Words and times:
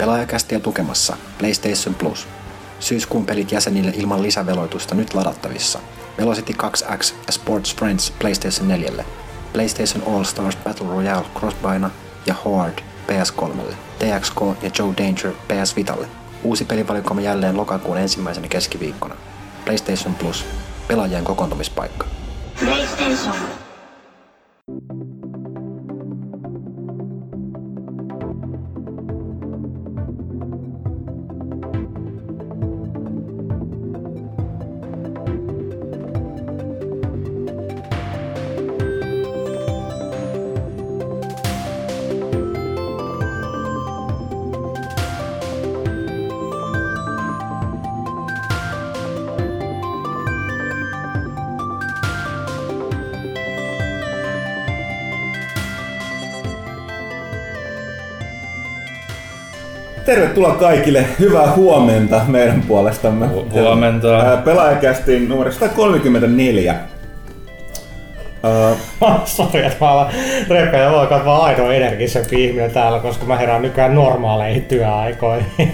Pelaajakästiä 0.00 0.60
tukemassa 0.60 1.16
PlayStation 1.38 1.94
Plus. 1.94 2.28
Syyskuun 2.78 3.26
pelit 3.26 3.52
jäsenille 3.52 3.92
ilman 3.96 4.22
lisäveloitusta 4.22 4.94
nyt 4.94 5.14
ladattavissa. 5.14 5.78
Velocity 6.18 6.52
2X 6.52 7.14
ja 7.26 7.32
Sports 7.32 7.76
Friends 7.76 8.12
PlayStation 8.18 8.68
4, 8.68 9.04
PlayStation 9.52 10.14
All 10.14 10.24
Stars 10.24 10.56
Battle 10.56 10.86
Royale 10.86 11.26
Crossbina 11.38 11.90
ja 12.26 12.34
Horde 12.44 12.82
PS3, 13.08 13.74
TXK 13.98 14.40
ja 14.62 14.70
Joe 14.78 14.94
Danger 14.96 15.32
PS 15.32 15.76
Vitalle. 15.76 16.08
Uusi 16.42 16.64
pelivalikoima 16.64 17.20
jälleen 17.20 17.56
lokakuun 17.56 17.98
ensimmäisenä 17.98 18.48
keskiviikkona. 18.48 19.16
PlayStation 19.64 20.14
Plus. 20.14 20.44
Pelaajien 20.88 21.24
kokoontumispaikka. 21.24 22.06
PlayStation. 22.64 23.34
Tervetuloa 60.10 60.54
kaikille, 60.54 61.06
hyvää 61.18 61.52
huomenta 61.56 62.20
meidän 62.28 62.62
puolestamme. 62.68 63.26
Hu- 63.26 63.52
huomenta. 63.52 64.38
Pelaajakästin 64.44 65.28
numero 65.28 65.52
134. 65.52 66.74
Ää, 68.42 68.76
Sori, 69.24 69.64
että 69.64 69.76
mä 69.84 69.90
alan 69.90 70.12
repeä 70.48 70.80
ja 70.80 70.90
voin 70.90 71.08
vaan 71.24 71.42
ainoa 71.42 71.74
energisempi 71.74 72.44
ihminen 72.44 72.70
täällä, 72.70 72.98
koska 72.98 73.26
mä 73.26 73.36
herään 73.36 73.62
nykyään 73.62 73.94
normaaleihin 73.94 74.62
työaikoihin. 74.62 75.46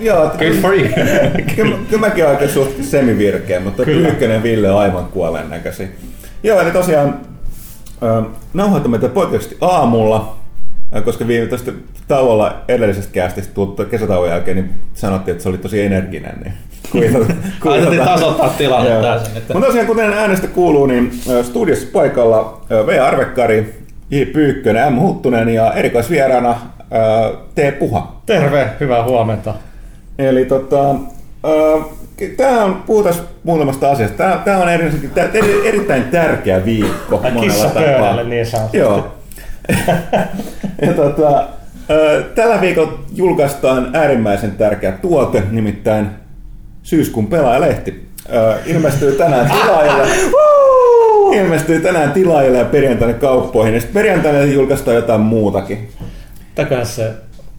Joo, 0.00 0.30
Good 0.38 0.60
for 0.60 0.74
you. 0.74 0.88
kyllä, 1.56 1.76
kyllä 1.90 2.00
mäkin 2.00 2.24
olen 2.24 2.34
oikein 2.34 2.50
suht 2.50 2.82
semivirkeä, 2.82 3.60
mutta 3.60 3.84
Kyllä. 3.84 4.08
Pyykkönen 4.08 4.42
Ville 4.42 4.70
on 4.70 4.80
aivan 4.80 5.04
kuolleen 5.04 5.50
näköisiä. 5.50 5.88
Joo, 6.42 6.60
eli 6.60 6.70
tosiaan 6.70 7.20
ää, 8.02 8.22
nauhoitamme 8.54 8.98
tätä 8.98 9.14
poikkeuksesti 9.14 9.56
aamulla, 9.60 10.36
koska 11.04 11.26
viime 11.26 11.46
tästä 11.46 11.72
tauolla 12.08 12.64
edellisestä 12.68 13.12
kästistä 13.12 13.54
tullut 13.54 13.88
kesätauon 13.90 14.28
jälkeen, 14.28 14.56
niin 14.56 14.70
sanottiin, 14.94 15.32
että 15.32 15.42
se 15.42 15.48
oli 15.48 15.58
tosi 15.58 15.82
energinen. 15.82 16.52
Niin 16.92 17.16
Aitettiin 17.64 18.04
tasoittaa 18.04 18.48
tilanne 18.48 18.90
täysin. 18.90 19.36
Että... 19.36 19.54
Mutta 19.54 19.66
tosiaan, 19.66 19.86
kuten 19.86 20.12
äänestä 20.12 20.46
kuuluu, 20.46 20.86
niin 20.86 21.12
studiossa 21.42 21.88
paikalla 21.92 22.60
V. 22.86 22.98
Arvekkari, 23.02 23.84
J. 24.10 24.22
Pyykkönen, 24.22 24.92
M. 24.92 25.00
Huttunen 25.00 25.48
ja 25.48 25.72
erikoisvieraana 25.72 26.56
T. 27.54 27.78
Puha. 27.78 28.20
Terve, 28.26 28.68
hyvää 28.80 29.04
huomenta. 29.04 29.54
Eli 30.18 30.44
tota, 30.44 30.94
tämä 32.36 32.64
on, 32.64 32.82
puhutaan 32.86 33.14
muutamasta 33.44 33.90
asiasta. 33.90 34.16
Tämä, 34.16 34.40
tämä 34.44 34.58
on 34.58 34.68
eri, 34.68 34.92
tää, 35.14 35.28
eri, 35.34 35.68
erittäin 35.68 36.04
tärkeä 36.04 36.64
viikko 36.64 37.16
monella 37.16 37.40
kissa 37.40 37.68
tapaa. 37.68 37.82
pöydälle 37.82 38.24
niin 38.24 38.46
sanotusti. 38.46 38.78
Joo. 38.78 39.12
ja 40.86 40.92
tota, 40.96 41.48
tällä 42.34 42.60
viikolla 42.60 42.98
julkaistaan 43.14 43.90
äärimmäisen 43.96 44.50
tärkeä 44.50 44.92
tuote, 44.92 45.42
nimittäin 45.50 46.06
syyskuun 46.82 47.26
pelaajalehti. 47.26 48.08
Ilmestyy 48.66 49.12
tänään 49.12 49.50
tilaajille. 49.50 50.06
ilmestyy 51.32 51.80
tänään 51.80 52.12
tilaajille 52.12 52.58
ja 52.58 52.64
perjantaina 52.64 53.14
kauppoihin. 53.14 53.74
Ja 53.74 53.80
sitten 53.80 54.02
perjantaina 54.02 54.42
julkaistaan 54.42 54.96
jotain 54.96 55.20
muutakin. 55.20 55.88
Mitäköhän 56.48 56.86
se 56.86 57.12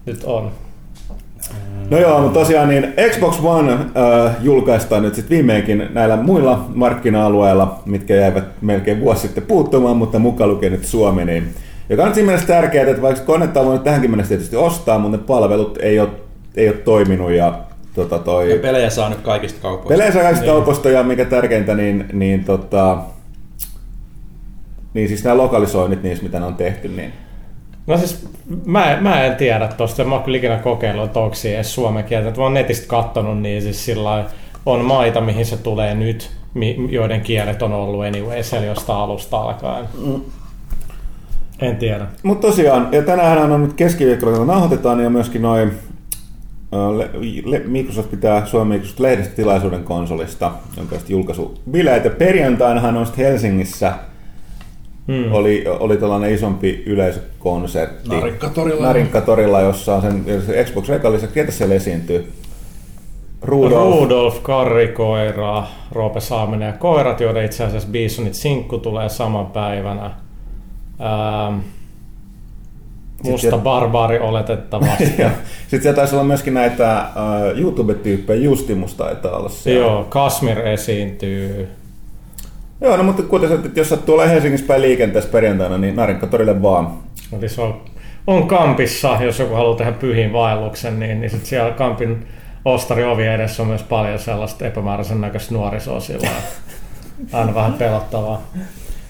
nyt 0.05 0.23
on? 0.23 0.51
No 1.89 1.97
joo, 1.97 2.21
mutta 2.21 2.39
tosiaan 2.39 2.69
niin 2.69 2.93
Xbox 3.09 3.39
One 3.43 3.73
äh, 3.73 4.35
julkaistaan 4.41 5.03
nyt 5.03 5.15
sitten 5.15 5.37
viimeinkin 5.37 5.87
näillä 5.93 6.15
muilla 6.15 6.65
markkina-alueilla, 6.75 7.79
mitkä 7.85 8.15
jäivät 8.15 8.43
melkein 8.61 9.01
vuosi 9.01 9.21
sitten 9.21 9.43
puuttumaan, 9.43 9.97
mutta 9.97 10.19
mukaan 10.19 10.49
lukee 10.49 10.69
nyt 10.69 10.85
Suomi, 10.85 11.25
niin, 11.25 11.53
joka 11.89 12.03
on 12.03 12.13
siinä 12.13 12.25
mielessä 12.25 12.47
tärkeää, 12.47 12.89
että 12.89 13.01
vaikka 13.01 13.25
konetta 13.25 13.59
on 13.59 13.65
voinut 13.65 13.83
tähänkin 13.83 14.11
mennessä 14.11 14.29
tietysti 14.29 14.55
ostaa, 14.55 14.99
mutta 14.99 15.17
ne 15.17 15.23
palvelut 15.27 15.77
ei 15.81 15.99
ole, 15.99 16.09
ei 16.55 16.69
ole 16.69 16.77
toiminut 16.77 17.31
ja 17.31 17.59
tota 17.93 18.19
toi, 18.19 18.51
Ja 18.51 18.59
pelejä 18.59 18.89
saa 18.89 19.09
nyt 19.09 19.21
kaikista 19.21 19.61
kaupoista. 19.61 19.93
pelejä 19.93 20.11
saa 20.11 20.21
kaikista 20.21 20.45
kaupoista 20.45 20.89
ja 20.89 21.03
mikä 21.03 21.25
tärkeintä, 21.25 21.75
niin, 21.75 22.05
niin, 22.13 22.43
tota, 22.43 22.97
niin 24.93 25.07
siis 25.07 25.23
nämä 25.23 25.37
lokalisoinnit 25.37 26.03
niissä, 26.03 26.23
mitä 26.23 26.39
ne 26.39 26.45
on 26.45 26.55
tehty, 26.55 26.87
niin 26.87 27.13
No 27.87 27.97
siis 27.97 28.27
mä, 28.65 28.97
mä 29.01 29.23
en 29.23 29.35
tiedä 29.35 29.67
tosta, 29.67 30.03
mä 30.03 30.15
oon 30.15 30.23
kyllä 30.23 30.37
ikinä 30.37 30.57
kokeillut, 30.57 31.05
että 31.05 31.19
onko 31.19 31.35
edes 31.45 31.73
suomen 31.73 32.03
kieltä. 32.03 32.37
Mä 32.37 32.43
oon 32.43 32.53
netistä 32.53 32.87
kattonut, 32.87 33.41
niin 33.41 33.61
siis 33.61 33.85
sillä 33.85 34.25
on 34.65 34.85
maita, 34.85 35.21
mihin 35.21 35.45
se 35.45 35.57
tulee 35.57 35.95
nyt, 35.95 36.31
joiden 36.89 37.21
kielet 37.21 37.61
on 37.61 37.73
ollut 37.73 38.05
anyway 38.05 38.43
siellä 38.43 38.67
jostain 38.67 38.99
alusta 38.99 39.41
alkaen. 39.41 39.85
En 41.61 41.77
tiedä. 41.77 42.07
Mutta 42.23 42.47
tosiaan, 42.47 42.87
ja 42.91 43.01
tänään 43.01 43.51
on 43.51 43.63
nyt 43.63 43.73
keskiviikkona, 43.73 44.37
kun 44.37 44.47
nauhoitetaan, 44.47 44.97
niin 44.97 45.05
on 45.05 45.11
myöskin 45.11 45.41
noin 45.41 45.71
le, 46.71 47.09
le, 47.45 47.59
Microsoft 47.65 48.11
pitää 48.11 48.45
Suomen 48.45 48.67
Microsoft 48.67 48.99
lehdistötilaisuuden 48.99 49.83
konsolista, 49.83 50.51
jonka 50.77 50.95
sitten 50.95 51.13
julkaisu 51.13 51.59
bileet. 51.71 52.03
Ja 52.03 52.09
perjantainahan 52.09 52.97
on 52.97 53.05
sitten 53.05 53.25
Helsingissä 53.25 53.93
hmm. 55.07 55.33
oli, 55.33 55.63
oli 55.79 55.97
tällainen 55.97 56.33
isompi 56.33 56.83
yleisökonsertti. 56.85 58.09
Narinkkatorilla. 58.09 58.85
Narinkkatorilla, 58.85 59.61
jossa 59.61 59.95
on 59.95 60.01
sen 60.01 60.23
se 60.45 60.63
Xbox 60.63 60.89
Rekan 60.89 61.13
lisäksi, 61.13 61.33
ketä 61.33 61.51
siellä 61.51 61.75
esiintyy? 61.75 62.31
Rudolf. 63.41 63.99
Rudolf, 63.99 64.43
Karrikoira, 64.43 65.63
Roope 65.91 66.19
Saaminen 66.19 66.65
ja 66.65 66.73
koirat, 66.73 67.21
joiden 67.21 67.45
itse 67.45 67.63
asiassa 67.63 67.89
Bisonit 67.91 68.33
sinkku 68.33 68.77
tulee 68.77 69.09
saman 69.09 69.45
päivänä. 69.45 70.11
Ähm, 71.01 71.59
musta 73.23 73.41
Sitten- 73.41 73.61
barbaari 73.61 74.19
oletettavasti. 74.19 75.05
Sitten 75.67 75.81
siellä 75.81 75.95
taisi 75.95 76.15
olla 76.15 76.23
myöskin 76.23 76.53
näitä 76.53 77.05
uh, 77.15 77.59
YouTube-tyyppejä, 77.59 78.43
Justimus 78.43 78.93
taitaa 78.93 79.37
olla 79.37 79.49
siellä. 79.49 79.79
Joo, 79.79 80.03
Kasmir 80.03 80.59
esiintyy. 80.59 81.67
Joo, 82.81 82.97
no 82.97 83.03
mutta 83.03 83.23
kuten 83.23 83.49
sanoit, 83.49 83.65
että 83.65 83.79
jos 83.79 83.89
sattuu 83.89 84.15
olla 84.15 84.25
Helsingissä 84.25 84.67
päin 84.67 84.81
liikenteessä 84.81 85.29
perjantaina, 85.29 85.77
niin 85.77 85.95
Narinkkatorille 85.95 86.61
vaan. 86.61 86.97
Eli 87.37 87.49
se 87.49 87.61
on, 87.61 87.81
on 88.27 88.47
Kampissa, 88.47 89.17
jos 89.21 89.39
joku 89.39 89.53
haluaa 89.53 89.77
tehdä 89.77 89.91
pyhin 89.91 90.33
vaelluksen, 90.33 90.99
niin, 90.99 91.21
niin 91.21 91.31
sit 91.31 91.45
siellä 91.45 91.71
Kampin 91.71 92.27
ostari 92.65 93.03
ovi 93.03 93.27
edessä 93.27 93.63
on 93.63 93.67
myös 93.67 93.83
paljon 93.83 94.19
sellaista 94.19 94.65
epämääräisen 94.65 95.21
näköistä 95.21 95.53
nuorisoa 95.53 95.99
sillä. 95.99 96.29
Aina 97.33 97.55
vähän 97.55 97.73
pelottavaa. 97.73 98.41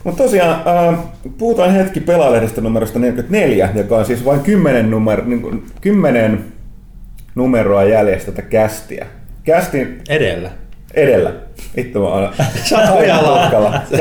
Mutta 0.04 0.24
tosiaan, 0.24 0.62
äh, 0.90 1.00
puhutaan 1.38 1.72
hetki 1.74 2.00
pelaalehdestä 2.00 2.62
numerosta 2.62 3.00
44, 3.00 3.70
joka 3.76 3.98
on 3.98 4.06
siis 4.06 4.26
vain 4.26 4.40
10, 4.40 4.92
numero, 4.92 5.24
niin 5.26 5.42
kuin, 5.42 5.66
10 5.82 6.46
numeroa 7.36 7.84
jäljessä 7.84 8.32
tätä 8.32 8.42
kästiä. 8.42 9.06
Kästin 9.44 10.02
Edellä. 10.10 10.50
edellä. 10.94 11.34
Vittu 11.76 12.02
mä 12.02 12.08
oon. 12.08 12.30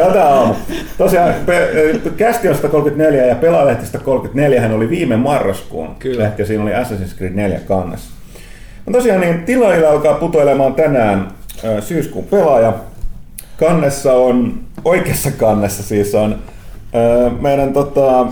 on 0.06 0.12
tää 0.12 0.28
aamu. 0.28 0.54
Tosiaan, 0.98 1.34
pe- 1.46 1.70
kästi 2.16 2.48
on 2.48 2.54
134 2.54 3.26
ja 3.26 3.34
pelaalehti 3.34 3.86
134 3.86 4.60
hän 4.60 4.72
oli 4.72 4.90
viime 4.90 5.16
marraskuun 5.16 5.96
Kyllä. 5.98 6.24
lehti 6.24 6.42
ja 6.42 6.46
siinä 6.46 6.62
oli 6.62 6.72
Assassin's 6.72 7.16
Creed 7.18 7.32
4 7.34 7.60
kannessa. 7.68 8.10
No 8.86 8.92
tosiaan 8.92 9.20
niin 9.20 9.42
tilaajilla 9.42 9.90
alkaa 9.90 10.14
putoilemaan 10.14 10.74
tänään 10.74 11.28
syyskuun 11.80 12.24
pelaaja. 12.24 12.72
Kannessa 13.58 14.12
on, 14.12 14.60
oikeassa 14.84 15.30
kannessa 15.30 15.82
siis 15.82 16.14
on 16.14 16.38
ö, 16.94 17.30
meidän 17.40 17.72
tota, 17.72 18.26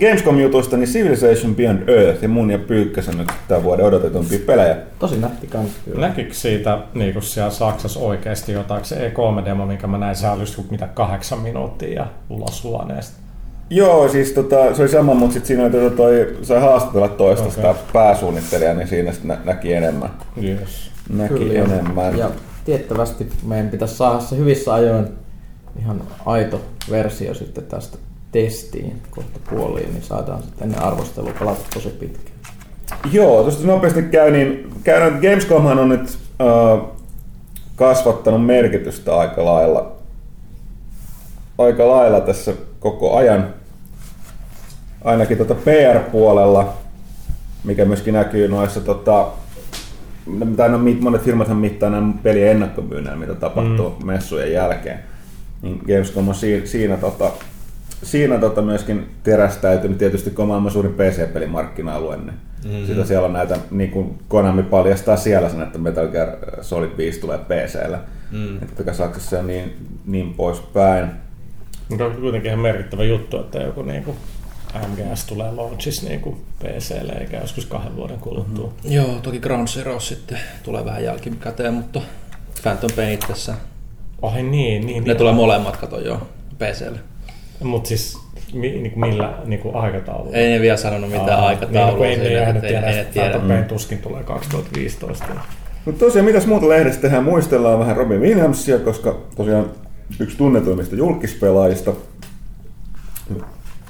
Gamescom-jutuista 0.00 0.76
niin 0.76 0.88
Civilization 0.88 1.54
Beyond 1.54 1.88
Earth 1.88 2.22
ja 2.22 2.28
mun 2.28 2.50
ja 2.50 2.58
Pyykkäsen 2.58 3.18
nyt 3.18 3.28
tämän 3.48 3.62
vuoden 3.64 3.86
odotetumpia 3.86 4.38
pelejä. 4.46 4.76
Tosi 4.98 5.18
nätti 5.18 5.46
kans 5.46 5.70
kyllä. 5.84 6.08
Näkyykö 6.08 6.34
siitä 6.34 6.78
niin 6.94 7.12
kuin 7.12 7.22
siellä 7.22 7.50
Saksassa 7.50 8.00
oikeasti 8.00 8.52
jotain? 8.52 8.84
Se 8.84 9.12
E3-demo, 9.14 9.66
minkä 9.66 9.86
mä 9.86 9.98
näin, 9.98 10.16
se 10.16 10.28
oli 10.28 10.40
just 10.40 10.70
mitä 10.70 10.86
kahdeksan 10.94 11.38
minuuttia 11.40 11.94
ja 12.00 12.06
ulos 12.30 12.64
huoneesta. 12.64 13.16
Joo, 13.70 14.08
siis 14.08 14.32
tota, 14.32 14.74
se 14.74 14.82
oli 14.82 14.88
sama, 14.90 15.14
mutta 15.14 15.32
sitten 15.32 15.46
siinä 15.46 15.62
oli 15.62 15.70
tota 15.72 15.96
toi, 15.96 16.36
sai 16.42 16.60
haastatella 16.60 17.08
toista 17.08 17.42
Okei. 17.46 17.54
sitä 17.54 17.74
pääsuunnittelijaa, 17.92 18.74
niin 18.74 18.88
siinä 18.88 19.12
sitten 19.12 19.28
nä- 19.28 19.38
näki 19.44 19.72
enemmän. 19.72 20.10
Yes. 20.42 20.90
Näki 21.08 21.34
Kyllä, 21.34 21.64
enemmän. 21.64 22.18
Ja 22.18 22.30
tiettävästi 22.66 23.32
meidän 23.44 23.68
pitäisi 23.68 23.96
saada 23.96 24.20
se 24.20 24.36
hyvissä 24.36 24.74
ajoin 24.74 25.08
ihan 25.78 26.02
aito 26.26 26.60
versio 26.90 27.34
sitten 27.34 27.64
tästä 27.64 27.98
testiin 28.32 29.02
kohta 29.10 29.40
puoliin, 29.50 29.92
niin 29.92 30.02
saadaan 30.02 30.42
sitten 30.42 30.62
ennen 30.62 30.82
arvostelua 30.82 31.32
pelata 31.38 31.60
tosi 31.74 31.88
pitkään. 31.88 32.36
Joo, 33.12 33.42
tuosta 33.42 33.66
nopeasti 33.66 34.02
käy, 34.02 34.30
niin 34.30 34.72
käydään, 34.84 35.14
että 35.14 35.28
Gamescomhan 35.28 35.78
on 35.78 35.88
nyt 35.88 36.18
äh, 36.40 36.88
kasvattanut 37.76 38.46
merkitystä 38.46 39.16
aika 39.16 39.44
lailla, 39.44 39.92
aika 41.58 41.88
lailla 41.88 42.20
tässä 42.20 42.52
koko 42.80 43.16
ajan. 43.16 43.54
Ainakin 45.04 45.36
tuota 45.36 45.54
PR-puolella, 45.54 46.72
mikä 47.64 47.84
myöskin 47.84 48.14
näkyy 48.14 48.48
noissa 48.48 48.80
tota, 48.80 49.28
tai 50.56 50.68
no, 50.68 50.78
monet 51.00 51.22
firmathan 51.22 51.56
mittaa 51.56 51.90
nämä 51.90 52.12
pelien 52.22 52.50
ennakkomyynnillä, 52.50 53.16
mitä 53.16 53.34
tapahtuu 53.34 53.96
mm. 54.00 54.06
messujen 54.06 54.52
jälkeen. 54.52 54.98
Niin 55.62 55.80
Gamescom 55.86 56.28
on 56.28 56.34
siinä, 56.34 56.66
siinä, 56.66 56.96
tota, 56.96 57.30
siinä 58.02 58.38
tota 58.38 58.62
myöskin 58.62 59.06
terästäytynyt 59.22 59.98
tietysti 59.98 60.30
kun 60.30 60.42
on 60.42 60.48
maailman 60.48 60.72
suurin 60.72 60.94
PC-pelimarkkina-alue, 60.94 62.16
niin 62.16 62.34
mm-hmm. 62.64 62.86
sitä 62.86 63.04
siellä 63.04 63.26
on 63.26 63.32
näitä, 63.32 63.58
niin 63.70 63.90
kuin 63.90 64.18
Konami 64.28 64.62
paljastaa 64.62 65.16
siellä 65.16 65.48
sen, 65.48 65.62
että 65.62 65.78
Metal 65.78 66.08
Gear 66.08 66.28
Solid 66.60 66.90
5 66.96 67.20
tulee 67.20 67.38
PClle. 67.38 67.98
Mm. 68.30 68.56
Että 68.56 68.92
Saksassa 68.92 69.36
ja 69.36 69.42
niin, 69.42 69.76
niin 70.06 70.34
poispäin. 70.34 71.06
Mutta 71.88 72.04
on 72.04 72.12
kuitenkin 72.12 72.48
ihan 72.48 72.60
merkittävä 72.60 73.04
juttu, 73.04 73.40
että 73.40 73.58
joku 73.58 73.82
niinku 73.82 74.16
MGS 74.78 75.24
tulee 75.24 75.50
launchissa 75.50 76.08
niinku 76.08 76.38
PClle 76.58 77.12
eikä 77.12 77.36
joskus 77.40 77.66
kahden 77.66 77.96
vuoden 77.96 78.18
kuluttua. 78.18 78.66
Mm-hmm. 78.66 78.92
Joo, 78.92 79.18
toki 79.22 79.38
Ground 79.38 79.68
Zero 79.68 80.00
sitten 80.00 80.38
tulee 80.62 80.84
vähän 80.84 81.04
jälkikäteen, 81.04 81.74
mutta 81.74 82.00
Phantom 82.62 82.90
Pain 82.96 83.12
itsessä. 83.12 83.54
Ai 84.22 84.42
niin, 84.42 84.86
niin. 84.86 85.04
Ne 85.04 85.14
tulee 85.14 85.32
molemmat, 85.32 85.76
kato 85.76 86.00
joo, 86.00 86.28
PClle. 86.58 86.98
Mutta 87.62 87.88
siis 87.88 88.18
mi, 88.52 88.70
niinku 88.70 89.00
millä 89.00 89.34
niinku 89.44 89.70
aikataululla? 89.74 90.36
Ei 90.36 90.48
ne 90.48 90.60
vielä 90.60 90.76
sanonut 90.76 91.10
mitään 91.10 91.40
Aa, 91.40 91.46
aikataulua. 91.46 92.06
Niin, 92.06 92.20
ei, 92.20 92.36
ei, 92.36 92.60
tiedä, 92.60 92.86
ei, 92.86 92.98
että 92.98 93.12
tiedä. 93.12 93.30
Phantom 93.30 93.48
Pain 93.48 93.64
tuskin 93.64 93.98
tulee 93.98 94.24
2015. 94.24 95.24
Mutta 95.84 96.04
tosiaan, 96.04 96.26
mitäs 96.26 96.46
muuta 96.46 96.68
lehdestä 96.68 97.02
tehdään? 97.02 97.24
Muistellaan 97.24 97.78
vähän 97.78 97.96
Robin 97.96 98.20
Williamsia, 98.20 98.78
koska 98.78 99.18
tosiaan 99.36 99.70
yksi 100.20 100.36
tunnetuimmista 100.36 100.96
julkispelaajista. 100.96 101.92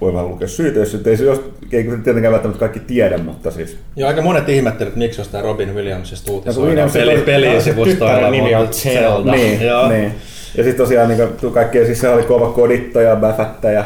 Voi 0.01 0.13
vähän 0.13 0.29
lukea 0.29 0.49
syitä, 0.49 0.79
jos 0.79 0.97
ei 1.07 1.17
se 1.17 1.25
jos, 1.25 1.41
ei 1.73 1.85
tietenkään 2.05 2.33
välttämättä 2.33 2.61
kaikki 2.61 2.81
tiedä, 2.81 3.19
mutta 3.19 3.51
siis 3.51 3.77
Joo, 3.97 4.09
aika 4.09 4.23
monet 4.23 4.49
ihmettelivät, 4.49 4.89
että 4.89 4.99
miksi 4.99 5.21
jostain 5.21 5.45
Robin 5.45 5.75
Williamsista 5.75 6.33
uutisoidaan 6.33 6.89
Williams- 6.89 6.93
peli, 6.93 7.23
pelisivustoilla. 7.23 8.15
tyttären 8.15 8.33
nimi 8.33 8.55
on 8.55 8.69
Zelda. 8.75 9.33
Niin, 9.33 9.63
Joo. 9.67 9.89
niin. 9.89 10.15
Ja 10.57 10.65
sitten 10.65 10.85
tosiaan 10.87 11.09
niin 11.09 11.53
kaikkea, 11.53 11.87
siis 11.87 12.01
se 12.01 12.09
oli 12.09 12.23
kova 12.23 12.51
kodittaja, 12.53 13.17
bäfättäjä. 13.17 13.85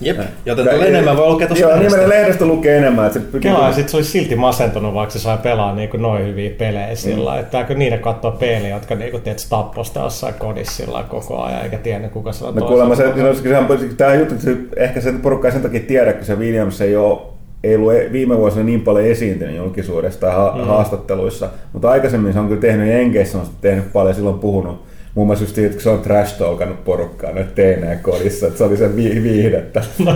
Jep, 0.00 0.18
joten 0.46 0.64
tuolla 0.64 0.84
enemmän 0.84 1.16
voi 1.16 1.28
lukea 1.28 1.46
tuosta 1.46 1.64
Joo, 1.66 1.76
lehdestä. 1.76 2.08
lehdestä 2.08 2.44
lukee 2.44 2.78
enemmän. 2.78 3.06
Että 3.06 3.20
se, 3.20 3.38
Kela, 3.40 3.66
ja 3.66 3.72
sit 3.72 3.88
se 3.88 3.96
olisi 3.96 4.10
silti 4.10 4.36
masentunut, 4.36 4.94
vaikka 4.94 5.12
se 5.12 5.18
sai 5.18 5.38
pelaa 5.38 5.74
niinku 5.74 5.96
noin 5.96 6.26
hyviä 6.26 6.50
pelejä 6.58 6.94
sillä. 6.94 7.34
Mm. 7.34 7.40
Että 7.40 7.66
niiden 7.74 7.98
katsoa 7.98 8.30
peliä, 8.30 8.68
jotka 8.68 8.94
niinku 8.94 9.18
teet 9.18 9.46
tapposta 9.50 10.00
jossain 10.00 10.34
kodissa 10.34 10.76
sillä 10.76 11.04
koko 11.08 11.42
ajan, 11.42 11.62
eikä 11.62 11.78
tiedä 11.78 12.08
kuka 12.08 12.32
se 12.32 12.44
on 12.44 12.54
No 12.54 12.66
kuulemma 12.66 12.94
se, 12.94 13.06
no, 13.06 13.34
sehän, 13.34 13.66
tämä 13.96 14.14
juttu, 14.14 14.34
että 14.34 14.44
se, 14.44 14.56
ehkä 14.76 15.00
sen 15.00 15.20
porukka 15.20 15.48
ei 15.48 15.52
sen 15.52 15.62
takia 15.62 15.80
tiedä, 15.80 16.12
kun 16.12 16.24
se 16.24 16.38
Williams 16.38 16.80
ei 16.80 16.96
ole 16.96 17.18
ei 17.64 17.76
ollut 17.76 17.92
e- 17.94 18.08
viime 18.12 18.36
vuosina 18.36 18.64
niin 18.64 18.80
paljon 18.80 19.06
esiintynyt 19.06 19.56
julkisuudessa 19.56 20.20
tai 20.20 20.34
ha- 20.34 20.54
mm. 20.56 20.64
haastatteluissa, 20.64 21.48
mutta 21.72 21.90
aikaisemmin 21.90 22.32
se 22.32 22.38
on 22.38 22.48
kyllä 22.48 22.60
tehnyt 22.60 22.88
Jenkeissä, 22.88 23.38
on 23.38 23.46
tehnyt 23.60 23.92
paljon, 23.92 24.14
silloin 24.14 24.38
puhunut 24.38 24.89
Muun 25.14 25.26
muassa 25.26 25.44
just 25.44 25.54
siitä, 25.54 25.70
että 25.70 25.82
se 25.82 25.90
on 25.90 26.00
trash 26.00 26.38
talkannut 26.38 26.84
porukkaa 26.84 27.32
nyt 27.32 27.54
teineen 27.54 27.98
kodissa, 27.98 28.46
että 28.46 28.58
se 28.58 28.64
oli 28.64 28.76
sen 28.76 28.96
vi- 28.96 29.22
viihdettä. 29.22 29.82
No, 30.04 30.12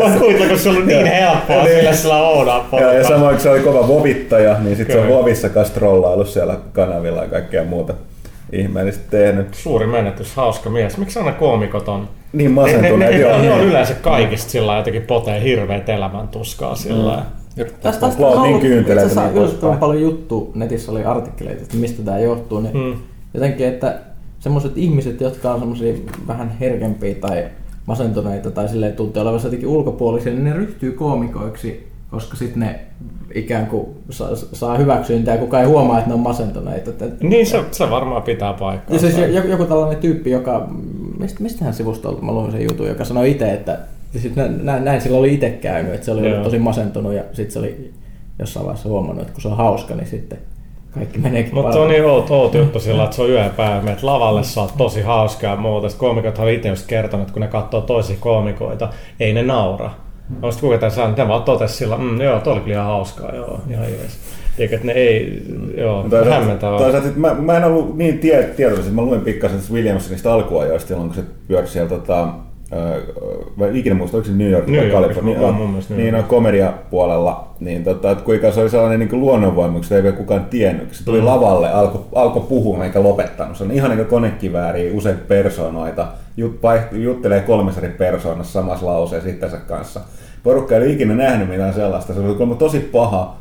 Voi 0.00 0.10
kuvitella, 0.18 0.48
kun 0.48 0.58
se 0.58 0.68
on 0.68 0.86
niin 0.86 1.06
helppoa, 1.06 1.64
Niin. 1.64 1.76
sillä 1.78 1.92
sillä 1.92 2.28
oudaa 2.28 2.56
Ja, 2.58 2.64
porukkaa. 2.70 2.94
ja 2.94 3.08
samoin 3.08 3.34
kun 3.34 3.42
se 3.42 3.50
oli 3.50 3.60
kova 3.60 3.88
vovittaja, 3.88 4.56
niin 4.60 4.76
sitten 4.76 4.96
se 4.96 5.02
on 5.02 5.08
vovissa 5.08 5.48
kanssa 5.48 5.74
trollailu 5.74 6.24
siellä 6.24 6.56
kanavilla 6.72 7.22
ja 7.22 7.28
kaikkea 7.28 7.64
muuta 7.64 7.94
ihmeellistä 8.52 9.04
tehnyt. 9.10 9.54
Suuri 9.54 9.86
menetys, 9.86 10.34
hauska 10.36 10.70
mies. 10.70 10.98
Miksi 10.98 11.18
aina 11.18 11.32
koomikot 11.32 11.88
on? 11.88 12.08
Niin 12.32 12.54
Ne, 12.54 12.62
ne, 12.62 12.68
masentuneet, 12.72 13.12
ne, 13.14 13.20
joo. 13.20 13.38
ne, 13.42 13.52
on 13.52 13.60
yleensä 13.60 13.94
kaikista 13.94 14.50
sillä 14.50 14.66
lailla 14.66 14.80
jotenkin 14.80 15.02
potee 15.02 15.42
hirveät 15.42 15.88
elämäntuskaa 15.88 16.74
sillä 16.74 17.06
lailla. 17.06 17.22
Tästä, 17.82 18.06
on 18.06 18.12
niin 18.12 18.24
ollut 18.26 18.60
kyynteleitä 18.60 19.06
itse 19.08 19.20
asiassa 19.20 19.66
niin 19.68 19.78
paljon 19.78 20.02
juttu 20.02 20.52
netissä 20.54 20.92
oli 20.92 21.04
artikkeleita, 21.04 21.62
että 21.62 21.76
mistä 21.76 22.02
tämä 22.02 22.18
johtuu. 22.18 22.60
Niin 22.60 22.76
Mm. 22.76 22.94
Jotenkin, 23.34 23.66
että 23.68 23.94
semmoiset 24.44 24.78
ihmiset, 24.78 25.20
jotka 25.20 25.54
on 25.54 25.58
semmoisia 25.58 25.94
vähän 26.26 26.56
herkempiä 26.60 27.14
tai 27.14 27.44
masentuneita 27.86 28.50
tai 28.50 28.68
silleen 28.68 28.92
tuntuu 28.92 29.22
olevansa 29.22 29.46
jotenkin 29.46 29.68
ulkopuolisia, 29.68 30.32
niin 30.32 30.44
ne 30.44 30.52
ryhtyy 30.52 30.92
koomikoiksi, 30.92 31.88
koska 32.10 32.36
sitten 32.36 32.60
ne 32.60 32.80
ikään 33.34 33.66
kuin 33.66 33.86
saa, 34.10 34.36
saa 34.36 34.76
hyväksyntää 34.76 35.34
ja 35.34 35.40
kukaan 35.40 35.62
ei 35.62 35.68
huomaa, 35.68 35.98
että 35.98 36.10
ne 36.10 36.14
on 36.14 36.20
masentuneita. 36.20 36.90
Niin 37.20 37.46
se, 37.46 37.64
se 37.70 37.90
varmaan 37.90 38.22
pitää 38.22 38.48
ja 38.48 38.52
paikkaa. 38.52 38.98
siis 38.98 39.18
joku, 39.18 39.48
joku 39.48 39.64
tällainen 39.64 39.98
tyyppi, 39.98 40.30
joka, 40.30 40.68
mistä, 41.18 41.42
mistähän 41.42 41.74
sivustolta 41.74 42.22
mä 42.22 42.32
luin 42.32 42.52
sen 42.52 42.62
jutun, 42.62 42.88
joka 42.88 43.04
sanoi 43.04 43.30
itse, 43.30 43.52
että 43.52 43.78
sit 44.18 44.36
nä- 44.36 44.48
näin, 44.48 44.84
näin 44.84 45.00
sillä 45.00 45.18
oli 45.18 45.34
itse 45.34 45.50
käynyt, 45.50 45.94
että 45.94 46.04
se 46.04 46.10
oli 46.10 46.30
Joo. 46.30 46.44
tosi 46.44 46.58
masentunut 46.58 47.12
ja 47.12 47.22
sitten 47.32 47.52
se 47.52 47.58
oli 47.58 47.92
jossain 48.38 48.66
vaiheessa 48.66 48.88
huomannut, 48.88 49.22
että 49.22 49.32
kun 49.32 49.42
se 49.42 49.48
on 49.48 49.56
hauska, 49.56 49.94
niin 49.94 50.06
sitten 50.06 50.38
kaikki 50.94 51.18
meneekin 51.18 51.54
Mutta 51.54 51.80
on 51.80 51.88
niin 51.88 52.04
outo, 52.04 52.40
outo 52.40 52.58
juttu 52.58 52.80
sillä, 52.80 53.04
että 53.04 53.16
se 53.16 53.22
on 53.22 53.30
yhden 53.30 53.50
päivän, 53.50 53.84
menet 53.84 54.02
lavalle, 54.02 54.44
sä 54.44 54.60
oot 54.60 54.74
tosi 54.78 55.02
hauskaa 55.02 55.50
ja 55.50 55.56
muuta. 55.56 55.88
Sitten 55.88 56.08
koomikot 56.08 56.38
on 56.38 56.50
itse 56.50 56.68
just 56.68 56.86
kertonut, 56.86 57.22
että 57.22 57.32
kun 57.32 57.42
ne 57.42 57.48
katsoo 57.48 57.80
toisia 57.80 58.16
koomikoita, 58.20 58.88
ei 59.20 59.32
ne 59.32 59.42
naura. 59.42 59.90
No 60.42 60.50
sitten 60.50 60.68
kuka 60.68 60.78
tässä 60.78 61.04
on, 61.04 61.14
ne 61.16 61.28
vaan 61.28 61.42
totesi 61.42 61.74
sillä, 61.74 61.96
mm, 61.96 62.20
joo, 62.20 62.40
toi 62.40 62.52
oli 62.52 62.60
kyllä 62.60 62.74
ihan 62.74 62.86
hauskaa, 62.86 63.34
joo, 63.34 63.60
ihan 63.70 63.84
jees. 63.84 64.18
Eikä 64.58 64.74
että 64.74 64.86
ne 64.86 64.92
ei, 64.92 65.42
joo, 65.76 66.06
hämmentävää. 66.30 66.78
Toisaalta 66.78 67.08
sit 67.08 67.16
mä, 67.16 67.34
mä, 67.34 67.56
en 67.56 67.64
ollut 67.64 67.96
niin 67.96 68.18
tie, 68.18 68.42
tietoinen, 68.42 68.84
että 68.84 68.94
mä 68.94 69.02
luin 69.02 69.20
pikkasen 69.20 69.60
Williamsonista 69.72 70.34
alkuajoista 70.34 70.88
silloin, 70.88 71.08
kun 71.08 71.16
se 71.16 71.24
pyöri 71.48 71.66
siellä 71.66 71.88
tota, 71.88 72.28
vai 73.58 73.78
ikinä 73.78 73.94
muista, 73.94 74.16
oliko 74.16 74.26
se 74.30 74.34
New 74.36 74.50
York 74.50 74.66
New 74.66 74.82
vai 74.82 74.90
Kalifornia? 74.90 75.40
on 75.40 75.54
mun 75.54 75.68
mielestä 75.70 75.94
Niin, 75.94 76.24
komediapuolella, 76.28 77.48
niin 77.60 77.84
tota, 77.84 78.10
että 78.10 78.24
kuinka 78.24 78.52
se 78.52 78.60
oli 78.60 78.70
sellainen 78.70 79.00
niin 79.00 79.20
luonnonvoima, 79.20 79.72
kun 79.74 79.82
sitä 79.84 79.96
ei 79.96 80.02
vielä 80.02 80.16
kukaan 80.16 80.44
tiennyt. 80.44 80.94
Se 80.94 81.04
tuli 81.04 81.20
Mm. 81.20 81.26
lavalle, 81.26 81.72
alkoi 81.72 82.04
alko 82.14 82.40
puhua 82.40 82.84
eikä 82.84 83.02
lopettanut. 83.02 83.56
Se 83.56 83.64
on 83.64 83.70
ihan 83.70 83.90
niin 83.90 83.98
kuin 83.98 84.08
konekivääriä, 84.08 84.92
useita 84.94 85.20
persoonoita, 85.28 86.06
jut, 86.36 86.58
vaiht- 86.62 86.96
juttelee 86.96 87.40
kolmessa 87.40 87.80
eri 87.80 87.92
persoonassa 87.98 88.52
samassa 88.52 88.86
lauseessa 88.86 89.28
itsensä 89.30 89.56
kanssa. 89.56 90.00
Porukka 90.42 90.74
ei 90.76 90.80
ole 90.82 90.90
ikinä 90.90 91.14
nähnyt 91.14 91.48
mitään 91.48 91.74
sellaista. 91.74 92.14
Se 92.14 92.20
oli 92.20 92.56
tosi 92.56 92.80
paha, 92.80 93.36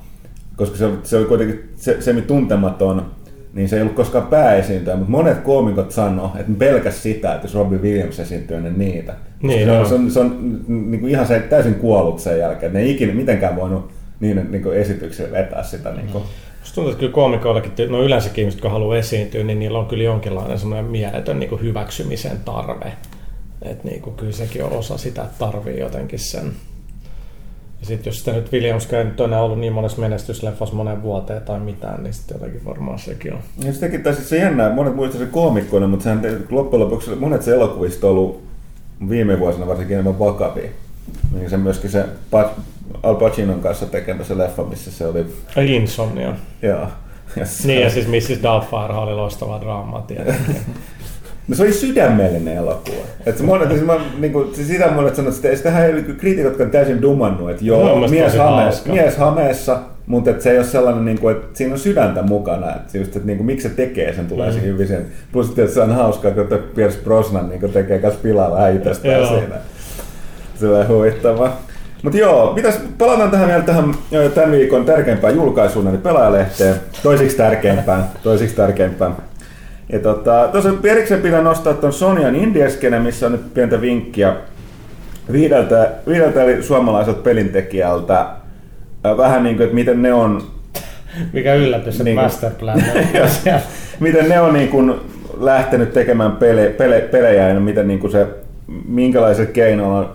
koska 0.55 0.77
se, 0.77 0.89
se 1.03 1.17
oli 1.17 1.25
kuitenkin 1.25 1.69
se, 1.75 2.01
se 2.01 2.13
tuntematon, 2.21 3.05
niin 3.53 3.69
se 3.69 3.75
ei 3.75 3.81
ollut 3.81 3.95
koskaan 3.95 4.27
pääesiintyjä, 4.27 4.95
mutta 4.95 5.11
monet 5.11 5.37
koomikot 5.37 5.91
sanoo, 5.91 6.31
että 6.39 6.51
pelkäs 6.57 7.03
sitä, 7.03 7.35
että 7.35 7.45
jos 7.45 7.55
Robin 7.55 7.81
Williams 7.81 8.19
esiintyy 8.19 8.57
ennen 8.57 8.79
niitä. 8.79 9.13
Niin, 9.41 9.65
se, 9.65 9.71
on, 9.71 9.87
se 9.87 9.95
on, 9.95 10.11
se 10.11 10.19
on 10.19 10.59
niin 10.67 10.99
kuin 10.99 11.11
ihan 11.11 11.27
se, 11.27 11.39
täysin 11.39 11.75
kuollut 11.75 12.19
sen 12.19 12.39
jälkeen, 12.39 12.67
että 12.67 12.79
ne 12.79 12.85
ei 12.85 12.91
ikinä 12.91 13.13
mitenkään 13.13 13.55
voinut 13.55 13.91
niiden 14.19 14.51
niin 14.51 14.63
kuin 14.63 14.77
esityksillä 14.77 15.31
vetää 15.31 15.63
sitä. 15.63 15.91
Niin 15.91 16.07
kuin. 16.07 16.23
Musta 16.59 16.75
tuntuu, 16.75 16.91
että 16.91 16.99
kyllä 16.99 17.13
koomikoillakin, 17.13 17.71
no 17.89 18.03
yleensäkin 18.03 18.41
ihmiset, 18.41 18.57
jotka 18.57 18.69
haluaa 18.69 18.97
esiintyä, 18.97 19.43
niin 19.43 19.59
niillä 19.59 19.79
on 19.79 19.85
kyllä 19.85 20.03
jonkinlainen 20.03 20.59
semmoinen 20.59 20.85
mieletön 20.85 21.39
niin 21.39 21.49
kuin 21.49 21.61
hyväksymisen 21.61 22.37
tarve. 22.45 22.93
Että 23.61 23.87
niin 23.87 24.01
kuin, 24.01 24.15
kyllä 24.15 24.31
sekin 24.31 24.63
on 24.63 24.71
osa 24.71 24.97
sitä, 24.97 25.21
että 25.21 25.39
tarvii 25.39 25.79
jotenkin 25.79 26.19
sen. 26.19 26.51
Ja 27.83 27.87
sitten 27.87 28.11
jos 28.11 28.19
sitä 28.19 28.31
nyt 28.31 28.51
Williams 28.51 28.93
ei 28.93 29.03
nyt 29.03 29.19
ole 29.19 29.37
ollut 29.37 29.59
niin 29.59 29.73
monessa 29.73 30.01
menestysleffassa 30.01 30.75
monen 30.75 31.01
vuoteen 31.03 31.41
tai 31.41 31.59
mitään, 31.59 32.03
niin 32.03 32.13
sitten 32.13 32.35
jotenkin 32.35 32.65
varmaan 32.65 32.99
sekin 32.99 33.33
on. 33.33 33.39
Ja 33.65 33.73
sitäkin 33.73 34.03
taisi 34.03 34.23
se 34.25 34.37
jännää, 34.37 34.73
monet 34.73 34.95
muistaa 34.95 35.19
se 35.19 35.25
koomikkoina, 35.25 35.87
mutta 35.87 36.03
sehän 36.03 36.45
loppujen 36.49 36.85
lopuksi 36.85 37.15
monet 37.15 37.41
se 37.41 37.51
elokuvista 37.51 38.07
on 38.07 38.11
ollut 38.13 38.43
viime 39.09 39.39
vuosina 39.39 39.67
varsinkin 39.67 39.93
enemmän 39.93 40.19
vakavia. 40.19 40.69
Niin 41.33 41.49
se 41.49 41.57
myöskin 41.57 41.89
se 41.89 42.05
Al 43.03 43.15
Pacinon 43.15 43.59
kanssa 43.59 43.85
tekemä 43.85 44.23
se 44.23 44.37
leffa, 44.37 44.63
missä 44.63 44.91
se 44.91 45.07
oli, 45.07 45.25
Insomnia. 45.57 46.35
joo. 46.61 46.87
Ja 47.35 47.45
se, 47.45 47.67
Niin 47.67 47.81
ja 47.81 47.89
siis 47.89 48.07
Mrs. 48.07 48.43
Doubtfire 48.43 48.93
oli 48.93 49.13
loistavaa 49.13 49.61
draamaa 49.61 50.01
tietenkin. 50.01 50.55
No 51.47 51.55
se 51.55 51.63
oli 51.63 51.73
sydämellinen 51.73 52.57
elokuva. 52.57 53.05
Et 53.25 53.37
se 53.37 53.43
monet, 53.43 53.69
siis 53.69 53.81
mä, 53.81 53.99
niinku, 54.19 54.49
siis 54.53 54.67
sitä 54.67 54.91
monet 54.91 55.15
sanoo, 55.15 55.31
että 55.31 55.55
sitähän 55.55 55.85
ei 55.85 56.03
kriitikot, 56.03 56.51
jotka 56.51 56.63
on 56.63 56.71
täysin 56.71 57.01
dumannut, 57.01 57.49
että 57.49 57.65
No, 57.65 57.67
joo, 57.67 57.95
mielestä 57.95 58.15
mies, 58.15 58.25
tosi 58.25 58.37
hame, 58.37 58.63
hauska. 58.63 58.93
mies 58.93 59.17
hameessa, 59.17 59.79
mutta 60.07 60.29
et 60.29 60.41
se 60.41 60.51
ei 60.51 60.57
ole 60.57 60.65
sellainen, 60.65 61.05
niinku, 61.05 61.29
että 61.29 61.47
siinä 61.53 61.73
on 61.73 61.79
sydäntä 61.79 62.21
mukana. 62.21 62.75
Että 62.75 62.97
just, 62.97 63.15
että 63.15 63.27
niinku, 63.27 63.43
miksi 63.43 63.69
se 63.69 63.75
tekee 63.75 64.13
sen, 64.13 64.27
tulee 64.27 64.47
mm. 64.47 64.53
siihen 64.53 64.69
hyvin 64.69 64.87
sen. 64.87 65.05
Plus 65.31 65.49
että 65.49 65.67
se 65.67 65.81
on 65.81 65.91
hauskaa, 65.91 66.31
että 66.31 66.57
Pierce 66.75 66.99
Brosnan 67.03 67.49
niinku, 67.49 67.67
tekee 67.67 67.99
myös 67.99 68.13
pilaa 68.13 68.51
vähän 68.51 68.75
itsestään 68.75 69.27
siinä. 69.27 69.55
Se 70.59 70.67
on 70.67 70.87
huvittavaa. 70.87 71.61
Mutta 72.03 72.17
joo, 72.17 72.53
mitäs, 72.53 72.79
palataan 72.97 73.31
tähän 73.31 73.47
vielä 73.47 73.63
tähän 73.63 73.93
tämän 74.35 74.51
viikon 74.51 74.85
tärkeimpään 74.85 75.35
julkaisuun, 75.35 75.87
eli 75.87 75.97
pelaajalehteen. 75.97 76.75
Toisiksi 77.03 77.37
tärkeimpään, 77.37 78.03
toisiksi 78.23 78.55
tärkeimpään. 78.55 79.15
Ja 79.91 79.99
tota, 79.99 80.49
tuossa 80.51 80.69
erikseen 80.83 81.21
pitää 81.21 81.41
nostaa 81.41 81.73
tuon 81.73 81.93
Sonyan 81.93 82.35
Indieskene, 82.35 82.99
missä 82.99 83.25
on 83.25 83.31
nyt 83.31 83.53
pientä 83.53 83.81
vinkkiä 83.81 84.35
viideltä, 85.31 85.91
viideltä 86.07 86.43
eli 86.43 86.63
suomalaiselta 86.63 87.21
pelintekijältä. 87.21 88.25
Vähän 89.17 89.43
niin 89.43 89.55
kuin, 89.57 89.63
että 89.63 89.75
miten 89.75 90.01
ne 90.01 90.13
on 90.13 90.41
Mikä 91.33 91.53
yllätys, 91.53 91.93
että 91.93 92.03
Niin 92.03 92.15
kuin- 92.15 92.23
Masterplan 92.25 92.83
miten 93.99 94.29
ne 94.29 94.39
on 94.41 94.53
niin 94.53 94.69
kuin 94.69 94.93
lähtenyt 95.39 95.93
tekemään 95.93 96.31
pele, 96.31 96.67
pele, 96.69 96.99
pelejä 97.01 97.49
ja 97.49 97.59
miten 97.59 97.87
niin 97.87 97.99
kuin 97.99 98.11
se, 98.11 98.27
minkälaiset 98.87 99.51
keinoilla 99.51 99.97
on 99.99 100.09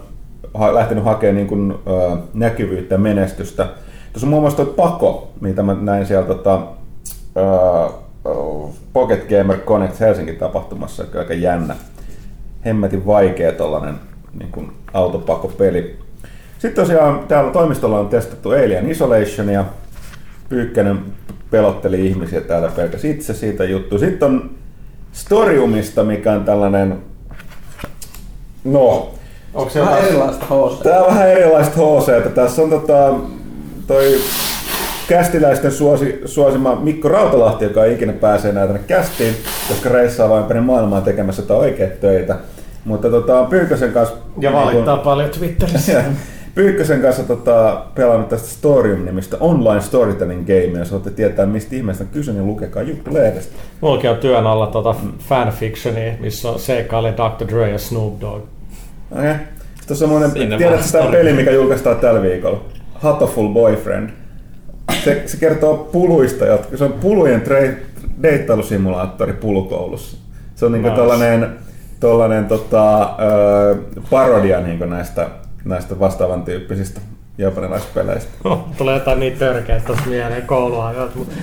ha, 0.55 0.75
lähtenyt 0.75 1.05
hakemaan 1.05 1.37
niin 1.37 1.47
kuin, 1.47 1.75
ö, 1.87 2.17
näkyvyyttä 2.35 2.95
ja 2.95 2.99
menestystä. 2.99 3.65
Tuossa 4.13 4.27
on 4.27 4.31
muun 4.31 4.43
muassa 4.43 4.65
tuo 4.65 4.75
Pako, 4.75 5.31
mitä 5.41 5.63
mä 5.63 5.77
näin 5.81 6.07
siellä 6.07 6.27
tota, 6.27 6.61
ö, 7.37 7.41
ö, 8.27 8.31
Pocket 8.99 9.29
Gamer 9.29 9.59
Connect 9.59 10.01
Helsingin 10.01 10.37
tapahtumassa, 10.37 11.03
joka 11.03 11.19
on 11.19 11.23
aika 11.23 11.35
jännä. 11.35 11.77
Hemmetin 12.65 13.07
vaikea 13.07 13.53
tollanen 13.53 13.95
niin 14.39 14.53
kuin 14.53 14.73
autopakopeli. 14.93 15.99
Sitten 16.59 16.85
tosiaan 16.85 17.25
täällä 17.29 17.53
toimistolla 17.53 17.99
on 17.99 18.09
testattu 18.09 18.51
Alien 18.51 18.91
Isolationia. 18.91 19.65
Pyykkänen 20.49 20.99
pelotteli 21.51 22.07
ihmisiä 22.07 22.41
täällä 22.41 22.69
pelkäs 22.69 23.05
itse 23.05 23.35
siitä 23.35 23.65
juttu. 23.65 23.99
Sitten 23.99 24.29
on 24.29 24.51
Storiumista, 25.13 26.05
mikä 26.05 26.33
on 26.33 26.45
tällainen, 26.45 26.99
no, 28.65 29.15
Onko 29.55 29.71
se 29.71 29.81
Vähän 29.81 30.05
erilaista 30.05 30.47
HC. 30.47 30.83
Tää 30.83 31.01
on 31.01 31.07
vähän 31.07 31.31
erilaista 31.31 31.77
HC, 31.77 32.09
että 32.09 32.31
tässä 32.31 32.63
on 32.63 32.71
tota, 32.71 33.15
toi 33.87 34.21
kästiläisten 35.09 35.73
suosi, 35.73 36.23
suosima 36.25 36.75
Mikko 36.75 37.09
Rautalahti, 37.09 37.65
joka 37.65 37.85
ei 37.85 37.95
ikinä 37.95 38.13
pääsee 38.13 38.51
enää 38.51 38.67
tänne 38.67 38.83
kästiin, 38.87 39.35
koska 39.69 39.89
reissaa 39.89 40.29
vain 40.29 40.43
ympäri 40.43 40.61
maailmaa 40.61 41.01
tekemässä 41.01 41.43
jotain 41.43 41.61
oikeita 41.61 41.95
töitä. 42.01 42.37
Mutta 42.85 43.11
tota, 43.11 43.45
Pyykkösen 43.45 43.93
kanssa... 43.93 44.17
Ja 44.41 44.53
valittaa 44.53 44.97
paljon 44.97 45.31
Twitterissä. 45.31 46.05
Pyykkösen 46.55 47.03
kanssa 47.03 47.23
tota, 47.23 47.83
pelannut 47.95 48.29
tästä 48.29 48.49
Storium-nimistä 48.49 49.37
online 49.41 49.81
storytelling 49.81 50.47
gamea. 50.47 50.79
Jos 50.79 50.91
haluatte 50.91 51.11
tietää, 51.11 51.47
mistä 51.47 51.77
ihmeestä 51.77 52.05
on 52.05 52.11
kyse, 52.11 52.33
niin 52.33 52.47
lukekaa 52.47 52.83
juttu 52.83 53.15
lehdestä. 53.15 53.57
Mullakin 53.81 54.11
on 54.11 54.17
työn 54.17 54.47
alla 54.47 54.67
tota 54.67 54.95
fanfictioni, 55.19 56.17
missä 56.21 56.51
on 56.51 56.59
seikkailee 56.59 57.15
Dr. 57.17 57.49
Dre 57.49 57.71
ja 57.71 57.79
Snoop 57.79 58.21
Dogg. 58.21 58.45
Okei. 59.13 59.31
Okay. 59.31 59.35
Tuossa 59.87 60.07
on 60.07 60.31
Sinne 60.31 60.57
tiedätkö 60.57 60.87
story. 60.87 61.11
peli, 61.11 61.33
mikä 61.33 61.51
julkaistaan 61.51 61.97
tällä 61.97 62.23
viikolla? 62.23 62.61
Hatoful 62.95 63.49
Boyfriend. 63.49 64.11
Se, 65.09 65.23
se 65.27 65.37
kertoo 65.37 65.77
puluista, 65.93 66.47
jotka, 66.47 66.77
se 66.77 66.85
on 66.85 66.93
pulujen 66.93 67.41
tre, 67.41 67.77
deittailusimulaattori 68.23 69.33
pulukoulussa. 69.33 70.17
Se 70.55 70.67
on 70.67 70.73
niinku 70.73 70.89
Nice. 70.89 71.01
tollanen, 71.01 71.49
tollanen 72.01 72.47
tota, 72.47 73.03
ö, 73.03 73.77
parodia 74.11 74.61
niinku 74.61 74.85
näistä, 74.85 75.27
näistä 75.65 75.99
vastaavan 75.99 76.43
tyyppisistä 76.43 77.01
japanilaispeleistä. 77.39 78.31
Tulee 78.79 78.95
jotain 78.95 79.21
niin 79.21 79.39
törkeä 79.39 79.81
tuossa 79.87 80.07
mieleen 80.07 80.43
kouluajalta, 80.47 81.13
mutta 81.19 81.35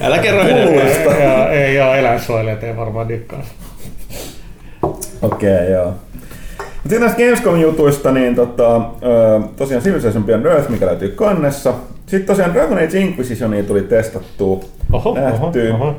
Älä 0.00 0.18
kerro. 0.18 0.44
Puluista. 0.44 1.10
ja, 1.22 1.50
ei 1.50 1.80
ole 1.80 1.98
eläinsuojelijat, 1.98 2.62
ei 2.64 2.76
varmaan 2.76 3.08
dikkaa. 3.08 3.42
Okei, 5.22 5.54
okay, 5.54 5.70
joo. 5.70 5.94
Sitten 6.88 7.00
näistä 7.00 7.18
Gamescom-jutuista, 7.22 8.12
niin 8.12 8.34
tota, 8.34 8.80
tosiaan 9.56 9.82
Civilization 9.82 10.24
Beyond 10.24 10.46
Earth, 10.46 10.70
mikä 10.70 10.86
löytyy 10.86 11.08
kannessa. 11.08 11.74
Sitten 12.06 12.26
tosiaan 12.26 12.54
Dragon 12.54 12.78
Age 12.78 12.98
Inquisitionia 13.00 13.62
tuli 13.62 13.82
testattua, 13.82 14.60
Oho, 14.92 15.10
oho, 15.10 15.20
nähtyä. 15.20 15.74
oho. 15.74 15.94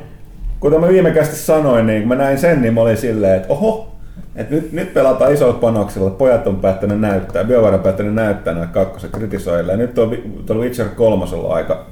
Kuten 0.60 0.80
mä 0.80 0.88
viime 0.88 1.10
kästi 1.10 1.36
sanoin, 1.36 1.86
niin 1.86 2.02
kun 2.02 2.08
mä 2.08 2.14
näin 2.14 2.38
sen, 2.38 2.62
niin 2.62 2.74
mä 2.74 2.80
olin 2.80 2.96
silleen, 2.96 3.36
että 3.36 3.48
oho, 3.48 3.88
että 4.36 4.54
nyt, 4.54 4.72
nyt 4.72 4.94
pelataan 4.94 5.32
isolla 5.34 5.52
panoksella, 5.52 6.10
pojat 6.10 6.46
on 6.46 6.56
päättänyt 6.56 7.00
näyttää, 7.00 7.44
BioWare 7.44 7.76
on 7.76 7.82
päättänyt 7.82 8.14
näyttää 8.14 8.54
näitä 8.54 8.72
kakkosen 8.72 9.10
kritisoille. 9.10 9.72
Ja 9.72 9.78
nyt 9.78 9.98
on, 9.98 10.16
tuolla 10.46 10.62
Witcher 10.64 10.88
3 10.88 11.24
aika 11.48 11.86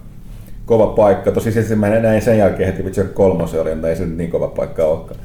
kova 0.66 0.86
paikka. 0.86 1.32
Tosi 1.32 1.52
siis 1.52 1.70
mä 1.76 1.88
näin 1.88 2.22
sen 2.22 2.38
jälkeen 2.38 2.72
heti 2.72 2.82
Witcher 2.82 3.06
3 3.06 3.44
oli, 3.60 3.70
mutta 3.74 3.88
ei 3.88 3.96
se 3.96 4.06
nyt 4.06 4.16
niin 4.16 4.30
kova 4.30 4.46
paikka 4.48 4.84
olekaan. 4.84 5.20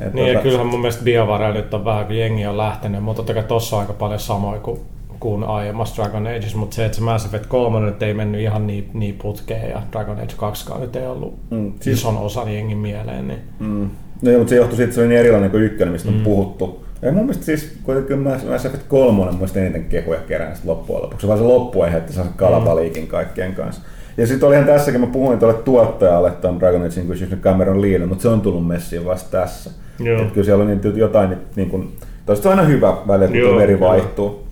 Et 0.00 0.14
Niin 0.14 0.26
ja 0.32 0.38
tota- 0.38 0.42
kyllähän 0.42 0.66
mun 0.66 0.80
mielestä 0.80 1.04
BioWare 1.04 1.52
nyt 1.52 1.74
on 1.74 1.84
vähän, 1.84 2.06
kun 2.06 2.16
jengi 2.16 2.46
on 2.46 2.56
lähtenyt, 2.56 3.02
mutta 3.02 3.16
totta 3.16 3.34
kai 3.34 3.42
tossa 3.44 3.76
on 3.76 3.80
aika 3.82 3.92
paljon 3.92 4.20
samoin 4.20 4.60
kuin, 4.60 4.80
kuin 5.20 5.44
aiemmassa 5.44 6.02
Dragon 6.02 6.26
Ageissa, 6.26 6.58
mutta 6.58 6.76
se, 6.76 6.84
että 6.84 6.96
se 6.98 7.02
Mass 7.04 7.26
Effect 7.26 7.46
3 7.46 7.80
nyt 7.80 8.02
ei 8.02 8.14
mennyt 8.14 8.40
ihan 8.40 8.66
niin, 8.66 8.90
niin 8.94 9.14
putkeen 9.22 9.70
ja 9.70 9.82
Dragon 9.92 10.16
Age 10.18 10.34
2 10.36 10.64
nyt 10.80 10.96
ei 10.96 11.06
ollut 11.06 11.34
Mm, 11.50 11.56
mm, 11.58 11.72
siis- 11.80 11.98
ison 11.98 12.18
osan 12.18 12.54
jengin 12.54 12.78
mieleen, 12.78 13.28
niin 13.28 13.40
Mm. 13.58 13.90
No 14.22 14.30
joo, 14.30 14.38
mutta 14.38 14.50
se 14.50 14.56
johtui 14.56 14.76
siitä, 14.76 14.84
että 14.84 14.94
se 14.94 15.00
oli 15.00 15.08
niin 15.08 15.20
erilainen 15.20 15.50
kuin 15.50 15.62
ykkönen, 15.62 15.92
mistä 15.92 16.08
on 16.08 16.20
puhuttu. 16.24 16.84
Ja 17.02 17.12
mun 17.12 17.22
mielestä 17.22 17.44
siis 17.44 17.78
kuitenkin 17.82 18.18
Mass 18.18 18.64
Effect 18.64 18.82
3 18.88 19.22
on 19.22 19.34
mun 19.34 19.48
eniten 19.56 19.84
kehuja 19.84 20.20
kerännyt 20.20 20.64
loppujen 20.64 21.02
lopuksi. 21.02 21.26
Vaan 21.26 21.38
se 21.38 21.44
loppuaihe, 21.44 21.96
että 21.96 22.12
saa 22.12 22.26
kalabaliikin 22.36 23.06
kaikkien 23.06 23.54
kanssa. 23.54 23.82
Ja 24.16 24.26
sitten 24.26 24.46
olihan 24.48 24.64
tässäkin, 24.66 25.00
mä 25.00 25.06
puhuin 25.06 25.38
tuolle 25.38 25.54
tuottajalle 25.54 26.30
ton 26.30 26.60
Dragon 26.60 26.82
Age 26.82 27.00
Inquisition 27.00 27.40
Cameron 27.40 27.82
Leelle, 27.82 28.06
mutta 28.06 28.22
se 28.22 28.28
on 28.28 28.40
tullut 28.40 28.66
messiin 28.66 29.04
vasta 29.04 29.30
tässä. 29.30 29.70
Joo. 29.98 30.22
Et 30.22 30.32
kyllä 30.32 30.44
siellä 30.44 30.64
on 30.64 30.68
niin, 30.68 30.96
jotain, 30.96 31.30
niin, 31.30 31.40
niin 31.56 31.70
kuin, 31.70 31.92
toista 32.26 32.48
on 32.48 32.58
aina 32.58 32.68
hyvä 32.68 32.96
välillä, 33.08 33.28
kun 33.28 33.38
Joo, 33.38 33.56
veri 33.56 33.74
kyllä. 33.74 33.88
vaihtuu. 33.88 34.44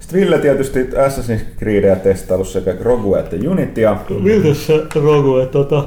Sitten 0.00 0.20
Ville 0.20 0.38
tietysti 0.38 0.82
Assassin's 0.82 1.58
Creedia 1.58 1.96
testaillut 1.96 2.48
sekä 2.48 2.74
Rogue 2.80 3.20
että 3.20 3.36
Unitya. 3.50 3.96
Miltä 4.20 4.54
se 4.54 4.82
Rogue, 4.94 5.46
tota... 5.46 5.84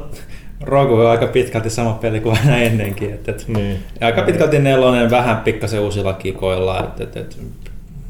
Rogue 0.62 1.06
on 1.06 1.12
aika 1.12 1.28
pitkälti 1.28 1.70
sama 1.70 1.94
peli 1.94 2.20
kuin 2.20 2.38
aina 2.40 2.58
ennenkin. 2.58 3.14
Et, 3.14 3.30
et, 3.30 3.46
Niin. 3.48 3.80
ja 4.02 4.08
aika 4.08 4.22
pitkälti 4.22 4.60
nelonen, 4.60 5.12
vähän 5.12 5.38
pikkasen 5.38 5.80
uusilla 5.80 6.14
kikoilla. 6.14 6.84
Et, 6.84 7.02
et, 7.02 7.16
et, 7.18 7.38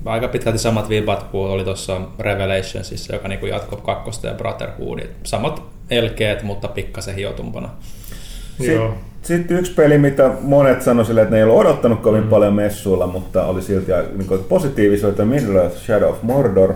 aika 0.06 0.28
pitkälti 0.28 0.60
samat 0.60 0.90
vibat 0.90 1.24
kuin 1.24 1.52
oli 1.52 1.64
tuossa 1.64 2.02
Revelationsissa, 2.20 3.16
joka 3.16 3.28
niinku 3.28 3.46
jatkoi 3.46 3.80
kakkosta 3.84 4.28
ja 4.28 4.34
Brotherhoodit. 4.34 5.12
Samat 5.24 5.64
elkeet, 5.90 6.44
mutta 6.44 6.68
pikkasen 6.68 7.16
hiotumpana. 7.16 7.70
Joo. 8.60 8.94
Sitten 9.26 9.58
yksi 9.58 9.74
peli, 9.74 9.98
mitä 9.98 10.32
monet 10.42 10.82
sanoivat 10.82 11.08
silleen, 11.08 11.24
että 11.24 11.36
ne 11.36 11.40
ei 11.40 11.44
ollut 11.44 11.60
odottanut 11.60 12.02
kovin 12.02 12.24
mm. 12.24 12.30
paljon 12.30 12.54
messuilla, 12.54 13.08
mutta 13.08 13.46
oli 13.46 13.62
silti 13.62 13.92
niin 13.92 15.10
että 15.10 15.26
Middle 15.26 15.70
Shadow 15.86 16.10
of 16.10 16.22
Mordor. 16.22 16.74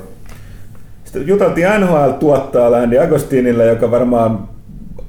Sitten 1.04 1.28
juteltiin 1.28 1.68
NHL 1.80 2.12
tuottaa 2.12 2.68
Andy 2.68 3.00
Agostinille, 3.00 3.66
joka 3.66 3.92
varmaan 3.92 4.50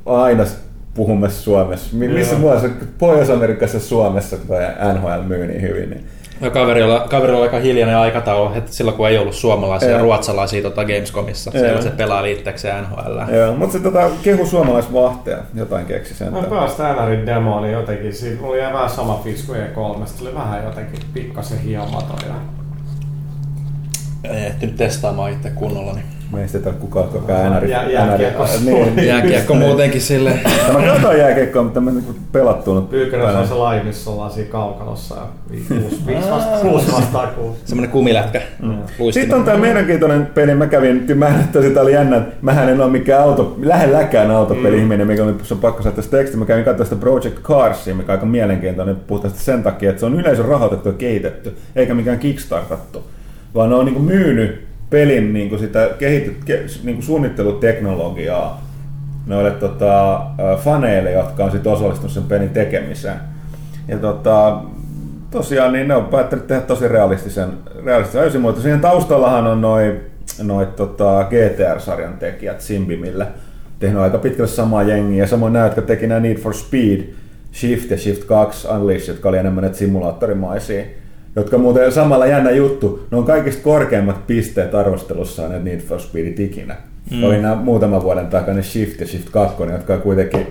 aina 0.06 0.44
puhumassa 0.94 1.42
Suomessa. 1.42 1.96
Mi- 1.96 2.08
Missä 2.08 2.36
muualla 2.36 2.68
Pohjois-Amerikassa 2.98 3.80
Suomessa 3.80 4.36
toi 4.36 4.58
NHL 4.94 5.22
myy 5.28 5.46
niin 5.46 5.62
hyvin. 5.62 5.90
Niin. 5.90 6.04
Ja 6.40 6.50
kaverilla, 6.50 7.06
kaverilla 7.10 7.38
oli 7.38 7.46
aika 7.46 7.58
hiljainen 7.58 7.96
aikataulu, 7.96 8.54
että 8.54 8.72
silloin 8.72 8.96
kun 8.96 9.08
ei 9.08 9.18
ollut 9.18 9.34
suomalaisia 9.34 9.90
ja 9.90 9.98
ruotsalaisia 9.98 10.62
tota 10.62 10.84
Gamescomissa. 10.84 11.50
Joo. 11.54 11.64
Siellä 11.64 11.82
se 11.82 11.90
pelaa 11.90 12.22
liitteekseen 12.22 12.84
NHL. 12.84 13.34
Joo, 13.34 13.54
mutta 13.56 13.72
se 13.72 13.82
tota, 13.82 14.10
kehu 14.22 14.46
suomalaisvahteja, 14.46 15.38
jotain 15.54 15.86
keksi 15.86 16.14
sen. 16.14 16.32
Mä 16.32 16.42
pääsin 16.42 16.84
NRin 16.84 17.26
demoon, 17.26 17.62
niin 17.62 17.72
jotenkin 17.72 18.14
siinä 18.14 18.40
mulla 18.40 18.56
jäi 18.56 18.72
vähän 18.72 18.90
sama 18.90 19.20
fiilis 19.24 19.42
kuin 19.42 19.58
E3, 19.58 20.06
se 20.06 20.24
oli 20.24 20.34
vähän 20.34 20.64
jotenkin 20.64 21.00
pikkasen 21.14 21.58
hiomaton 21.58 22.18
ja 22.26 22.34
Ei 24.30 24.46
ehtinyt 24.46 24.76
testaamaan 24.76 25.32
itse 25.32 25.50
kunnolla. 25.50 25.92
Niin. 25.92 26.19
Meistä 26.32 26.58
ei 26.58 26.64
tarvitse 26.64 26.86
kukaan 26.86 27.08
koko 27.08 27.32
ajan 27.32 27.52
NR. 27.52 27.64
Jää- 27.64 27.90
jääkiekko 27.90 28.46
niin, 28.64 29.06
Jääkiekko 29.06 29.54
muutenkin 29.54 30.00
sille. 30.00 30.40
Mä 30.72 30.82
katsoin 30.82 31.18
jääkiekkoa, 31.18 31.62
mutta 31.62 31.80
mä 31.80 31.90
niinku 31.90 32.14
pelattu 32.32 32.80
nyt. 32.80 32.90
Pyykkönen 32.90 33.26
on 33.36 33.48
se 33.48 33.54
laivi, 33.54 33.84
missä 33.84 34.10
ollaan 34.10 34.30
siinä 34.30 34.50
kaukalossa 34.50 35.14
kuusi, 35.68 36.06
viisi 36.06 36.30
vasta, 36.30 36.58
kuusi 36.58 36.92
vastaan 36.92 37.28
kuusi. 37.34 37.60
Semmoinen 37.64 37.90
kumilätkä. 37.90 38.42
Mm. 38.62 38.78
Sitten 39.10 39.38
on 39.38 39.44
tämä 39.44 39.58
mielenkiintoinen 39.58 40.26
peli, 40.26 40.54
mä 40.54 40.66
kävin, 40.66 41.06
mä 41.14 41.28
että 41.40 41.62
sitä 41.62 41.80
oli 41.80 41.92
jännä, 41.92 42.16
että 42.16 42.34
mähän 42.42 42.68
en 42.68 42.80
ole 42.80 42.90
mikään 42.90 43.22
auto, 43.22 43.56
lähelläkään 43.62 44.30
autopeli-ihminen, 44.30 45.06
mikä 45.06 45.24
on, 45.24 45.38
se 45.42 45.54
on 45.54 45.60
pakko 45.60 45.82
saada 45.82 45.96
tästä 45.96 46.16
tekstiä. 46.16 46.38
Mä 46.38 46.44
kävin 46.46 46.64
katsomaan 46.64 46.86
sitä 46.88 47.00
Project 47.00 47.42
Carsia, 47.42 47.94
mikä 47.94 48.12
on 48.12 48.18
aika 48.18 48.26
mielenkiintoinen, 48.26 48.96
puhutaan 48.96 49.30
sitä 49.30 49.44
sen 49.44 49.62
takia, 49.62 49.90
että 49.90 50.00
se 50.00 50.06
on 50.06 50.20
yleisön 50.20 50.44
rahoitettu 50.44 50.88
ja 50.88 50.94
kehitetty, 50.94 51.56
eikä 51.76 51.94
mikään 51.94 52.18
kickstartattu, 52.18 53.04
vaan 53.54 53.70
ne 53.70 53.76
on 53.76 53.84
niinku 53.84 54.00
myynyt 54.00 54.69
pelin 54.90 55.32
niinku 55.32 55.58
sitä 55.58 55.88
kehitet, 55.98 56.44
ke, 56.44 56.64
niinku 56.82 57.02
suunnitteluteknologiaa 57.02 58.62
noille 59.26 59.50
tota, 59.50 60.22
faneille, 60.56 61.12
jotka 61.12 61.44
on 61.44 61.50
sit 61.50 61.66
osallistunut 61.66 62.12
sen 62.12 62.22
pelin 62.22 62.50
tekemiseen. 62.50 63.16
Ja 63.88 63.98
tota, 63.98 64.60
tosiaan 65.30 65.72
niin 65.72 65.88
ne 65.88 65.96
on 65.96 66.04
päättänyt 66.04 66.46
tehdä 66.46 66.62
tosi 66.62 66.88
realistisen, 66.88 67.48
realistisen 67.84 68.22
öisimuoto. 68.22 68.60
Siinä 68.60 68.78
taustallahan 68.78 69.46
on 69.46 69.60
noin 69.60 70.00
noi, 70.42 70.66
tota, 70.66 71.26
GTR-sarjan 71.30 72.18
tekijät 72.18 72.60
Simbimillä 72.60 73.26
tehnyt 73.78 74.00
aika 74.00 74.18
pitkälle 74.18 74.48
samaa 74.48 74.82
jengiä. 74.82 75.26
Samoin 75.26 75.52
nämä, 75.52 75.64
jotka 75.64 75.82
teki 75.82 76.06
nämä 76.06 76.20
Need 76.20 76.36
for 76.36 76.54
Speed, 76.54 77.00
Shift 77.52 77.90
ja 77.90 77.98
Shift 77.98 78.24
2 78.24 78.68
Unleashed, 78.68 79.08
jotka 79.08 79.28
oli 79.28 79.38
enemmän 79.38 79.62
näitä 79.62 79.76
simulaattorimaisia. 79.76 80.84
Jotka 81.36 81.58
muuten 81.58 81.92
samalla 81.92 82.26
jännä 82.26 82.50
juttu, 82.50 83.06
ne 83.10 83.16
on 83.16 83.24
kaikista 83.24 83.62
korkeimmat 83.62 84.26
pisteet 84.26 84.74
arvostelussa 84.74 85.42
on 85.42 85.50
ne 85.50 85.58
Need 85.58 85.80
for 85.80 86.00
Speedit 86.00 86.40
ikinä. 86.40 86.76
Mm. 87.10 87.24
Oli 87.24 87.42
nämä 87.42 87.54
muutaman 87.54 88.02
vuoden 88.02 88.26
takana 88.26 88.62
Shift 88.62 89.00
ja 89.00 89.06
Shift 89.06 89.28
2, 89.30 89.62
jotka 89.72 89.94
on 89.94 90.02
kuitenkin 90.02 90.46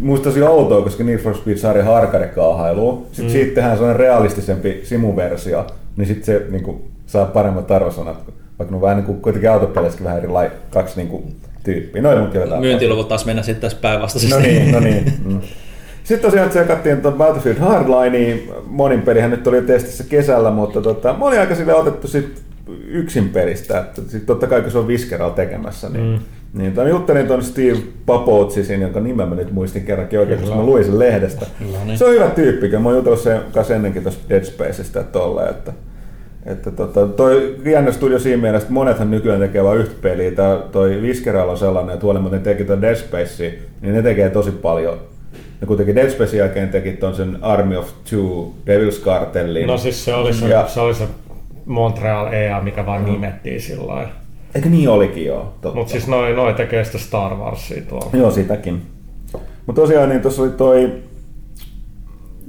Musta 0.00 0.24
tosi 0.24 0.42
outoa, 0.42 0.82
koska 0.82 1.04
Need 1.04 1.18
for 1.18 1.34
Speed-sarja 1.34 1.84
harkarekaahailu. 1.84 3.06
Sitten 3.06 3.24
mm. 3.24 3.30
siitä 3.30 3.54
tehdään 3.54 3.76
sellainen 3.76 4.00
realistisempi 4.00 4.80
simuversio, 4.82 5.66
niin 5.96 6.06
sitten 6.06 6.24
se 6.24 6.46
niin 6.50 6.62
kuin, 6.62 6.82
saa 7.06 7.26
paremmat 7.26 7.70
arvosanat 7.70 8.24
vaikka 8.58 8.72
ne 8.72 8.76
on 8.76 8.82
vähän 8.82 8.96
niin 8.96 9.06
kuin, 9.06 9.20
kuitenkin 9.20 9.50
autopelissäkin 9.50 10.04
vähän 10.04 10.18
eri 10.18 10.28
lai, 10.28 10.50
kaksi 10.70 10.96
niin 10.96 11.08
kuin, 11.08 11.36
tyyppiä. 11.64 12.02
Noin 12.02 12.34
jotain. 12.34 12.60
Myyntiluvut 12.60 13.08
taas 13.08 13.26
mennä 13.26 13.42
sitten 13.42 13.60
tässä 13.60 13.78
päinvastaisesti. 13.80 14.34
No 14.34 14.40
niin, 14.40 14.72
no 14.72 14.80
niin. 14.80 15.12
Mm. 15.24 15.40
Sitten 16.08 16.30
tosiaan 16.30 16.50
tsekattiin 16.50 17.00
tuon 17.00 17.14
Battlefield 17.14 17.58
Hardlinea, 17.58 18.36
monin 18.66 19.02
pelihän 19.02 19.30
nyt 19.30 19.46
oli 19.46 19.62
testissä 19.62 20.04
kesällä, 20.08 20.50
mutta 20.50 20.80
tota, 20.80 21.14
mä 21.18 21.24
olin 21.24 21.40
aika 21.40 21.54
sille 21.54 21.74
otettu 21.74 22.08
sit 22.08 22.42
yksin 22.86 23.28
pelistä, 23.28 23.78
että 23.78 24.02
sit 24.06 24.26
totta 24.26 24.46
kai 24.46 24.62
kun 24.62 24.70
se 24.70 24.78
on 24.78 24.88
Visceral 24.88 25.30
tekemässä, 25.30 25.88
niin, 25.88 26.04
mm. 26.04 26.60
niin 26.60 26.72
tämän 26.72 26.90
juttelin 26.90 27.26
tuon 27.26 27.42
Steve 27.42 27.78
Papoutsisin, 28.06 28.80
jonka 28.80 29.00
nimen 29.00 29.28
mä 29.28 29.34
nyt 29.34 29.52
muistin 29.52 29.84
kerrankin 29.84 30.18
oikein, 30.18 30.40
koska 30.40 30.56
mä 30.56 30.62
luin 30.62 30.84
sen 30.84 30.98
lehdestä. 30.98 31.46
Kyllä, 31.58 31.78
niin. 31.84 31.98
Se 31.98 32.04
on 32.04 32.12
hyvä 32.12 32.28
tyyppi, 32.28 32.68
kun 32.68 32.82
mä 32.82 32.88
oon 32.88 32.96
jutellut 32.96 33.20
sen 33.20 33.40
kanssa 33.52 33.74
ennenkin 33.74 34.02
tuossa 34.02 34.20
Dead 34.28 34.44
Spaceista, 34.44 35.00
että 35.00 35.12
tolleen, 35.12 35.50
että 35.50 35.72
että 36.46 36.70
tota, 36.70 37.06
toi 37.06 37.56
jännä 37.64 37.92
studio 37.92 38.18
siinä 38.18 38.42
mielessä, 38.42 38.64
että 38.64 38.74
monethan 38.74 39.10
nykyään 39.10 39.40
tekee 39.40 39.64
vain 39.64 39.80
yhtä 39.80 39.94
peliä. 40.02 40.30
Tää, 40.30 40.56
toi 40.72 41.02
Visceral 41.02 41.48
on 41.48 41.58
sellainen, 41.58 41.94
että 41.94 42.04
huolimatta 42.04 42.36
ne 42.36 42.42
teki 42.42 42.64
tuon 42.64 42.82
Dead 42.82 42.96
Space, 42.96 43.58
niin 43.80 43.94
ne 43.94 44.02
tekee 44.02 44.30
tosi 44.30 44.50
paljon. 44.50 44.98
Ne 45.60 45.66
kuitenkin 45.66 45.94
Dead 45.94 46.10
Spacein 46.10 46.38
jälkeen 46.38 46.68
teki 46.68 46.92
ton 46.92 47.14
sen 47.14 47.38
Army 47.42 47.76
of 47.76 47.88
Two 48.10 48.52
Devil's 48.66 49.04
Cartellin. 49.04 49.66
No 49.66 49.78
siis 49.78 50.04
se 50.04 50.14
oli 50.14 50.32
se, 50.34 50.48
Ja- 50.48 50.68
se, 50.68 50.80
oli 50.80 50.94
se 50.94 51.04
Montreal 51.66 52.32
EA, 52.32 52.60
mikä 52.60 52.86
vaan 52.86 53.04
nimettiin 53.04 53.60
sillä 53.60 53.86
lailla. 53.86 54.12
Eikö 54.54 54.68
niin 54.68 54.88
olikin 54.88 55.24
joo? 55.26 55.54
Mutta 55.74 55.92
siis 55.92 56.06
noi, 56.06 56.32
noi 56.32 56.54
tekee 56.54 56.84
sitä 56.84 56.98
Star 56.98 57.34
Warsia 57.34 57.82
tuolla. 57.88 58.10
Joo, 58.12 58.30
sitäkin. 58.30 58.82
Mutta 59.66 59.80
tosiaan 59.82 60.08
niin 60.08 60.22
tuossa 60.22 60.42
oli 60.42 60.50
toi 60.50 60.92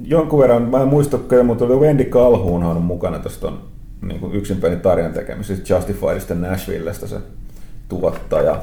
jonkun 0.04 0.40
verran, 0.40 0.62
mä 0.62 0.82
en 0.82 0.88
muista 0.88 1.18
kyllä, 1.18 1.42
mutta 1.42 1.64
oli 1.64 1.74
Wendy 1.76 2.04
Calhounhan 2.04 2.76
on 2.76 2.82
mukana 2.82 3.18
tuosta 3.18 3.48
on 3.48 3.58
niin 4.02 4.20
kuin 4.20 4.34
yksin 4.34 4.56
pelin 4.56 4.80
tarjan 4.80 5.12
tekemisessä 5.12 5.74
Justifiedista 5.74 6.34
Nashvillestä 6.34 7.06
se 7.06 7.16
tuottaja. 7.88 8.56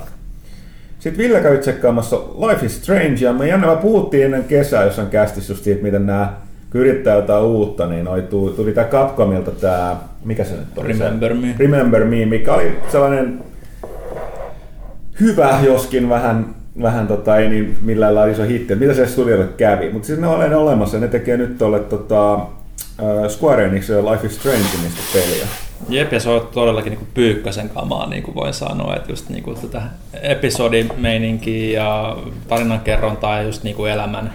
Sitten 1.08 1.26
Ville 1.26 1.42
kävi 1.42 1.58
tsekkaamassa 1.58 2.18
Life 2.18 2.66
is 2.66 2.78
Strange, 2.78 3.16
ja 3.20 3.34
me 3.34 3.48
jännä, 3.48 3.76
puhuttiin 3.76 4.26
ennen 4.26 4.44
kesää 4.44 4.84
jossain 4.84 5.08
kästissä 5.08 5.54
just 5.54 5.64
siitä, 5.64 5.84
miten 5.84 6.06
nämä 6.06 6.34
kun 6.72 6.82
yrittää 6.82 7.16
jotain 7.16 7.44
uutta, 7.44 7.88
niin 7.88 8.08
oli, 8.08 8.22
tuli, 8.22 8.52
tuli 8.52 8.72
tämä 8.72 8.88
Capcomilta 8.88 9.52
tämä, 9.52 9.98
mikä 10.26 10.44
se 10.44 10.56
nyt 10.56 10.78
oli? 10.78 10.88
Remember 10.88 11.34
se? 11.34 11.40
Me. 11.40 11.56
Remember 11.60 12.06
Me, 12.06 12.26
mikä 12.26 12.54
oli 12.54 12.78
sellainen 12.92 13.44
hyvä, 15.20 15.60
joskin 15.64 16.10
vähän, 16.10 16.56
vähän 16.82 17.08
tota, 17.08 17.38
ei 17.38 17.50
niin 17.50 17.78
millään 17.82 18.16
lailla 18.16 18.34
iso 18.34 18.44
hitti. 18.44 18.76
Mitä 18.76 18.94
se 18.94 19.06
studiolle 19.06 19.48
kävi? 19.58 19.90
Mutta 19.90 20.06
siis 20.06 20.20
ne 20.20 20.28
on 20.28 20.54
olemassa. 20.54 21.00
Ne 21.00 21.08
tekee 21.08 21.38
nyt 21.38 21.58
tuolle 21.58 21.80
tota, 21.80 22.34
äh, 22.34 23.30
Square 23.30 23.66
Enix 23.66 23.90
Life 23.90 24.28
is 24.28 24.36
Strange 24.36 24.66
peliä. 25.14 25.48
Jep, 25.90 26.14
ja 26.14 26.20
se 26.20 26.30
on 26.30 26.50
todellakin 26.54 26.94
niin 26.94 27.08
pyykkäsen 27.14 27.70
kamaa, 27.70 28.10
niin 28.10 28.24
kuin 28.24 28.36
voin 28.36 28.54
sanoa, 28.54 28.96
että 28.96 29.12
just 29.12 29.30
niin 29.30 29.44
kuin 29.44 29.58
tätä 29.62 29.82
episodimeininkiä 30.22 31.82
ja 31.82 32.18
tarinankerrontaa 32.48 33.38
ja 33.38 33.44
just 33.44 33.64
niin 33.64 33.76
kuin 33.76 33.92
elämän, 33.92 34.34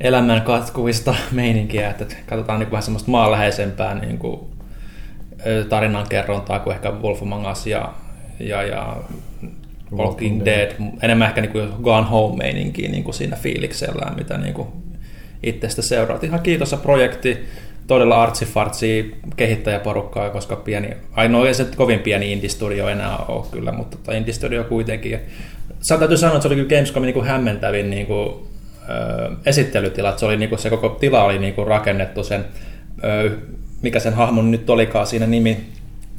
elämän 0.00 0.42
katkuvista 0.42 1.14
meininkiä, 1.32 1.90
että 1.90 2.16
katsotaan 2.26 2.60
niin 2.60 2.70
vähän 2.70 2.82
semmoista 2.82 3.10
maanläheisempää 3.10 3.94
niin 3.94 4.18
kuin 4.18 4.40
tarinankerrontaa 5.68 6.60
kuin 6.60 6.74
ehkä 6.74 6.90
Wolf 6.90 7.22
Among 7.22 7.50
Us 7.50 7.66
ja, 7.66 7.92
ja, 8.40 8.62
ja 8.62 8.96
Walking 9.96 10.44
Dead, 10.44 10.72
enemmän 11.02 11.28
ehkä 11.28 11.40
niin 11.40 11.52
kuin 11.52 11.68
Gone 11.82 12.06
Home-meininkiä 12.06 12.90
niin 12.90 13.04
kuin 13.04 13.14
siinä 13.14 13.36
fiiliksellään, 13.36 14.16
mitä 14.16 14.38
niin 14.38 14.54
kuin 14.54 14.68
itsestä 15.42 15.82
seuraat. 15.82 16.24
Ihan 16.24 16.40
kiitossa 16.40 16.76
projekti, 16.76 17.46
todella 17.90 18.22
artsifartsi 18.22 19.14
kehittäjäporukkaa, 19.36 20.30
koska 20.30 20.56
pieni, 20.56 20.88
ainoa 21.12 21.46
ei 21.48 21.54
se 21.54 21.66
kovin 21.76 21.98
pieni 21.98 22.32
indie-studio 22.32 22.88
enää 22.88 23.16
ole 23.28 23.46
kyllä, 23.50 23.72
mutta 23.72 23.96
tota 23.96 24.12
indie-studio 24.12 24.64
kuitenkin. 24.64 25.20
Sä 25.80 25.98
täytyy 25.98 26.16
sanoa, 26.16 26.36
että 26.36 26.42
se 26.42 26.48
oli 26.48 26.54
kyllä 26.54 26.68
Gamescomin 26.68 27.06
niin 27.06 27.14
kuin 27.14 27.26
hämmentävin 27.26 27.90
niin 27.90 28.06
kuin, 28.06 28.34
ö, 28.88 29.30
esittelytila, 29.46 30.16
se, 30.16 30.26
oli, 30.26 30.36
niin 30.36 30.48
kuin, 30.48 30.58
se 30.58 30.70
koko 30.70 30.88
tila 30.88 31.24
oli 31.24 31.38
niin 31.38 31.54
kuin 31.54 31.66
rakennettu 31.66 32.24
sen, 32.24 32.44
ö, 33.04 33.30
mikä 33.82 34.00
sen 34.00 34.14
hahmon 34.14 34.50
nyt 34.50 34.70
olikaan 34.70 35.06
siinä 35.06 35.26
nimi, 35.26 35.56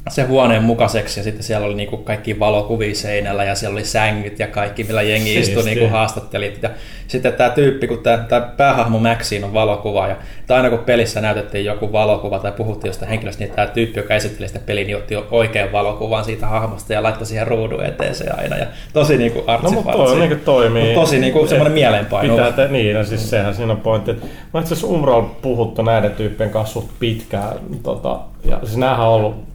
se 0.08 0.22
huoneen 0.22 0.62
mukaiseksi 0.62 1.20
ja 1.20 1.24
sitten 1.24 1.42
siellä 1.42 1.66
oli 1.66 1.74
niinku 1.74 1.96
kaikki 1.96 2.38
valokuvia 2.38 2.94
seinällä 2.94 3.44
ja 3.44 3.54
siellä 3.54 3.74
oli 3.74 3.84
sängyt 3.84 4.38
ja 4.38 4.46
kaikki, 4.46 4.84
millä 4.84 5.02
jengi 5.02 5.34
istui 5.34 5.62
niinku 5.62 5.88
haastattelit. 5.88 6.62
Ja 6.62 6.70
sitten 7.08 7.32
tämä 7.32 7.50
tyyppi, 7.50 7.86
kun 7.86 8.02
tämä, 8.02 8.26
päähahmo 8.56 8.98
Maxiin 8.98 9.44
on 9.44 9.54
valokuva 9.54 10.08
ja 10.08 10.16
tai 10.46 10.56
aina 10.56 10.70
kun 10.70 10.78
pelissä 10.78 11.20
näytettiin 11.20 11.64
joku 11.64 11.92
valokuva 11.92 12.38
tai 12.38 12.52
puhuttiin 12.52 12.88
jostain 12.88 13.08
henkilöstä, 13.08 13.44
niin 13.44 13.54
tämä 13.54 13.66
tyyppi, 13.66 14.00
joka 14.00 14.14
esitteli 14.14 14.48
sitä 14.48 14.60
peliä, 14.66 14.84
niin 14.84 14.96
otti 14.96 15.16
oikean 15.30 15.72
valokuvan 15.72 16.24
siitä 16.24 16.46
hahmosta 16.46 16.92
ja 16.92 17.02
laittoi 17.02 17.26
siihen 17.26 17.46
ruudun 17.46 17.84
eteen 17.84 18.14
se 18.14 18.30
aina. 18.30 18.56
Ja 18.56 18.66
tosi 18.92 19.16
niinku 19.16 19.44
No 19.62 19.70
mutta 19.70 19.92
toi 19.92 20.18
niinku 20.18 20.44
toimii. 20.44 20.84
Mut 20.84 20.94
tosi 20.94 21.18
niinku 21.18 21.46
semmoinen 21.46 21.72
mieleenpainuva. 21.72 22.36
Pitää 22.36 22.66
te, 22.66 22.72
niin, 22.72 22.96
no 22.96 23.04
siis 23.04 23.30
sehän 23.30 23.54
siinä 23.54 23.72
on 23.72 23.80
pointti. 23.80 24.12
Mä 24.54 24.60
itse 24.60 24.74
asiassa 24.74 24.86
Umbralla 24.86 25.30
puhuttu 25.42 25.82
näiden 25.82 26.10
tyyppien 26.10 26.50
kanssa 26.50 26.72
suht 26.72 26.90
pitkään. 26.98 27.52
Tota, 27.82 28.18
ja 28.44 28.58
siis 28.62 28.76
näähän 28.76 29.06
on 29.06 29.14
ollut 29.14 29.51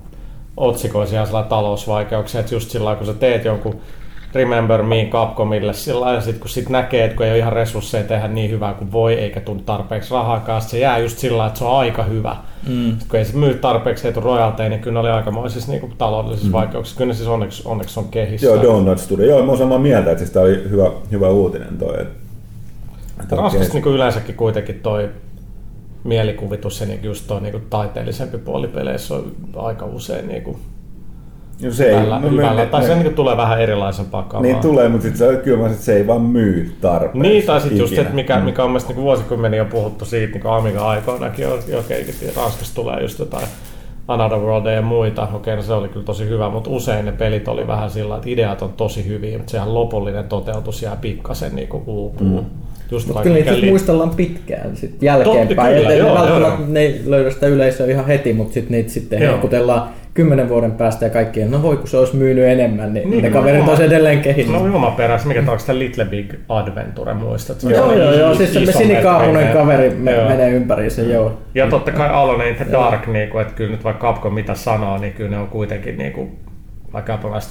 otsikoisia 0.57 1.25
sellainen 1.25 1.49
talousvaikeuksia, 1.49 2.39
että 2.39 2.55
just 2.55 2.69
sillä 2.69 2.95
kun 2.95 3.07
sä 3.07 3.13
teet 3.13 3.45
jonkun 3.45 3.81
Remember 4.33 4.83
Me 4.83 5.07
Capcomille 5.11 5.73
sillä 5.73 6.01
lailla, 6.01 6.17
ja 6.17 6.21
sit 6.21 6.37
kun 6.37 6.49
sit 6.49 6.69
näkee, 6.69 7.03
että 7.05 7.17
kun 7.17 7.25
ei 7.25 7.31
ole 7.31 7.37
ihan 7.37 7.53
resursseja 7.53 8.03
tehdä 8.03 8.27
niin 8.27 8.51
hyvää 8.51 8.73
kuin 8.73 8.91
voi, 8.91 9.13
eikä 9.13 9.41
tule 9.41 9.59
tarpeeksi 9.65 10.09
sit 10.59 10.69
se 10.69 10.79
jää 10.79 10.97
just 10.97 11.17
sillä 11.17 11.47
että 11.47 11.59
se 11.59 11.65
on 11.65 11.77
aika 11.77 12.03
hyvä. 12.03 12.35
Mm. 12.67 12.99
Sit 12.99 13.07
kun 13.09 13.19
ei 13.19 13.25
se 13.25 13.37
myy 13.37 13.53
tarpeeksi, 13.53 14.07
ei 14.07 14.13
tule 14.13 14.25
royalteja, 14.25 14.69
niin 14.69 14.81
kyllä 14.81 14.93
ne 14.93 14.99
oli 14.99 15.09
aikamoisissa 15.09 15.71
niin 15.71 15.93
taloudellisissa 15.97 16.49
mm. 16.49 16.53
vaikeuksissa. 16.53 16.97
Kyllä 16.97 17.09
ne 17.09 17.13
siis 17.13 17.29
onneksi, 17.29 17.63
onneksi 17.65 17.99
on 17.99 18.07
kehissä. 18.09 18.47
Joo, 18.47 18.63
Donut 18.63 18.99
Studio. 18.99 19.25
Joo, 19.25 19.43
mä 19.43 19.47
oon 19.47 19.57
samaa 19.57 19.79
mieltä, 19.79 20.11
että 20.11 20.19
siis 20.19 20.31
tää 20.31 20.43
oli 20.43 20.63
hyvä, 20.69 20.91
hyvä 21.11 21.29
uutinen 21.29 21.77
toi. 21.77 22.01
Et, 22.01 22.07
et 23.23 23.31
Ranskassa 23.31 23.73
niin 23.73 23.93
yleensäkin 23.93 24.35
kuitenkin 24.35 24.79
toi 24.79 25.09
mielikuvitus 26.07 26.81
ja 26.81 26.87
niin 26.87 27.03
just 27.03 27.27
toi 27.27 27.41
niin 27.41 27.67
taiteellisempi 27.69 28.37
puoli 28.37 28.67
peleissä 28.67 29.15
on 29.15 29.31
aika 29.55 29.85
usein 29.85 30.27
niin 30.27 30.41
kuin 30.41 30.57
no 31.63 31.71
se 31.71 31.85
ei, 31.85 31.95
hyvällä, 31.95 32.19
no, 32.19 32.29
hyvällä. 32.29 32.61
me- 32.61 32.65
tai 32.65 32.83
se 32.83 32.95
niin 32.95 33.13
tulee 33.13 33.37
vähän 33.37 33.61
erilaisempaa 33.61 34.23
kamaa. 34.23 34.41
Niin 34.41 34.57
tulee, 34.57 34.89
mutta 34.89 35.07
sitten 35.07 35.35
se, 35.35 35.41
kyllä 35.43 35.63
mä 35.63 35.69
sit 35.69 35.79
se 35.79 35.95
ei 35.95 36.07
vaan 36.07 36.21
myy 36.21 36.75
tarpeeksi. 36.81 37.19
Niin, 37.19 37.45
tai 37.45 37.61
sitten 37.61 37.79
just, 37.79 37.97
että 37.97 38.13
mikä, 38.13 38.39
mikä 38.39 38.63
on 38.63 38.69
mielestäni 38.69 38.95
niin 38.95 39.03
vuosikymmeniä 39.03 39.61
on 39.61 39.69
puhuttu 39.69 40.05
siitä, 40.05 40.33
niin 40.33 40.41
kuin 40.41 40.53
Amiga-aikoinakin 40.53 41.47
on 41.47 41.59
jo 41.67 41.83
keikittiin, 41.87 42.29
että 42.29 42.41
Ranskassa 42.41 42.75
tulee 42.75 43.01
just 43.01 43.19
jotain 43.19 43.47
Another 44.07 44.39
World 44.39 44.65
ja 44.65 44.81
muita. 44.81 45.27
Okei, 45.33 45.55
no 45.55 45.61
se 45.61 45.73
oli 45.73 45.89
kyllä 45.89 46.05
tosi 46.05 46.29
hyvä, 46.29 46.49
mutta 46.49 46.69
usein 46.69 47.05
ne 47.05 47.11
pelit 47.11 47.47
oli 47.47 47.67
vähän 47.67 47.89
sillä, 47.89 48.15
että 48.15 48.29
ideat 48.29 48.61
on 48.61 48.73
tosi 48.73 49.07
hyviä, 49.07 49.37
mutta 49.37 49.51
sehän 49.51 49.73
lopullinen 49.73 50.25
toteutus 50.25 50.81
jää 50.81 50.95
pikkasen 50.95 51.55
niin 51.55 51.67
kuin 51.67 51.83
uupuun. 51.85 52.43
Mm. 52.43 52.66
Just 52.91 53.07
Mutta 53.07 53.21
kyllä 53.21 53.33
niitä 53.35 53.45
mikä 53.49 53.55
sit 53.55 53.63
li- 53.63 53.69
muistellaan 53.69 54.09
pitkään 54.09 54.75
sit 54.75 55.03
jälkeenpäin. 55.03 55.47
Totta, 55.75 55.81
kyllä, 55.81 55.93
joo, 55.93 56.15
välttämättä 56.15 56.47
joo, 56.47 56.57
joo. 56.57 56.67
ne 56.67 56.79
ei 56.79 57.01
löydä 57.05 57.29
sitä 57.29 57.47
yleisöä 57.47 57.87
ihan 57.87 58.05
heti, 58.07 58.33
mutta 58.33 58.53
sitten 58.53 58.71
niitä 58.71 58.89
sitten 58.89 59.21
Joo. 59.21 59.31
hehkutellaan 59.33 59.89
kymmenen 60.13 60.49
vuoden 60.49 60.71
päästä 60.71 61.05
ja 61.05 61.09
kaikkien, 61.09 61.51
no 61.51 61.61
voi 61.63 61.77
kun 61.77 61.87
se 61.87 61.97
olisi 61.97 62.15
myynyt 62.15 62.45
enemmän, 62.45 62.93
niin, 62.93 63.09
Niin, 63.09 63.23
ne 63.23 63.29
no, 63.29 63.33
kaverit 63.39 63.61
oma- 63.61 63.69
olisi 63.69 63.83
edelleen 63.83 64.19
kehittynyt. 64.21 64.61
No 64.61 64.67
ilman 64.67 64.91
perässä, 64.91 65.27
mikä 65.27 65.39
onko 65.39 65.59
sitä 65.59 65.79
Little 65.79 66.05
Big 66.05 66.33
Adventure, 66.49 67.13
muistat? 67.13 67.63
Joo, 67.63 67.93
joo, 67.93 68.13
joo, 68.13 68.31
iso- 68.31 68.37
siis 68.37 68.53
se 68.53 68.63
metrinen. 68.85 69.03
kaveri 69.53 69.89
me, 69.89 70.11
Joo. 70.11 70.27
menee 70.29 70.49
ympäri 70.51 70.89
se, 70.89 71.01
joo. 71.01 71.37
Ja 71.55 71.67
totta 71.67 71.91
kai 71.91 72.09
Alone 72.09 72.49
in 72.49 72.55
the 72.55 72.65
Dark, 72.71 73.07
niin 73.07 73.29
kuin, 73.29 73.41
että 73.41 73.53
kyllä 73.53 73.71
nyt 73.71 73.83
vaikka 73.83 74.07
Capcom 74.13 74.33
mitä 74.33 74.53
sanoo, 74.53 74.97
niin 74.97 75.13
kyllä 75.13 75.29
ne 75.29 75.37
on 75.37 75.47
kuitenkin 75.47 75.97
niin 75.97 76.11
kuin, 76.13 76.31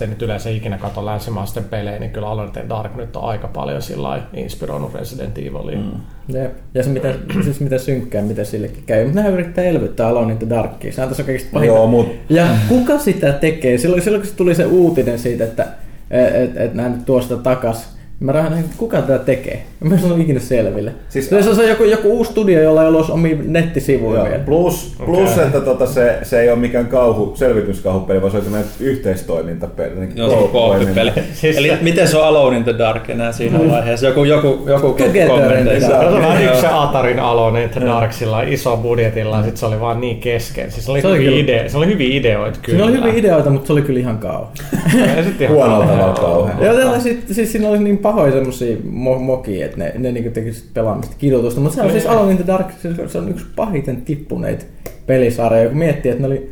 ei 0.00 0.06
nyt 0.06 0.22
yleensä 0.22 0.50
ikinä 0.50 0.78
katso 0.78 1.06
länsimaisten 1.06 1.64
pelejä, 1.64 1.98
niin 1.98 2.10
kyllä 2.10 2.28
Alone 2.28 2.60
in 2.62 2.68
Dark 2.68 2.96
nyt 2.96 3.16
on 3.16 3.24
aika 3.24 3.48
paljon 3.48 3.82
sillä 3.82 4.08
lailla 4.08 4.26
inspiroinut 4.34 4.94
Resident 4.94 5.38
Evilia. 5.38 5.78
Mm. 5.78 5.90
Jep. 6.28 6.52
Ja 6.74 6.82
se 6.82 6.90
mitä, 6.90 7.14
siis 7.44 7.60
mitä 7.60 7.78
synkkää, 7.78 8.22
mitä 8.22 8.44
sillekin 8.44 8.82
käy. 8.86 9.04
Mutta 9.04 9.20
nämä 9.20 9.34
yrittää 9.34 9.64
elvyttää 9.64 10.08
Alone 10.08 10.32
in 10.32 10.38
the 10.38 10.48
Darkia. 10.48 10.92
Tässä 10.92 11.22
on 11.22 11.26
kaikista 11.26 11.50
pahinta. 11.52 11.76
Joo, 11.76 11.86
mut 11.86 12.08
Ja 12.28 12.48
kuka 12.68 12.98
sitä 12.98 13.32
tekee? 13.32 13.78
Silloin, 13.78 14.02
silloin 14.02 14.22
kun 14.22 14.30
se 14.30 14.36
tuli 14.36 14.54
se 14.54 14.66
uutinen 14.66 15.18
siitä, 15.18 15.44
että 15.44 15.66
et, 16.10 16.56
et 16.56 16.74
nämä 16.74 16.88
nyt 16.88 17.04
tuosta 17.04 17.36
takas, 17.36 17.95
mä 18.20 18.32
rahan, 18.32 18.52
että 18.58 18.70
kuka 18.78 19.02
tätä 19.02 19.18
tekee? 19.24 19.62
Mä 19.80 19.94
en 19.94 20.00
saanut 20.00 20.18
ikinä 20.20 20.40
selville. 20.40 20.92
Siis- 21.08 21.28
se 21.28 21.36
on 21.50 21.56
se 21.56 21.68
joku, 21.68 21.84
joku 21.84 22.08
uusi 22.08 22.30
studio, 22.30 22.62
jolla 22.62 22.82
ei 22.82 22.88
ollut 22.88 23.10
omia 23.10 23.36
nettisivuja 23.46 24.18
Joo, 24.20 24.28
vielä. 24.28 24.44
plus, 24.44 24.94
plus 25.06 25.32
Okei. 25.32 25.44
että 25.46 25.60
tota, 25.60 25.86
se, 25.86 26.18
se 26.22 26.40
ei 26.40 26.50
ole 26.50 26.58
mikään 26.58 26.86
kauhu, 26.86 27.32
selvityskauhupeli, 27.36 28.20
vaan 28.20 28.30
se 28.30 28.36
on 28.36 28.42
semmoinen 28.42 28.68
yhteistoimintapeli. 28.80 29.94
niin 29.94 30.12
Joo, 30.16 30.30
se 30.30 30.36
on 30.36 30.48
kooppipeli. 30.48 31.10
Siis 31.34 31.56
Eli 31.58 31.68
se- 31.68 31.78
miten 31.82 32.08
se 32.08 32.16
on 32.16 32.24
Alone 32.24 32.56
in 32.56 32.64
the 32.64 32.78
Dark 32.78 33.10
enää 33.10 33.32
siinä 33.32 33.58
vaiheessa? 33.70 34.06
Joku, 34.06 34.24
joku, 34.24 34.58
joku 34.66 34.96
kommenteissa. 35.28 35.88
the 35.88 36.00
Se 36.00 36.06
on 36.06 36.22
vähän 36.22 36.44
yksi 36.44 36.60
se 36.60 36.66
Atarin 36.70 37.20
Alone 37.20 37.62
in 37.64 37.70
the 37.70 37.80
Dark 37.80 38.12
sillä 38.12 38.42
iso 38.42 38.76
budjetilla, 38.76 39.36
ja 39.36 39.42
sit 39.44 39.56
se 39.56 39.66
oli 39.66 39.80
vaan 39.80 40.00
niin 40.00 40.20
kesken. 40.20 40.70
Siis 40.70 40.84
se 40.84 40.90
oli, 40.90 41.00
Se 41.00 41.06
oli 41.08 41.16
hyviä, 41.16 41.28
kyllä- 41.30 41.42
idea, 41.42 41.68
se 41.68 41.78
oli 41.78 41.86
hyviä 41.86 42.16
ideoita 42.18 42.58
kyllä. 42.62 42.78
Siinä 42.78 42.84
oli 42.98 43.06
hyviä 43.06 43.20
ideoita, 43.20 43.50
mutta 43.50 43.66
se 43.66 43.72
oli 43.72 43.82
kyllä 43.82 44.00
ihan 44.00 44.18
kauhean. 44.18 44.52
Ihan 45.40 45.54
Huonolla 45.54 45.84
kauhean. 45.86 46.14
tavalla 46.14 46.50
kauhean. 46.50 46.64
Joo, 46.80 47.00
siis 47.32 47.52
siinä 47.52 47.68
oli 47.68 47.78
niin 47.78 47.98
pahoja 48.06 48.32
semmosia 48.32 48.76
mo- 48.76 49.18
mokia, 49.18 49.66
että 49.66 49.78
ne, 49.78 49.92
ne 49.98 50.12
niinku 50.12 50.30
teki 50.30 50.52
sit 50.52 50.74
pelaamista 50.74 51.16
kidutusta. 51.18 51.60
Mutta 51.60 51.76
se 51.76 51.82
on 51.82 51.90
siis 51.90 52.06
Alone 52.06 52.30
in 52.30 52.36
the 52.36 52.46
Dark, 52.46 52.66
se, 52.82 53.08
se 53.08 53.18
on 53.18 53.28
yksi 53.28 53.46
pahiten 53.56 53.96
tippuneita 53.96 54.64
pelisarjoja. 55.06 55.68
Kun 55.68 55.78
miettii, 55.78 56.10
että 56.10 56.22
ne 56.22 56.26
oli 56.26 56.50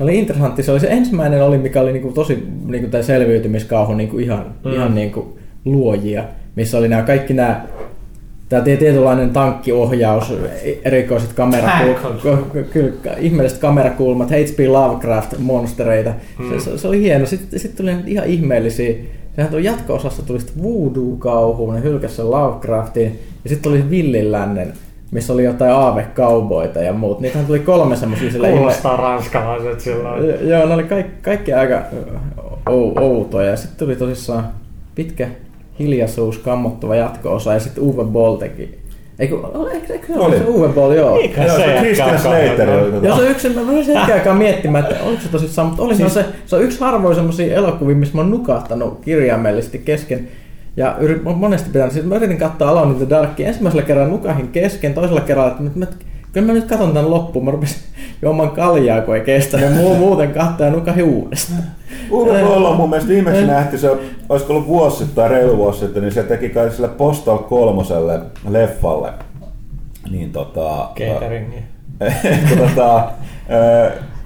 oli 0.00 0.18
interessantti. 0.18 0.62
Se 0.62 0.72
oli 0.72 0.80
se 0.80 0.86
ensimmäinen 0.86 1.42
oli, 1.42 1.58
mikä 1.58 1.80
oli 1.80 1.92
niinku 1.92 2.12
tosi 2.12 2.46
niinku 2.66 2.90
tämä 2.90 3.02
selviytymiskauhu 3.02 3.94
niinku 3.94 4.18
ihan, 4.18 4.54
mm. 4.64 4.72
ihan 4.72 4.94
niinku 4.94 5.38
luojia, 5.64 6.24
missä 6.56 6.78
oli 6.78 6.88
nämä 6.88 7.02
kaikki 7.02 7.34
nämä 7.34 7.66
Tämä 8.48 8.62
tietynlainen 8.62 9.30
tankkiohjaus, 9.30 10.32
erikoiset 10.84 11.32
kamerakulmat, 11.32 12.22
kyllä, 12.72 12.92
ihmeelliset 13.18 13.58
kamerakulmat, 13.58 14.30
H.P. 14.30 14.58
Lovecraft-monstereita. 14.58 16.12
Mm. 16.38 16.60
Se, 16.60 16.78
se, 16.78 16.88
oli 16.88 17.00
hieno. 17.00 17.26
Sitten, 17.26 17.60
sitten 17.60 17.76
tuli 17.76 17.96
ihan 18.06 18.26
ihmeellisiä. 18.26 18.94
Sehän 19.36 19.50
tuli 19.50 19.64
jatko-osassa 19.64 20.22
tuli 20.22 20.38
voodoo-kauhuun, 20.62 21.74
ne 21.74 21.82
hylkäsi 21.82 22.14
sen 22.14 22.30
Lovecraftin. 22.30 23.20
Ja 23.44 23.48
sitten 23.50 23.72
tuli 23.72 23.90
Villilännen, 23.90 24.72
missä 25.10 25.32
oli 25.32 25.44
jotain 25.44 25.72
aavekauboita 25.72 26.80
ja 26.80 26.92
muut. 26.92 27.20
Niitähän 27.20 27.46
tuli 27.46 27.58
kolme 27.58 27.96
semmoisia 27.96 28.30
sillä 28.30 28.48
Kuulostaa 28.48 28.94
ihme... 28.94 29.04
ranskalaiset 29.04 29.80
silloin. 29.80 30.48
Joo, 30.48 30.66
ne 30.66 30.74
oli 30.74 30.84
kaikki, 30.84 31.22
kaikki 31.22 31.52
aika 31.52 31.82
outoja. 33.00 33.56
Sitten 33.56 33.78
tuli 33.78 33.96
tosissaan 33.96 34.48
pitkä 34.94 35.28
hiljaisuus, 35.78 36.38
kammottava 36.38 36.96
jatko-osa 36.96 37.52
ja 37.52 37.60
sitten 37.60 37.84
Uwe 37.84 38.04
Boll 38.04 38.36
teki 38.36 38.78
Eikö, 39.18 39.36
eikö, 39.74 39.92
eikö 39.92 40.06
se 40.06 40.18
oli 40.18 40.38
se 40.38 40.44
Uwe 40.44 40.68
Boll, 40.68 40.92
joo. 40.92 41.16
Eikä 41.16 41.44
joo, 41.44 41.56
se, 41.56 41.76
Christian 41.78 42.18
Slater 42.18 42.70
oli 42.70 42.92
tota. 42.92 43.06
Joo, 43.06 43.16
se 43.16 43.30
yksi, 43.30 43.48
mä 43.48 43.66
voisin 43.66 43.96
hetken 43.96 44.14
aikaa 44.14 44.34
miettimään, 44.34 44.84
että 44.84 45.04
oliko 45.04 45.22
se 45.22 45.28
tosissaan, 45.28 45.68
mutta 45.68 45.82
oli 45.82 45.96
siis... 45.96 46.14
se, 46.14 46.24
se 46.46 46.56
on 46.56 46.62
yksi 46.62 46.80
harvoin 46.80 47.14
semmoisia 47.14 47.54
elokuvia, 47.54 47.96
missä 47.96 48.14
mä 48.14 48.20
oon 48.20 48.30
nukahtanut 48.30 49.00
kirjaimellisesti 49.00 49.78
kesken. 49.78 50.28
Ja 50.76 50.96
yrit, 51.00 51.22
monesti 51.22 51.70
pitää, 51.70 51.90
siis 51.90 52.04
mä 52.04 52.16
yritin 52.16 52.38
katsoa 52.38 52.68
Alone 52.68 52.92
in 52.92 52.96
the 52.96 53.10
Darkia. 53.10 53.46
Ensimmäisellä 53.46 53.86
kerralla 53.86 54.08
nukahin 54.08 54.48
kesken, 54.48 54.94
toisella 54.94 55.20
kerralla, 55.20 55.50
että 55.50 55.62
mä, 55.62 55.70
mä, 55.74 55.86
kyllä 56.36 56.46
mä 56.46 56.52
nyt 56.52 56.64
katson 56.64 56.92
tämän 56.92 57.10
loppuun. 57.10 57.44
Mä 57.44 57.50
rupesin 57.50 57.82
juomaan 58.22 58.50
kaljaa, 58.50 59.00
kun 59.00 59.14
ei 59.14 59.20
kestänyt. 59.20 59.74
Muu, 59.74 59.94
muuten 59.94 60.32
katsoa 60.32 60.66
ja 60.66 60.72
nukahin 60.72 61.04
uudestaan. 61.04 61.62
Uwe 62.10 62.42
Boll 62.42 62.64
on 62.64 62.76
mun 62.76 62.90
mielestä 62.90 63.08
viimeksi 63.08 63.46
nähty, 63.46 63.78
se 63.78 63.90
olisiko 64.28 64.52
ollut 64.52 64.66
vuosi 64.66 64.96
sitten 64.96 65.14
tai 65.16 65.28
reilu 65.28 65.56
vuosi 65.56 65.78
sitten, 65.78 66.02
niin 66.02 66.12
se 66.12 66.22
teki 66.22 66.48
kai 66.48 66.70
sille 66.70 66.88
Postal 66.88 67.38
kolmoselle 67.38 68.20
leffalle. 68.48 69.12
Niin 70.10 70.32
tota... 70.32 70.88
Cateringi. 70.98 71.56
tota, 72.58 73.10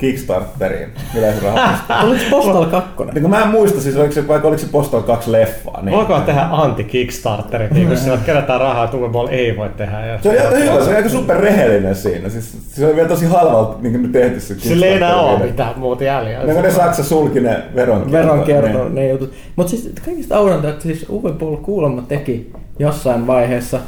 Kickstarteriin 0.01 0.89
yleisrahoitusta. 1.19 2.01
Oliko 2.05 2.25
Postal 2.31 2.67
2? 2.67 2.91
Niin 3.15 3.31
mä 3.31 3.43
en 3.43 3.49
muista, 3.49 3.81
siis 3.81 3.97
oliko 3.97 4.13
se, 4.13 4.29
vaikka 4.29 4.49
oliko 4.49 4.61
se 4.61 4.67
Postal 4.73 5.03
2 5.03 5.33
leffaa. 5.33 5.83
Niin. 5.83 5.97
Voiko 5.97 6.21
tehdä 6.21 6.49
anti-Kickstarterit, 6.51 7.71
niin 7.71 7.89
kun 7.89 7.97
sillä 7.97 8.19
kerätään 8.27 8.61
rahaa, 8.61 8.85
että 8.85 8.97
Ball 9.13 9.29
ei 9.31 9.57
voi 9.57 9.69
tehdä. 9.69 10.07
Ja 10.07 10.19
se 10.23 10.29
on 10.29 10.35
ihan 10.35 10.53
hyvä, 10.53 10.85
se 10.85 10.91
on 10.91 10.97
aika 10.97 11.09
super 11.09 11.37
rehellinen 11.37 11.95
siinä. 11.95 12.29
Siis, 12.29 12.59
se 12.69 12.87
on 12.87 12.97
vielä 12.97 13.09
tosi 13.09 13.27
halvalta 13.27 13.77
niin 13.81 14.13
tehty 14.13 14.41
se 14.41 14.61
Sillä 14.61 14.87
ei 14.87 14.97
enää 14.97 15.17
ole 15.17 15.47
mitään 15.47 15.79
muuta 15.79 16.05
jäljellä. 16.05 16.53
Ne, 16.53 16.63
ne 16.63 16.71
Saksa 16.71 17.05
sulki 17.05 17.41
ne 17.41 17.63
veronkierto. 17.75 18.13
Veronkierto, 18.13 18.85
niin. 18.85 18.95
ne 18.95 19.09
jutut. 19.09 19.33
Mutta 19.57 19.71
siis 19.71 19.93
kaikista 20.05 20.37
audonta, 20.37 20.69
että 20.69 20.83
siis 20.83 21.07
Uwe 21.09 21.33
Boll 21.33 21.57
kuulemma 21.57 22.03
teki 22.03 22.53
jossain 22.79 23.27
vaiheessa 23.27 23.81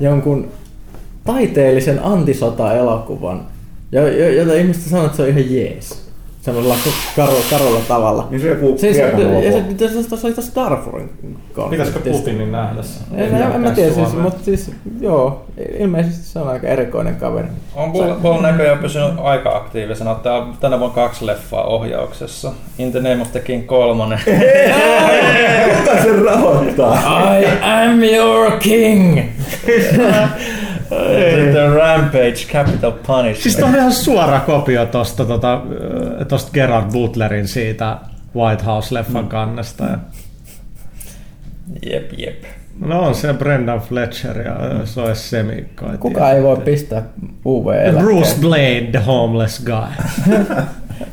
jonkun 0.00 0.48
taiteellisen 1.24 2.00
antisota-elokuvan, 2.04 3.40
jota 4.36 4.54
ihmiset 4.54 4.82
sanoo, 4.82 5.04
että 5.04 5.16
se 5.16 5.22
on 5.22 5.28
ihan 5.28 5.54
jees. 5.54 6.02
Sellaisella 6.42 6.76
karu, 7.16 7.36
karulla 7.50 7.80
tavalla. 7.88 8.28
Niin 8.30 8.40
se 8.40 8.48
joku 8.48 8.74
siis, 8.78 8.96
ja 8.96 9.10
se, 9.10 9.88
se, 9.88 10.02
se, 10.02 10.16
se 10.16 10.26
oli 10.26 10.34
tässä 10.34 10.52
Darfurin 10.54 11.10
Pitäisikö 11.70 11.98
Putinin 11.98 12.52
nähdä 12.52 12.82
se? 12.82 13.00
En, 13.14 13.34
en, 13.34 13.42
en 13.42 13.60
mä 13.60 13.70
tiedä, 13.70 13.92
siis, 13.92 14.16
mutta 14.16 14.44
siis 14.44 14.70
joo, 15.00 15.44
ilmeisesti 15.78 16.26
se 16.26 16.38
on 16.38 16.48
aika 16.48 16.66
erikoinen 16.66 17.16
kaveri. 17.16 17.48
On 17.74 17.92
Bull 18.22 18.40
näköjään 18.40 18.78
pysynyt 18.78 19.10
aika 19.22 19.56
aktiivisena. 19.56 20.14
Tää 20.14 20.34
on 20.34 20.56
tänä 20.60 20.78
vuonna 20.78 20.94
kaksi 20.94 21.26
leffaa 21.26 21.64
ohjauksessa. 21.64 22.52
In 22.78 22.92
the 22.92 23.00
Name 23.00 23.22
of 23.22 23.32
the 23.32 23.40
King 23.40 23.66
kolmonen. 23.66 24.18
Kuka 25.78 26.02
se 26.02 26.22
rahoittaa? 26.24 26.94
I 27.38 27.44
am 27.62 28.02
your 28.02 28.50
king! 28.50 29.18
The 31.52 31.68
Rampage, 31.74 32.46
Capital 32.52 32.92
Punishment. 32.92 33.36
Siis 33.36 33.62
on 33.62 33.74
ihan 33.74 33.92
suora 33.92 34.40
kopio 34.40 34.86
tosta, 34.86 35.24
tota, 35.24 35.62
tosta 36.28 36.50
Gerard 36.52 36.92
Butlerin 36.92 37.48
siitä 37.48 37.96
White 38.36 38.64
House-leffan 38.64 39.24
mm. 39.24 39.28
kannesta. 39.28 39.84
Jep, 41.90 42.12
jep. 42.18 42.44
No 42.80 43.00
on 43.00 43.14
se 43.14 43.34
Brendan 43.34 43.80
Fletcher 43.80 44.40
ja 44.40 44.56
se 44.84 45.00
on 45.00 45.16
Semi. 45.16 45.64
Kuka 46.00 46.30
ei 46.30 46.42
voi 46.42 46.56
pistää 46.56 47.02
uv 47.44 47.66
Bruce 48.00 48.36
Blade, 48.40 48.88
the 48.90 49.02
homeless 49.06 49.64
guy. 49.64 50.34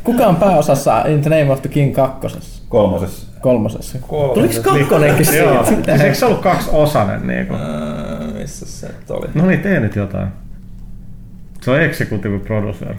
Kuka 0.03 0.27
on 0.27 0.35
pääosassa 0.35 1.01
In 1.07 1.21
the 1.21 1.29
Name 1.29 1.51
of 1.51 1.61
the 1.61 1.69
King 1.69 1.95
kakkosessa? 1.95 2.61
Kolmosessa. 2.69 3.27
Kolmosessa. 3.41 3.97
Kolmosessa. 4.07 4.63
Tuliko 4.63 4.79
kakkonenkin 4.79 5.25
siitä? 5.25 6.03
Eikö 6.03 6.15
se 6.15 6.25
ollut 6.25 6.41
kaksi 6.41 6.69
osanen? 6.73 7.27
Niin 7.27 7.47
kuin? 7.47 7.59
Missä 8.49 8.65
se 8.65 9.13
oli? 9.13 9.27
No 9.33 9.45
niin, 9.45 9.59
tee 9.59 9.79
nyt 9.79 9.95
jotain. 9.95 10.27
Se 11.61 11.71
on 11.71 11.81
executive 11.81 12.39
producer. 12.39 12.93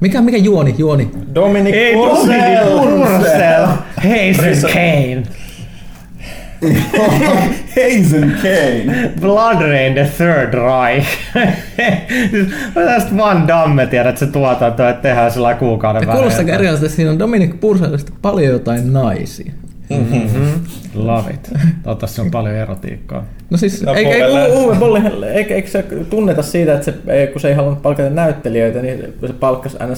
Mikä, 0.00 0.20
mikä 0.20 0.36
juoni? 0.36 0.74
Juoni. 0.78 1.10
Dominic 1.34 1.74
Ei, 1.74 1.94
Purcell. 1.94 2.26
Dominic 2.26 3.06
Purcell. 3.08 3.66
Hazen 3.96 4.62
Kane. 4.62 5.22
Hazen 7.76 8.36
Kane. 8.42 9.12
Blood 9.20 9.60
Rain 9.60 9.94
the 9.94 10.10
Third 10.16 10.54
Reich. 10.54 11.08
Tästä 12.74 13.16
Van 13.16 13.48
Damme 13.48 13.86
tiedät, 13.86 14.08
että 14.08 14.26
se 14.26 14.32
tuotanto, 14.32 14.88
että 14.88 15.02
tehdään 15.02 15.30
sillä 15.30 15.54
kuukauden 15.54 16.00
välein. 16.00 16.16
Kuulostaa 16.16 16.54
erilaisesti, 16.54 16.86
että 16.86 16.96
siinä 16.96 17.10
on 17.10 17.18
Dominic 17.18 17.60
Purcellista 17.60 18.12
paljon 18.22 18.52
jotain 18.52 18.92
naisia. 18.92 19.52
Mm-hmm. 19.90 20.64
Love 20.94 21.30
it. 21.30 21.50
Toivottavasti 21.82 22.20
on 22.20 22.30
paljon 22.30 22.54
erotiikkaa. 22.54 23.24
No 23.50 23.56
siis, 23.56 23.82
no, 23.82 23.94
eikä, 23.94 24.10
eikä 24.10 24.46
Uwe 24.54 24.76
Bolli, 24.76 25.26
eikä, 25.26 25.54
eikä 25.54 25.68
se 25.68 25.84
tunneta 26.10 26.42
siitä, 26.42 26.74
että 26.74 26.84
se, 26.84 27.26
kun 27.32 27.40
se 27.40 27.48
ei 27.48 27.54
halunnut 27.54 27.82
palkata 27.82 28.10
näyttelijöitä, 28.10 28.82
niin 28.82 29.14
se 29.26 29.32
palkkasi 29.32 29.76
aina 29.80 29.94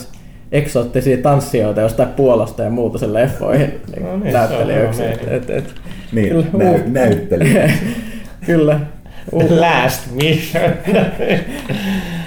eksoottisia 0.53 1.17
tanssijoita 1.17 1.81
jostain 1.81 2.09
Puolasta 2.09 2.63
ja 2.63 2.71
muuta 2.71 2.99
sen 2.99 3.15
leffoihin 3.15 3.81
no 4.01 4.17
niin, 4.17 4.33
näyttelijöiksi. 4.33 5.05
Et, 5.05 5.21
et, 5.29 5.51
et, 5.51 5.75
niin, 6.13 6.29
kyllä, 6.29 6.47
nä- 6.53 6.85
näyttelijä. 6.87 7.71
kyllä. 8.47 8.81
Last 9.33 10.11
mission. 10.13 10.73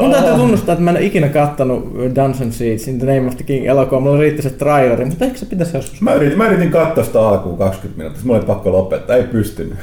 Mun 0.00 0.10
täytyy 0.10 0.34
tunnustaa, 0.34 0.72
että 0.72 0.84
mä 0.84 0.90
en 0.90 0.96
ole 0.96 1.04
ikinä 1.04 1.28
kattonut 1.28 1.94
Dungeon 1.94 2.52
Seeds 2.52 2.88
in 2.88 2.98
the 2.98 3.06
Name 3.14 3.28
of 3.28 3.36
the 3.36 3.44
King 3.44 3.66
elokuva. 3.66 4.00
Mulla 4.00 4.20
riitti 4.20 4.42
se 4.42 4.50
traileri, 4.50 5.04
mutta 5.04 5.24
ehkä 5.24 5.38
se 5.38 5.46
pitäisi 5.46 5.76
joskus. 5.76 6.00
Mä 6.00 6.14
yritin, 6.14 6.38
mä 6.38 6.46
yritin 6.46 6.70
katsoa 6.70 7.04
sitä 7.04 7.28
alkuun 7.28 7.58
20 7.58 7.98
minuuttia, 7.98 8.22
mulla 8.24 8.38
oli 8.38 8.46
pakko 8.46 8.72
lopettaa, 8.72 9.16
ei 9.16 9.22
pystynyt. 9.22 9.78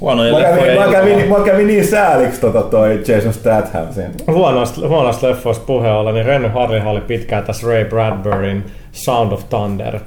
Huonoja 0.00 0.32
mä 0.32 0.40
kävin, 0.40 0.80
mä, 0.80 0.92
kävin, 0.92 1.28
mä 1.28 1.44
kävin 1.44 1.66
niin 1.66 1.86
sääliksi 1.86 2.40
tota 2.40 2.62
toi 2.62 3.02
Jason 3.08 3.32
Statham 3.32 3.86
sen. 3.90 4.10
Huonoista, 4.26 4.88
huonoista 4.88 5.28
leffoista 5.28 5.64
puheen 5.66 5.92
ollen, 5.92 6.14
niin 6.14 6.26
Renny 6.26 6.48
Harlin 6.48 6.86
oli 6.86 7.00
pitkään 7.00 7.44
tässä 7.44 7.66
Ray 7.66 7.84
Bradburyn 7.84 8.64
Sound 8.92 9.32
of 9.32 9.48
Thunder 9.48 9.98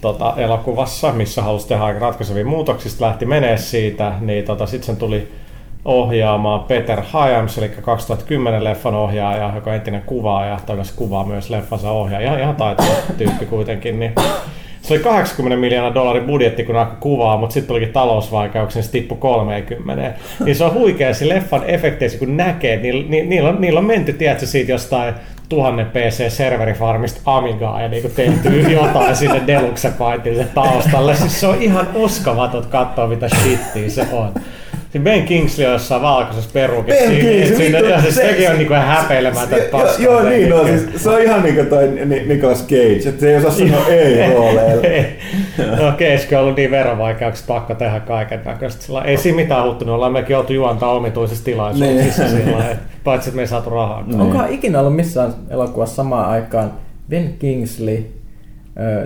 tota, 0.00 0.34
elokuvassa, 0.36 1.12
missä 1.12 1.42
halusi 1.42 1.68
tehdä 1.68 1.84
aika 1.84 2.00
ratkaisevia 2.00 2.44
muutoksista, 2.44 3.04
lähti 3.04 3.26
menee 3.26 3.56
siitä, 3.56 4.12
niin 4.20 4.44
tota, 4.44 4.66
sitten 4.66 4.86
sen 4.86 4.96
tuli 4.96 5.28
ohjaamaan 5.84 6.60
Peter 6.60 7.02
Hyams, 7.12 7.58
eli 7.58 7.68
2010 7.68 8.64
leffan 8.64 8.94
ohjaaja, 8.94 9.52
joka 9.54 9.70
on 9.70 9.76
entinen 9.76 10.02
kuvaaja, 10.06 10.58
tai 10.66 10.76
myös 10.76 10.92
kuvaa 10.92 11.24
myös 11.24 11.50
leffansa 11.50 11.90
ohjaaja, 11.90 12.26
ihan, 12.26 12.40
ihan 12.40 12.56
taitava 12.56 12.88
tyyppi 13.18 13.46
kuitenkin, 13.46 14.00
niin 14.00 14.12
se 14.82 14.94
oli 14.94 15.02
80 15.02 15.60
miljoonaa 15.60 15.94
dollarin 15.94 16.24
budjetti, 16.24 16.64
kun 16.64 16.76
alkoi 16.76 16.96
kuvaa, 17.00 17.36
mutta 17.36 17.54
sitten 17.54 17.68
tulikin 17.68 17.92
talousvaikeuksia, 17.92 18.80
niin 18.80 18.86
se 18.86 18.92
tippui 18.92 19.18
30. 19.20 20.12
Niin 20.44 20.56
se 20.56 20.64
on 20.64 20.74
huikea 20.74 21.14
se 21.14 21.28
leffan 21.28 21.64
efekteissä, 21.66 22.18
kun 22.18 22.36
näkee, 22.36 22.76
niillä, 22.76 23.04
niillä, 23.08 23.48
on, 23.48 23.60
niillä 23.60 23.78
on 23.78 23.86
menty, 23.86 24.12
tiedätkö, 24.12 24.46
siitä 24.46 24.72
jostain 24.72 25.14
tuhannen 25.48 25.86
PC-serverifarmista 25.86 27.20
Amigaa 27.26 27.82
ja 27.82 27.88
niinku 27.88 28.08
tehty 28.08 28.60
jotain 28.60 29.16
sinne 29.16 29.42
Deluxe 29.46 29.92
Paintille 29.98 30.44
taustalle. 30.54 31.16
Siis 31.16 31.40
se 31.40 31.46
on 31.46 31.62
ihan 31.62 31.88
uskomaton 31.94 32.64
katsoa, 32.70 33.06
mitä 33.06 33.28
shittiä 33.28 33.88
se 33.88 34.06
on. 34.12 34.34
Siinä 34.92 35.04
Ben 35.04 35.24
Kingsley 35.24 35.66
on 35.66 35.72
jossain 35.72 36.02
valkoisessa 36.02 36.50
perukissa. 36.52 37.04
Ben 37.04 37.20
Kingsley, 37.20 37.56
siinä, 37.56 37.78
vittu, 37.78 38.00
se, 38.02 38.10
se, 38.12 38.28
sekin 38.28 38.50
on 38.50 38.58
niinku 38.58 38.74
häpeilemätön 38.74 39.60
paska. 39.70 40.02
Joo, 40.02 40.22
niin 40.22 40.48
no, 40.48 40.64
siis, 40.64 41.02
se 41.02 41.10
on 41.10 41.22
ihan 41.22 41.42
niinku 41.42 41.64
toi 41.64 41.88
Nicolas 42.26 42.62
Cage, 42.62 43.08
että 43.08 43.20
se 43.20 43.30
ei 43.30 43.36
osaa 43.36 43.50
sanoa 43.50 43.86
ei 43.88 44.30
rooleilla. 44.30 44.82
no 45.76 45.88
okei, 45.88 46.16
okay, 46.16 46.38
on 46.38 46.42
ollut 46.42 46.56
niin 46.56 46.70
verovaikeaksi 46.70 47.44
pakko 47.46 47.74
tehdä 47.74 48.00
kaiken 48.00 48.40
näköistä. 48.44 48.82
Sillä 48.82 49.02
ei 49.02 49.16
siinä 49.16 49.36
mitään 49.36 49.64
huttunut, 49.64 49.94
ollaan 49.94 50.12
mekin 50.12 50.36
oltu 50.36 50.52
juontaa 50.52 50.92
omituisissa 50.92 51.44
tilaisuuksissa 51.44 52.22
niin. 52.22 52.44
sillä 52.44 52.76
paitsi 53.04 53.28
että 53.28 53.36
me 53.36 53.42
ei 53.42 53.48
saatu 53.48 53.70
rahaa. 53.70 54.04
Niin. 54.06 54.20
Onkohan 54.20 54.52
ikinä 54.52 54.80
ollut 54.80 54.96
missään 54.96 55.34
elokuvassa 55.50 55.96
samaan 55.96 56.28
aikaan 56.28 56.72
Ben 57.08 57.34
Kingsley, 57.38 58.04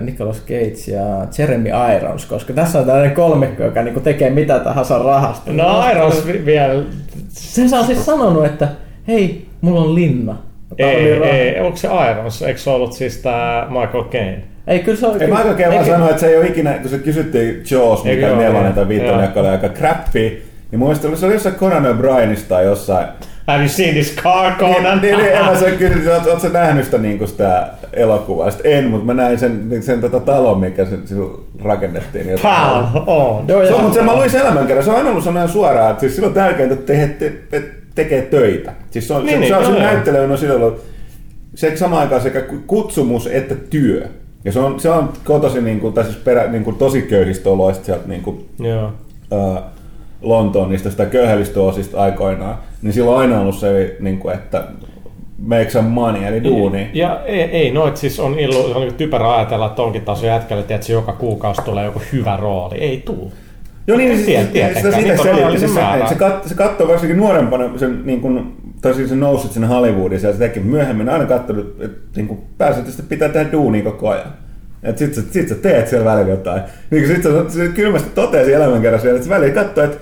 Nicolas 0.01 0.41
Cage 0.41 0.91
ja 0.91 1.27
Jeremy 1.37 1.69
Irons, 1.95 2.25
koska 2.25 2.53
tässä 2.53 2.79
on 2.79 2.85
tällainen 2.85 3.15
kolmikko, 3.15 3.63
joka 3.63 3.81
niinku 3.81 3.99
tekee 3.99 4.29
mitä 4.29 4.59
tahansa 4.59 4.97
rahasta. 4.99 5.53
No 5.53 5.83
Irons 5.91 6.27
vielä. 6.45 6.83
Se 7.29 7.77
on 7.77 7.85
siis 7.85 8.05
sanonut, 8.05 8.45
että 8.45 8.67
hei, 9.07 9.45
mulla 9.61 9.81
on 9.81 9.95
linna. 9.95 10.37
Ei, 10.77 10.95
Talviraa. 10.95 11.29
ei, 11.29 11.59
onko 11.59 11.77
se 11.77 11.87
Irons? 12.11 12.41
Eikö 12.41 12.59
se 12.59 12.69
ollut 12.69 12.93
siis 12.93 13.17
tämä 13.17 13.67
Michael 13.69 14.03
Caine? 14.03 14.43
Ei, 14.67 14.79
kyllä 14.79 14.99
se 14.99 15.07
on... 15.07 15.21
Ei 15.21 15.27
Michael 15.27 15.55
Caine 15.55 15.75
vaan 15.75 15.85
ei, 15.85 15.91
sanoi, 15.91 16.09
että 16.09 16.19
se 16.19 16.27
ei 16.27 16.37
ole 16.37 16.47
ikinä, 16.47 16.73
kun 16.73 16.89
se 16.89 16.97
kysyttiin 16.97 17.63
Jaws, 17.71 18.03
mikä 18.03 18.35
nelonen 18.35 18.73
tai 18.73 18.87
viitonen, 18.87 19.25
joka 19.25 19.39
oli 19.39 19.47
aika 19.47 19.69
crappi, 19.69 20.43
niin 20.71 20.79
muistelin, 20.79 21.17
se 21.17 21.25
oli 21.25 21.33
jossain 21.33 21.55
Conan 21.55 21.85
O'Brienista 21.85 22.47
tai 22.47 22.65
jossain. 22.65 23.07
Have 23.47 23.59
you 23.59 23.69
seen 23.69 23.93
this 23.93 24.15
car, 24.15 24.53
Conan? 24.55 25.01
Niin, 25.01 25.17
niin, 25.17 25.29
en 25.31 25.45
mä 25.45 25.55
sen 25.55 25.77
kysyin, 25.77 25.97
että 26.15 26.29
ootko 26.29 26.39
sä 26.39 26.49
nähnyt 26.49 26.85
sitä, 26.85 26.97
niin 26.97 27.27
sitä 27.27 27.67
elokuvaa? 27.93 28.51
Sitten 28.51 28.71
en, 28.73 28.85
mutta 28.85 29.05
mä 29.05 29.13
näin 29.13 29.39
sen, 29.39 29.83
sen 29.83 30.01
tota 30.01 30.19
talon, 30.19 30.59
mikä 30.59 30.85
sen, 30.85 31.01
silloin 31.07 31.39
rakennettiin. 31.63 32.29
Jotain. 32.29 32.55
Pal 32.55 32.83
on. 33.07 33.45
Joo, 33.47 33.65
Se 33.65 33.73
on, 33.73 33.81
mutta 33.81 33.99
se 33.99 34.01
mä 34.05 34.15
luin 34.15 34.29
sen 34.29 34.41
elämänkerran, 34.41 34.83
se 34.85 34.91
on 34.91 34.97
aina 34.97 35.09
ollut 35.09 35.23
sellainen 35.23 35.49
suoraan, 35.53 35.91
että 35.91 36.01
siis 36.01 36.15
silloin 36.15 36.33
tärkeintä, 36.33 36.73
että 36.73 36.93
te, 36.93 37.07
te, 37.19 37.29
te, 37.49 37.63
tekee 37.95 38.21
töitä. 38.21 38.73
Siis 38.91 39.07
se 39.07 39.13
on, 39.13 39.25
Niin, 39.25 39.33
se, 39.33 39.39
niin, 39.39 39.47
se, 39.49 39.55
on 39.55 39.63
joo, 39.63 39.71
se 39.71 39.77
joo. 39.77 39.87
näyttely 39.91 40.17
on 40.31 40.37
silloin 40.37 40.63
ollut 40.63 40.85
se 41.55 41.77
samaan 41.77 42.01
aikaan 42.01 42.21
sekä 42.21 42.41
kutsumus 42.67 43.27
että 43.27 43.55
työ. 43.69 44.07
Ja 44.45 44.51
se 44.51 44.59
on, 44.59 44.79
se 44.79 44.89
on 44.89 45.13
kotoisin 45.23 45.65
niin 45.65 45.79
kuin, 45.79 45.93
siis 46.03 46.15
perä, 46.15 46.47
niin 46.47 46.63
kuin 46.63 46.75
tosi 46.75 47.01
köyhistä 47.01 47.49
oloista 47.49 47.85
sieltä 47.85 48.07
niin 48.07 48.21
kuin, 48.21 48.49
Joo. 48.59 48.91
ää, 49.31 49.61
Lontoon 50.21 50.69
niistä 50.69 50.89
sitä 50.89 51.05
köyhälistöosista 51.05 52.01
aikoinaan, 52.01 52.57
niin 52.81 52.93
silloin 52.93 53.15
on 53.15 53.21
aina 53.21 53.41
ollut 53.41 53.55
se, 53.55 53.95
niin 53.99 54.17
kuin, 54.19 54.35
että 54.35 54.63
make 55.37 55.69
some 55.69 55.89
money, 55.89 56.25
eli 56.25 56.43
duuni. 56.43 56.89
Ja 56.93 57.21
ei, 57.25 57.41
ei 57.41 57.71
noit 57.71 57.97
siis 57.97 58.19
on, 58.19 58.39
illu, 58.39 58.71
on 58.75 58.81
niin 58.81 58.93
typerä 58.93 59.35
ajatella, 59.35 59.65
että 59.65 59.81
onkin 59.81 60.01
taas 60.01 60.23
jätkällä, 60.23 60.63
että 60.69 60.91
joka 60.91 61.13
kuukausi 61.13 61.61
tulee 61.61 61.85
joku 61.85 62.01
hyvä 62.13 62.37
rooli. 62.37 62.77
Ei 62.77 62.97
tuu. 63.05 63.31
Joo 63.87 63.97
niin, 63.97 64.15
siis, 64.15 64.25
sitä 64.25 64.91
siitä 64.91 65.17
selitti. 65.23 65.59
se, 65.59 65.67
se, 66.09 66.15
kat, 66.15 66.43
se 66.47 66.55
katsoo 66.55 66.87
varsinkin 66.87 67.17
nuorempana, 67.17 67.77
sen, 67.77 68.01
niin 68.05 68.21
kuin, 68.21 68.55
tai 68.81 68.93
siis 68.93 69.09
se 69.09 69.15
nousit 69.15 69.51
sinne 69.51 69.67
Hollywoodiin 69.67 70.21
ja 70.23 70.31
se 70.31 70.39
teki 70.39 70.59
myöhemmin 70.59 71.09
aina 71.09 71.25
katsonut, 71.25 71.75
että 71.81 71.97
niin 72.15 72.27
kuin 72.27 72.39
pääsääntöisesti 72.57 73.03
pitää 73.09 73.29
tehdä 73.29 73.51
duunia 73.51 73.83
koko 73.83 74.09
ajan. 74.09 74.33
Että 74.83 74.99
sit, 74.99 75.13
sä- 75.13 75.21
sit 75.31 75.49
sä 75.49 75.55
teet 75.55 75.87
siellä 75.87 76.11
välillä 76.11 76.29
jotain. 76.29 76.61
Niin 76.91 77.03
kuin 77.03 77.15
sit 77.15 77.23
sä, 77.23 77.29
se 77.49 77.67
kylmästi 77.67 78.09
totesi 78.15 78.53
elämänkerran 78.53 79.01
siellä, 79.01 79.15
että 79.17 79.27
sä 79.27 79.35
välillä 79.35 79.63
katsoo, 79.63 79.83
että 79.83 79.97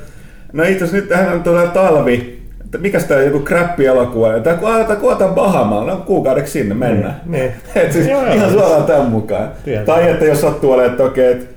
no 0.54 0.64
itse 0.64 0.76
asiassa 0.76 0.96
nyt 0.96 1.10
tähän 1.10 1.34
on 1.34 1.44
tulee 1.44 1.68
talvi, 1.68 2.35
että 2.76 2.82
mikäs 2.88 3.04
tää 3.04 3.22
joku 3.22 3.40
crappi 3.40 3.86
elokuva, 3.86 4.32
ja 4.32 4.40
tää 4.40 4.56
kuvataan 4.56 5.00
kuvataan 5.00 5.36
Bahamalla, 5.36 5.92
no 5.92 5.98
kuukaudeksi 5.98 6.52
sinne 6.52 6.76
mennään. 6.76 7.22
Niin. 7.26 7.52
Et 7.76 7.92
siis 7.92 8.08
Joo, 8.08 8.26
ihan 8.26 8.52
suoraan 8.52 8.84
tämän 8.84 9.06
mukaan. 9.06 9.50
Tiedän. 9.66 9.86
Tai 9.86 10.10
että 10.10 10.26
jos 10.26 10.42
sattuu 10.42 10.72
olemaan, 10.72 10.92
että 10.92 11.04
okei, 11.04 11.32
että 11.32 11.55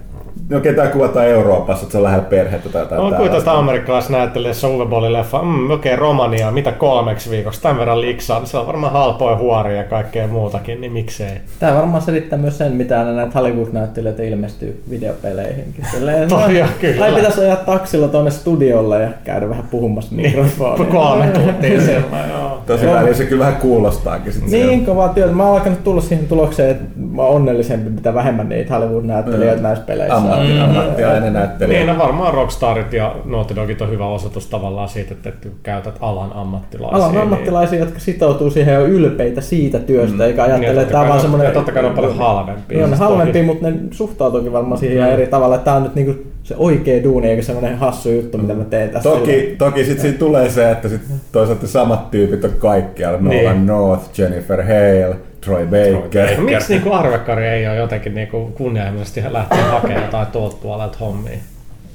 no 0.50 0.60
ketään 0.60 0.90
kuvataan 0.90 1.26
Euroopassa, 1.26 1.82
että 1.82 1.92
se 1.92 1.98
on 1.98 2.04
lähellä 2.04 2.24
perhettä 2.24 2.68
tai 2.68 2.82
jotain 2.82 3.00
On 3.00 3.08
kuin 3.08 3.16
tällaista. 3.16 3.50
tätä 3.50 3.58
amerikkalaisnäyttelijässä 3.58 4.68
Uwe 4.68 4.86
Bollin 4.86 5.12
leffa, 5.12 5.42
mm, 5.42 5.70
okei, 5.70 5.94
okay, 5.94 6.00
Romania, 6.00 6.50
mitä 6.50 6.72
kolmeksi 6.72 7.30
viikoksi, 7.30 7.62
tämän 7.62 7.78
verran 7.78 8.00
liksaa, 8.00 8.44
se 8.44 8.58
on 8.58 8.66
varmaan 8.66 8.92
halpoja 8.92 9.36
huoria 9.36 9.76
ja 9.76 9.84
kaikkea 9.84 10.26
muutakin, 10.26 10.80
niin 10.80 10.92
miksei. 10.92 11.40
Tämä 11.58 11.76
varmaan 11.76 12.02
selittää 12.02 12.38
myös 12.38 12.58
sen, 12.58 12.72
mitä 12.72 12.98
aina 12.98 13.12
näitä 13.12 13.32
Hollywood-näyttelijöitä 13.34 14.22
ilmestyy 14.22 14.82
videopeleihinkin. 14.90 15.84
Silleen, 15.90 16.28
Toi 16.28 16.62
on 16.62 16.68
kyllä. 16.80 16.98
Tai 16.98 17.12
pitäisi 17.12 17.40
ajaa 17.40 17.56
taksilla 17.56 18.08
tuonne 18.08 18.30
studiolle 18.30 19.02
ja 19.02 19.08
käydä 19.24 19.48
vähän 19.48 19.68
puhumassa 19.70 20.14
mikrofonia. 20.14 20.86
Kolme 20.92 21.26
tuntia 21.26 21.80
siellä, 21.86 22.26
joo. 22.30 22.62
Tosi 22.66 22.86
välillä 22.86 23.14
se 23.14 23.24
kyllä 23.24 23.44
vähän 23.44 23.60
kuulostaakin 23.60 24.32
sit 24.32 24.46
Niin 24.46 24.86
kovaa 24.86 25.08
työtä. 25.08 25.32
Mä 25.32 25.44
oon 25.44 25.54
alkanut 25.54 25.84
tulla 25.84 26.00
siihen 26.00 26.28
tulokseen, 26.28 26.70
että 26.70 26.84
mä 26.96 27.22
oon 27.22 27.36
onnellisempi, 27.36 27.90
mitä 27.90 28.14
vähemmän 28.14 28.48
niitä 28.48 28.74
Hollywood-näyttelijöitä 28.74 29.62
näissä 29.62 29.84
peleissä. 29.84 30.37
Ammattilainen 30.64 31.32
näyttelijä. 31.32 31.78
Niin, 31.78 31.86
no 31.86 31.98
varmaan 31.98 32.34
Rockstarit 32.34 32.92
ja 32.92 33.14
Naughty 33.24 33.56
Dogit 33.56 33.82
on 33.82 33.90
hyvä 33.90 34.06
osoitus 34.06 34.46
tavallaan 34.46 34.88
siitä, 34.88 35.14
että 35.14 35.28
että 35.28 35.48
käytät 35.62 35.94
alan 36.00 36.32
ammattilaisia. 36.34 36.96
Alan 36.96 37.10
niin- 37.12 37.22
ammattilaisia, 37.22 37.78
jotka 37.78 37.98
sitoutuu 37.98 38.50
siihen 38.50 38.74
ja 38.74 38.80
on 38.80 38.88
ylpeitä 38.90 39.40
siitä 39.40 39.78
työstä, 39.78 40.26
eikä 40.26 40.42
Niin, 40.42 40.52
ajattele, 40.52 40.74
ja 40.74 40.80
että 40.82 40.92
tämä 40.92 41.02
on 41.02 41.08
vaan 41.08 41.20
semmoinen... 41.20 41.46
ja 41.48 41.52
totta 41.54 41.72
kai 41.72 41.82
ne 41.82 41.88
on 41.88 41.94
paljon 41.94 42.16
halvempia. 42.18 42.64
Niin 42.68 42.84
on 42.84 42.90
ne 42.90 42.96
Siis 42.96 43.08
halvempia, 43.08 43.32
toki- 43.32 43.46
mutta 43.46 43.70
ne 43.70 43.76
suhtautuukin 43.90 44.52
varmaan 44.52 44.78
siihen 44.78 44.96
ihan 44.96 45.10
eri 45.10 45.26
tavalla, 45.26 45.54
että 45.54 45.64
tämä 45.64 45.76
on 45.76 45.82
nyt 45.82 45.94
niinku 45.94 46.14
se 46.42 46.54
oikea 46.58 47.04
duuni, 47.04 47.28
eikä 47.30 47.42
semmoinen 47.42 47.78
hassu 47.78 48.10
juttu, 48.10 48.38
mitä 48.38 48.54
mä 48.54 48.64
teen 48.64 48.90
tässä. 48.90 49.10
Toki, 49.10 49.54
toki 49.58 49.84
sitten 49.84 50.00
siinä 50.02 50.18
tulee 50.18 50.50
se, 50.50 50.70
että 50.70 50.88
sit 50.88 51.00
toisaalta 51.32 51.66
samat 51.66 52.10
tyypit 52.10 52.44
on 52.44 52.50
kaikkialla. 52.58 53.18
Niin. 53.20 53.44
Nolan 53.44 53.66
North, 53.66 54.18
Jennifer 54.20 54.62
Hale, 54.62 55.16
Troy 55.48 55.66
Baker. 55.66 56.36
No, 56.36 56.42
Miksi 56.42 56.72
niinku 56.72 56.92
arvekkari 56.92 57.46
ei 57.46 57.66
ole 57.68 57.76
jotenkin 57.76 58.14
niinku 58.14 58.52
kunnianhimoisesti 58.56 59.22
lähteä 59.28 59.64
hakemaan 59.64 60.02
jotain 60.04 60.26
tuolta 60.26 60.56
puolelta 60.62 60.98
hommia? 61.00 61.38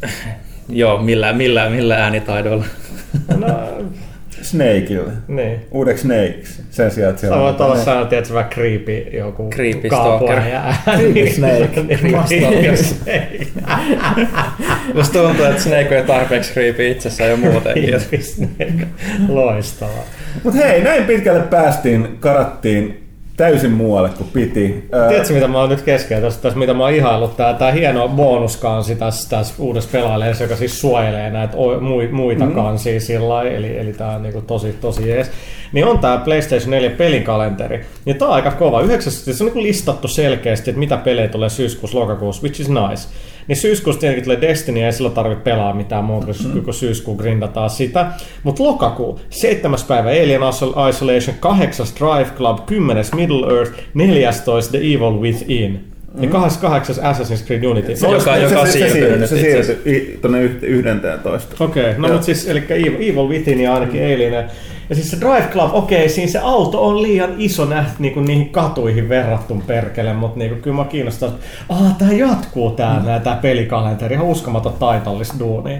Joo, 0.70 0.98
millään, 0.98 1.38
millään, 1.38 1.72
millään 1.72 2.02
äänitaidoilla. 2.02 2.66
No, 3.38 3.48
Snakeille. 4.42 5.12
niin. 5.28 5.60
Uudeksi 5.72 6.02
Snakes. 6.02 6.62
Sen 6.70 6.92
sijaan, 6.92 7.10
että 7.10 7.22
Sä 7.22 7.28
siellä 7.28 7.44
voit 7.44 7.62
on... 7.62 7.66
olla 7.66 7.78
sellainen, 7.78 8.08
tiedätkö, 8.08 8.34
vähän 8.34 8.50
creepy 8.50 8.98
joku 9.18 9.50
Creepy 9.50 9.88
stalker. 9.88 10.40
ja 10.40 10.74
Creepy 10.96 11.30
snake. 11.32 11.96
Creepy 11.98 12.78
snake. 12.78 13.48
Musta 14.94 15.20
tuntuu, 15.20 15.46
että 15.46 15.62
Snake 15.62 16.00
on 16.00 16.08
tarpeeksi 16.08 16.54
creepy 16.54 16.90
itsessään 16.92 17.30
jo 17.30 17.38
muutenkin. 17.38 17.84
Creepy 17.90 18.22
snake. 18.24 18.88
Loistavaa. 19.28 20.04
Mut 20.44 20.56
hei, 20.56 20.82
näin 20.84 21.04
pitkälle 21.04 21.42
päästiin, 21.44 22.18
karattiin 22.20 23.03
täysin 23.38 23.72
muualle 23.72 24.10
kuin 24.10 24.30
piti. 24.34 24.90
Tiedätkö 25.10 25.34
mitä 25.34 25.48
mä 25.48 25.60
oon 25.60 25.70
nyt 25.70 25.82
kesken 25.82 26.22
tässä, 26.22 26.42
tässä 26.42 26.60
mitä 26.60 26.74
mä 26.74 26.84
oon 26.84 26.94
ihaillut? 26.94 27.38
Tää, 27.38 27.54
tää 27.54 27.72
hieno 27.72 28.08
bonuskansi 28.08 28.96
tässä, 28.96 29.30
tässä 29.30 29.54
uudessa 29.60 29.90
pelaajassa, 29.92 30.44
joka 30.44 30.56
siis 30.56 30.82
suojelee 30.82 31.30
näitä 31.30 31.58
muita 32.12 32.46
mm. 32.46 32.52
kansia 32.52 33.00
sillä 33.00 33.30
lailla, 33.30 33.52
eli, 33.52 33.78
eli 33.78 33.94
tää 33.94 34.16
on 34.16 34.24
niinku 34.24 34.42
tosi, 34.42 34.76
tosi 34.82 35.10
jees. 35.10 35.32
Niin 35.72 35.86
on 35.86 36.00
tää 36.00 36.18
PlayStation 36.18 36.72
4 36.72 36.90
pelikalenteri. 36.90 37.86
Ja 38.06 38.14
tää 38.14 38.28
on 38.28 38.34
aika 38.34 38.52
kova. 38.52 38.82
Yhdeksästi 38.82 39.34
se 39.34 39.44
on 39.44 39.48
niinku 39.48 39.64
listattu 39.64 40.08
selkeästi, 40.08 40.70
että 40.70 40.80
mitä 40.80 40.98
pelejä 40.98 41.28
tulee 41.28 41.50
syyskuussa, 41.50 42.00
lokakuussa, 42.00 42.44
which 42.44 42.62
is 42.62 42.70
nice. 42.70 43.08
Niin 43.48 43.56
syyskuussa 43.56 44.00
tietenkin 44.00 44.24
tulee 44.24 44.42
Destiny 44.42 44.80
ja 44.80 44.86
ei 44.86 44.94
silloin 44.94 45.16
tarvitse 45.16 45.44
pelaa 45.44 45.74
mitään 45.74 46.04
muuta, 46.04 46.28
kun 46.54 46.64
mm. 46.66 46.74
syyskuun 46.74 47.18
grindataan 47.18 47.70
sitä. 47.70 48.06
Mutta 48.44 48.64
lokakuu, 48.64 49.20
7. 49.30 49.80
päivä 49.88 50.10
Alien 50.10 50.42
Isolation, 50.90 51.38
8. 51.40 51.86
Drive 52.00 52.30
Club, 52.38 52.60
10. 52.66 53.06
Middle 53.16 53.58
Earth, 53.58 53.74
14. 53.94 54.72
The 54.72 54.78
Evil 54.78 55.22
Within. 55.22 55.94
Ja 56.22 56.30
28. 56.30 56.96
Assassin's 56.96 57.46
Creed 57.46 57.64
Unity. 57.64 57.96
Se 57.96 58.08
No, 58.08 58.14
joka- 58.14 58.38
joka 58.38 58.60
on 58.60 58.68
siirtynyt 58.68 59.20
nyt 59.20 59.30
Se 59.30 59.38
siirtyi 59.38 60.20
tuonne 60.22 60.42
yhdenteen 60.62 61.20
toista. 61.20 61.64
Okei, 61.64 61.84
okay, 61.84 62.02
no 62.02 62.08
mutta 62.08 62.26
siis, 62.26 62.50
eli 62.50 62.64
Evil, 62.70 62.96
Evil 62.96 63.30
Within 63.30 63.62
ja 63.62 63.74
ainakin 63.74 64.04
Alien. 64.04 64.50
Ja 64.90 64.96
siis 64.96 65.12
se 65.12 65.18
Drive 65.20 65.50
Club, 65.52 65.70
okei, 65.74 65.98
okay, 65.98 66.10
siinä 66.10 66.32
se 66.32 66.40
auto 66.40 66.88
on 66.88 67.02
liian 67.02 67.36
iso 67.38 67.66
nähty 67.66 67.96
niinku 68.00 68.20
niihin 68.20 68.50
katuihin 68.50 69.10
verrattun 69.10 69.62
perkele, 69.62 70.14
mutta 70.14 70.40
niinku, 70.40 70.62
kyllä 70.62 70.76
mä 70.76 70.86
kiinnostaa, 70.86 71.30
että 71.30 71.46
aah, 71.70 71.98
tää 71.98 72.12
jatkuu 72.12 72.72
tää, 72.72 73.00
mm. 73.00 73.22
tää 73.24 73.36
pelikalenteri, 73.42 74.16
ihan 74.16 74.28
uskomaton 74.28 74.74
taitollista 74.74 75.40
duunia. 75.40 75.80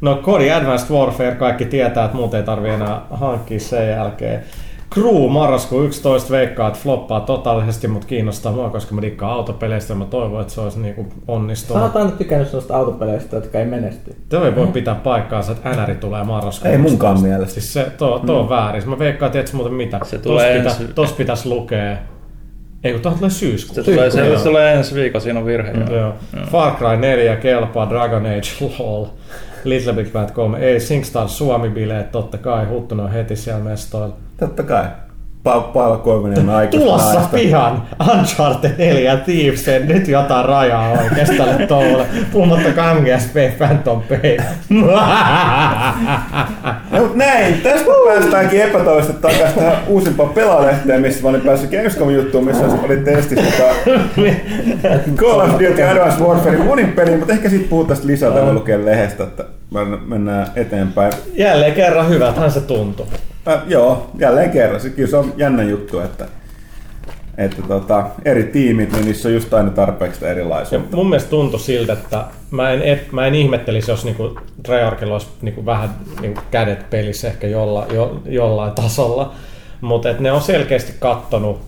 No 0.00 0.16
Kodi 0.16 0.50
Advanced 0.50 0.90
Warfare, 0.90 1.34
kaikki 1.34 1.64
tietää, 1.64 2.04
että 2.04 2.16
muuten 2.16 2.40
ei 2.40 2.46
tarvi 2.46 2.68
enää 2.68 3.00
hankkia 3.10 3.60
sen 3.60 3.90
jälkeen. 3.90 4.44
Crew 4.94 5.30
marraskuu 5.30 5.82
11 5.82 6.30
veikkaa, 6.30 6.68
että 6.68 6.80
floppaa 6.82 7.20
totaalisesti, 7.20 7.88
mutta 7.88 8.06
kiinnostaa 8.06 8.52
mua, 8.52 8.70
koska 8.70 8.94
mä 8.94 9.02
dikkaan 9.02 9.32
autopeleistä 9.32 9.92
ja 9.92 9.96
mä 9.96 10.04
toivon, 10.04 10.40
että 10.40 10.52
se 10.52 10.60
olisi 10.60 10.80
niinku 10.80 11.06
onnistunut. 11.28 11.80
Sanotaan 11.82 12.06
nyt 12.06 12.18
tykännyt 12.18 12.48
sellaista 12.48 12.76
autopeleistä, 12.76 13.36
jotka 13.36 13.58
ei 13.58 13.66
menesty. 13.66 14.16
Tuo 14.28 14.44
ei 14.44 14.56
voi 14.56 14.66
pitää 14.66 14.94
paikkaansa, 14.94 15.52
että 15.52 15.70
NR 15.70 15.94
tulee 15.94 16.24
marraskuussa. 16.24 16.68
Ei 16.68 16.78
munkaan 16.78 17.20
mielestä. 17.22 17.54
Siis 17.54 17.72
se, 17.72 17.86
tuo, 17.98 18.18
tuo 18.26 18.40
on 18.40 18.48
väärin. 18.48 18.88
Mä 18.88 18.98
veikkaan, 18.98 19.32
tiedätkö 19.32 19.56
muuten 19.56 19.74
mitä? 19.74 20.00
Se 20.02 20.18
tulee 20.18 20.62
tos, 20.62 20.72
ensi- 20.72 20.82
pitä, 20.82 20.94
tos 20.94 21.12
pitäisi 21.12 21.48
lukea. 21.48 21.96
Ei 22.84 22.92
kun 22.92 23.02
tuohon 23.02 23.18
tulee 23.18 23.30
syyskuussa. 23.30 23.82
Se 23.82 23.92
tulee, 23.92 24.10
se, 24.10 24.36
se 24.38 24.44
tulee 24.44 24.74
ensi 24.74 24.94
viikolla, 24.94 25.22
siinä 25.22 25.38
on 25.40 25.46
virhe. 25.46 25.72
joo. 25.72 25.98
Joo. 25.98 26.12
Far 26.50 26.74
Cry 26.76 26.96
4 26.96 27.36
kelpaa, 27.36 27.90
Dragon 27.90 28.26
Age, 28.26 28.66
lol. 28.78 29.06
Little 29.64 29.92
Big 29.92 30.12
Planet 30.12 30.30
3, 30.30 30.58
ei 30.58 30.80
SingStar 30.80 31.28
Suomi-bileet, 31.28 32.10
totta 32.12 32.38
kai, 32.38 32.66
Huttunen 32.66 33.06
on 33.06 33.12
heti 33.12 33.36
siellä 33.36 33.64
mestoilla. 33.64 34.16
Totta 34.40 34.62
kai. 34.62 34.84
Pa- 35.44 35.60
Paavo 35.60 36.02
aikuista 36.56 36.86
Tulossa 36.86 37.14
naista. 37.14 37.36
pihan 37.36 37.82
Uncharted 38.18 38.70
4 38.78 39.16
Thieves, 39.16 39.66
nyt 39.86 40.08
jotain 40.08 40.44
rajaa 40.44 40.90
oikeasti 40.92 41.36
tälle 41.36 41.66
touolle. 41.66 42.06
Puhumattakaan 42.32 42.96
MGSP 42.96 43.34
Phantom 43.58 44.02
Pain. 44.02 44.42
No, 46.90 47.00
mut 47.02 47.16
näin, 47.16 47.54
tästä 47.60 47.86
päästäänkin 48.08 48.62
epätoivoisesti 48.62 49.22
takaisin 49.22 49.54
tähän 49.54 49.76
uusimpaan 49.86 50.28
pelaalehteen, 50.28 51.00
missä 51.00 51.22
mä 51.22 51.28
olin 51.28 51.40
päässyt 51.40 51.70
Gamescom 51.70 52.10
juttuun, 52.10 52.44
missä 52.44 52.64
oli 52.84 52.96
testissä 52.96 53.44
tota 53.44 53.74
Call 55.16 55.40
of 55.40 55.50
Duty 55.52 55.82
Advanced 55.82 56.20
Warfare 56.20 56.58
monin 56.58 56.92
peliin, 56.92 57.18
mutta 57.18 57.32
ehkä 57.32 57.48
siitä 57.50 57.66
puhutaan 57.70 58.00
lisää, 58.04 58.30
tämä 58.30 58.52
lukee 58.52 58.84
lehdestä, 58.84 59.22
että 59.24 59.44
mennään- 59.74 60.02
mennään 60.08 60.46
eteenpäin. 60.56 61.12
Jälleen 61.34 61.72
kerran 61.72 62.08
hyvältähän 62.08 62.50
se 62.50 62.60
tuntuu. 62.60 63.06
Äh, 63.48 63.62
joo, 63.66 64.10
jälleen 64.18 64.50
kerran. 64.50 64.80
Se, 64.80 64.90
kyllä 64.90 65.10
se 65.10 65.16
on 65.16 65.32
jännä 65.36 65.62
juttu, 65.62 66.00
että, 66.00 66.26
että 67.38 67.62
tota, 67.62 68.06
eri 68.24 68.42
tiimit, 68.42 68.92
niin 68.92 69.04
niissä 69.04 69.28
on 69.28 69.34
just 69.34 69.54
aina 69.54 69.70
tarpeeksi 69.70 70.20
sitä 70.20 70.32
Ja 70.72 70.80
mun 70.92 71.08
mielestä 71.08 71.30
tuntui 71.30 71.60
siltä, 71.60 71.92
että 71.92 72.24
mä 72.50 72.70
en, 72.70 72.80
ep- 72.80 73.12
mä 73.12 73.26
en 73.26 73.34
ihmettelisi, 73.34 73.90
jos 73.90 74.04
niinku 74.04 74.40
Treyarchilla 74.62 75.12
olisi 75.12 75.28
niinku 75.42 75.66
vähän 75.66 75.90
niinku 76.20 76.40
kädet 76.50 76.90
pelissä 76.90 77.28
ehkä 77.28 77.46
jolla, 77.46 77.86
jo, 77.92 78.22
jollain 78.26 78.72
tasolla. 78.72 79.32
mutta 79.80 80.08
ne 80.18 80.32
on 80.32 80.40
selkeästi 80.40 80.92
kattonut, 80.98 81.60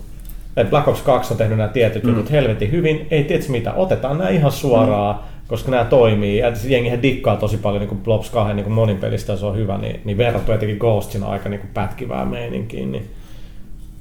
että 0.57 0.69
Black 0.69 0.87
Ops 0.87 1.01
2 1.01 1.33
on 1.33 1.37
tehnyt 1.37 1.57
nämä 1.57 1.69
tietyt 1.69 2.03
mm. 2.03 2.09
jutut 2.09 2.31
helvetin 2.31 2.71
hyvin, 2.71 3.07
ei 3.11 3.23
tietysti 3.23 3.51
mitä, 3.51 3.73
otetaan 3.73 4.17
nämä 4.17 4.29
ihan 4.29 4.51
suoraan, 4.51 5.15
mm. 5.15 5.30
Koska 5.51 5.71
nämä 5.71 5.85
toimii, 5.85 6.37
ja 6.37 6.51
jengihän 6.67 7.01
dikkaa 7.01 7.37
tosi 7.37 7.57
paljon 7.57 7.79
niin 7.79 7.89
kuin 7.89 8.01
Blobs 8.01 8.29
2 8.29 8.53
niin 8.53 8.63
kuin 8.63 8.73
monin 8.73 8.97
pelistä, 8.97 9.35
se 9.35 9.45
on 9.45 9.57
hyvä, 9.57 9.77
niin, 9.77 10.01
niin 10.05 10.17
verrattu 10.17 10.51
etenkin 10.51 10.77
Ghostin 10.77 11.23
aika 11.23 11.49
niin 11.49 11.59
kuin 11.59 11.71
pätkivää 11.73 12.25
meininkiin, 12.25 12.91
niin 12.91 13.05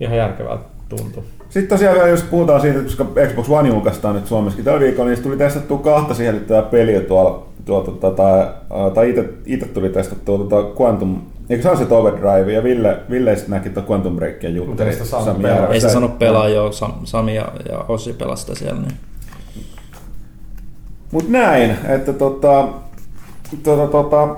ihan 0.00 0.16
järkevältä 0.16 0.64
tuntuu. 0.88 1.24
Sitten 1.48 1.68
tosiaan 1.68 1.94
vielä, 1.94 2.08
jos 2.08 2.22
puhutaan 2.22 2.60
siitä, 2.60 2.82
koska 2.82 3.06
Xbox 3.28 3.48
One 3.48 3.68
julkaistaan 3.68 4.14
nyt 4.14 4.26
Suomessakin 4.26 4.64
tällä 4.64 4.80
viikolla, 4.80 5.10
niin 5.10 5.22
tuli 5.22 5.36
testattua 5.36 5.78
kahta 5.78 6.14
sisällyttävää 6.14 6.62
peliä 6.62 7.00
tuolla, 7.00 7.46
tuolta, 7.64 7.90
tota, 7.90 8.54
tai 8.94 9.14
itse 9.46 9.68
tuli 9.68 9.88
testattua 9.88 10.38
tuota 10.38 10.82
Quantum 10.82 11.20
Eikö 11.48 11.62
Sunset 11.62 11.92
Overdrive 11.92 12.52
ja 12.52 12.62
Ville, 12.62 12.98
Ville 13.10 13.36
sitten 13.36 13.50
näki 13.50 13.70
tuon 13.70 13.86
Quantum 13.90 14.16
Breakia 14.16 14.50
juttu. 14.50 14.82
Ei 14.82 14.92
sitä 14.92 15.04
Sami 15.04 15.48
Ei 15.72 15.80
sitä 15.80 15.92
sano 15.92 16.08
pelaa 16.08 16.48
jo, 16.48 16.70
Sami 17.04 17.34
ja, 17.34 17.52
ja 17.68 17.84
Ossi 17.88 18.12
pelasta 18.12 18.54
siellä. 18.54 18.80
Niin. 18.80 19.09
Mut 21.12 21.28
näin, 21.28 21.76
että 21.88 22.12
tota, 22.12 22.68
tota, 23.62 23.86
tota, 23.86 24.36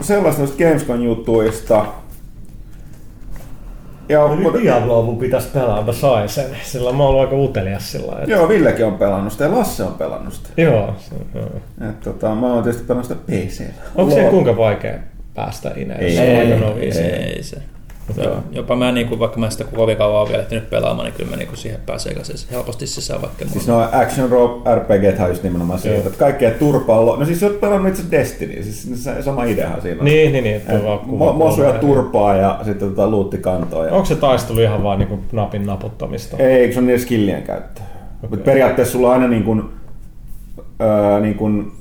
sellaista 0.00 0.42
Gamescom 0.58 1.02
jutuista. 1.02 1.86
Ja, 4.08 4.18
no 4.18 4.36
mutta... 4.36 4.60
Diabloa 4.62 5.02
mun 5.02 5.18
pitäisi 5.18 5.48
pelaa, 5.48 5.82
mä 5.82 5.92
sain 5.92 6.28
sen. 6.28 6.56
Sillä 6.62 6.92
mä 6.92 7.02
oon 7.02 7.20
aika 7.20 7.36
utelias 7.36 7.92
sillä 7.92 8.12
että... 8.18 8.30
Joo, 8.30 8.48
Villekin 8.48 8.86
on 8.86 8.98
pelannut 8.98 9.32
sitä 9.32 9.44
ja 9.44 9.50
Lasse 9.50 9.82
on 9.82 9.94
pelannut 9.94 10.34
sitä. 10.34 10.48
Joo. 10.56 10.94
joo. 11.34 11.50
Et, 11.90 12.00
tota, 12.00 12.34
mä 12.34 12.54
oon 12.54 12.62
tietysti 12.62 12.86
pelannut 12.86 13.08
sitä 13.08 13.20
PC. 13.26 13.62
Onko 13.94 14.14
se 14.14 14.24
kuinka 14.30 14.56
vaikea? 14.56 14.98
päästä 15.34 15.72
Ineen. 15.76 16.00
Ei, 16.00 16.18
ei, 16.18 16.52
ei, 16.80 17.00
ei 17.00 17.42
se. 17.42 17.56
Joo. 18.16 18.36
Jopa 18.50 18.76
mä, 18.76 18.92
niin 18.92 19.08
kuin, 19.08 19.18
vaikka 19.18 19.40
mä 19.40 19.50
sitä 19.50 19.64
kovin 19.64 19.96
kauan 19.96 20.28
vielä 20.28 20.42
ehtinyt 20.42 20.70
pelaamaan, 20.70 21.06
niin 21.06 21.14
kyllä 21.14 21.30
mä 21.30 21.36
niin 21.36 21.48
kuin 21.48 21.58
siihen 21.58 21.80
pääsee 21.86 22.14
helposti 22.50 22.86
sisään 22.86 23.22
vaikka. 23.22 23.44
Siis 23.44 23.68
no 23.68 23.88
Action 23.92 24.30
RPG 24.78 25.20
on 25.20 25.28
just 25.28 25.42
nimenomaan 25.42 25.78
se, 25.78 25.96
että 25.96 26.18
kaikkea 26.18 26.50
turpaa 26.50 27.16
No 27.16 27.24
siis 27.24 27.40
sä 27.40 27.46
oot 27.46 27.60
pelannut 27.60 27.88
itse 27.88 28.02
Destiny, 28.10 28.62
siis 28.62 29.04
sama 29.20 29.44
ideahan 29.44 29.82
siinä 29.82 29.98
on. 29.98 30.04
Niin, 30.04 30.32
niin, 30.32 30.44
niin. 30.44 30.62
Mo- 31.06 31.32
mosuja 31.32 31.72
turpaa 31.72 32.36
ja 32.36 32.60
sitten 32.64 32.88
tota 32.88 33.10
luuttikantoa. 33.10 33.86
Ja... 33.86 33.92
Onko 33.92 34.04
se 34.04 34.16
taistelu 34.16 34.60
ihan 34.60 34.82
vaan 34.82 34.98
niin 34.98 35.08
kuin 35.08 35.20
napin 35.32 35.66
naputtamista? 35.66 36.36
Ei, 36.36 36.60
eikö 36.60 36.72
se 36.72 36.78
on 36.78 36.86
niiden 36.86 37.00
skillien 37.00 37.42
käyttö. 37.42 37.80
Okay. 37.80 38.30
Mutta 38.30 38.44
periaatteessa 38.44 38.92
sulla 38.92 39.08
on 39.08 39.12
aina 39.14 39.28
niin 39.28 39.44
kuin, 39.44 39.62
öö, 40.80 41.20
niin 41.20 41.34
kuin 41.34 41.72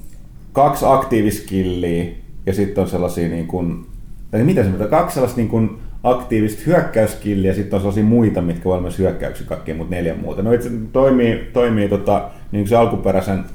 kaksi 0.53 0.85
aktiiviskilliä 0.87 2.05
ja 2.45 2.53
sitten 2.53 2.81
on 2.81 2.89
sellaisia 2.89 3.29
niin 3.29 3.47
kuin, 3.47 3.85
tai 4.31 4.43
mitä 4.43 4.63
se, 4.63 4.69
kaksi 4.89 5.13
sellaista 5.13 5.37
niin 5.37 5.49
kuin 5.49 5.80
aktiivista 6.03 6.61
hyökkäyskilliä 6.65 7.51
ja 7.51 7.55
sitten 7.55 7.77
on 7.77 7.81
sellaisia 7.81 8.03
muita, 8.03 8.41
mitkä 8.41 8.63
voi 8.63 8.73
olla 8.73 8.81
myös 8.81 8.99
hyökkäyksiä 8.99 9.47
kaikkia, 9.47 9.75
mutta 9.75 9.95
neljä 9.95 10.15
muuta. 10.15 10.41
No 10.41 10.51
itse 10.51 10.69
toimii, 10.93 11.49
toimii 11.53 11.89
tota, 11.89 12.29
niin 12.51 12.61
kuin 12.61 12.69
se 12.69 12.75
alkuperäisen 12.75 13.45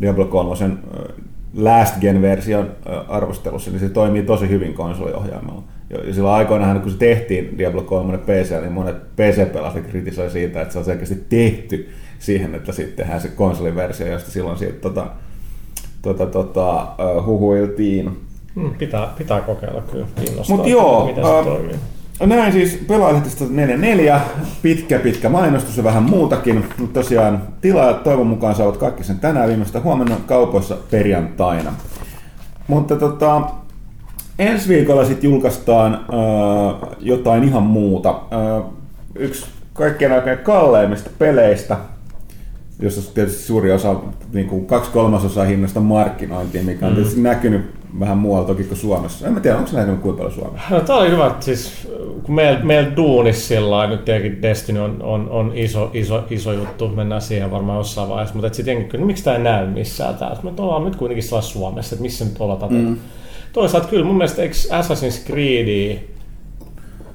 Diablo 0.00 0.24
3 0.24 0.76
Last 1.56 2.00
Gen-version 2.00 2.70
arvostelussa, 3.08 3.70
niin 3.70 3.80
se 3.80 3.88
toimii 3.88 4.22
tosi 4.22 4.48
hyvin 4.48 4.74
konsoliohjaimella. 4.74 5.62
Ja 5.90 6.14
silloin 6.14 6.34
aikoinaan, 6.34 6.80
kun 6.80 6.90
se 6.90 6.98
tehtiin 6.98 7.58
Diablo 7.58 7.82
3 7.82 8.18
PC, 8.18 8.60
niin 8.60 8.72
monet 8.72 8.96
PC-pelastajat 9.16 9.86
kritisoi 9.86 10.30
siitä, 10.30 10.62
että 10.62 10.72
se 10.72 10.78
on 10.78 10.84
selkeästi 10.84 11.24
tehty 11.28 11.88
siihen, 12.18 12.54
että 12.54 12.72
sitten 12.72 12.96
tehdään 12.96 13.20
se 13.20 13.28
konsoliversio, 13.28 14.06
josta 14.06 14.30
silloin 14.30 14.58
siitä 14.58 14.80
tota, 14.80 15.06
tota, 16.02 16.26
tota, 16.26 16.94
huhuiltiin. 17.26 18.16
Hmm, 18.56 18.74
pitää, 18.74 19.08
pitää 19.18 19.40
kokeilla 19.40 19.82
kyllä, 19.92 20.06
Mutta 20.48 20.68
joo, 20.68 21.06
miten 21.06 21.24
se 21.24 21.38
äh, 21.38 21.44
toimii. 21.44 21.76
Näin 22.26 22.52
siis 22.52 22.84
pelaajahdista 22.88 23.44
44, 23.50 24.20
pitkä 24.62 24.98
pitkä 24.98 25.28
mainostus 25.28 25.76
ja 25.76 25.84
vähän 25.84 26.02
muutakin, 26.02 26.64
mutta 26.78 27.00
tosiaan 27.00 27.42
tilaajat 27.60 28.02
toivon 28.02 28.26
mukaan 28.26 28.54
saavat 28.54 28.76
kaikki 28.76 29.04
sen 29.04 29.18
tänään 29.18 29.48
viimeistä 29.48 29.80
huomenna 29.80 30.16
kaupoissa 30.26 30.76
perjantaina. 30.90 31.72
Mutta 32.68 32.96
tota, 32.96 33.42
ensi 34.38 34.68
viikolla 34.68 35.04
sitten 35.04 35.30
julkaistaan 35.30 35.94
äh, 35.94 36.88
jotain 37.00 37.44
ihan 37.44 37.62
muuta. 37.62 38.10
Äh, 38.10 38.64
yksi 39.14 39.46
kaikkien 39.72 40.12
aikojen 40.12 40.38
kalleimmista 40.38 41.10
peleistä, 41.18 41.76
jossa 42.80 43.14
tietysti 43.14 43.42
suuri 43.42 43.72
osa, 43.72 43.96
niin 44.32 44.46
kuin 44.46 44.66
kaksi 44.66 44.90
kolmasosaa 44.90 45.44
hinnasta 45.44 45.80
markkinointia, 45.80 46.62
mikä 46.62 46.86
on 46.86 46.92
mm. 46.92 46.96
tietysti 46.96 47.20
näkynyt 47.20 47.81
vähän 48.00 48.18
muualla 48.18 48.46
toki 48.46 48.64
kuin 48.64 48.78
Suomessa. 48.78 49.26
En 49.26 49.32
mä 49.32 49.40
tiedä, 49.40 49.56
onko 49.56 49.70
se 49.70 49.76
näkynyt 49.76 50.00
kuinka 50.00 50.18
paljon 50.18 50.34
Suomessa? 50.34 50.66
No, 50.70 50.80
tämä 50.80 50.98
oli 50.98 51.10
hyvä, 51.10 51.34
siis 51.40 51.88
kun 52.22 52.34
meillä, 52.34 52.64
meillä 52.64 52.96
duunissa 52.96 53.48
sillä 53.48 53.86
nyt 53.86 54.04
tietenkin 54.04 54.42
Destiny 54.42 54.80
on, 54.80 55.02
on, 55.02 55.30
on 55.30 55.52
iso, 55.54 55.90
iso, 55.94 56.24
iso, 56.30 56.52
juttu, 56.52 56.88
mennään 56.88 57.22
siihen 57.22 57.50
varmaan 57.50 57.78
jossain 57.78 58.08
vaiheessa, 58.08 58.34
mutta 58.34 58.54
sitten 58.54 58.76
jengi 58.76 58.98
no, 58.98 59.06
miksi 59.06 59.24
tämä 59.24 59.36
ei 59.36 59.42
näy 59.42 59.66
missään 59.66 60.14
täällä? 60.14 60.38
Me 60.42 60.50
ollaan 60.58 60.84
nyt 60.84 60.96
kuitenkin 60.96 61.42
Suomessa, 61.42 61.94
että 61.94 62.02
missä 62.02 62.24
nyt 62.24 62.34
ollaan 62.40 62.72
mm. 62.72 62.96
Toisaalta 63.52 63.88
kyllä 63.88 64.04
mun 64.04 64.16
mielestä 64.16 64.42
eikö 64.42 64.54
Assassin's 64.54 65.26
Creed 65.26 65.98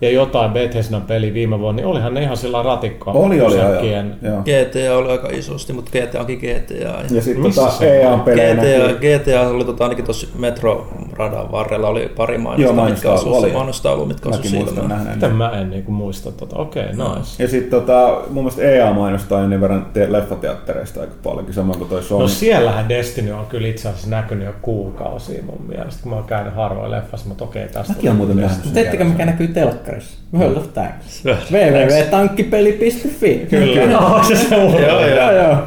ja 0.02 0.12
jotain 0.12 0.52
Bethesdan 0.52 1.02
peli 1.02 1.34
viime 1.34 1.60
vuonna, 1.60 1.76
niin 1.76 1.88
olihan 1.88 2.14
ne 2.14 2.22
ihan 2.22 2.38
sillä 2.38 2.64
ratikkoa. 2.64 3.14
Oli, 3.14 3.42
oli, 3.42 3.58
joo, 3.58 3.74
joo. 4.22 4.42
GTA 4.42 4.98
oli 4.98 5.12
aika 5.12 5.30
isosti, 5.32 5.74
mutta 5.74 5.92
GTA 5.92 6.20
onkin 6.20 6.38
GTA. 6.38 6.74
Ja, 6.74 6.96
ja 7.12 7.22
sitten 7.22 7.54
tota 7.54 7.86
EA 7.86 8.18
pelejä 8.18 8.56
GTA, 8.56 8.94
GTA 8.94 9.50
oli 9.50 9.66
tota, 9.66 9.84
ainakin 9.84 10.06
tuossa 10.06 10.28
Metro-radan 10.38 11.52
varrella 11.52 11.88
oli 11.88 12.12
pari 12.18 12.38
mainosta, 12.38 12.76
joo, 12.76 12.90
mitkä 12.90 13.12
asui, 13.12 13.52
mainostaulu, 13.52 14.06
mitkä 14.06 14.30
asui 14.30 14.48
silmään. 14.48 15.34
Mä 15.34 15.50
en 15.50 15.70
niin 15.70 15.92
muista 15.92 16.32
tota. 16.32 16.56
Okei, 16.56 16.84
okay, 16.84 17.16
nice. 17.16 17.44
Ja 17.44 17.50
sitten 17.50 17.80
tota, 17.80 18.22
mun 18.30 18.44
mielestä 18.44 18.62
EA 18.62 18.94
mainostaa 18.94 19.44
ennen 19.44 19.62
verran 19.62 19.88
te- 19.94 20.12
leffateattereista 20.12 21.02
aika 21.02 21.14
paljonkin, 21.24 21.54
samoin 21.54 21.78
kuin 21.80 21.90
toi 21.90 22.04
Sony. 22.04 22.22
No 22.22 22.28
siellähän 22.28 22.90
Destiny 22.90 23.32
on 23.32 23.46
kyllä 23.46 23.68
itse 23.68 23.90
asiassa 23.90 24.10
näkynyt 24.10 24.46
jo 24.46 24.54
kuukausia 24.62 25.44
mun 25.44 25.66
mielestä, 25.68 26.04
kun 26.04 26.12
mä 26.12 26.16
oon 26.16 26.26
käynyt 26.26 26.56
harvoin 26.56 26.92
leffassa, 26.92 27.28
mutta 27.28 27.44
okei, 27.44 27.68
tästä 27.68 27.94
Mäkin 27.94 28.10
on 28.10 28.16
muuten 28.16 28.38
nähnyt 28.38 28.74
Teettekö 28.74 29.04
mikä 29.04 29.26
näkyy 29.26 29.48
telkkarissa? 29.48 29.87
Telkkarissa. 29.88 30.17
World 30.38 30.58
of 30.58 30.73
Tanks. 30.73 31.23
www.tankkipeli.fi. 31.52 33.47
Kyllä. 33.50 33.82
Joo, 33.82 34.23
se 34.23 34.36
se 34.36 34.56
on. 34.56 34.82
joo, 34.82 35.08
joo. 35.08 35.32
joo. 35.32 35.58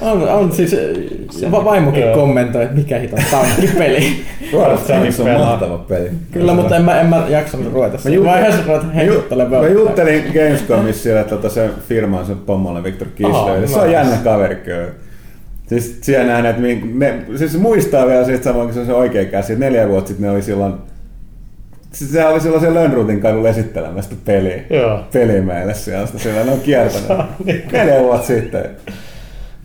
On, 0.00 0.28
on 0.28 0.52
siis, 0.52 0.70
se, 1.30 1.50
vaimokin 1.50 2.02
joo. 2.02 2.14
kommentoi, 2.14 2.62
että 2.62 2.76
mikä 2.76 2.98
hito 2.98 3.16
tankkipeli. 3.30 4.12
World 4.52 4.74
of 4.74 4.86
Tanks 4.86 5.20
on 5.20 5.30
mahtava 5.30 5.78
peli. 5.78 6.10
Kyllä, 6.32 6.54
mutta 6.54 6.76
en 6.76 6.82
mä, 6.82 7.00
en 7.00 7.06
mä 7.06 7.26
jaksanut 7.28 7.72
ruveta 7.72 7.98
sen. 7.98 8.18
Mä 8.18 8.24
vaiheessa 8.24 8.62
ruveta 8.66 8.86
hengittelemaan. 8.86 9.64
Mä 9.64 9.70
juttelin 9.70 10.24
Gamescomissa 10.34 11.02
siellä, 11.02 11.20
että 11.20 11.36
tota 11.36 11.48
se 11.48 11.70
firma 11.88 12.18
on 12.18 12.26
se 12.26 12.34
pommolle 12.46 12.82
Victor 12.82 13.08
Kisler. 13.14 13.68
Se 13.68 13.78
on 13.78 13.92
jännä 13.92 14.16
kaveri 14.16 14.56
kyllä. 14.56 14.88
Siis 15.66 15.98
siellä 16.02 16.26
näin, 16.26 16.46
että 16.46 16.62
ne, 16.94 17.22
siis 17.36 17.58
muistaa 17.58 18.06
vielä 18.06 18.24
siitä 18.24 18.44
samoin, 18.44 18.66
kun 18.66 18.74
se 18.74 18.80
on 18.80 18.86
se 18.86 18.92
oikea 18.94 19.24
käsi. 19.24 19.56
Neljä 19.56 19.88
vuotta 19.88 20.08
sitten 20.08 20.26
ne 20.26 20.30
oli 20.30 20.42
silloin 20.42 20.74
Siis 21.92 22.12
se 22.12 22.26
oli 22.26 22.40
silloin 22.40 22.62
se 22.62 22.74
Lönnrutin 22.74 23.20
kadulla 23.20 23.48
esittelemästä 23.48 24.14
peliä, 24.24 24.62
Joo. 24.70 25.00
peliä 25.12 25.42
meille 25.42 25.74
sieltä. 25.74 26.18
Siellä 26.18 26.44
ne 26.44 26.52
on 26.52 26.60
kiertänyt 26.60 27.08
neljä 27.72 28.00
vuotta 28.00 28.26
sitten. 28.26 28.64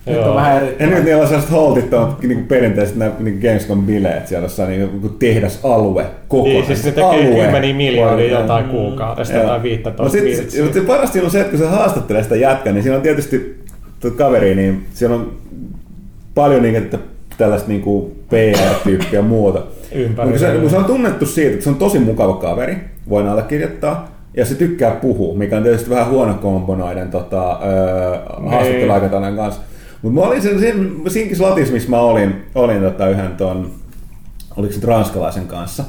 Nyt 0.06 0.18
on 0.18 0.36
vähän 0.36 0.58
eri. 0.58 0.76
Ja 0.80 0.88
nyt 0.88 1.04
niillä 1.04 1.22
on 1.22 1.28
sellaiset 1.28 1.52
holtittomat 1.52 2.22
niin 2.24 2.48
perinteiset 2.48 2.96
niin 3.20 3.40
Gamescom-bileet 3.42 4.28
siellä 4.28 4.46
jossain 4.46 4.70
niin 4.70 5.16
tehdasalue 5.20 6.06
koko 6.28 6.44
Niin, 6.44 6.66
siis 6.66 6.84
se 6.84 6.92
tekee 6.92 7.44
kymmeniä 7.44 7.74
miljoonia 7.74 8.40
jotain 8.40 8.66
kuukaudesta 8.66 9.40
tai 9.40 9.64
15 9.64 10.04
no 10.04 10.10
sit, 10.10 10.36
sit, 10.36 10.74
se 10.74 10.82
parasta 10.82 11.20
on 11.24 11.32
se, 11.32 11.40
että 11.40 11.52
kun 11.52 11.60
se 11.60 11.68
haastattelee 11.68 12.24
sitä 12.24 12.36
jätkää, 12.36 12.74
niin 12.74 12.84
siinä 12.84 12.96
on 12.96 13.02
tietysti 13.02 13.64
kaveri, 14.18 14.56
niin 14.56 14.86
siellä 14.94 15.16
on 15.16 15.32
paljon 16.36 16.62
niin, 16.62 16.76
että 16.76 16.98
tällaista 17.38 17.70
niin 17.70 17.82
kuin 17.82 18.12
PR-tyyppiä 18.30 19.20
ja 19.20 19.24
Mutta 20.26 20.40
se, 20.40 20.58
kun 20.62 20.70
se 20.70 20.78
on 20.78 20.86
tunnettu 20.86 21.26
siitä, 21.26 21.52
että 21.52 21.64
se 21.64 21.70
on 21.70 21.76
tosi 21.76 22.00
mukava 22.00 22.34
kaveri, 22.34 22.78
voin 23.10 23.28
allekirjoittaa, 23.28 24.16
ja 24.38 24.46
se 24.46 24.56
tykkää 24.56 24.92
puhua, 24.92 25.38
mikä 25.38 25.58
on 25.58 25.64
tietysti 25.64 25.90
vähän 25.90 26.10
huono 26.10 26.34
kombo 26.34 26.76
noiden 26.76 27.10
tota, 27.12 27.60
öö, 27.64 28.18
haastatteluaikatainen 28.50 29.36
kanssa. 29.36 29.62
Mutta 30.02 30.20
mä 30.20 30.28
olin 30.28 30.42
sen, 30.42 30.60
sen 30.60 30.92
siinä 31.08 31.36
slotissa, 31.36 31.74
missä 31.74 31.90
mä 31.90 32.00
olin, 32.00 32.36
olin 32.56 32.82
tota 32.82 33.10
yhden 33.10 33.32
ton, 33.38 33.72
oliko 34.58 34.74
se 34.74 34.88
ranskalaisen 34.88 35.48
kanssa, 35.48 35.84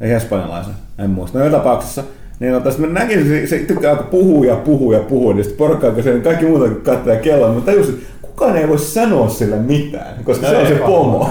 ei 0.00 0.12
espanjalaisen, 0.12 0.74
en 0.98 1.10
muista. 1.10 1.38
No 1.38 1.50
tapauksessa, 1.50 2.02
niin 2.40 2.52
tota, 2.52 2.78
mä 2.78 2.86
näkin, 2.86 3.28
se, 3.28 3.46
se 3.46 3.58
tykkää 3.58 3.90
aika 3.90 4.02
puhua 4.02 4.46
ja 4.46 4.56
puhua 4.56 4.94
ja 4.94 5.00
puhua, 5.00 5.34
niin 5.34 5.44
sitten 5.44 5.58
porukka, 5.58 5.90
kun 5.90 6.02
se 6.02 6.20
kaikki 6.20 6.46
muuta 6.46 6.68
kuin 6.68 6.80
katsoa 6.80 7.16
kelloa, 7.16 7.52
mutta 7.52 7.72
tajusin, 7.72 7.94
että 7.94 8.06
kukaan 8.22 8.56
ei 8.56 8.68
voi 8.68 8.78
sanoa 8.78 9.28
sille 9.28 9.56
mitään, 9.56 10.24
koska 10.24 10.46
no 10.46 10.52
se 10.52 10.58
on 10.58 10.66
se 10.66 10.74
pomo. 10.74 11.30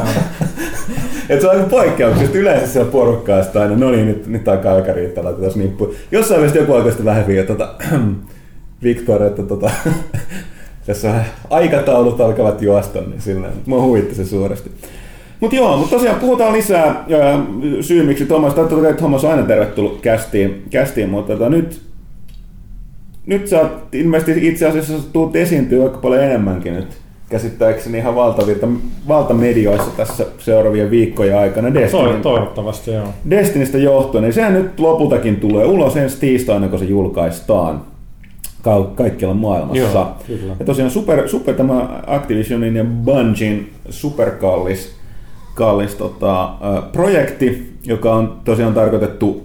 Et 1.29 1.41
se 1.41 1.47
on 1.47 1.55
aika 1.55 1.69
poikkeuksista. 1.69 2.37
Yleensä 2.37 2.67
siellä 2.67 2.91
porukkaa 2.91 3.43
sitä 3.43 3.61
aina, 3.61 3.75
no 3.75 3.91
niin, 3.91 4.07
nyt, 4.07 4.27
nyt 4.27 4.47
alkaa 4.47 4.75
aika 4.75 4.93
riittää, 4.93 5.23
laitetaan 5.23 5.59
nippu. 5.59 5.93
Jossain 6.11 6.39
vaiheessa 6.39 6.59
joku 6.59 6.73
oikeasti 6.73 7.05
vähän 7.05 7.27
vielä, 7.27 7.47
tota, 7.47 7.75
Victor, 8.83 9.23
että 9.23 9.43
tota, 9.43 9.71
tässä 10.85 11.23
aikataulut 11.49 12.21
alkavat 12.21 12.61
juosta, 12.61 13.01
niin 13.01 13.21
sillä 13.21 13.47
mua 13.65 13.81
huvitti 13.81 14.15
se 14.15 14.25
suuresti. 14.25 14.71
Mutta 15.39 15.55
joo, 15.55 15.77
mutta 15.77 15.95
tosiaan 15.95 16.19
puhutaan 16.19 16.53
lisää 16.53 17.05
syy, 17.81 18.03
miksi 18.03 18.25
Thomas, 18.25 18.53
tai 18.53 18.63
että 18.63 18.93
Thomas 18.97 19.23
on 19.23 19.31
aina 19.31 19.43
tervetullut 19.43 20.01
kästiin, 20.01 20.63
kästiin 20.69 21.09
mutta 21.09 21.33
tota, 21.33 21.49
nyt 21.49 21.81
nyt 23.25 23.47
sä 23.47 23.59
oot 23.59 23.95
ilmeisesti 23.95 24.47
itse 24.47 24.67
asiassa 24.67 24.93
tuut 25.13 25.35
esiintyä 25.35 25.83
aika 25.83 25.97
paljon 25.97 26.23
enemmänkin 26.23 26.73
nyt 26.73 26.97
käsittääkseni 27.33 27.97
ihan 27.97 28.15
valtavirta, 28.15 28.67
valtamedioissa 29.07 29.91
tässä 29.97 30.25
seuraavien 30.37 30.91
viikkojen 30.91 31.37
aikana 31.37 31.73
Destinin, 31.73 32.21
Toivottavasti, 32.21 32.91
joo. 32.91 33.07
Destinistä 33.29 33.77
johtuen, 33.77 34.23
niin 34.23 34.33
sehän 34.33 34.53
nyt 34.53 34.79
lopultakin 34.79 35.35
tulee 35.35 35.65
ulos 35.65 35.97
ensi 35.97 36.19
tiistaina, 36.19 36.67
kun 36.67 36.79
se 36.79 36.85
julkaistaan 36.85 37.81
ka- 38.61 38.91
kaikkialla 38.95 39.35
maailmassa. 39.35 39.99
Joo, 39.99 40.17
kyllä. 40.27 40.55
Ja 40.59 40.65
tosiaan 40.65 40.91
super, 40.91 41.27
super 41.29 41.55
tämä 41.55 42.01
Activisionin 42.07 42.75
ja 42.75 42.83
Bungin 42.83 43.71
superkallis 43.89 44.95
kallis, 45.55 45.95
tota, 45.95 46.53
projekti, 46.91 47.73
joka 47.83 48.13
on 48.13 48.37
tosiaan 48.45 48.73
tarkoitettu 48.73 49.43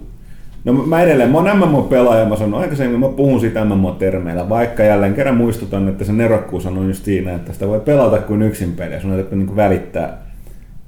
No 0.69 0.73
mä 0.73 1.01
edelleen, 1.01 1.29
mä 1.29 1.37
oon 1.37 1.57
MMO-pelaaja, 1.57 2.25
mä 2.25 2.35
sanon 2.35 2.61
aikaisemmin, 2.61 2.99
mä 2.99 3.07
puhun 3.07 3.39
siitä 3.39 3.65
MMO-termeillä, 3.65 4.49
vaikka 4.49 4.83
jälleen 4.83 5.13
kerran 5.13 5.37
muistutan, 5.37 5.87
että 5.87 6.03
se 6.03 6.13
nerokkuus 6.13 6.65
on 6.65 6.87
just 6.87 7.05
siinä, 7.05 7.35
että 7.35 7.53
sitä 7.53 7.67
voi 7.67 7.79
pelata 7.79 8.17
kuin 8.19 8.41
yksin 8.41 8.71
peliä, 8.71 8.99
sun 8.99 9.13
ei 9.13 9.25
niin 9.31 9.55
välittää, 9.55 10.17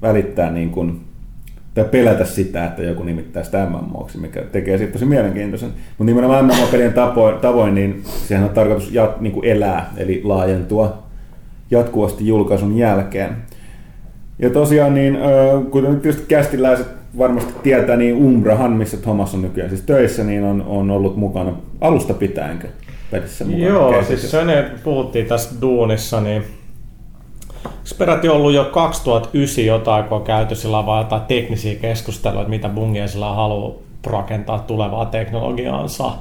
välittää 0.02 0.52
niin 0.52 0.70
kuin, 0.70 1.02
tai 1.74 1.84
pelätä 1.84 2.26
sitä, 2.26 2.66
että 2.66 2.84
joku 2.84 3.04
nimittää 3.04 3.44
sitä 3.44 3.68
MMOksi, 3.70 4.18
mikä 4.18 4.42
tekee 4.42 4.78
siitä 4.78 4.94
tosi 4.94 5.06
mielenkiintoisen. 5.06 5.70
Mutta 5.98 6.12
nimenomaan 6.12 6.46
MMO-pelien 6.46 6.94
tavoin, 6.94 7.36
tavoin, 7.36 7.76
niin 7.76 8.04
sehän 8.06 8.44
on 8.44 8.50
tarkoitus 8.50 8.94
jat, 8.94 9.22
niin 9.22 9.34
kuin 9.34 9.46
elää, 9.46 9.94
eli 9.98 10.22
laajentua 10.24 11.04
jatkuvasti 11.72 12.28
julkaisun 12.28 12.78
jälkeen. 12.78 13.36
Ja 14.40 14.50
tosiaan, 14.50 14.94
niin, 14.94 15.18
kuten 15.72 16.02
tietysti 16.02 16.26
kästiläiset 16.28 17.01
varmasti 17.18 17.54
tietää, 17.64 17.96
niin 17.96 18.16
Umbrahan, 18.16 18.72
missä 18.72 18.98
Thomas 18.98 19.34
on 19.34 19.42
nykyään 19.42 19.70
siis 19.70 19.82
töissä, 19.82 20.24
niin 20.24 20.44
on, 20.44 20.62
on 20.68 20.92
ollut 20.92 21.16
mukana 21.16 21.54
alusta 21.82 22.14
pitäänkö 22.14 22.68
pelissä 23.12 23.46
mukana? 23.46 23.66
Joo, 23.66 23.92
Keisissä. 23.92 24.18
siis 24.18 24.32
sen 24.32 24.72
puhuttiin 24.84 25.26
tässä 25.26 25.62
duunissa, 25.62 26.22
niin 26.22 26.44
se 27.84 27.96
peräti 27.96 28.30
ollut 28.30 28.54
jo 28.54 28.66
2009 28.66 29.66
jotain, 29.66 30.04
kun 30.04 30.18
on 30.18 30.24
käyty 30.24 30.56
sillä 30.56 30.86
vaan 30.86 31.04
jotain 31.04 31.22
teknisiä 31.22 31.76
keskusteluja, 31.76 32.42
että 32.42 32.50
mitä 32.50 32.70
Bungia 32.70 33.08
sillä 33.08 33.34
haluaa 33.34 33.74
rakentaa 34.04 34.60
tulevaa 34.60 35.06
teknologiaansa. 35.06 36.12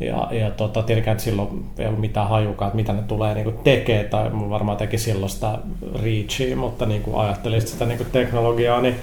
Ja, 0.00 0.28
ja 0.30 0.50
tota, 0.50 0.82
tietenkään 0.82 1.20
silloin 1.20 1.64
ei 1.78 1.86
ollut 1.86 2.00
mitään 2.00 2.28
hajukaan, 2.28 2.68
että 2.68 2.76
mitä 2.76 2.92
ne 2.92 3.02
tulee 3.02 3.34
niin 3.34 3.58
tekemään, 3.64 4.06
tai 4.06 4.30
varmaan 4.32 4.78
teki 4.78 4.98
silloin 4.98 5.30
sitä 5.30 5.58
reachia, 6.02 6.56
mutta 6.56 6.86
niin 6.86 7.02
ajattelin 7.14 7.62
sitä 7.62 7.86
niin 7.86 8.06
teknologiaa, 8.12 8.80
niin 8.80 8.94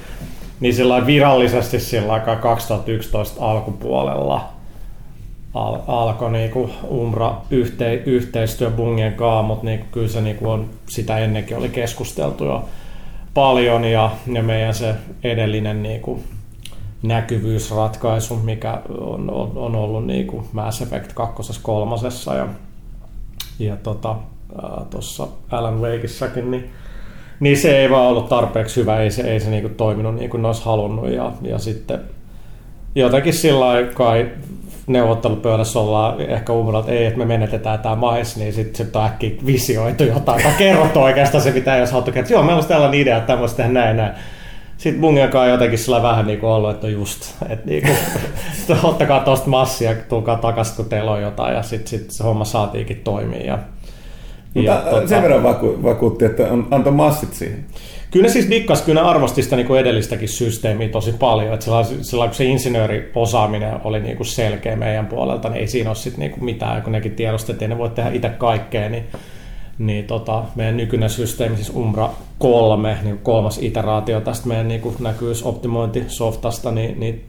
niin 0.59 0.73
sillä 0.73 1.05
virallisesti 1.05 1.79
sillä 1.79 2.19
2011 2.19 3.45
alkupuolella 3.45 4.49
al- 5.53 5.79
alkoi 5.87 6.31
niinku 6.31 6.69
Umra 6.89 7.41
yhte- 7.51 8.03
yhteistyö 8.05 8.71
Bungien 8.71 9.13
kanssa, 9.13 9.43
mutta 9.43 9.65
niinku, 9.65 9.85
kyllä 9.91 10.07
se 10.07 10.21
niinku 10.21 10.49
on, 10.49 10.69
sitä 10.89 11.17
ennenkin 11.17 11.57
oli 11.57 11.69
keskusteltu 11.69 12.45
jo 12.45 12.65
paljon 13.33 13.85
ja, 13.85 14.11
ja 14.33 14.43
meidän 14.43 14.73
se 14.73 14.95
edellinen 15.23 15.83
niinku 15.83 16.23
näkyvyysratkaisu, 17.03 18.35
mikä 18.35 18.81
on, 18.99 19.29
on, 19.29 19.51
on 19.55 19.75
ollut 19.75 20.05
niinku 20.05 20.47
Mass 20.51 20.81
Effect 20.81 21.13
2. 21.13 21.59
kolmosessa 21.61 22.35
ja, 22.35 22.47
ja 23.59 23.75
tota, 23.75 24.15
tuossa 24.89 25.27
Alan 25.51 25.81
Wakeissakin, 25.81 26.51
niin 26.51 26.71
niin 27.39 27.57
se 27.57 27.77
ei 27.77 27.89
vaan 27.89 28.07
ollut 28.07 28.29
tarpeeksi 28.29 28.81
hyvä, 28.81 28.99
ei 28.99 29.11
se, 29.11 29.21
ei 29.21 29.39
se 29.39 29.49
niinku 29.49 29.69
toiminut 29.69 30.15
niin 30.15 30.29
kuin 30.29 30.41
ne 30.41 30.47
olisi 30.47 30.65
halunnut 30.65 31.11
ja, 31.11 31.31
ja 31.41 31.57
sitten 31.57 31.99
jotenkin 32.95 33.33
sillä 33.33 33.65
kai 33.93 34.31
neuvottelupöydässä 34.87 35.79
ollaan 35.79 36.21
ehkä 36.21 36.53
umralla, 36.53 36.79
että 36.79 36.91
ei, 36.91 37.05
että 37.05 37.19
me 37.19 37.25
menetetään 37.25 37.79
tämä 37.79 37.95
mais, 37.95 38.37
niin 38.37 38.53
sitten 38.53 38.75
sit 38.75 38.95
on 38.95 39.05
äkkiä 39.05 39.31
visioitu 39.45 40.03
jotain 40.03 40.43
tai 40.43 40.53
kerrottu 40.57 40.99
oikeastaan 40.99 41.43
se, 41.43 41.51
mitä 41.51 41.77
jos 41.77 41.91
haluttu 41.91 42.11
että 42.15 42.33
joo, 42.33 42.43
meillä 42.43 42.55
olisi 42.55 42.69
tällainen 42.69 42.99
idea, 42.99 43.17
että 43.17 43.27
tämmöistä 43.27 43.57
tehdä 43.57 43.71
näin, 43.71 43.97
näin. 43.97 44.13
Sitten 44.77 45.01
Bungiakaan 45.01 45.49
jotenkin 45.49 45.79
sillä 45.79 46.01
vähän 46.01 46.27
niin 46.27 46.39
kuin 46.39 46.49
ollut, 46.49 46.69
että 46.69 46.87
on 46.87 46.93
just, 46.93 47.35
että 47.49 47.69
niin 47.69 47.83
kuin, 47.83 48.77
ottakaa 48.83 49.19
tuosta 49.19 49.49
massia, 49.49 49.95
tulkaa 50.09 50.35
takaisin, 50.35 50.75
kun 50.75 50.85
teillä 50.85 51.11
on 51.11 51.21
jotain, 51.21 51.55
ja 51.55 51.63
sitten 51.63 51.87
sit 51.87 52.11
se 52.11 52.23
homma 52.23 52.45
saatiinkin 52.45 53.01
toimia. 53.03 53.59
Mutta 54.53 54.71
ja, 54.71 54.77
tota, 54.77 55.07
sen 55.07 55.21
verran 55.21 55.43
vaku, 55.43 55.79
vakuutti, 55.83 56.25
että 56.25 56.47
on, 56.51 56.67
antoi 56.71 56.93
massit 56.93 57.33
siihen. 57.33 57.65
Kyllä 58.11 58.25
ne 58.25 58.29
siis 58.33 58.49
dikkas, 58.49 58.81
kyllä 58.81 59.01
ne 59.01 59.07
arvosti 59.07 59.43
sitä 59.43 59.55
niin 59.55 59.77
edellistäkin 59.77 60.29
systeemiä 60.29 60.89
tosi 60.89 61.11
paljon. 61.19 61.53
Että 61.53 61.63
sillä, 61.63 61.83
sillä 62.01 62.25
kun 62.25 62.35
se 62.35 62.45
insinööriosaaminen 62.45 63.79
oli 63.83 63.99
niin 63.99 64.17
kuin 64.17 64.27
selkeä 64.27 64.75
meidän 64.75 65.05
puolelta, 65.05 65.49
niin 65.49 65.59
ei 65.59 65.67
siinä 65.67 65.89
ole 65.89 65.95
sit 65.95 66.17
niin 66.17 66.31
kuin 66.31 66.43
mitään, 66.43 66.81
kun 66.81 66.91
nekin 66.91 67.15
tiedosti, 67.15 67.51
että 67.51 67.65
ei 67.65 67.69
ne 67.69 67.77
voi 67.77 67.89
tehdä 67.89 68.09
itse 68.09 68.29
kaikkea, 68.29 68.89
niin, 68.89 69.03
niin 69.77 70.05
tota, 70.05 70.43
meidän 70.55 70.77
nykyinen 70.77 71.09
systeemi, 71.09 71.55
siis 71.55 71.75
Umbra 71.75 72.09
3, 72.37 72.97
niin 73.03 73.17
kolmas 73.17 73.59
iteraatio 73.61 74.21
tästä 74.21 74.47
meidän 74.47 74.67
niin 74.67 74.81
kuin 74.81 74.95
näkyvyysoptimointisoftasta, 74.99 76.71
niin, 76.71 76.99
niin 76.99 77.25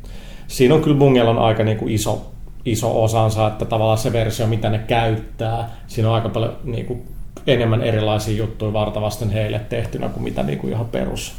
siinä 0.47 0.75
on 0.75 0.83
kyllä 0.83 0.99
Bungella 0.99 1.31
on 1.31 1.39
aika 1.39 1.65
niin 1.65 1.79
kuin 1.79 1.93
iso 1.93 2.33
iso 2.65 3.05
osansa, 3.05 3.47
että 3.47 3.65
tavallaan 3.65 3.99
se 3.99 4.13
versio, 4.13 4.47
mitä 4.47 4.71
ne 4.71 4.79
käyttää, 4.79 5.71
siinä 5.87 6.09
on 6.09 6.15
aika 6.15 6.29
paljon 6.29 6.57
niin 6.65 6.87
kuin, 6.87 7.03
enemmän 7.47 7.83
erilaisia 7.83 8.37
juttuja 8.37 8.73
vartavasten 8.73 9.31
heille 9.31 9.59
tehtynä 9.59 10.09
kuin 10.09 10.23
mitä 10.23 10.43
niin 10.43 10.59
kuin 10.59 10.73
ihan 10.73 10.87
perus, 10.87 11.33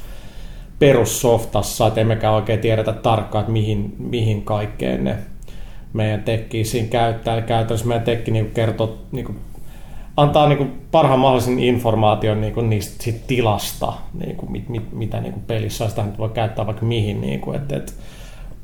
perussoftassa, 0.80 1.88
että 1.88 2.02
emmekä 2.02 2.32
oikein 2.32 2.60
tiedetä 2.60 2.94
tarkkaan, 2.94 3.42
että 3.42 3.54
mihin, 3.54 3.96
mihin 4.00 4.42
kaikkeen 4.42 5.04
ne 5.04 5.16
meidän 5.94 6.24
tekki 6.24 6.64
siinä 6.64 6.88
käyttää. 6.88 7.34
Eli 7.34 7.42
käytännössä 7.42 7.88
meidän 7.88 8.06
tekki 8.06 8.32
niin 8.32 8.52
kertoo, 8.52 8.98
niin 9.12 9.26
kuin, 9.26 9.38
antaa 10.18 10.48
niin 10.48 10.58
kuin 10.58 10.82
parhaan 10.92 11.20
mahdollisen 11.20 11.60
informaation 11.60 12.42
niin 12.42 12.54
kuin 12.54 12.70
niistä 12.70 13.04
siitä 13.04 13.20
tilasta, 13.28 13.94
niin 14.26 14.36
kuin, 14.36 14.52
mit, 14.52 14.70
mit, 14.70 14.92
mitä 14.92 15.20
niin 15.20 15.34
kuin 15.34 15.44
pelissä 15.48 15.84
on. 15.84 15.90
Sitä 15.90 16.06
voi 16.18 16.30
käyttää 16.30 16.66
vaikka 16.66 16.86
mihin. 16.86 17.22
Niin 17.22 17.40
kuin, 17.40 17.56
että, 17.56 17.76
että 17.76 17.92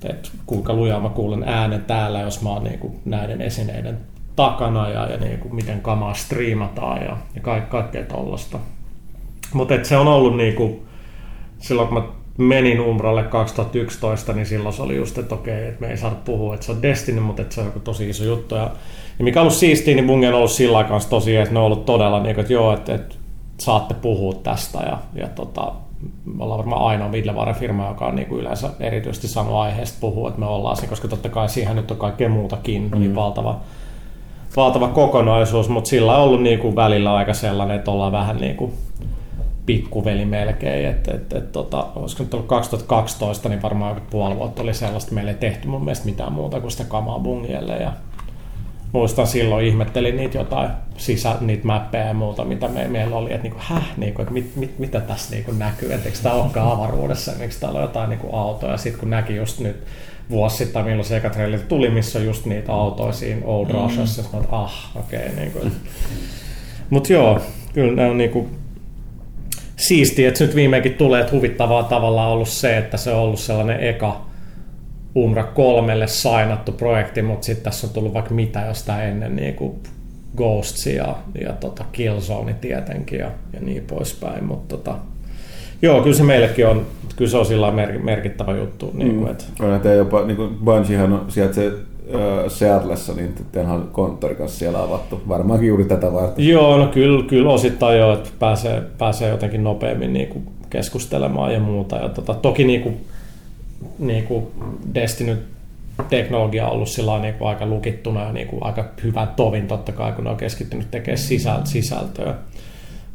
että 0.04 0.30
kuinka 0.46 0.74
lujaa 0.74 1.00
mä 1.00 1.10
kuulen 1.10 1.44
äänen 1.44 1.86
täällä, 1.86 2.22
jos 2.22 2.42
mä 2.42 2.50
oon 2.50 2.64
niin 2.64 2.80
kuin 2.80 3.00
näiden 3.06 3.42
esineiden 3.42 3.98
takana 4.36 4.90
ja, 4.90 5.12
ja 5.12 5.18
niin 5.18 5.40
kuin 5.40 5.56
miten 5.56 5.82
kamaa 5.82 6.14
striimataan 6.14 7.02
ja, 7.04 7.18
ja 7.36 7.42
ka- 7.42 7.62
kaikkea 7.62 8.04
tollasta. 8.04 8.60
Mutta 9.54 9.74
se 9.84 9.98
on 9.98 10.08
ollut 10.08 10.38
niin 10.38 10.56
kuin, 10.56 10.82
silloin 11.60 11.88
kun 11.88 11.98
mä 11.98 12.08
menin 12.38 12.80
Umbralle 12.80 13.24
2011, 13.24 14.34
niin 14.34 14.46
silloin 14.46 14.76
se 14.76 14.82
oli 14.82 14.96
just, 14.96 15.18
että 15.18 15.36
okei, 15.36 15.68
että 15.68 15.82
me 15.82 15.88
ei 15.88 15.98
saada 15.98 16.16
puhua, 16.26 16.54
että 16.54 16.66
se 16.66 16.72
on 16.72 16.82
Destiny, 16.82 17.20
mutta 17.20 17.42
että 17.42 17.56
se 17.56 17.62
on 17.62 17.68
joku 17.68 17.80
tosi 17.80 18.10
iso 18.10 18.24
juttu. 18.24 18.56
Ja, 18.56 18.72
ja 19.20 19.24
mikä 19.24 19.40
on 19.40 19.42
ollut 19.42 19.58
siistiä, 19.58 19.96
niin 19.96 20.08
Bungie 20.08 20.30
on 20.30 20.36
ollut 20.36 20.52
sillä 20.52 20.84
kanssa 20.84 21.10
tosi, 21.10 21.36
että 21.36 21.54
ne 21.54 21.60
on 21.60 21.66
ollut 21.66 21.86
todella 21.86 22.20
niin 22.24 22.36
kuin, 22.36 22.42
että 22.42 22.54
joo, 22.54 22.74
että, 22.74 22.96
että 22.96 23.16
saatte 23.58 23.94
puhua 23.94 24.34
tästä 24.34 24.80
ja, 24.80 24.98
ja 25.16 25.28
tota, 25.28 25.74
me 26.26 26.44
ollaan 26.44 26.58
varmaan 26.58 26.82
ainoa 26.82 27.12
Vidlevare-firma, 27.12 27.88
joka 27.88 28.06
on 28.06 28.16
niin 28.16 28.28
kuin 28.28 28.42
yleensä 28.42 28.70
erityisesti 28.80 29.28
saanut 29.28 29.54
aiheesta 29.54 29.98
puhua, 30.02 30.30
että 30.30 30.40
me 30.40 30.46
ollaan 30.46 30.78
se, 30.78 30.88
koska 30.88 31.08
totta 31.08 31.30
kai 31.30 31.50
siihen 31.50 31.76
nyt 31.76 31.92
on 31.92 31.98
kaikkea 31.98 32.30
muutakin, 32.30 32.90
mm. 32.92 33.00
niin 33.00 33.16
valtava, 33.16 33.60
valtava 34.56 34.88
kokonaisuus, 34.88 35.70
mutta 35.70 35.90
sillä 35.90 36.18
on 36.18 36.24
ollut 36.24 36.42
niin 36.42 36.60
kuin 36.60 36.76
välillä 36.76 37.16
aika 37.16 37.34
sellainen, 37.34 37.78
että 37.78 37.92
ollaan 37.92 38.12
vähän 38.12 38.38
niin 38.38 38.56
kuin 38.56 38.74
pikkuveli 39.66 40.26
melkein, 40.26 40.88
että 40.88 41.16
et, 41.16 41.34
et, 41.34 41.52
tota, 41.52 41.88
olisiko 41.96 42.24
nyt 42.24 42.34
ollut 42.34 42.48
2012, 42.48 43.50
niin 43.50 43.62
varmaan 43.62 44.02
puoli 44.10 44.36
vuotta 44.36 44.62
oli 44.62 44.74
sellaista, 44.74 45.14
meillä 45.14 45.32
ei 45.32 45.38
tehty 45.38 45.68
mun 45.68 45.84
mielestä 45.84 46.06
mitään 46.06 46.34
muuta 46.34 46.62
kuin 46.62 46.72
sitä 46.72 46.84
kamaa 46.84 47.20
bungielle 47.20 47.78
ja 47.78 47.92
muistan 48.92 49.28
silloin 49.28 49.66
ihmettelin 49.66 50.18
niitä 50.18 50.38
jotain 50.38 50.70
sisä, 50.98 51.36
niitä 51.42 51.68
mappeja 51.68 52.06
ja 52.06 52.14
muuta, 52.14 52.46
mitä 52.46 52.68
me, 52.68 52.88
meillä 52.88 53.16
oli, 53.16 53.34
että 53.34 53.44
niinku, 53.44 53.60
häh, 53.62 53.84
niinku, 53.98 54.22
että 54.22 54.34
mit, 54.34 54.56
mit, 54.56 54.80
mitä 54.80 55.00
tässä 55.00 55.36
niinku 55.36 55.52
näkyy, 55.52 55.94
että 55.94 56.10
eikö 56.10 56.20
tämä 56.24 56.36
olekaan 56.36 56.72
avaruudessa, 56.72 57.32
miksi 57.40 57.60
täällä 57.60 57.78
on 57.78 57.84
jotain 57.84 58.10
niinku 58.10 58.36
autoja, 58.36 58.78
sitten 58.78 59.00
kun 59.00 59.10
näki 59.10 59.36
just 59.36 59.60
nyt 59.60 59.84
vuosi 60.30 60.58
sitten, 60.58 60.86
milloin 60.86 61.06
se 61.06 61.18
eka 61.18 61.32
tuli, 61.68 61.90
missä 61.90 62.20
on 62.20 62.26
just 62.26 62.46
niitä 62.46 62.74
autoja 62.74 63.12
siinä 63.12 63.42
Old 63.46 63.68
mm. 63.68 63.74
Russiassa, 63.74 64.22
mm. 64.22 64.40
että 64.40 64.56
ah, 64.56 64.92
okei, 64.96 65.20
okay, 65.20 65.36
niinku. 65.36 65.60
Mutta 66.90 67.14
joo, 67.14 67.42
kyllä 67.74 67.94
ne 67.94 68.10
on 68.10 68.18
niinku 68.18 68.50
siistiä, 69.76 70.28
että 70.28 70.44
nyt 70.44 70.56
viimeinkin 70.56 70.94
tulee, 70.94 71.22
että 71.22 71.36
huvittavaa 71.36 71.84
tavalla 71.84 72.28
ollut 72.28 72.50
se, 72.50 72.78
että 72.78 72.98
se 72.98 73.12
on 73.12 73.20
ollut 73.20 73.40
sellainen 73.40 73.80
eka 73.80 74.27
Umra 75.18 75.44
kolmelle 75.44 76.08
sainattu 76.08 76.72
projekti, 76.72 77.22
mutta 77.22 77.46
sitten 77.46 77.64
tässä 77.64 77.88
on 77.88 77.94
tullut 77.94 78.14
vaikka 78.14 78.34
mitä 78.34 78.66
jostain 78.68 79.10
ennen 79.10 79.36
niin 79.36 79.54
kuin 79.54 79.74
Ghosts 80.38 80.88
ja, 80.88 81.16
ja 81.42 81.54
tota 81.54 81.86
Killzone 81.92 82.54
tietenkin 82.54 83.20
ja, 83.20 83.32
ja 83.54 83.60
niin 83.62 83.84
poispäin, 83.88 84.44
mutta 84.44 84.78
tota, 84.78 84.96
Joo, 85.82 86.02
kyllä 86.02 86.16
se 86.16 86.24
meillekin 86.24 86.68
on, 86.68 86.86
kyllä 87.16 87.32
se 87.32 87.38
on 87.38 87.46
sillä 87.46 87.74
merkittävä 88.04 88.58
juttu. 88.58 88.92
Niin 88.94 89.16
kuin, 89.16 89.26
mm. 89.26 89.32
että... 89.32 89.44
On, 89.60 89.76
että 89.76 89.90
jopa 89.90 90.26
niin 90.26 90.38
kuin 90.38 90.50
Bungiehan 90.66 91.14
on 91.14 91.26
sieltä 91.28 91.62
Seatlessa, 92.48 93.14
niin 93.14 93.34
teidän 93.52 93.84
konttori 93.92 94.36
kanssa 94.36 94.60
siellä 94.60 94.84
avattu. 94.84 95.22
Varmaankin 95.28 95.68
juuri 95.68 95.86
tätä 95.86 96.14
varten. 96.14 96.48
Joo, 96.48 96.78
no 96.78 96.88
kyllä, 96.88 97.24
kyllä 97.24 97.50
osittain 97.50 98.00
jo, 98.00 98.14
että 98.14 98.30
pääsee, 98.40 98.84
pääsee 98.98 99.30
jotenkin 99.30 99.64
nopeammin 99.64 100.14
niin 100.14 100.28
kuin 100.28 100.48
keskustelemaan 100.70 101.54
ja 101.54 101.60
muuta. 101.60 101.96
Ja 101.96 102.10
tota, 102.10 102.34
toki 102.34 102.64
niin 102.64 102.82
kuin, 102.82 102.98
niin 104.00 104.24
kuin 104.24 104.48
Destiny 104.94 105.38
teknologia 106.10 106.68
on 106.68 106.74
ollut 106.74 106.90
sillä 106.90 107.20
niin 107.20 107.34
kuin 107.34 107.50
aika 107.50 107.66
lukittuna 107.66 108.24
ja 108.24 108.32
niin 108.32 108.48
kuin 108.48 108.64
aika 108.64 108.86
hyvän 109.04 109.28
tovin 109.28 109.68
totta 109.68 109.92
kai, 109.92 110.12
kun 110.12 110.24
ne 110.24 110.30
on 110.30 110.38
keskittynyt 110.38 110.92
tekemään 110.92 111.18
sisältöä. 111.64 112.36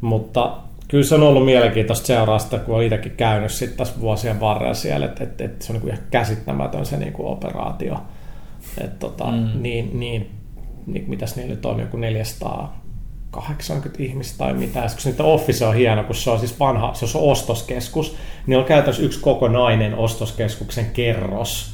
Mutta 0.01 0.57
kyllä 0.89 1.05
se 1.05 1.15
on 1.15 1.23
ollut 1.23 1.45
mielenkiintoista 1.45 2.07
seuraa 2.07 2.39
sitä, 2.39 2.59
kun 2.59 2.75
olen 2.75 2.87
itsekin 2.87 3.13
käynyt 3.13 3.51
sitten 3.51 3.79
tässä 3.79 4.01
vuosien 4.01 4.41
varrella 4.41 4.75
siellä, 4.75 5.07
että, 5.07 5.25
että, 5.25 5.45
että 5.45 5.65
se 5.65 5.73
on 5.73 5.79
niin 5.79 5.89
ihan 5.89 6.05
käsittämätön 6.11 6.87
se 6.87 6.97
niin 6.97 7.13
kuin 7.13 7.29
operaatio. 7.29 7.97
Että 8.79 8.97
tota, 8.99 9.25
mm. 9.25 9.49
niin, 9.63 10.01
niin, 10.01 10.31
niin, 10.87 11.05
mitäs 11.09 11.37
niille 11.37 11.59
on, 11.65 11.81
joku 11.81 11.97
480 13.33 14.03
ihmistä 14.03 14.39
tai 14.39 14.55
mitä. 14.55 14.81
Kun 14.81 15.13
se 15.13 15.23
Office 15.23 15.67
on 15.67 15.75
hieno, 15.75 16.05
kun 16.05 16.15
se 16.15 16.31
on 16.31 16.39
siis 16.39 16.61
vanha, 16.61 16.95
se 16.95 17.19
on 17.19 17.31
ostoskeskus, 17.31 18.17
niin 18.47 18.59
on 18.59 18.65
käytännössä 18.65 19.03
yksi 19.03 19.21
kokonainen 19.21 19.95
ostoskeskuksen 19.95 20.87
kerros 20.93 21.73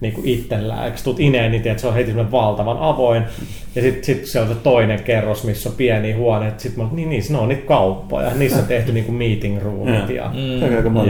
niin 0.00 0.14
kuin 0.14 0.28
itsellään. 0.28 0.84
Eikö 0.84 0.98
tuut 1.04 1.20
ineen, 1.20 1.50
niin 1.50 1.62
tiedät, 1.62 1.78
se 1.78 1.86
on 1.86 1.94
heti 1.94 2.16
valtavan 2.16 2.76
avoin. 2.80 3.22
Ja 3.74 3.82
sitten 3.82 4.04
sit 4.04 4.26
se 4.26 4.40
on 4.40 4.48
se 4.48 4.54
toinen 4.54 5.02
kerros, 5.02 5.44
missä 5.44 5.68
on 5.68 5.74
pieni 5.74 6.12
huone. 6.12 6.52
Sitten 6.56 6.84
mä 6.84 6.90
niin, 6.92 7.10
niin, 7.10 7.22
ne 7.30 7.38
on 7.38 7.48
niitä 7.48 7.66
kauppoja. 7.66 8.30
Niissä 8.34 8.58
on 8.58 8.66
tehty 8.66 8.92
niin 8.92 9.04
kuin 9.04 9.16
meeting 9.16 9.62
roomit. 9.62 10.10
Ja, 10.10 10.30
mm. 10.34 10.60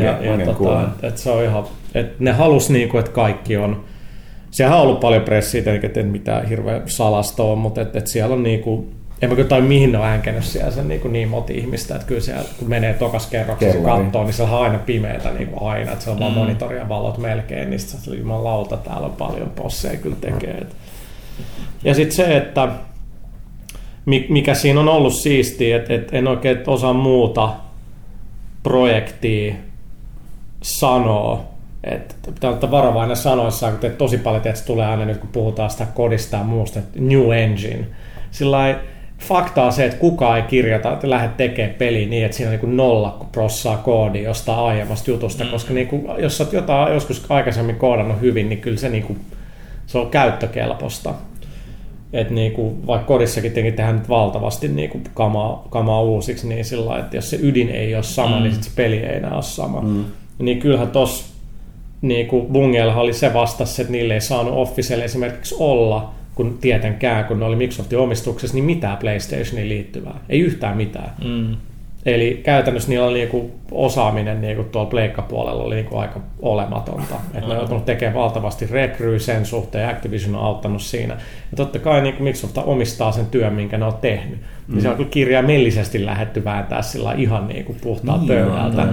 ja, 0.03 0.19
ja, 0.23 0.35
ja 0.37 0.47
tota, 0.47 0.89
et, 1.03 1.19
se 1.19 1.31
on 1.31 1.45
ihan, 1.45 1.65
et 1.95 2.21
ne 2.21 2.33
halus 2.33 2.71
niin 2.71 2.89
kuin, 2.89 2.99
että 2.99 3.13
kaikki 3.13 3.57
on 3.57 3.85
Sehän 4.51 4.77
on 4.77 4.83
ollut 4.83 5.01
paljon 5.01 5.23
pressiä, 5.23 5.63
että 5.83 6.03
mitään 6.03 6.49
hirveä 6.49 6.83
salasta 6.87 7.43
on, 7.43 7.59
mutta 7.59 7.81
et, 7.81 7.97
et 7.97 8.07
siellä 8.07 8.35
on 8.35 8.43
niin 8.43 8.61
kuin, 8.61 9.00
en 9.23 9.29
mä 9.31 9.37
kyllä 9.37 9.61
mihin 9.61 9.93
ne 9.93 9.99
on 9.99 10.05
äänkenyt 10.05 10.45
siellä 10.45 10.71
sen 10.71 10.89
niin, 10.89 11.13
niin 11.13 11.29
monta 11.29 11.53
ihmistä, 11.53 11.95
että 11.95 12.07
kyllä 12.07 12.21
siellä, 12.21 12.45
kun 12.59 12.69
menee 12.69 12.95
tokas 12.95 13.27
kerroksessa 13.27 13.79
kattoon, 13.79 14.27
niin 14.27 14.35
siellä 14.35 14.57
on 14.57 14.63
aina 14.63 14.79
pimeätä 14.79 15.31
niin 15.31 15.49
kuin 15.49 15.71
aina, 15.71 15.93
että 15.93 16.05
siellä 16.05 16.17
on 16.17 16.33
mm. 16.33 16.37
vaan 16.37 16.47
monitoria 16.47 16.89
valot 16.89 17.19
melkein, 17.19 17.71
niin 17.71 17.81
sitten 17.81 18.29
lauta, 18.29 18.77
täällä 18.77 19.07
on 19.07 19.13
paljon 19.13 19.51
posseja 19.51 19.97
kyllä 19.97 20.17
tekee. 20.21 20.67
Ja 21.85 21.95
sitten 21.95 22.17
se, 22.17 22.37
että 22.37 22.69
mikä 24.29 24.55
siinä 24.55 24.81
on 24.81 24.89
ollut 24.89 25.15
siistiä, 25.15 25.77
että, 25.77 25.95
että 25.95 26.17
en 26.17 26.29
oikein 26.29 26.59
osaa 26.67 26.93
muuta 26.93 27.53
projektia 28.63 29.55
sanoa, 30.63 31.45
että 31.85 32.15
pitää 32.35 32.51
olla 32.51 32.71
varovainen 32.71 33.17
sanoissaan, 33.17 33.79
kun 33.79 33.91
tosi 33.99 34.19
paljon 34.19 34.43
että 34.47 34.65
tulee 34.67 34.87
aina 34.87 35.05
nyt, 35.05 35.19
kun 35.19 35.29
puhutaan 35.29 35.71
sitä 35.71 35.87
kodista 35.95 36.37
ja 36.37 36.45
muusta, 36.45 36.79
että 36.79 37.01
New 37.01 37.33
Engine. 37.33 37.87
Sillä 38.31 38.79
fakta 39.21 39.65
on 39.65 39.73
se, 39.73 39.85
että 39.85 39.99
kukaan 39.99 40.37
ei 40.37 40.43
kirjoita, 40.43 40.93
että 40.93 41.11
lähde 41.11 41.31
tekemään 41.37 41.75
peli 41.75 42.07
niin, 42.07 42.25
että 42.25 42.37
siinä 42.37 42.53
on 42.53 42.59
niin 42.63 42.77
nolla 42.77 43.27
prossaa 43.33 43.77
koodi 43.77 44.23
jostain 44.23 44.59
aiemmasta 44.59 45.11
jutusta, 45.11 45.45
mm. 45.45 45.51
koska 45.51 45.75
niin 45.75 45.87
kuin, 45.87 46.07
jos 46.19 46.41
oot 46.41 46.53
jotain 46.53 46.95
joskus 46.95 47.27
aikaisemmin 47.29 47.77
koodannut 47.77 48.21
hyvin, 48.21 48.49
niin 48.49 48.61
kyllä 48.61 48.77
se, 48.77 48.89
niin 48.89 49.03
kuin, 49.03 49.21
se 49.87 49.99
on 49.99 50.11
käyttökelpoista. 50.11 51.15
Et 52.13 52.31
niin 52.31 52.53
kuin, 52.53 52.87
vaikka 52.87 53.07
kodissakin 53.07 53.53
tietenkin 53.53 53.77
tehdään 53.77 53.97
nyt 53.97 54.09
valtavasti 54.09 54.69
niin 54.69 54.91
kuin 54.91 55.05
kamaa, 55.15 55.67
kamaa 55.71 56.03
uusiksi, 56.03 56.49
niin 56.49 56.65
sillä 56.65 56.99
että 56.99 57.17
jos 57.17 57.31
se 57.31 57.39
ydin 57.43 57.69
ei 57.69 57.95
ole 57.95 58.03
sama, 58.03 58.29
niin 58.29 58.39
mm. 58.39 58.43
niin 58.43 58.55
sit 58.55 58.63
se 58.63 58.71
peli 58.77 58.97
ei 58.97 59.17
enää 59.17 59.35
ole 59.35 59.43
sama. 59.43 59.81
Mm. 59.81 60.05
Niin 60.39 60.59
kyllähän 60.59 60.89
tossa 60.89 61.31
niin 62.03 62.27
kuin 62.27 62.47
oli 62.97 63.13
se 63.13 63.35
vastas, 63.35 63.81
että 63.81 63.93
niille 63.93 64.15
ei 64.15 64.21
saanut 64.21 64.55
Officelle 64.57 65.05
esimerkiksi 65.05 65.55
olla, 65.59 66.11
kun 66.41 66.59
tietenkään, 66.61 67.25
kun 67.25 67.41
ne 67.41 67.45
oli 67.45 67.57
Microsoftin 67.57 67.99
omistuksessa, 67.99 68.55
niin 68.55 68.65
mitään 68.65 68.97
PlayStationiin 68.97 69.69
liittyvää. 69.69 70.21
Ei 70.29 70.41
yhtään 70.41 70.77
mitään. 70.77 71.11
Mm. 71.25 71.57
Eli 72.07 72.41
käytännössä 72.45 72.89
niillä 72.89 73.07
oli 73.07 73.19
niinku 73.19 73.51
osaaminen 73.71 74.41
niinku 74.41 74.65
tuolla 74.65 74.91
pleikkapuolella 74.91 75.65
oli 75.65 75.75
niinku 75.75 75.97
aika 75.97 76.21
olematonta. 76.43 77.15
Et 77.35 77.41
ne 77.41 77.47
on 77.47 77.57
joutunut 77.57 77.85
tekemään 77.85 78.15
valtavasti 78.15 78.67
rekryy 78.71 79.19
sen 79.19 79.47
suhteen 79.47 79.83
ja 79.83 79.91
Activision 79.91 80.35
on 80.35 80.45
auttanut 80.45 80.83
siinä. 80.83 81.15
Ja 81.51 81.57
totta 81.57 81.79
kai 81.79 82.01
niinku 82.01 82.23
Microsoft 82.23 82.59
omistaa 82.59 83.13
sen 83.13 83.27
työn, 83.27 83.53
minkä 83.53 83.79
ne 83.79 83.85
on 83.85 83.99
tehnyt. 84.01 84.39
Mm. 84.39 84.75
Niin 84.75 84.83
se 84.83 84.89
on 84.89 84.97
kyllä 84.97 85.11
kirjaimellisesti 85.11 86.07
lähetty 86.07 86.45
vääntää 86.45 86.83
sillä 86.83 87.13
ihan 87.13 87.49
niinku 87.49 87.77
puhtaan 87.83 88.19
niin, 88.19 88.29
pöydältä. 88.29 88.87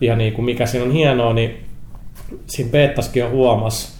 Ja 0.00 0.16
niinku 0.16 0.42
mikä 0.42 0.66
siinä 0.66 0.86
on 0.86 0.92
hienoa, 0.92 1.32
niin 1.32 1.56
siinä 2.46 2.70
Beettaskin 2.70 3.24
on 3.24 3.30
huomas, 3.30 3.95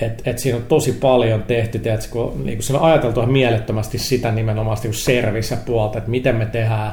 että 0.00 0.30
et 0.30 0.38
siinä 0.38 0.58
on 0.58 0.64
tosi 0.64 0.92
paljon 0.92 1.42
tehty, 1.42 1.78
tiedätkö, 1.78 2.06
kun 2.10 2.42
niin 2.44 2.58
kun 2.58 2.62
siinä 2.62 2.80
on 2.80 2.90
ajateltu 2.90 3.20
ihan 3.20 3.32
mielettömästi 3.32 3.98
sitä 3.98 4.32
nimenomaan 4.32 4.78
niin 4.82 4.94
service 4.94 5.58
puolta, 5.66 5.98
että 5.98 6.10
miten 6.10 6.36
me 6.36 6.46
tehdään 6.46 6.92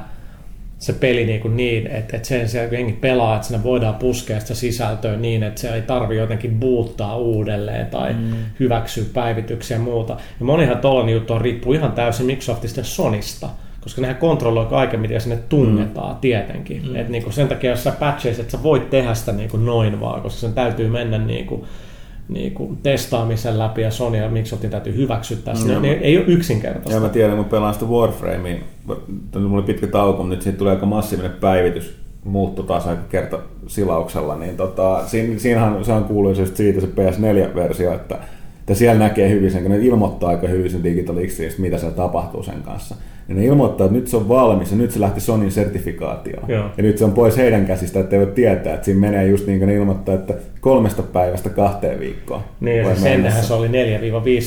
se 0.79 0.93
peli 0.93 1.25
niin, 1.25 1.41
kuin 1.41 1.57
niin 1.57 1.87
että, 1.87 2.15
että 2.17 2.27
sen 2.27 2.49
se 2.49 2.69
jengi 2.71 2.93
pelaa, 2.93 3.35
että 3.35 3.47
sinne 3.47 3.63
voidaan 3.63 3.95
puskea 3.95 4.39
sitä 4.39 4.53
sisältöä 4.53 5.17
niin, 5.17 5.43
että 5.43 5.61
se 5.61 5.69
ei 5.75 5.81
tarvi 5.81 6.17
jotenkin 6.17 6.59
buuttaa 6.59 7.17
uudelleen 7.17 7.85
tai 7.85 8.13
mm. 8.13 8.31
hyväksyä 8.59 9.03
päivityksiä 9.13 9.77
ja 9.77 9.83
muuta. 9.83 10.17
Ja 10.39 10.45
monihan 10.45 10.77
tuollainen 10.77 11.13
juttu 11.13 11.33
on 11.33 11.41
riippuu 11.41 11.73
ihan 11.73 11.91
täysin 11.91 12.25
Microsoftista 12.25 12.79
ja 12.79 12.83
Sonista 12.83 13.49
koska 13.83 14.01
nehän 14.01 14.15
kontrolloi 14.15 14.65
kaiken, 14.65 14.99
mitä 14.99 15.19
sinne 15.19 15.39
tunnetaan 15.49 16.15
mm. 16.15 16.19
tietenkin. 16.19 16.89
Mm. 16.89 16.95
Et 16.95 17.09
niinku 17.09 17.31
sen 17.31 17.47
takia, 17.47 17.69
jos 17.69 17.83
sä 17.83 17.91
patcheis, 17.91 18.39
että 18.39 18.51
sä 18.51 18.63
voit 18.63 18.89
tehdä 18.89 19.13
sitä 19.13 19.31
niinku 19.31 19.57
noin 19.57 19.99
vaan, 19.99 20.21
koska 20.21 20.39
sen 20.39 20.53
täytyy 20.53 20.87
mennä 20.87 21.17
niinku, 22.29 22.63
niinku 22.63 22.79
testaamisen 22.83 23.59
läpi 23.59 23.81
ja 23.81 23.91
Sony 23.91 24.17
ja 24.17 24.29
Microsoftin 24.29 24.69
täytyy 24.69 24.95
hyväksyttää 24.95 25.55
sitä. 25.55 25.73
Mm. 25.73 25.81
Ne 25.81 25.91
ei 25.91 26.17
ole 26.17 26.25
yksinkertaista. 26.25 26.93
Ja 26.93 26.99
mä 26.99 27.09
tiedän, 27.09 27.35
kun 27.35 27.45
pelaan 27.45 27.73
sitä 27.73 27.85
Warframea, 27.85 28.57
mulla 29.33 29.57
oli 29.57 29.63
pitkä 29.63 29.87
tauko, 29.87 30.17
mutta 30.17 30.35
nyt 30.35 30.41
siitä 30.41 30.57
tulee 30.57 30.73
aika 30.73 30.85
massiivinen 30.85 31.31
päivitys 31.31 32.03
muuttu 32.23 32.63
taas 32.63 32.87
aika 32.87 33.03
kerta 33.09 33.39
silauksella, 33.67 34.35
niin 34.35 34.57
tota, 34.57 35.07
siinä, 35.07 35.39
siinähän 35.39 35.85
se 35.85 35.93
on 35.93 36.03
kuuluisesti 36.03 36.57
siitä 36.57 36.81
se 36.81 36.87
PS4-versio, 36.87 37.93
että, 37.93 38.17
että 38.59 38.75
siellä 38.75 38.99
näkee 38.99 39.29
hyvin 39.29 39.51
sen, 39.51 39.61
kun 39.61 39.71
ne 39.71 39.77
ilmoittaa 39.77 40.29
aika 40.29 40.47
hyvin 40.47 40.71
sen 40.71 40.83
Digital 40.83 41.15
mitä 41.57 41.77
se 41.77 41.91
tapahtuu 41.91 42.43
sen 42.43 42.61
kanssa 42.63 42.95
niin 43.33 43.41
ne 43.41 43.45
ilmoittaa, 43.45 43.85
että 43.85 43.97
nyt 43.97 44.07
se 44.07 44.17
on 44.17 44.29
valmis 44.29 44.71
ja 44.71 44.77
nyt 44.77 44.91
se 44.91 44.99
lähti 44.99 45.21
Sonin 45.21 45.51
sertifikaatioon. 45.51 46.49
Joo. 46.49 46.65
Ja 46.77 46.83
nyt 46.83 46.97
se 46.97 47.05
on 47.05 47.11
pois 47.11 47.37
heidän 47.37 47.65
käsistä, 47.65 47.99
että 47.99 48.15
ei 48.15 48.25
voi 48.25 48.33
tietää, 48.33 48.73
että 48.73 48.85
siinä 48.85 48.99
menee 48.99 49.27
just 49.27 49.47
niin 49.47 49.59
kuin 49.59 49.67
ne 49.67 49.75
ilmoittaa, 49.75 50.15
että 50.15 50.33
kolmesta 50.61 51.03
päivästä 51.03 51.49
kahteen 51.49 51.99
viikkoon. 51.99 52.41
Niin, 52.59 52.77
ja 52.77 52.95
siis 52.95 53.05
ennenhän 53.05 53.43
se 53.43 53.53
oli 53.53 53.67
4-5 53.67 53.71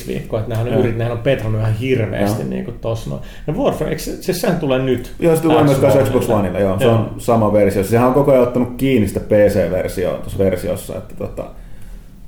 viikkoa, 0.09 0.41
että 0.41 0.55
nehän 0.55 0.69
on, 0.69 0.79
yrit, 0.79 1.11
on 1.11 1.19
petrannut 1.19 1.61
ihan 1.61 1.75
hirveästi 1.75 2.45
niin 2.45 2.65
kuin 2.65 2.79
tossa 2.81 3.11
noin. 3.11 3.23
Ja 3.47 3.53
Warfare, 3.53 3.91
eikö 3.91 4.03
se, 4.03 4.33
sehän 4.33 4.59
tulee 4.59 4.79
nyt? 4.79 5.13
Joo, 5.19 5.37
se 5.37 5.43
tulee 5.43 5.65
myös 5.65 5.79
Xbox 6.05 6.29
Oneille, 6.29 6.61
joo, 6.61 6.79
se 6.79 6.85
joo. 6.85 6.95
on 6.95 7.15
sama 7.19 7.53
versio. 7.53 7.85
Sehän 7.85 8.09
on 8.09 8.15
koko 8.15 8.33
ajan 8.33 8.43
ottanut 8.43 8.75
kiinni 8.77 9.09
sitä 9.09 9.21
PC-versioa 9.21 10.19
tuossa 10.19 10.39
versiossa, 10.39 10.97
että 10.97 11.15
tota, 11.19 11.45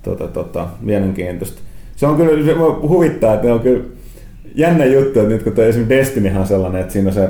tota, 0.03 0.29
tota, 0.29 0.67
mielenkiintoista. 0.81 1.63
Se 1.97 2.07
on 2.07 2.17
kyllä, 2.17 2.45
se 2.45 2.55
huvittaa, 2.89 3.35
että 3.35 3.47
ne 3.47 3.53
on 3.53 3.61
kyllä 3.61 3.85
jännä 4.55 4.85
juttu, 4.85 5.21
että 5.21 5.33
nyt 5.33 5.43
kun 5.43 5.53
esimerkiksi 5.53 5.89
Destinyhan 5.89 6.41
on 6.41 6.47
sellainen, 6.47 6.81
että 6.81 6.93
siinä 6.93 7.09
on 7.09 7.15
se 7.15 7.29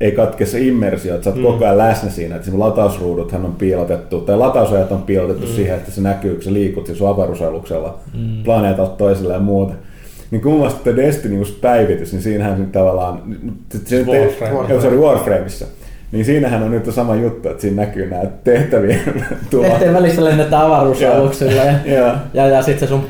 ei 0.00 0.12
katke 0.12 0.46
se 0.46 0.60
immersio, 0.60 1.14
että 1.14 1.24
sä 1.24 1.30
oot 1.30 1.38
mm. 1.38 1.42
koko 1.42 1.64
ajan 1.64 1.78
läsnä 1.78 2.10
siinä, 2.10 2.36
että 2.36 2.50
latausruuduthan 2.54 3.44
on 3.44 3.52
piilotettu, 3.52 4.20
tai 4.20 4.36
latausajat 4.36 4.92
on 4.92 5.02
piilotettu 5.02 5.46
mm. 5.46 5.52
siihen, 5.52 5.76
että 5.76 5.90
se 5.90 6.00
näkyy, 6.00 6.34
kun 6.34 6.42
sä 6.42 6.52
liikut 6.52 6.86
siis 6.86 7.02
avaruusaluksella 7.02 7.98
mm. 8.14 8.42
planeetalta 8.44 8.96
toiselle 8.96 9.32
ja 9.32 9.38
muuta. 9.38 9.74
Niin 10.30 10.42
kun 10.42 10.52
mun 10.52 10.96
Destiny 10.96 11.38
just 11.38 11.60
päivitys, 11.60 12.12
niin 12.12 12.22
siinähän 12.22 12.68
tavallaan... 12.72 13.22
Se, 13.84 14.04
Warframe. 14.04 14.80
Se, 14.80 14.88
Warframeissa 14.88 15.66
niin 16.12 16.24
siinähän 16.24 16.62
on 16.62 16.70
nyt 16.70 16.94
sama 16.94 17.14
juttu, 17.14 17.48
että 17.48 17.60
siinä 17.60 17.82
näkyy 17.82 18.10
nämä 18.10 18.22
tehtävien 18.44 19.00
tulo. 19.50 19.62
Tehtävien 19.62 19.94
välissä 19.94 20.24
lennetään 20.24 20.66
avaruusaluksilla 20.66 21.52
ja, 21.64 21.72
ja, 21.84 22.16
ja, 22.34 22.46
ja 22.46 22.62
sitten 22.62 22.88
se 22.88 22.94
sun 22.94 23.04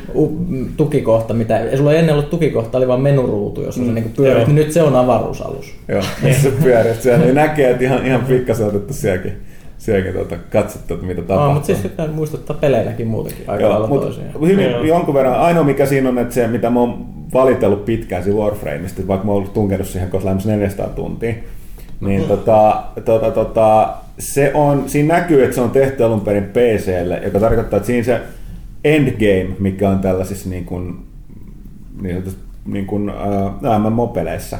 tukikohta, 0.77 1.33
mitä 1.33 1.59
ei 1.59 1.77
sulla 1.77 1.93
ei 1.93 1.99
ennen 1.99 2.15
ollut 2.15 2.29
tukikohta, 2.29 2.77
oli 2.77 2.87
vain 2.87 3.01
menuruutu, 3.01 3.61
jossa 3.61 3.81
mm. 3.81 3.87
se 3.87 3.93
niinku 3.93 4.09
pyörit, 4.17 4.47
niin 4.47 4.55
nyt 4.55 4.71
se 4.71 4.83
on 4.83 4.95
avaruusalus. 4.95 5.75
Joo, 5.87 6.01
se 6.41 6.51
pyörii. 6.63 6.93
Siellä 6.93 7.25
niin 7.25 7.35
näkee, 7.35 7.69
että 7.69 7.83
ihan, 7.83 8.05
ihan 8.05 8.21
pikkasen 8.21 8.67
otettu 8.67 8.93
sielläkin 8.93 9.33
sielläkin 9.77 10.13
tuota, 10.13 10.35
katsottu, 10.51 10.93
että 10.93 11.05
mitä 11.05 11.21
tapahtuu. 11.21 11.47
No, 11.47 11.53
mutta 11.53 11.65
siis 11.65 11.79
pitää 11.79 12.07
muistuttaa 12.07 12.57
peleilläkin 12.61 13.07
muutenkin 13.07 13.49
aika 13.49 13.63
Joo, 13.63 13.71
lailla 13.71 13.87
mutta 13.87 14.07
hyvin, 14.47 14.71
Joo. 14.71 14.83
jonkun 14.83 15.13
verran, 15.13 15.39
ainoa 15.39 15.63
mikä 15.63 15.85
siinä 15.85 16.09
on, 16.09 16.17
että 16.17 16.33
se 16.33 16.47
mitä 16.47 16.69
mä 16.69 16.79
oon 16.79 17.05
valitellut 17.33 17.85
pitkään 17.85 18.23
siinä 18.23 18.39
Warframeista, 18.39 19.07
vaikka 19.07 19.25
mä 19.25 19.31
oon 19.31 19.37
ollut 19.37 19.53
tunkenut 19.53 19.87
siihen 19.87 20.09
kohta 20.09 20.35
400 20.45 20.87
tuntia, 20.87 21.33
niin 22.01 22.23
tota, 22.23 22.83
tota, 23.05 23.31
tota, 23.31 23.95
se 24.19 24.51
on, 24.53 24.89
siinä 24.89 25.13
näkyy, 25.13 25.43
että 25.43 25.55
se 25.55 25.61
on 25.61 25.71
tehty 25.71 26.03
alun 26.03 26.21
perin 26.21 26.43
PClle, 26.43 27.21
joka 27.23 27.39
tarkoittaa, 27.39 27.77
että 27.77 27.87
siinä 27.87 28.03
se 28.03 28.21
endgame, 28.83 29.55
mikä 29.59 29.89
on 29.89 29.99
tällaisissa 29.99 30.49
niin 30.49 30.65
kuin, 30.65 30.97
niin, 32.01 32.23
niin 32.65 32.85
kuin, 32.85 33.09
äh, 33.09 33.79
MMO-peleissä 33.79 34.57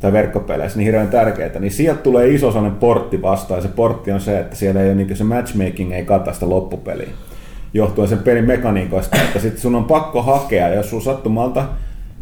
tai 0.00 0.12
verkkopeleissä, 0.12 0.78
niin 0.78 0.86
hirveän 0.86 1.08
tärkeää, 1.08 1.58
niin 1.60 1.72
sieltä 1.72 2.02
tulee 2.02 2.28
iso 2.28 2.52
sellainen 2.52 2.78
portti 2.78 3.22
vastaan, 3.22 3.58
ja 3.58 3.62
se 3.62 3.68
portti 3.68 4.12
on 4.12 4.20
se, 4.20 4.38
että 4.38 4.56
siellä 4.56 4.80
ei 4.80 4.86
ole, 4.86 4.94
niin 4.94 5.16
se 5.16 5.24
matchmaking 5.24 5.92
ei 5.92 6.04
kata 6.04 6.32
sitä 6.32 6.48
loppupeliä, 6.48 7.08
johtuen 7.74 8.08
sen 8.08 8.18
pelin 8.18 8.44
mekaniikoista, 8.44 9.16
että 9.22 9.38
sitten 9.38 9.60
sun 9.60 9.74
on 9.74 9.84
pakko 9.84 10.22
hakea, 10.22 10.74
jos 10.74 10.90
sun 10.90 11.02
sattumalta 11.02 11.64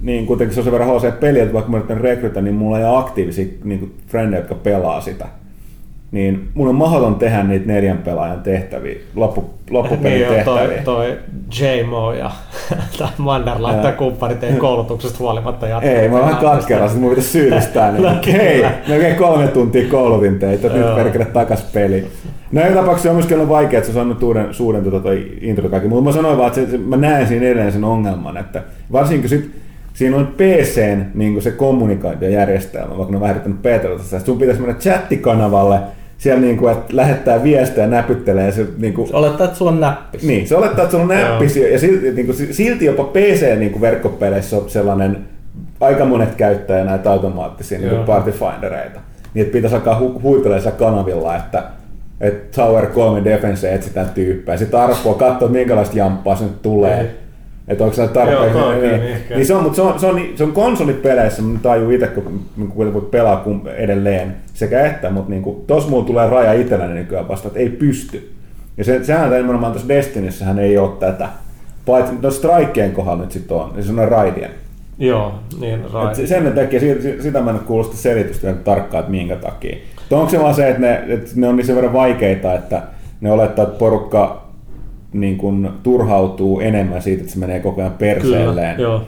niin 0.02 0.26
kuitenkin 0.26 0.54
se 0.54 0.60
on 0.60 0.64
sen 0.64 0.72
verran 0.72 0.88
HC-peli, 0.88 1.40
että 1.40 1.54
vaikka 1.54 1.70
mä 1.70 1.76
yritän 1.76 2.00
rekrytä, 2.00 2.40
niin 2.42 2.54
mulla 2.54 2.78
ei 2.78 2.84
ole 2.84 2.98
aktiivisia 2.98 3.46
niin 3.64 3.94
frendejä, 4.08 4.40
jotka 4.40 4.54
pelaa 4.54 5.00
sitä. 5.00 5.26
niin 6.12 6.48
mun 6.54 6.68
on 6.68 6.74
mahdoton 6.74 7.14
tehdä 7.14 7.42
niitä 7.42 7.66
neljän 7.66 7.98
pelaajan 7.98 8.40
tehtäviä, 8.42 8.94
loppu, 9.14 9.50
loppupelin 9.70 10.28
Niin 10.28 10.38
on 10.38 10.44
toi, 10.44 10.58
tehtäviä. 10.58 10.82
toi 10.84 11.18
J-Mo 11.60 12.12
ja 12.18 12.30
tai 12.98 13.08
Manderla 13.18 13.72
Joo. 13.72 13.82
tai 13.82 13.92
kumppanit 13.92 14.44
ei 14.44 14.52
koulutuksesta 14.52 15.18
huolimatta 15.18 15.66
jatka. 15.66 15.88
Ei, 15.90 16.08
mä 16.08 16.16
oon 16.16 16.24
vähän 16.28 16.40
katkeraa, 16.40 16.88
sit 16.88 17.00
mun 17.00 17.10
pitäisi 17.10 17.30
syyllistää. 17.30 17.92
Niin, 17.92 18.02
No 18.04 18.10
hei, 18.26 18.64
melkein 18.88 19.16
kolme 19.16 19.48
tuntia 19.48 19.88
koulutin 19.90 20.38
teitä, 20.38 20.68
nyt 20.68 20.94
perkele 20.94 21.24
takas 21.24 21.62
peli. 21.62 22.06
No 22.52 22.60
joka 22.60 22.74
tapauksessa 22.74 23.08
on 23.10 23.16
myöskin 23.16 23.36
ollut 23.36 23.48
vaikea, 23.48 23.78
että 23.78 23.92
se 23.92 23.98
on 23.98 24.04
saanut 24.04 24.22
uuden, 24.22 24.54
suuden 24.54 24.84
tota, 24.84 25.00
toi 25.00 25.26
intro 25.40 25.68
kaikki. 25.68 25.88
Mutta 25.88 26.04
mä 26.04 26.12
sanoin 26.12 26.38
vaan, 26.38 26.48
että 26.48 26.60
se, 26.60 26.70
se, 26.70 26.78
mä 26.78 26.96
näen 26.96 27.26
siinä 27.28 27.46
edelleen 27.46 27.72
sen 27.72 27.84
ongelman, 27.84 28.36
että 28.36 28.62
varsinkin 28.92 29.28
sit, 29.28 29.50
siinä 30.02 30.16
on 30.16 30.26
PCn 30.26 31.04
niin 31.14 31.42
se 31.42 31.50
kommunikaatiojärjestelmä, 31.50 32.96
vaikka 32.98 33.10
ne 33.10 33.16
on 33.16 33.20
vähän 33.20 33.34
yrittänyt 33.36 33.62
petrata 33.62 34.02
sitä. 34.02 34.18
Sun 34.18 34.38
pitäisi 34.38 34.60
mennä 34.60 34.76
chattikanavalle, 34.80 35.78
siellä 36.18 36.40
niin 36.40 36.56
kuin, 36.56 36.72
että 36.72 36.96
lähettää 36.96 37.42
viestejä, 37.42 37.86
näpyttelee 37.86 38.46
ja 38.46 38.52
se 38.52 38.66
niin 38.78 38.94
kuin, 38.94 39.08
Olettaa, 39.12 39.44
että 39.46 39.58
sulla 39.58 39.70
on 39.70 39.80
näppis. 39.80 40.22
niin, 40.22 40.48
se 40.48 40.56
olettaa, 40.56 40.84
että 40.84 40.90
sulla 40.90 41.02
on 41.04 41.08
näppis 41.08 41.56
ja 41.56 41.78
silti, 41.78 42.12
niin 42.12 42.26
kuin, 42.26 42.54
silti 42.54 42.84
jopa 42.84 43.04
PC-verkkopeleissä 43.04 44.56
on 44.56 44.70
sellainen, 44.70 45.16
aika 45.80 46.04
monet 46.04 46.34
käyttää 46.34 46.84
näitä 46.84 47.10
automaattisia 47.10 47.78
niin 47.78 47.90
Joo. 47.90 48.04
party 48.04 48.32
findereita. 48.32 49.00
Niin, 49.34 49.42
että 49.42 49.52
pitäisi 49.52 49.76
alkaa 49.76 50.00
hu- 50.00 50.22
huitelemaan 50.22 50.72
kanavilla, 50.72 51.36
että, 51.36 51.62
että 52.20 52.62
Tower 52.62 52.86
3 52.86 53.24
Defense 53.24 53.74
etsitään 53.74 54.10
tyyppejä. 54.14 54.58
Sitten 54.58 54.80
arpoa 54.80 55.14
katsoa, 55.14 55.48
minkälaista 55.48 55.98
jamppaa 55.98 56.36
se 56.36 56.44
nyt 56.44 56.62
tulee. 56.62 57.00
Ei. 57.00 57.21
Että 57.68 57.84
onko 57.84 57.96
se 57.96 58.08
tarpeeksi. 58.08 58.58
Joo, 58.58 58.72
niin, 58.72 58.82
niin, 59.00 59.16
niin, 59.30 59.46
se 59.46 59.54
on, 59.54 59.62
mutta 59.62 59.76
se 59.76 59.82
on, 59.82 60.00
se 60.00 60.06
on, 60.06 60.20
se 60.34 60.44
on 60.44 60.52
konsolipeleissä, 60.52 61.42
mä 61.42 61.58
tajun 61.62 61.92
itse, 61.92 62.06
kun, 62.06 62.40
kun 62.74 62.92
kun 62.92 63.08
pelaa 63.10 63.36
kun 63.36 63.68
edelleen 63.76 64.36
sekä 64.54 64.86
että, 64.86 65.10
mutta 65.10 65.30
niin 65.30 65.42
kuin, 65.42 65.64
tos 65.66 65.88
mulla 65.88 66.04
tulee 66.04 66.30
raja 66.30 66.52
itselläni 66.52 66.94
nykyään 66.94 67.28
vasta, 67.28 67.48
että 67.48 67.60
ei 67.60 67.68
pysty. 67.68 68.32
Ja 68.76 68.84
se, 68.84 69.04
sehän 69.04 69.30
nimenomaan 69.30 69.72
tuossa 69.72 69.88
Destinissähän 69.88 70.58
ei 70.58 70.78
ole 70.78 70.90
tätä. 71.00 71.28
Paitsi 71.86 72.12
no 72.22 72.30
Strikeen 72.30 72.92
kohdalla 72.92 73.22
nyt 73.22 73.32
sitten 73.32 73.56
on, 73.56 73.72
niin 73.74 73.84
se 73.84 73.92
on 74.00 74.08
raidien. 74.08 74.50
Joo, 74.98 75.34
niin 75.60 75.80
Et 76.08 76.14
se- 76.14 76.26
sen 76.26 76.52
takia, 76.52 76.80
siitä, 76.80 77.22
sitä 77.22 77.42
mä 77.42 77.50
en 77.50 77.84
sitä 77.84 77.96
selitystä 77.96 78.50
ihan 78.50 78.62
tarkkaan, 78.64 79.00
että 79.00 79.10
minkä 79.10 79.36
takia. 79.36 79.76
Mutta 79.96 80.16
onko 80.16 80.30
se 80.30 80.40
vaan 80.40 80.54
se, 80.54 80.68
että 80.68 80.80
ne, 80.80 81.04
että 81.08 81.30
ne 81.34 81.48
on 81.48 81.56
niin 81.56 81.66
sen 81.66 81.76
verran 81.76 81.92
vaikeita, 81.92 82.54
että 82.54 82.82
ne 83.20 83.32
olettaa, 83.32 83.62
että 83.64 83.78
porukka 83.78 84.42
niin 85.12 85.36
kun, 85.36 85.72
turhautuu 85.82 86.60
enemmän 86.60 87.02
siitä, 87.02 87.20
että 87.20 87.32
se 87.32 87.38
menee 87.38 87.60
koko 87.60 87.80
ajan 87.80 87.94
perseelleen, 87.98 88.76
Kyllä, 88.76 88.88
joo. 88.88 89.02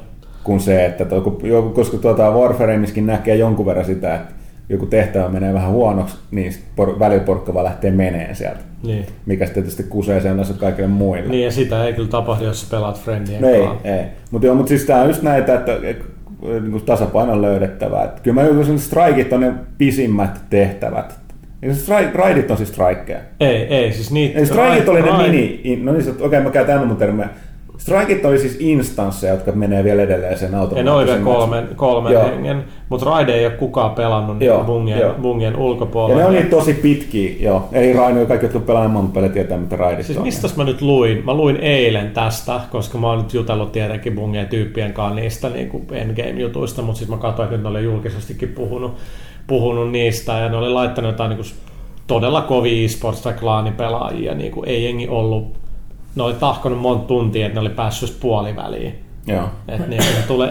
kuin 0.45 0.61
se, 0.61 0.85
että 0.87 1.05
to, 1.05 1.21
kun- 1.21 1.41
joku- 1.43 1.69
koska 1.71 1.97
tuota 1.97 2.31
Warfareissakin 2.31 3.07
näkee 3.07 3.37
jonkun 3.37 3.67
verran 3.67 3.85
sitä, 3.85 4.15
että 4.15 4.35
joku 4.69 4.87
tehtävä 4.87 5.29
menee 5.29 5.55
vähän 5.55 5.71
huonoksi, 5.71 6.17
niin 6.31 6.53
por, 6.77 6.99
välillä 6.99 7.25
porukka 7.25 7.55
vaan 7.55 7.65
lähtee 7.65 7.91
meneen 7.91 8.37
sieltä. 8.37 8.61
Niin. 8.83 9.07
Mikä 9.27 9.47
sitten 9.47 9.63
tietysti 9.63 9.83
kusee 9.83 10.21
sen 10.21 10.35
taas 10.37 10.51
kaikille 10.51 10.89
muille. 10.89 11.29
niin, 11.29 11.45
ja 11.45 11.51
sitä 11.53 11.85
ei 11.85 11.93
kyllä 11.93 12.09
tapahdu, 12.09 12.45
jos 12.45 12.69
pelaat 12.71 13.01
friendien 13.01 13.43
No 13.43 13.49
ei, 13.49 13.69
ei. 13.85 14.05
Mutta 14.31 14.47
joo, 14.47 14.55
mutta 14.55 14.69
siis 14.69 14.85
tää 14.85 15.03
on 15.03 15.09
just 15.09 15.23
näitä, 15.23 15.55
että 15.55 15.73
et, 15.83 16.03
niin 16.43 16.71
kuin 16.71 16.83
tasapaino 16.85 17.33
on 17.33 17.43
löydettävä. 17.43 18.03
Et 18.05 18.21
kyllä 18.21 18.35
mä 18.43 18.49
että 18.49 18.79
strikit 18.79 19.33
on 19.33 19.41
ne 19.41 19.53
pisimmät 19.79 20.41
tehtävät. 20.51 21.24
Ja 21.65 21.73
stri- 21.73 22.15
raidit 22.17 22.51
on 22.51 22.57
siis 22.57 22.69
strikeja. 22.69 23.19
Ei, 23.41 23.57
ei, 23.57 23.93
siis 23.93 24.11
niitä... 24.11 24.39
Eli 24.39 24.47
strikit 24.47 24.89
oli 24.89 25.03
ne 25.03 25.13
mini, 25.23 25.61
in- 25.65 25.85
no 25.85 25.93
niin, 25.93 26.11
okei 26.11 26.27
okay, 26.27 26.43
mä 26.43 26.51
käytän 26.51 26.87
mun 26.87 26.97
termiä. 26.97 27.29
Strikit 27.79 28.25
oli 28.25 28.39
siis 28.39 28.57
instansseja, 28.61 29.33
jotka 29.33 29.53
menee 29.53 29.85
vielä 29.85 30.03
edelleen 30.03 30.39
sen 30.39 30.53
Ja 30.53 30.59
automaattisen. 30.61 30.85
ne 30.85 30.91
oli 30.91 31.07
vielä 31.07 31.19
kolmen, 31.21 31.69
kolmen 31.77 32.13
Joo. 32.13 32.25
hengen, 32.25 32.65
mutta 32.89 33.07
Raide 33.07 33.35
ei 33.35 33.47
ole 33.47 33.55
kukaan 33.55 33.91
pelannut 33.91 34.41
Joo, 34.43 34.65
bungien, 34.65 34.99
joo. 35.01 35.15
bungien 35.23 35.53
Ja 35.53 35.59
ulkopuolella. 35.59 36.21
ne 36.21 36.27
on 36.27 36.33
niin 36.35 36.47
tosi 36.47 36.75
pitkiä, 36.75 37.33
joo. 37.41 37.69
Ei 37.73 37.93
Raino, 37.93 38.27
kaikki, 38.27 38.47
jotka 38.47 38.61
pelaa 38.61 38.89
monta 38.89 39.13
peliä, 39.15 39.29
tietää, 39.29 39.59
mitä 39.59 39.77
raidit 39.77 40.07
Siis 40.07 40.19
on. 40.19 40.25
mistä 40.25 40.49
mä 40.57 40.65
nyt 40.65 40.83
luin? 40.83 41.23
Mä 41.25 41.35
luin 41.35 41.57
eilen 41.57 42.11
tästä, 42.11 42.61
koska 42.73 42.99
mä 42.99 43.07
oon 43.07 43.19
nyt 43.19 43.35
jutellut 43.35 43.73
tietenkin 43.73 44.15
bungien 44.15 44.47
tyyppien 44.47 44.93
kanssa 44.93 45.15
niistä 45.21 45.49
niin 45.49 45.71
endgame-jutuista, 45.93 46.83
mutta 46.83 46.99
sitten 46.99 47.17
mä 47.17 47.23
katsoin, 47.23 47.45
että 47.47 47.57
nyt 47.57 47.63
ne 47.63 47.69
oli 47.69 47.85
julkisestikin 47.85 48.49
puhunut, 48.49 48.95
puhunut 49.47 49.91
niistä 49.91 50.33
ja 50.33 50.49
ne 50.49 50.57
oli 50.57 50.71
laittanut 50.71 51.11
jotain 51.11 51.31
niin 51.31 51.39
kuin 51.39 51.53
todella 52.07 52.43
kovia 52.43 52.89
esports- 52.89 53.23
tai 53.23 53.33
klaanipelaajia. 53.33 54.35
Niin 54.35 54.53
kuin 54.53 54.69
ei 54.69 54.85
jengi 54.85 55.09
ollut, 55.09 55.57
ne 56.15 56.23
oli 56.23 56.35
tahkonut 56.35 56.79
monta 56.79 57.07
tuntia, 57.07 57.47
että 57.47 57.55
ne 57.55 57.61
oli 57.61 57.71
päässyt 57.71 58.21
puoliväliin. 58.21 59.05
Joo. 59.27 59.49
Et 59.69 59.89
niin, 59.89 60.03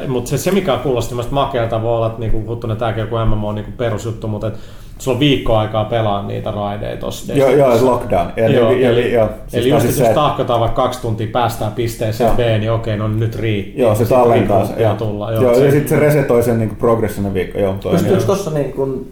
mutta 0.08 0.30
se, 0.30 0.38
se 0.38 0.52
mikä 0.52 0.78
kuulosti 0.78 1.16
makealta 1.32 1.82
voi 1.82 1.96
olla, 1.96 2.08
että 2.08 2.20
niinku, 2.20 2.46
huttuna 2.48 2.76
tämäkin 2.76 3.02
joku 3.02 3.16
MMO 3.26 3.48
on 3.48 3.56
niinku 3.56 3.72
perusjuttu, 3.78 4.28
mutta 4.28 4.48
et, 4.48 4.60
sulla 5.00 5.16
on 5.16 5.20
viikko 5.20 5.56
aikaa 5.58 5.86
pelaa 5.86 6.28
niitä 6.28 6.52
raideja 6.52 6.98
tossa 6.98 7.34
Joo, 7.34 7.50
joo, 7.50 7.74
että 7.74 7.86
lockdown. 7.86 8.32
Eli, 8.38 8.56
Joo, 8.56 8.72
eli, 8.72 8.84
eli, 8.86 9.14
joo, 9.14 9.30
eli 9.54 9.70
tää 9.70 9.78
just, 9.78 9.82
siis 9.86 9.98
että 9.98 10.10
jos 10.10 10.16
tahkotaan 10.16 10.60
vaikka 10.60 10.82
kaksi 10.82 11.02
tuntia 11.02 11.28
päästään 11.32 11.72
pisteeseen 11.72 12.28
Joo. 12.28 12.36
B, 12.36 12.60
niin 12.60 12.72
okei, 12.72 12.98
no 12.98 13.08
nyt 13.08 13.36
riittää. 13.36 13.82
Joo, 13.82 13.96
se 13.96 14.06
tallentaa 14.06 14.68
ja 14.78 14.82
Joo, 14.82 14.96
tulla. 14.96 15.32
joo, 15.32 15.42
joo 15.42 15.64
ja 15.64 15.72
sitten 15.72 15.90
se 15.90 16.00
resetoi 16.00 16.44
sen 16.44 16.60
niin 16.60 16.76
progressionen 16.76 17.34
viikko. 17.34 17.60
Joo, 17.60 17.74
toi 17.80 17.92
Pystyykö 17.92 18.18
joo. 18.18 18.26
tuossa 18.26 18.52
niin 18.52 18.74
kun, 18.74 19.08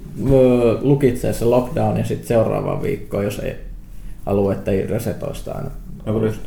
lukitsee 0.82 1.34
se 1.34 1.46
lockdown 1.46 1.98
ja 1.98 2.06
sitten 2.06 2.28
seuraavaan 2.28 2.84
viikkoon, 2.84 3.24
jos 3.24 3.40
ei 3.40 3.56
alueet 4.26 4.68
ei 4.68 4.88
resetoista 4.88 5.52
aina? 5.52 5.70
Joku 6.06 6.20
nyt- 6.20 6.40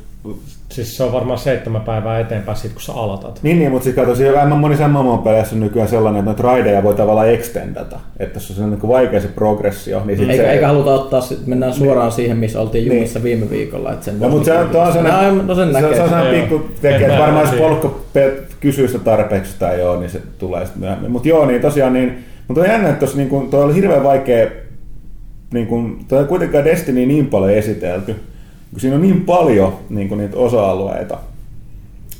Siis 0.75 0.97
se 0.97 1.03
on 1.03 1.12
varmaan 1.12 1.39
seitsemän 1.39 1.83
päivää 1.83 2.20
eteenpäin 2.20 2.57
siitä, 2.57 2.75
kun 2.75 2.83
sä 2.83 2.93
aloitat. 2.93 3.41
Niin, 3.43 3.59
niin 3.59 3.70
mutta 3.70 3.85
siis 3.85 3.97
kato, 3.97 4.14
siellä 4.14 4.45
M- 4.47 4.59
monissa 4.59 4.89
MMO-peleissä 4.89 5.55
on 5.55 5.61
nykyään 5.61 5.89
sellainen, 5.89 6.18
että 6.18 6.31
noita 6.31 6.43
raideja 6.43 6.83
voi 6.83 6.95
tavallaan 6.95 7.29
extendata. 7.29 8.01
Että 8.18 8.37
jos 8.37 8.59
on 8.61 8.70
niin 8.70 8.89
vaikea 8.89 9.20
se 9.20 9.29
progressio, 9.29 10.03
niin 10.05 10.18
sit 10.18 10.31
Eikä, 10.31 10.43
se... 10.43 10.51
eikä 10.51 10.66
haluta 10.66 10.95
ottaa, 10.95 11.20
sit, 11.20 11.47
mennään 11.47 11.75
suoraan 11.75 12.12
siihen, 12.12 12.37
missä 12.37 12.61
oltiin 12.61 12.87
jumissa 12.87 13.22
viime 13.22 13.51
viikolla. 13.51 13.93
Että 13.93 14.05
sen 14.05 14.20
No, 14.20 14.29
mutta 14.29 14.45
se 14.45 14.59
on, 14.59 14.68
tuo 14.68 14.81
on 14.81 14.93
sellainen, 14.93 15.39
no, 15.39 15.43
no 15.43 15.55
sen 15.55 15.66
se, 15.66 15.72
näkee. 15.72 15.97
se 15.97 16.03
on 16.03 16.09
sellainen 16.09 16.39
Joo. 16.39 16.49
pikku 16.49 16.66
tekijä, 16.83 17.07
En 17.07 17.11
että 17.11 17.22
varmaan 17.22 17.47
jos 17.47 17.55
polkko 17.55 18.05
kysyy 18.61 18.89
sitä 18.89 19.05
tarpeeksi 19.05 19.59
tai 19.59 19.81
joo, 19.81 20.01
niin 20.01 20.11
se 20.11 20.22
tulee 20.39 20.64
sitten 20.64 20.81
myöhemmin. 20.81 21.11
Mutta 21.11 21.29
joo, 21.29 21.47
niin 21.47 21.61
tosiaan, 21.61 21.93
niin, 21.93 22.25
mutta 22.49 22.61
on 22.61 22.68
jännä, 22.68 22.89
että 22.89 22.99
tuossa 22.99 23.16
niin 23.16 23.29
kuin, 23.29 23.51
toi 23.51 23.64
oli 23.64 23.75
hirveän 23.75 24.03
vaikea, 24.05 24.47
niin 25.53 25.66
kuin, 25.66 26.05
toi 26.09 26.18
ei 26.20 26.27
kuitenkaan 26.27 26.64
Destiny 26.64 27.07
niin 27.07 27.27
paljon 27.27 27.51
esitelty, 27.53 28.14
kun 28.75 28.81
siinä 28.81 28.97
on 28.97 29.03
niin 29.03 29.20
paljon 29.20 29.72
niin 29.91 30.09
kuin 30.09 30.18
niitä 30.18 30.37
osa-alueita, 30.37 31.18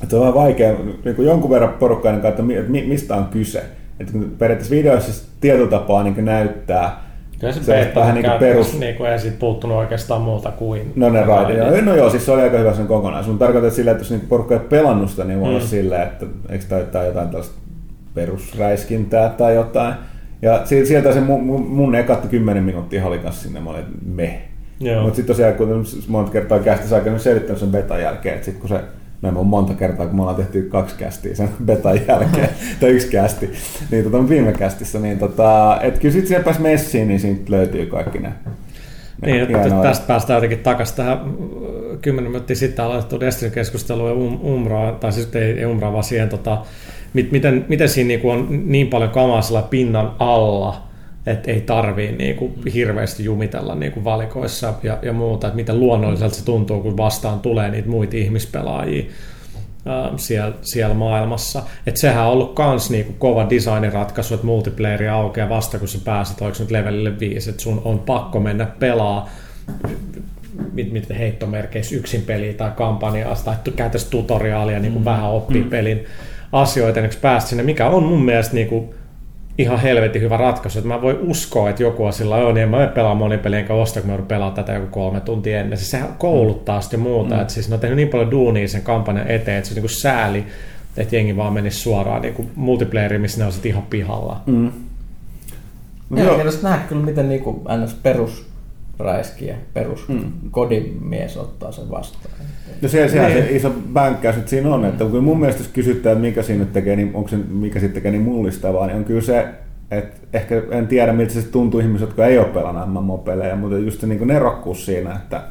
että 0.03 0.15
on 0.15 0.19
vähän 0.21 0.33
vaikea 0.35 0.73
niin 1.05 1.15
kuin 1.15 1.27
jonkun 1.27 1.49
verran 1.49 1.69
porukkainen 1.79 2.21
kanssa, 2.21 2.41
että 2.43 2.53
että 2.59 2.71
mi- 2.71 2.85
mistä 2.87 3.15
on 3.15 3.25
kyse. 3.25 3.63
Että 3.99 4.13
kun 4.13 4.31
periaatteessa 4.37 4.75
videoissa 4.75 5.13
se 5.13 5.23
tietyllä 5.41 5.69
tapaa 5.69 6.03
niin 6.03 6.13
kuin 6.15 6.25
näyttää, 6.25 7.03
Kyllä 7.39 7.53
se 7.53 7.71
beta 7.73 7.99
vähän 7.99 8.15
niin 8.15 8.25
kuin 8.25 8.39
perus, 8.39 8.79
niin 8.79 8.95
kuin 8.95 9.09
ei 9.11 9.19
siitä 9.19 9.37
puuttunut 9.39 9.77
oikeastaan 9.77 10.21
muuta 10.21 10.51
kuin... 10.51 10.91
No 10.95 11.09
ne 11.09 11.23
raidit. 11.23 11.57
Joo, 11.57 11.81
no 11.81 11.95
joo, 11.95 12.09
siis 12.09 12.25
se 12.25 12.31
oli 12.31 12.41
aika 12.41 12.57
hyvä 12.57 12.73
sen 12.73 12.87
kokonaisuus. 12.87 13.27
Mutta 13.33 13.45
tarkoitan 13.45 13.71
sillä, 13.71 13.91
että 13.91 14.01
jos 14.01 14.09
niinku 14.11 14.25
porukka 14.29 14.53
ei 14.53 14.59
pelannut 14.59 15.09
sitä, 15.09 15.23
niin 15.23 15.39
voi 15.39 15.49
olla 15.49 15.59
Mm. 15.59 15.65
silleen, 15.65 16.01
että 16.01 16.25
eikö 16.49 16.65
tämä 16.69 16.81
jotain, 16.81 17.27
tällaista 17.29 17.55
perusräiskintää 18.13 19.29
tai 19.29 19.55
jotain. 19.55 19.93
Ja 20.41 20.61
si- 20.65 20.85
sieltä 20.85 21.13
se 21.13 21.19
mun, 21.21 21.43
mun, 21.43 21.67
mun 21.67 21.95
ekat 21.95 22.25
10 22.29 22.63
minuuttia 22.63 23.05
oli 23.05 23.17
kanssa 23.19 23.43
sinne, 23.43 23.59
mä 23.59 23.69
olin 23.69 23.79
että 23.81 23.91
me. 24.05 24.23
Joo. 24.23 24.54
Mutta 25.01 25.15
sitten 25.15 25.35
tosiaan, 25.35 25.53
kun 25.53 25.85
monta 26.07 26.31
kertaa 26.31 26.59
kästissä 26.59 26.95
aikana 26.95 27.19
selittänyt 27.19 27.59
sen 27.59 27.69
betan 27.69 28.01
jälkeen, 28.01 28.35
että 28.35 28.45
sitten 28.45 28.61
kun 28.61 28.69
se 28.69 28.81
No 29.21 29.39
ole 29.39 29.47
monta 29.47 29.73
kertaa, 29.73 30.05
kun 30.05 30.15
me 30.15 30.21
ollaan 30.21 30.37
tehty 30.37 30.61
kaksi 30.61 30.95
kästiä 30.95 31.35
sen 31.35 31.49
betan 31.65 31.99
jälkeen, 32.07 32.49
tai 32.79 32.89
yksi 32.89 33.07
kästi, 33.07 33.51
niin 33.91 34.03
tota, 34.03 34.29
viime 34.29 34.53
kästissä, 34.53 34.99
niin 34.99 35.19
tota, 35.19 35.79
et 35.81 35.99
kyllä 35.99 36.13
sitten 36.13 36.27
siellä 36.27 36.43
pääsi 36.43 36.61
messiin, 36.61 37.07
niin 37.07 37.19
siitä 37.19 37.51
löytyy 37.51 37.85
kaikki 37.85 38.19
ne. 38.19 38.29
ne 39.21 39.31
Niin, 39.31 39.41
että 39.41 39.81
tästä 39.81 40.07
päästään 40.07 40.37
jotenkin 40.37 40.59
takaisin 40.59 40.95
tähän 40.95 41.17
äh, 41.17 41.99
kymmenen 42.01 42.31
minuuttia 42.31 42.55
sitten 42.55 42.85
aloitettu 42.85 43.19
Destiny-keskustelua 43.19 44.09
ja 44.09 44.15
um, 44.15 44.69
tai 44.99 45.13
siis 45.13 45.35
ei, 45.35 45.59
ei 45.59 45.65
Umbraa, 45.65 45.91
vaan 45.91 46.03
siihen, 46.03 46.29
tota, 46.29 46.57
mit, 47.13 47.31
miten, 47.31 47.65
miten 47.69 47.89
siinä 47.89 48.07
niinku 48.07 48.29
on 48.29 48.47
niin 48.65 48.87
paljon 48.87 49.09
kamaa 49.09 49.41
sillä 49.41 49.61
pinnan 49.61 50.11
alla, 50.19 50.84
että 51.25 51.51
ei 51.51 51.61
tarvii 51.61 52.11
niinku 52.11 52.53
hirveästi 52.73 53.23
jumitella 53.23 53.75
niinku 53.75 54.03
valikoissa 54.03 54.73
ja, 54.83 54.97
ja 55.01 55.13
muuta, 55.13 55.47
että 55.47 55.55
miten 55.55 55.79
luonnolliselta 55.79 56.35
se 56.35 56.45
tuntuu, 56.45 56.81
kun 56.81 56.97
vastaan 56.97 57.39
tulee 57.39 57.71
niitä 57.71 57.89
muita 57.89 58.17
ihmispelaajia 58.17 59.03
ää, 59.85 60.11
siellä, 60.17 60.53
siellä 60.61 60.95
maailmassa. 60.95 61.63
Et 61.87 61.97
sehän 61.97 62.25
on 62.25 62.31
ollut 62.31 62.55
kans 62.55 62.89
niinku 62.89 63.13
kova 63.19 63.49
designiratkaisu, 63.49 64.33
että 64.33 64.45
multiplayeri 64.45 65.07
aukeaa 65.07 65.49
vasta 65.49 65.79
kun 65.79 65.87
sä 65.87 65.99
pääset, 66.05 66.41
oliko 66.41 66.57
nyt 66.59 66.71
levelille 66.71 67.19
5, 67.19 67.49
että 67.49 67.61
sun 67.61 67.81
on 67.85 67.99
pakko 67.99 68.39
mennä 68.39 68.65
pelaa 68.65 69.29
mit, 70.73 70.91
mit 70.91 71.09
heittomerkeissä 71.09 71.95
yksin 71.95 72.21
peliä 72.21 72.53
tai 72.53 72.71
kampanjaa 72.71 73.35
tai 73.45 73.55
käytäisiin 73.75 74.11
tutoriaalia 74.11 74.79
niin 74.79 74.93
kuin 74.93 75.01
mm. 75.01 75.05
vähän 75.05 75.29
oppii 75.29 75.63
mm. 75.63 75.69
pelin 75.69 76.05
asioita 76.51 76.99
ennen 76.99 77.11
kuin 77.11 77.21
päästä 77.21 77.49
sinne, 77.49 77.63
mikä 77.63 77.87
on 77.87 78.03
mun 78.03 78.25
mielestä 78.25 78.55
niin 78.55 78.67
kuin 78.67 78.89
ihan 79.57 79.79
helvetin 79.79 80.21
hyvä 80.21 80.37
ratkaisu, 80.37 80.79
että 80.79 80.87
mä 80.87 81.01
voin 81.01 81.17
uskoa, 81.19 81.69
että 81.69 81.83
joku 81.83 82.05
on 82.05 82.13
sillä 82.13 82.37
joo, 82.37 82.51
niin 82.51 82.63
en 82.63 82.69
mä 82.69 82.77
mene 82.77 82.91
pelaa 82.91 83.15
monipeliä 83.15 83.59
enkä 83.59 83.73
osta, 83.73 83.99
kun 83.99 84.07
mä 84.07 84.13
joudun 84.13 84.27
pelaa 84.27 84.51
tätä 84.51 84.73
joku 84.73 84.87
kolme 84.87 85.19
tuntia 85.19 85.59
ennen. 85.59 85.77
Siis 85.77 85.91
sehän 85.91 86.15
kouluttaa 86.17 86.81
sitten 86.81 86.99
muuta, 86.99 87.35
mm. 87.35 87.41
että 87.41 87.53
siis 87.53 87.69
ne 87.69 87.73
on 87.73 87.79
tehnyt 87.79 87.95
niin 87.95 88.07
paljon 88.07 88.31
duunia 88.31 88.67
sen 88.67 88.81
kampanjan 88.81 89.27
eteen, 89.27 89.57
että 89.57 89.67
se 89.67 89.73
on 89.73 89.75
niin 89.75 89.83
kuin 89.83 89.89
sääli, 89.89 90.45
että 90.97 91.15
jengi 91.15 91.37
vaan 91.37 91.53
menisi 91.53 91.79
suoraan 91.79 92.21
niin 92.21 92.33
kuin 92.33 92.51
multiplayeriin, 92.55 93.21
missä 93.21 93.39
ne 93.39 93.45
on 93.45 93.51
sitten 93.51 93.71
ihan 93.71 93.83
pihalla. 93.83 94.41
Mm. 94.45 94.53
No, 94.53 94.61
joo. 94.63 94.73
Mielenkiintoista 96.09 96.69
nähdä 96.69 96.83
kyllä, 96.87 97.05
miten 97.05 97.29
niinku 97.29 97.63
ns. 97.83 97.93
perus 97.93 98.45
räiskiä, 98.99 99.55
perus 99.73 100.07
mm. 100.07 100.31
kodimies 100.51 101.37
ottaa 101.37 101.71
sen 101.71 101.89
vastaan. 101.89 102.33
No 102.81 102.89
se, 102.89 103.09
sehän 103.09 103.31
se 103.31 103.47
iso 103.51 103.73
bänkkäys 103.93 104.35
nyt 104.35 104.47
siinä 104.47 104.73
on, 104.73 104.85
että 104.85 105.05
kun 105.05 105.23
mun 105.23 105.39
mielestä 105.39 105.61
jos 105.61 105.71
kysyttää, 105.71 106.11
että 106.11 106.21
mikä 106.21 106.43
siinä 106.43 106.63
nyt 106.63 106.73
tekee, 106.73 106.95
niin 106.95 107.11
onko 107.13 107.29
se, 107.29 107.37
mikä 107.37 107.79
sitten 107.79 107.93
tekee 107.93 108.11
niin 108.11 108.21
mullistavaa, 108.21 108.87
niin 108.87 108.97
on 108.97 109.05
kyllä 109.05 109.21
se, 109.21 109.45
että 109.91 110.17
ehkä 110.33 110.61
en 110.71 110.87
tiedä 110.87 111.13
miltä 111.13 111.33
se 111.33 111.41
tuntuu 111.41 111.79
ihmisille, 111.79 112.09
jotka 112.09 112.25
ei 112.25 112.37
ole 112.37 112.47
pelannut 112.47 113.03
MMO-pelejä, 113.03 113.55
mutta 113.55 113.77
just 113.77 114.01
se 114.01 114.07
niin 114.07 114.27
nerokkuus 114.27 114.85
siinä, 114.85 115.15
että 115.15 115.41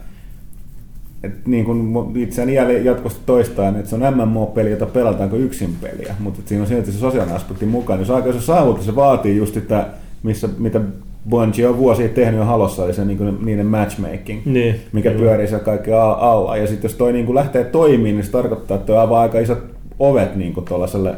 et 1.22 1.46
niin 1.46 1.64
kuin 1.64 2.16
itseäni 2.16 2.54
jälleen 2.54 2.84
jatkuvasti 2.84 3.20
toistaan, 3.26 3.76
että 3.76 3.90
se 3.90 3.96
on 3.96 4.14
MMO-peli, 4.14 4.70
jota 4.70 4.86
pelataanko 4.86 5.36
yksin 5.36 5.76
peliä, 5.80 6.14
mutta 6.18 6.40
siinä 6.44 6.62
on 6.62 6.68
silti 6.68 6.92
se 6.92 6.98
sosiaalinen 6.98 7.36
aspekti 7.36 7.66
mukaan. 7.66 7.98
Jos 7.98 8.10
aika 8.10 8.32
se 8.32 8.40
saavutus, 8.40 8.86
se 8.86 8.96
vaatii 8.96 9.36
just 9.36 9.54
sitä, 9.54 9.86
missä, 10.22 10.48
mitä 10.58 10.80
Bungie 11.30 11.68
on 11.68 11.78
vuosia 11.78 12.08
tehnyt 12.08 12.38
jo 12.40 12.44
halossa, 12.44 12.84
eli 12.84 12.94
se 12.94 13.04
niin 13.04 13.18
kuin, 13.18 13.38
niiden 13.44 13.66
matchmaking, 13.66 14.40
Niin, 14.44 14.80
mikä 14.92 15.10
kyllä. 15.10 15.22
pyörii 15.22 15.46
siellä 15.48 15.64
kaikki 15.64 15.92
alla. 15.92 16.56
Ja 16.56 16.66
sitten 16.66 16.88
jos 16.88 16.96
toi 16.96 17.12
niin 17.12 17.26
kuin 17.26 17.34
lähtee 17.36 17.64
toimimaan, 17.64 18.14
niin 18.16 18.24
se 18.24 18.30
tarkoittaa, 18.30 18.74
että 18.74 18.86
toi 18.86 18.98
avaa 18.98 19.20
aika 19.20 19.38
isot 19.40 19.58
ovet 19.98 20.36
niin 20.36 20.52
kuin 20.54 20.66
tuollaiselle 20.66 21.14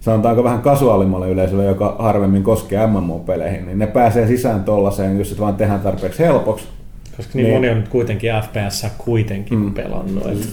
sanotaanko 0.00 0.44
vähän 0.44 0.62
kasuaalimmalle 0.62 1.28
yleisölle, 1.30 1.64
joka 1.64 1.96
harvemmin 1.98 2.42
koskee 2.42 2.86
MMO-peleihin, 2.86 3.66
niin 3.66 3.78
ne 3.78 3.86
pääsee 3.86 4.26
sisään 4.26 4.64
tollaiseen, 4.64 5.18
jos 5.18 5.30
se 5.30 5.38
vaan 5.38 5.56
tehdään 5.56 5.80
tarpeeksi 5.80 6.18
helpoksi. 6.24 6.68
Koska 7.16 7.30
niin, 7.34 7.44
Niin. 7.44 7.56
moni 7.56 7.68
on 7.70 7.76
nyt 7.76 7.88
kuitenkin 7.88 8.30
FPS 8.44 8.86
kuitenkin 8.98 9.58
mm. 9.58 9.74
pelannut. 9.74 10.26
Et, 10.26 10.48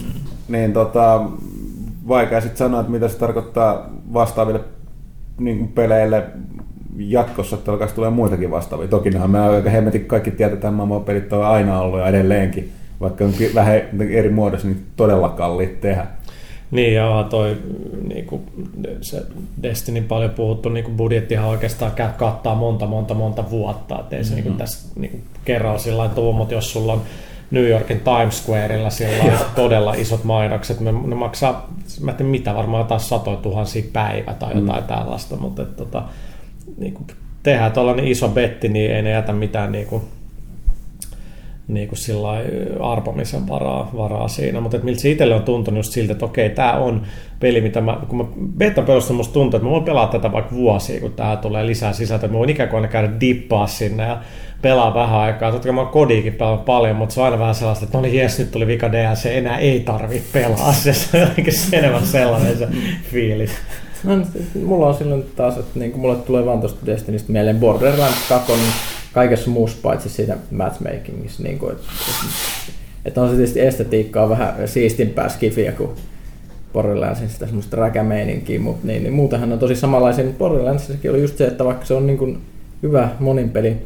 Niin 0.48 0.72
tota, 0.72 1.22
vaikea 2.08 2.40
sitten 2.40 2.58
sanoa, 2.58 2.80
että 2.80 2.92
mitä 2.92 3.08
se 3.08 3.18
tarkoittaa 3.18 3.90
vastaaville 4.12 4.60
niin 5.40 5.68
peleille 5.68 6.24
jatkossa, 6.96 7.56
että 7.56 7.72
alkaisi 7.72 7.94
tulee 7.94 8.10
muitakin 8.10 8.50
vastaavia. 8.50 8.88
Toki 8.88 9.10
nehän 9.10 9.30
me 9.30 9.40
aika 9.40 9.70
hemmetin 9.70 10.06
kaikki 10.06 10.30
tietää, 10.30 10.54
että 10.54 10.70
MMO-pelit 10.70 11.32
on 11.32 11.46
aina 11.46 11.80
ollut 11.80 12.00
ja 12.00 12.08
edelleenkin, 12.08 12.72
vaikka 13.00 13.24
on 13.24 13.32
vähän 13.54 13.76
eri 14.10 14.28
muodossa, 14.28 14.68
niin 14.68 14.86
todella 14.96 15.28
kalliit 15.28 15.80
tehdä. 15.80 16.06
Niin, 16.70 16.94
ja 16.94 17.26
toi 17.30 17.56
niinku, 18.08 18.42
se 19.00 19.22
Destinin 19.62 20.04
paljon 20.04 20.30
puhuttu 20.30 20.68
niinku 20.68 20.90
budjettihan 20.90 21.48
oikeastaan 21.48 21.92
kattaa 22.16 22.54
monta, 22.54 22.86
monta, 22.86 23.14
monta 23.14 23.50
vuotta. 23.50 24.00
Et 24.00 24.12
ei 24.12 24.24
se 24.24 24.34
niinku 24.34 24.50
tässä 24.50 24.88
niinku 24.96 25.18
kerralla 25.44 25.78
sillä 25.78 26.08
tuu, 26.08 26.32
mutta 26.32 26.54
jos 26.54 26.72
sulla 26.72 26.92
on 26.92 27.02
New 27.50 27.68
Yorkin 27.68 28.00
Times 28.00 28.44
Squareilla 28.44 28.90
sillä 28.90 29.18
lailla 29.18 29.44
todella 29.54 29.94
isot 29.94 30.24
mainokset, 30.24 30.80
ne, 30.80 30.92
ne 30.92 31.14
maksaa, 31.14 31.68
mä 32.00 32.10
en 32.10 32.16
tiedä 32.16 32.30
mitä, 32.30 32.54
varmaan 32.54 32.82
jotain 32.82 33.00
satoja 33.00 33.36
tuhansia 33.36 33.82
päivä 33.92 34.34
tai 34.34 34.54
jotain 34.54 34.82
mm. 34.82 34.88
tällaista, 34.88 35.36
mutta 35.36 35.62
et, 35.62 35.76
tota, 35.76 36.02
niinku, 36.78 37.06
tehdään 37.42 37.72
tuollainen 37.72 38.08
iso 38.08 38.28
betti, 38.28 38.68
niin 38.68 38.90
ei 38.90 39.02
ne 39.02 39.10
jätä 39.10 39.32
mitään 39.32 39.72
niinku, 39.72 40.02
niin 41.68 41.88
kuin 41.88 41.98
sillä 41.98 42.28
arpomisen 42.80 43.48
varaa, 43.48 43.90
varaa 43.96 44.28
siinä, 44.28 44.60
mutta 44.60 44.78
miltä 44.82 45.00
se 45.00 45.10
itselle 45.10 45.34
on 45.34 45.42
tuntunut 45.42 45.78
just 45.78 45.92
siltä, 45.92 46.12
että 46.12 46.24
okei, 46.24 46.50
tämä 46.50 46.72
on 46.72 47.02
peli, 47.40 47.60
mitä 47.60 47.80
mä, 47.80 47.98
kun 48.08 48.18
mä 48.18 48.24
beta 48.58 48.82
pelusta 48.82 49.12
musta 49.12 49.32
tuntuu, 49.32 49.58
että 49.58 49.66
mä 49.66 49.70
voin 49.70 49.84
pelaa 49.84 50.06
tätä 50.06 50.32
vaikka 50.32 50.54
vuosia, 50.54 51.00
kun 51.00 51.12
tää 51.12 51.36
tulee 51.36 51.66
lisää 51.66 51.92
sisältöä, 51.92 52.28
mä 52.28 52.38
voin 52.38 52.50
ikään 52.50 52.68
kuin 52.68 52.78
aina 52.78 52.88
käydä 52.88 53.20
dippaa 53.20 53.66
sinne 53.66 54.02
ja 54.02 54.20
pelaa 54.62 54.94
vähän 54.94 55.20
aikaa, 55.20 55.52
totta 55.52 55.64
kai 55.64 55.72
mä 55.72 55.80
oon 55.80 55.90
kodiikin 55.90 56.32
pelannut 56.32 56.64
paljon, 56.64 56.96
mutta 56.96 57.14
se 57.14 57.20
on 57.20 57.24
aina 57.24 57.38
vähän 57.38 57.54
sellaista, 57.54 57.84
että 57.84 57.98
no 57.98 58.02
niin 58.02 58.14
jes, 58.14 58.38
nyt 58.38 58.50
tuli 58.50 58.66
vika 58.66 58.92
DLC, 58.92 59.26
enää 59.26 59.58
ei 59.58 59.80
tarvi 59.80 60.22
pelaa, 60.32 60.72
se 60.92 60.92
on 61.14 61.20
jotenkin 61.20 61.54
enemmän 61.72 62.06
sellainen 62.06 62.58
se 62.58 62.68
fiilis. 63.10 63.50
No, 64.04 64.12
mulla 64.64 64.86
on 64.86 64.94
silloin 64.94 65.24
taas, 65.36 65.56
että 65.56 65.78
niin 65.78 65.98
mulle 65.98 66.16
tulee 66.16 66.44
vaan 66.46 66.60
tuosta 66.60 66.86
Destinistä 66.86 67.32
mieleen 67.32 67.60
Borderlands 67.60 68.28
2 68.28 68.52
niin 68.52 68.72
kaikessa 69.12 69.50
muussa 69.50 69.78
paitsi 69.82 70.08
siinä 70.08 70.36
matchmakingissa. 70.50 71.42
Niin 71.42 71.58
kuin, 71.58 71.72
että, 71.72 71.86
että, 72.08 72.72
että, 73.04 73.22
on 73.22 73.30
se 73.30 73.36
tietysti 73.36 73.60
estetiikkaa 73.60 74.28
vähän 74.28 74.54
siistimpää 74.68 75.28
skifiä 75.28 75.72
kuin 75.72 75.90
Borderlandsin 76.72 77.28
sitä 77.28 77.46
semmoista 77.46 77.76
räkämeininkiä, 77.76 78.60
mutta 78.60 78.86
niin, 78.86 79.02
niin 79.02 79.12
muutenhan 79.12 79.52
on 79.52 79.58
tosi 79.58 79.76
samanlaisia, 79.76 80.24
mutta 80.24 80.38
Borderlandsissakin 80.38 81.10
oli 81.10 81.20
just 81.20 81.38
se, 81.38 81.46
että 81.46 81.64
vaikka 81.64 81.84
se 81.84 81.94
on 81.94 82.06
niin 82.06 82.18
kuin 82.18 82.38
hyvä 82.82 83.08
monin 83.20 83.50
peli, 83.50 83.76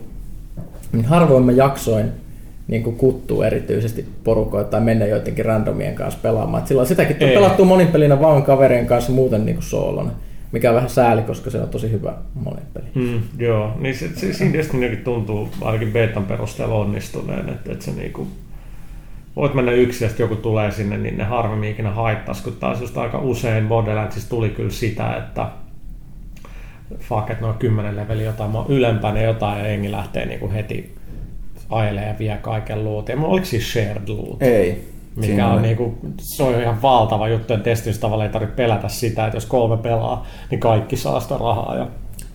niin 0.93 1.05
harvoin 1.05 1.45
mä 1.45 1.53
jaksoin 1.53 2.22
niin 2.69 2.83
kuin 2.83 2.97
kuttuu 2.97 3.43
erityisesti 3.43 4.07
porukoita 4.25 4.71
tai 4.71 4.81
mennä 4.81 5.07
joidenkin 5.07 5.45
randomien 5.45 5.95
kanssa 5.95 6.21
pelaamaan. 6.23 6.63
Et 6.63 6.67
silloin 6.67 6.89
sitäkin 6.89 7.17
on 7.25 7.31
pelattu 7.35 7.65
monin 7.65 7.89
pelinä 7.89 8.21
vaan 8.21 8.43
kaverien 8.43 8.87
kanssa 8.87 9.13
muuten 9.13 9.47
niin 9.47 9.55
kuin 9.55 9.65
soolona, 9.65 10.11
mikä 10.53 10.71
on 10.71 10.77
vähän 10.77 10.91
sääli, 10.91 11.23
koska 11.23 11.51
se 11.51 11.59
on 11.59 11.69
tosi 11.69 11.91
hyvä 11.91 12.15
monin 12.35 12.65
peli. 12.75 12.87
Mm, 12.95 13.23
joo, 13.39 13.77
niin 13.79 13.95
se, 13.95 14.09
se, 14.15 14.33
siinä 14.33 14.53
Destinykin 14.53 15.05
tuntuu 15.05 15.49
ainakin 15.61 15.93
betan 15.93 16.25
perusteella 16.25 16.75
onnistuneen, 16.75 17.49
että, 17.49 17.73
että 17.73 17.85
se 17.85 17.91
niinku, 17.91 18.27
voit 19.37 19.55
mennä 19.55 19.73
yksin 19.73 20.05
ja 20.05 20.09
sitten 20.09 20.25
joku 20.25 20.37
tulee 20.37 20.71
sinne, 20.71 20.99
niin 20.99 21.19
ne 21.19 21.25
harvemmin 21.25 21.71
ikinä 21.71 21.91
haittaisi, 21.91 22.43
kun 22.43 22.57
taas 22.61 22.81
just 22.81 22.99
aika 22.99 23.19
usein 23.19 23.69
Borderlandsissa 23.69 24.31
tuli 24.31 24.51
kyllä 24.51 24.71
sitä, 24.71 25.17
että 25.17 25.47
fuck, 26.99 27.31
että 27.31 27.45
noin 27.45 27.59
10 27.59 27.97
leveli 27.97 28.25
jotain 28.25 28.51
mä 28.51 28.59
oon 28.59 28.71
ylempänä 28.71 29.23
jotain 29.23 29.59
ja 29.59 29.69
jengi 29.69 29.93
lähtee 29.93 30.27
niinku 30.27 30.53
heti 30.53 30.95
ajelee 31.73 32.09
ja 32.09 32.15
vie 32.19 32.39
kaiken 32.43 32.85
loot. 32.85 33.09
Ja 33.09 33.17
oliko 33.23 33.45
siis 33.47 33.73
shared 33.73 34.09
loot? 34.09 34.43
Ei. 34.43 34.85
Mikä 35.17 35.27
Siinä 35.27 35.49
on 35.53 35.63
niinku, 35.63 35.95
se 36.19 36.43
on 36.43 36.61
ihan 36.63 36.83
valtava 36.83 37.29
juttu, 37.29 37.55
että 37.55 37.71
Destinissä 37.71 38.01
tavallaan 38.01 38.27
ei 38.27 38.33
tarvitse 38.33 38.57
pelätä 38.57 38.89
sitä, 38.89 39.27
että 39.27 39.37
jos 39.37 39.47
kolme 39.47 39.77
pelaa, 39.77 40.27
niin 40.51 40.61
kaikki 40.61 40.97
saa 40.97 41.21
sitä 41.21 41.35
rahaa. 41.41 41.77
Ja 41.77 41.87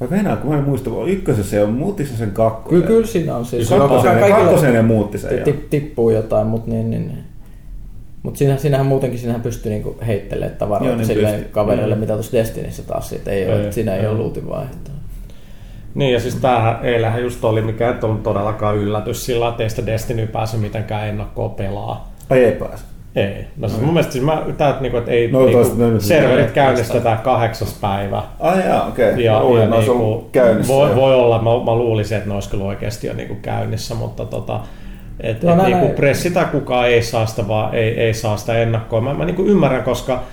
Vai 0.01 0.09
Venäjä, 0.09 0.35
kun 0.35 0.51
mä 0.51 0.57
en 0.57 0.63
muista, 0.63 0.89
ykkösessä 1.07 1.49
se 1.51 1.63
on, 1.63 1.69
muuttiko 1.73 2.09
se 2.09 2.17
sen 2.17 2.31
kakkosen? 2.31 2.69
Kyllä, 2.81 2.87
kyllä 2.87 3.07
siinä 3.07 3.35
on 3.35 3.45
siis. 3.45 3.69
Kakkosen, 3.69 4.19
kakkosen 4.19 4.73
ne 4.73 4.81
muutti 4.81 5.17
sen. 5.17 5.43
tippuu 5.69 6.09
jotain, 6.09 6.47
mutta 6.47 6.71
niin, 6.71 6.89
niin, 6.89 7.07
niin. 7.07 7.23
Mutta 8.23 8.37
siinä, 8.37 8.57
siinähän 8.57 8.85
muutenkin 8.85 9.19
siinähän 9.19 9.41
pystyy 9.41 9.71
niinku 9.71 9.95
heittelemään 10.07 10.51
Joo, 10.51 10.59
tavaroita 10.59 10.95
niin 10.95 11.05
silleen 11.07 11.33
pystyy. 11.35 11.51
kavereille, 11.53 11.95
Mm. 11.95 11.99
mitä 12.01 12.13
tuossa 12.13 12.37
Destinissä 12.37 12.83
taas 12.83 13.09
siitä 13.09 13.31
ei, 13.31 13.43
Ei, 13.43 13.49
ole, 13.53 13.61
että 13.61 13.75
siinä 13.75 13.95
ei 13.95 14.01
ei. 14.01 14.07
ole 14.07 14.17
luutin 14.17 14.49
vaihtoa. 14.49 14.93
Niin 15.97 16.13
ja 16.13 16.19
siis 16.19 16.35
tämähän 16.35 16.79
eilähän 16.83 17.21
just 17.21 17.43
oli, 17.43 17.61
mikä 17.61 17.89
et 17.89 18.03
ollut 18.03 18.23
todellakaan 18.23 18.77
yllätys 18.77 19.25
sillä, 19.25 19.47
että 19.49 19.63
ei 19.63 19.69
sitä 19.69 19.85
Destiny 19.85 20.27
pääse 20.27 20.57
mitenkään 20.57 21.07
ennakkoon 21.07 21.51
pelaa. 21.51 22.11
Ai 22.29 22.43
ei 22.43 22.51
pääse. 22.51 22.83
Ei. 23.15 23.45
No 23.57 23.67
siis 23.69 23.81
mun 23.81 23.93
mielestä 23.93 24.11
siis 24.13 24.23
mä, 24.25 24.43
tää, 24.57 24.69
että 24.69 24.81
niinku, 24.81 24.97
että 24.97 25.11
ei 25.11 25.31
No, 25.31 25.39
no, 25.39 25.45
niinku, 25.45 25.63
toista- 25.63 25.79
no, 25.83 25.89
no, 25.89 25.99
serverit 25.99 26.47
no, 26.47 26.51
käynnistetään 26.53 27.17
kahdeksas 27.17 27.77
päivä. 27.81 28.23
Ai 28.39 28.67
jaa, 28.67 28.87
okei. 28.87 29.09
Okay. 29.11 29.21
Ja, 29.21 29.39
Luulin, 29.43 29.61
ja 29.61 29.65
että 29.65 29.77
niinku, 29.79 30.29
käynnissä. 30.31 30.73
voi, 30.73 30.95
voi, 30.95 31.15
olla, 31.15 31.37
mä, 31.37 31.49
mä 31.65 31.75
luulisin, 31.75 32.17
että 32.17 32.29
ne 32.29 32.35
olisi 32.35 32.49
kyllä 32.49 32.63
oikeasti 32.63 33.07
jo 33.07 33.13
niinku 33.13 33.35
käynnissä, 33.41 33.95
mutta 33.95 34.25
tota, 34.25 34.59
et, 35.19 35.43
Joo, 35.43 35.51
et 35.51 35.57
näin- 35.57 35.65
niinku 35.69 35.85
näin. 35.85 35.95
pressi 35.95 36.31
tai 36.31 36.45
kukaan 36.45 36.87
ei 36.87 37.01
saa 37.03 37.25
sitä, 37.25 37.47
vaan 37.47 37.75
ei, 37.75 37.99
ei 38.01 38.13
saa 38.13 38.37
sitä 38.37 38.57
ennakkoa. 38.57 39.01
Mä, 39.01 39.13
mä 39.13 39.25
niinku 39.25 39.45
ymmärrän, 39.45 39.83
koska 39.83 40.23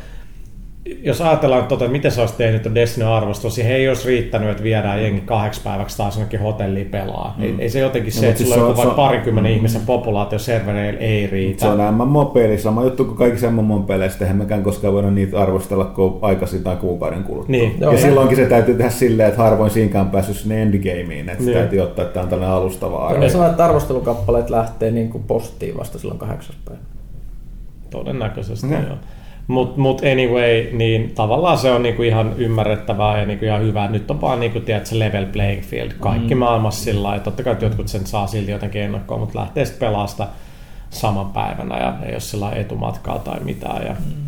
jos 1.03 1.20
ajatellaan, 1.20 1.66
tota, 1.66 1.85
että 1.85 1.93
miten 1.93 2.11
se 2.12 2.20
olisi 2.20 2.35
tehnyt 2.37 2.62
tuon 2.62 2.74
Destiny 2.74 3.07
arvostus, 3.07 3.55
siihen 3.55 3.72
ei 3.72 3.89
olisi 3.89 4.09
riittänyt, 4.09 4.51
että 4.51 4.62
viedään 4.62 5.03
jengi 5.03 5.20
kahdeksi 5.20 5.61
päiväksi 5.64 5.97
taas 5.97 6.16
jonnekin 6.16 6.41
hotelliin 6.41 6.87
pelaa. 6.89 7.35
Mm. 7.39 7.45
Ei, 7.45 7.55
ei, 7.59 7.68
se 7.70 7.78
jotenkin 7.80 8.12
No, 8.14 8.20
se, 8.20 8.20
mut 8.20 8.28
että 8.28 8.39
siis 8.39 8.51
sulla 8.51 8.64
on 8.64 8.70
joku 8.70 8.82
se 8.82 8.89
on- 8.89 8.95
parinkymmenen 8.95 9.53
ihmisen 9.53 9.82
populaatio 9.87 10.39
servereillä 10.39 11.01
ei 11.01 11.26
riitä. 11.26 11.61
Se 11.61 11.68
on 11.68 11.95
MMO-peli, 11.95 12.59
sama 12.59 12.85
juttu 12.85 13.05
kuin 13.05 13.16
kaikissa 13.16 13.51
MMO-peleissä, 13.51 14.24
eihän 14.24 14.37
mekään 14.37 14.62
koskaan 14.62 14.95
voida 14.95 15.11
niitä 15.11 15.39
arvostella 15.41 15.85
kuin 15.85 16.14
aikaisin 16.22 16.62
tai 16.62 16.76
kuukauden 16.76 17.22
kuluttua. 17.24 17.51
Niin. 17.53 17.70
ja 17.72 17.76
Joo, 17.80 17.93
ja- 17.93 17.99
silloinkin 18.01 18.37
se 18.37 18.47
täytyy 18.47 18.74
tehdä 18.74 18.91
silleen, 18.91 19.28
että 19.28 19.43
harvoin 19.43 19.70
siinäkään 19.70 20.11
päässyt 20.11 20.37
sinne 20.37 20.62
endgameen, 20.62 21.28
että 21.28 21.32
Niin. 21.35 21.47
niin. 21.47 21.59
täytyy 21.59 21.80
ottaa, 21.80 22.03
että 22.05 22.14
tämä 22.14 22.24
on 22.24 22.30
tällainen 22.30 22.57
alustava 22.57 22.97
Ja 23.01 23.07
arvo. 23.07 23.20
ne 23.20 23.28
sanoo, 23.28 23.51
että 23.51 23.64
arvostelukappaleet 23.64 24.51
lähtee 24.51 24.91
niin 24.91 25.09
kuin 25.11 25.24
postiin 25.24 25.76
vasta 25.76 25.99
silloin 25.99 26.18
kahdeksas 26.18 26.57
päivä. 26.64 26.80
Todennäköisesti, 27.91 28.66
Okei. 28.66 28.78
joo. 28.78 28.97
Mutta 29.47 29.80
mut 29.80 30.01
anyway, 30.01 30.72
niin 30.72 31.11
tavallaan 31.14 31.59
se 31.59 31.70
on 31.70 31.82
niinku 31.82 32.03
ihan 32.03 32.34
ymmärrettävää 32.36 33.20
ja 33.20 33.26
niinku 33.26 33.45
ihan 33.45 33.62
hyvä. 33.62 33.88
Nyt 33.88 34.11
on 34.11 34.20
vaan 34.20 34.40
niinku, 34.40 34.61
tiedät, 34.61 34.86
se 34.86 34.99
level 34.99 35.26
playing 35.32 35.62
field. 35.62 35.90
Kaikki 36.01 36.34
mm. 36.34 36.38
maailmassa 36.38 36.84
sillä 36.84 37.03
lailla. 37.03 37.24
Totta 37.24 37.42
kai 37.42 37.53
että 37.53 37.64
jotkut 37.64 37.88
sen 37.88 38.07
saa 38.07 38.26
silti 38.26 38.51
jotenkin 38.51 38.82
ennakkoon, 38.82 39.20
mutta 39.20 39.38
lähtee 39.38 39.64
sitten 39.64 39.86
pelaamaan 39.86 40.09
sitä 40.09 40.26
saman 40.90 41.26
päivänä 41.26 41.78
ja 41.78 41.95
ei 42.03 42.12
ole 42.12 42.20
sillä 42.20 42.51
etumatkaa 42.51 43.18
tai 43.18 43.40
mitään. 43.40 43.86
Ja, 43.86 43.92
mm. 43.92 44.24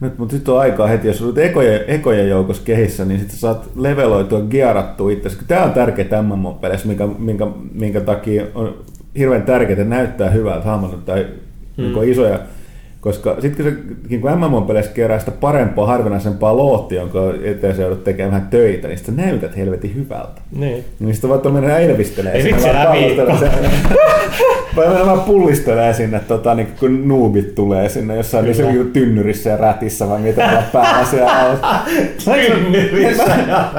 Nyt, 0.00 0.18
mutta 0.18 0.34
nyt 0.34 0.48
on 0.48 0.60
aikaa 0.60 0.86
heti, 0.86 1.06
jos 1.06 1.22
olet 1.22 1.38
ekojen, 1.38 1.80
ekojen 1.86 2.28
joukossa 2.28 2.62
kehissä, 2.64 3.04
niin 3.04 3.20
sitten 3.20 3.38
saat 3.38 3.70
leveloitua, 3.76 4.40
gearattua 4.40 5.10
itse. 5.10 5.30
Tämä 5.48 5.64
on 5.64 5.72
tärkeää 5.72 6.22
MMO-peleissä, 6.22 6.88
minkä, 6.88 7.06
minkä, 7.18 7.46
minkä 7.72 8.00
takia 8.00 8.44
on 8.54 8.74
hirveän 9.18 9.42
tärkeää, 9.42 9.84
näyttää 9.84 10.30
hyvältä, 10.30 10.66
hahmot 10.66 11.04
tai 11.04 11.26
mm. 11.76 12.02
isoja 12.10 12.38
Koska 13.00 13.36
sitten 13.40 13.64
kun, 13.66 13.74
se, 14.10 14.18
kun 14.18 14.30
MMO-peleissä 14.38 14.92
kerää 14.92 15.18
sitä 15.18 15.30
parempaa, 15.30 15.86
harvinaisempaa 15.86 16.56
loottia, 16.56 17.00
jonka 17.00 17.18
eteen 17.44 17.76
sä 17.76 17.82
joudut 17.82 18.04
tekemään 18.04 18.30
vähän 18.32 18.48
töitä, 18.48 18.88
niin 18.88 18.98
sitten 18.98 19.16
näytät 19.16 19.56
helvetin 19.56 19.94
hyvältä. 19.94 20.40
Niin. 20.56 20.84
Niin 21.00 21.14
sitten 21.14 21.30
voit 21.30 21.52
mennä 21.52 21.78
elvistelee. 21.78 22.32
Ei 22.32 22.44
vitsi, 22.44 22.68
älä 22.68 22.86
Vai 24.76 24.88
mennä 24.88 25.06
vaan 25.06 25.20
pullistelee 25.20 25.94
sinne, 25.94 26.20
tota, 26.28 26.54
niin 26.54 26.68
kun 26.80 27.08
noobit 27.08 27.54
tulee 27.54 27.88
sinne 27.88 28.16
jossain 28.16 28.44
Kyllä. 28.46 28.70
joku 28.72 28.90
tynnyrissä 28.90 29.50
ja 29.50 29.56
rätissä 29.56 30.08
vai 30.08 30.20
mitä 30.20 30.48
olla 30.48 30.62
päällä 30.72 31.04
siellä. 31.06 31.58
Tynnyrissä 32.24 33.24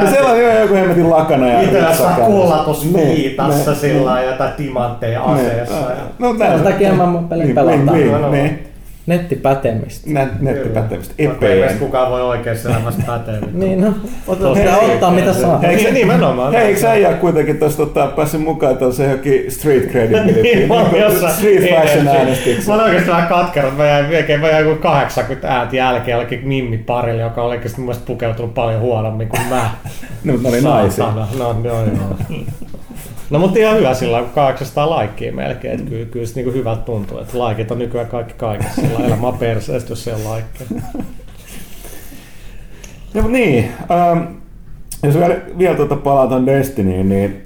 No 0.01 0.09
siellä 0.09 0.29
on 0.29 0.39
jo 0.41 0.59
joku 0.61 0.73
hemmetin 0.73 1.09
lakana 1.09 1.47
ja 1.47 1.59
kullatus 2.25 2.93
Niin, 2.93 3.15
viitassa 3.17 3.71
niin, 3.71 3.79
sillä 3.79 4.05
lailla 4.05 4.31
jotain 4.31 4.51
timantteja 4.53 5.23
aseessa. 5.23 5.75
niin. 5.75 5.89
ja- 5.89 6.03
No 6.19 6.35
Sen 6.37 6.63
takia 6.63 6.93
MMO-pelejä 6.93 7.45
Niin, 7.45 7.55
pelataan. 7.55 8.49
Niin, 9.05 9.17
niin. 9.17 9.21
Nettipätemistä. 9.21 10.09
Nä- 10.09 10.27
Nettipätevistä. 10.39 11.13
Vaikka 11.25 11.47
ei 11.47 11.73
kukaan 11.79 12.11
voi 12.11 12.21
oikeassa 12.21 12.69
elämässä 12.69 13.01
päteä. 13.07 13.37
Niin, 13.53 13.81
no, 13.81 13.93
Tosta 14.25 14.53
pitää 14.53 14.77
ei- 14.77 14.91
ottaa 14.93 15.11
mitä 15.11 15.33
saa. 15.33 15.59
Hei, 15.59 15.75
Niin, 15.75 15.93
nimenomaan. 15.93 16.53
Hei, 16.53 16.61
eikö 16.65 16.79
sä 16.79 16.89
äijä 16.91 17.13
kuitenkin 17.13 17.59
tuosta 17.59 17.83
ottaa 17.83 18.07
päässyt 18.07 18.41
mukaan 18.41 18.77
tuossa 18.77 19.03
johonkin 19.03 19.51
street 19.51 19.91
credibility? 19.91 20.41
Niin, 20.41 20.69
jossain 21.01 21.33
street 21.33 21.69
fashion 21.69 22.07
EFC. 22.07 22.17
äänestyksessä. 22.17 22.71
Mä 22.71 22.75
oon 22.75 22.83
oikeesti 22.83 23.09
vähän 23.09 23.27
katkerat. 23.27 23.77
Mä 23.77 23.85
jäin 23.85 24.05
melkein 24.05 24.39
mä 24.39 24.47
jäin 24.49 24.65
joku 24.67 24.81
80 24.81 25.47
ääntä 25.47 25.75
jälkeen 25.75 26.13
jollekin 26.15 26.47
Mimmi 26.47 26.77
parille, 26.77 27.21
joka 27.21 27.41
oli 27.43 27.55
oikeesti 27.55 27.79
mun 27.79 27.85
mielestä 27.85 28.05
pukeutunut 28.07 28.53
paljon 28.53 28.81
huonommin 28.81 29.27
kuin 29.29 29.41
mä. 29.49 29.69
No, 30.23 30.33
mutta 30.33 30.49
ne 30.49 30.55
oli 30.55 30.63
naisia. 30.63 31.05
No, 31.05 31.27
no, 31.37 31.55
joo. 31.63 31.85
No 33.31 33.39
mutta 33.39 33.59
ihan 33.59 33.77
hyvä 33.77 33.93
sillä 33.93 34.19
kun 34.21 34.29
800 34.29 34.89
laikkia 34.89 35.33
melkein. 35.33 35.73
Että 35.79 35.89
kyllä, 35.89 36.05
kyllä 36.05 36.25
se 36.25 36.35
niinku 36.35 36.51
hyvältä 36.51 36.81
tuntuu. 36.81 37.17
Että 37.19 37.39
laikit 37.39 37.71
on 37.71 37.79
nykyään 37.79 38.07
kaikki 38.07 38.33
kaikessa. 38.37 38.81
Sillä 38.81 39.05
elämä 39.05 39.27
on 39.27 39.37
perseestä, 39.37 39.91
jos 39.91 40.03
se 40.03 40.13
on 40.13 40.23
laikkeja. 40.23 40.69
No, 43.13 43.21
mutta 43.21 43.37
niin, 43.37 43.71
ähm, 43.91 44.19
jos 45.03 45.15
vielä, 45.17 45.35
vielä 45.57 45.75
tuota 45.75 45.95
palataan 45.95 46.45
Destinyin, 46.45 47.09
niin 47.09 47.41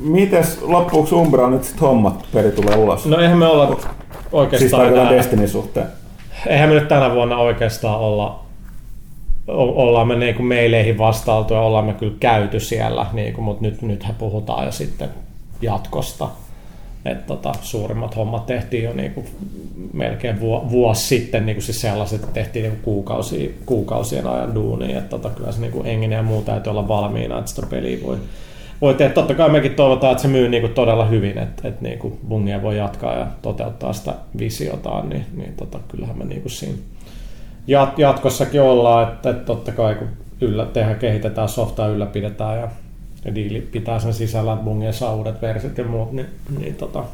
mites 0.00 0.62
loppuksi 0.62 1.14
Umbra 1.14 1.50
nyt 1.50 1.64
sit 1.64 1.80
hommat 1.80 2.26
peri 2.32 2.50
tulee 2.50 2.76
ulos? 2.76 3.06
No 3.06 3.18
eihän 3.20 3.38
me 3.38 3.46
olla 3.46 3.66
siis 3.76 3.86
oikeastaan 4.32 4.86
enää- 4.88 5.10
Destinin 5.10 5.48
suhteen. 5.48 5.86
eihän 6.46 6.68
me 6.68 6.74
nyt 6.74 6.88
tänä 6.88 7.14
vuonna 7.14 7.36
oikeastaan 7.36 8.00
olla, 8.00 8.40
ollaan 9.48 10.08
me 10.08 10.16
niinku 10.16 10.42
meileihin 10.42 10.98
vastailtu 10.98 11.54
ja 11.54 11.60
ollaan 11.60 11.84
me 11.84 11.92
kyllä 11.92 12.16
käyty 12.20 12.60
siellä, 12.60 13.06
niinku, 13.12 13.40
mutta 13.40 13.62
nyt, 13.62 13.82
nythän 13.82 14.14
puhutaan 14.14 14.64
jo 14.64 14.72
sitten 14.72 15.08
jatkosta. 15.62 16.28
Et 17.04 17.26
tota, 17.26 17.52
suurimmat 17.62 18.16
hommat 18.16 18.46
tehtiin 18.46 18.84
jo 18.84 18.92
niinku 18.92 19.24
melkein 19.92 20.40
vu- 20.40 20.70
vuosi 20.70 21.06
sitten, 21.06 21.46
niinku 21.46 21.62
siis 21.62 21.80
sellaiset, 21.80 22.20
että 22.20 22.32
tehtiin 22.32 22.62
niinku 22.62 22.78
kuukausia, 22.82 23.50
kuukausien 23.66 24.26
ajan 24.26 24.54
duunia. 24.54 24.98
Et 24.98 25.08
tota, 25.08 25.30
kyllä 25.30 25.52
se 25.52 25.60
niinku 25.60 25.82
Enginen 25.82 26.16
ja 26.16 26.22
muu 26.22 26.42
täytyy 26.42 26.70
olla 26.70 26.88
valmiina, 26.88 27.38
että 27.38 27.50
sitä 27.50 27.66
peliä 27.70 27.98
voi, 28.02 28.16
voi 28.80 28.94
tehdä. 28.94 29.14
Totta 29.14 29.34
kai 29.34 29.48
mekin 29.48 29.74
toivotaan, 29.74 30.12
että 30.12 30.22
se 30.22 30.28
myy 30.28 30.48
niinku 30.48 30.68
todella 30.68 31.04
hyvin, 31.04 31.38
että 31.38 31.68
et 31.68 31.80
niinku 31.80 32.18
Bungia 32.28 32.62
voi 32.62 32.76
jatkaa 32.78 33.18
ja 33.18 33.26
toteuttaa 33.42 33.92
sitä 33.92 34.14
visiotaan, 34.38 35.08
niin, 35.08 35.26
niin 35.36 35.54
tota, 35.56 35.78
kyllähän 35.88 36.18
me 36.18 36.24
niinku 36.24 36.48
siinä 36.48 36.78
jat- 37.66 37.98
jatkossakin 37.98 38.60
ollaan, 38.60 39.08
että, 39.08 39.30
että 39.30 39.44
totta 39.44 39.72
kai 39.72 39.94
kun 39.94 40.08
yllä, 40.40 40.66
tehdään, 40.66 40.98
kehitetään 40.98 41.48
softaa, 41.48 41.88
ylläpidetään 41.88 42.58
ja, 42.58 42.68
ja 43.26 43.34
diili 43.34 43.60
pitää 43.60 43.98
sen 43.98 44.14
sisällä, 44.14 44.56
saa 44.90 45.14
uudet 45.14 45.42
versit 45.42 45.78
ja 45.78 45.84
muut, 45.84 46.12
niin, 46.12 46.26
niin 46.58 46.74
tota, 46.74 47.04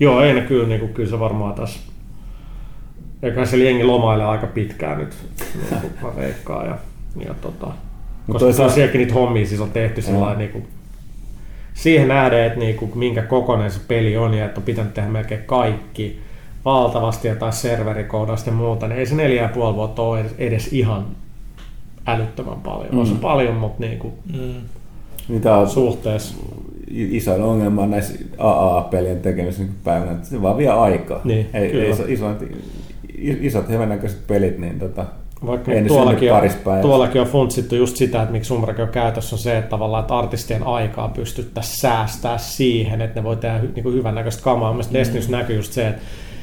joo, 0.00 0.22
ei 0.22 0.34
ne 0.34 0.40
kyllä, 0.40 0.68
niin 0.68 0.80
kuin, 0.80 0.94
kyllä 0.94 1.10
se 1.10 1.18
varmaan 1.20 1.54
tässä 1.54 1.80
eikä 3.22 3.44
se 3.44 3.56
jengi 3.56 3.84
lomailee 3.84 4.26
aika 4.26 4.46
pitkään 4.46 4.98
nyt, 4.98 5.14
niin 5.54 5.92
mä 6.02 6.16
veikkaan. 6.16 6.66
Ja, 6.66 6.78
ja 7.26 7.34
tota, 7.34 7.66
koska 8.26 8.38
toisaalta- 8.38 8.56
kyllä 8.56 8.74
sielläkin 8.74 8.98
niitä 8.98 9.14
hommia 9.14 9.46
siis 9.46 9.60
on 9.60 9.70
tehty 9.70 10.02
sillä 10.02 10.34
niin 10.34 10.50
kuin, 10.50 10.66
siihen 11.74 12.08
nähden, 12.08 12.44
että 12.44 12.58
niin 12.58 12.76
kuin, 12.76 12.98
minkä 12.98 13.22
kokoinen 13.22 13.70
se 13.70 13.80
peli 13.88 14.16
on 14.16 14.34
ja 14.34 14.44
että 14.44 14.60
on 14.60 14.64
pitänyt 14.64 14.94
tehdä 14.94 15.08
melkein 15.08 15.42
kaikki 15.46 16.20
valtavasti 16.64 17.28
jotain 17.28 17.52
serverikoodausta 17.52 18.50
ja 18.50 18.54
muuta, 18.56 18.88
niin 18.88 18.98
ei 18.98 19.06
se 19.06 19.14
neljä 19.14 19.42
ja 19.42 19.48
puoli 19.48 19.74
vuotta 19.76 20.02
ole 20.02 20.20
edes, 20.20 20.34
edes 20.38 20.72
ihan 20.72 21.06
älyttömän 22.06 22.60
paljon. 22.60 22.92
Mm. 22.92 22.98
On 22.98 23.06
se 23.06 23.14
paljon, 23.14 23.54
mutta 23.54 23.80
niin 23.80 23.98
kuin, 23.98 24.14
Mm. 24.32 24.54
Mitä 25.30 25.56
on 25.56 25.70
suhteessa. 25.70 26.34
isoin 26.90 27.42
ongelma 27.42 27.86
näissä 27.86 28.14
AA-pelien 28.38 29.20
tekemisessä 29.20 29.62
niin 29.62 29.74
päivänä, 29.84 30.12
että 30.12 30.28
se 30.28 30.42
vaan 30.42 30.56
vie 30.56 30.68
aikaa. 30.68 31.20
Niin, 31.24 31.46
ei, 31.54 31.70
kyllä. 31.70 31.84
ei 31.84 31.90
iso, 31.90 32.02
isot, 32.06 32.44
isot 33.18 33.68
pelit, 34.26 34.58
niin 34.58 34.78
tota, 34.78 35.06
Vaikka 35.46 35.72
ei 35.72 35.84
tuollakin 35.84 36.32
on, 36.32 36.42
tuollakin 36.82 37.20
on 37.20 37.26
funtsittu 37.26 37.74
just 37.74 37.96
sitä, 37.96 38.22
että 38.22 38.32
miksi 38.32 38.54
Umbrakin 38.54 38.84
on 38.84 38.90
käytössä 38.90 39.36
on 39.36 39.40
se, 39.40 39.58
että 39.58 39.70
tavallaan 39.70 40.02
että 40.02 40.18
artistien 40.18 40.62
aikaa 40.62 41.08
pystyttäisiin 41.08 41.80
säästää 41.80 42.38
siihen, 42.38 43.00
että 43.00 43.20
ne 43.20 43.24
voi 43.24 43.36
tehdä 43.36 43.58
hy, 43.58 43.72
niin 43.74 43.94
hyvännäköistä 43.94 44.42
kamaa. 44.42 44.72
Mielestäni 44.72 45.26
mm. 45.26 45.32
Näkyy 45.32 45.56
just 45.56 45.72
se, 45.72 45.88
että 45.88 46.02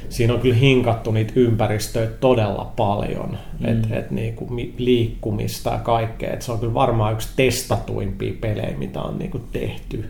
siinä 0.10 0.34
on 0.34 0.40
kyllä 0.40 0.56
hinkattu 0.56 1.12
niitä 1.12 1.34
ympäristöjä 1.36 2.08
todella 2.08 2.72
paljon, 2.76 3.38
mm. 3.60 3.66
että 3.66 3.96
et 4.00 4.12
niinku 4.12 4.46
mi- 4.50 4.74
liikkumista 4.78 5.70
ja 5.70 5.78
kaikkea. 5.80 6.34
Et 6.34 6.42
se 6.42 6.52
on 6.52 6.60
kyllä 6.60 6.74
varmaan 6.74 7.14
yksi 7.14 7.30
testatuimpia 7.36 8.34
pelejä, 8.42 8.78
mitä 8.78 9.02
on 9.02 9.20
niinku 9.20 9.40
tehty. 9.52 10.10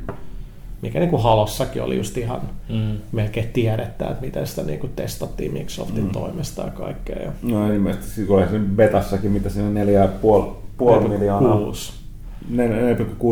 Mikä 0.81 0.99
niinku 0.99 1.17
Halossakin 1.17 1.83
oli 1.83 1.97
just 1.97 2.17
ihan 2.17 2.41
Mm. 2.69 2.97
melkein 3.11 3.49
tiedettä, 3.53 4.05
että 4.07 4.25
miten 4.25 4.47
sitä 4.47 4.63
niinku 4.63 4.87
testattiin 4.95 5.53
Microsoftin 5.53 6.03
mm. 6.03 6.09
toimesta 6.09 6.61
ja 6.61 6.71
kaikkea. 6.71 7.21
Ja 7.21 7.31
No 7.41 7.73
ilmeisesti 7.73 8.25
kun 8.25 8.43
se 8.51 8.59
betassakin, 8.59 9.31
mitä 9.31 9.49
siinä 9.49 9.67
on 9.67 9.73
neljä 9.73 10.01
ja 10.01 10.07
puoli, 10.07 10.51
puoli 10.77 11.07
miljoonaa, 11.09 11.57
Kuusi. 11.57 11.93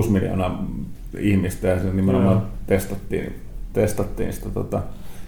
4,6 0.03 0.09
miljoonaa 0.09 0.65
ihmistä 1.19 1.67
ja 1.67 1.79
se 1.79 1.93
nimenomaan 1.93 2.35
Joo. 2.37 2.45
testattiin, 2.67 3.35
testattiin 3.73 4.33
sitä 4.33 4.49
tota, 4.49 4.81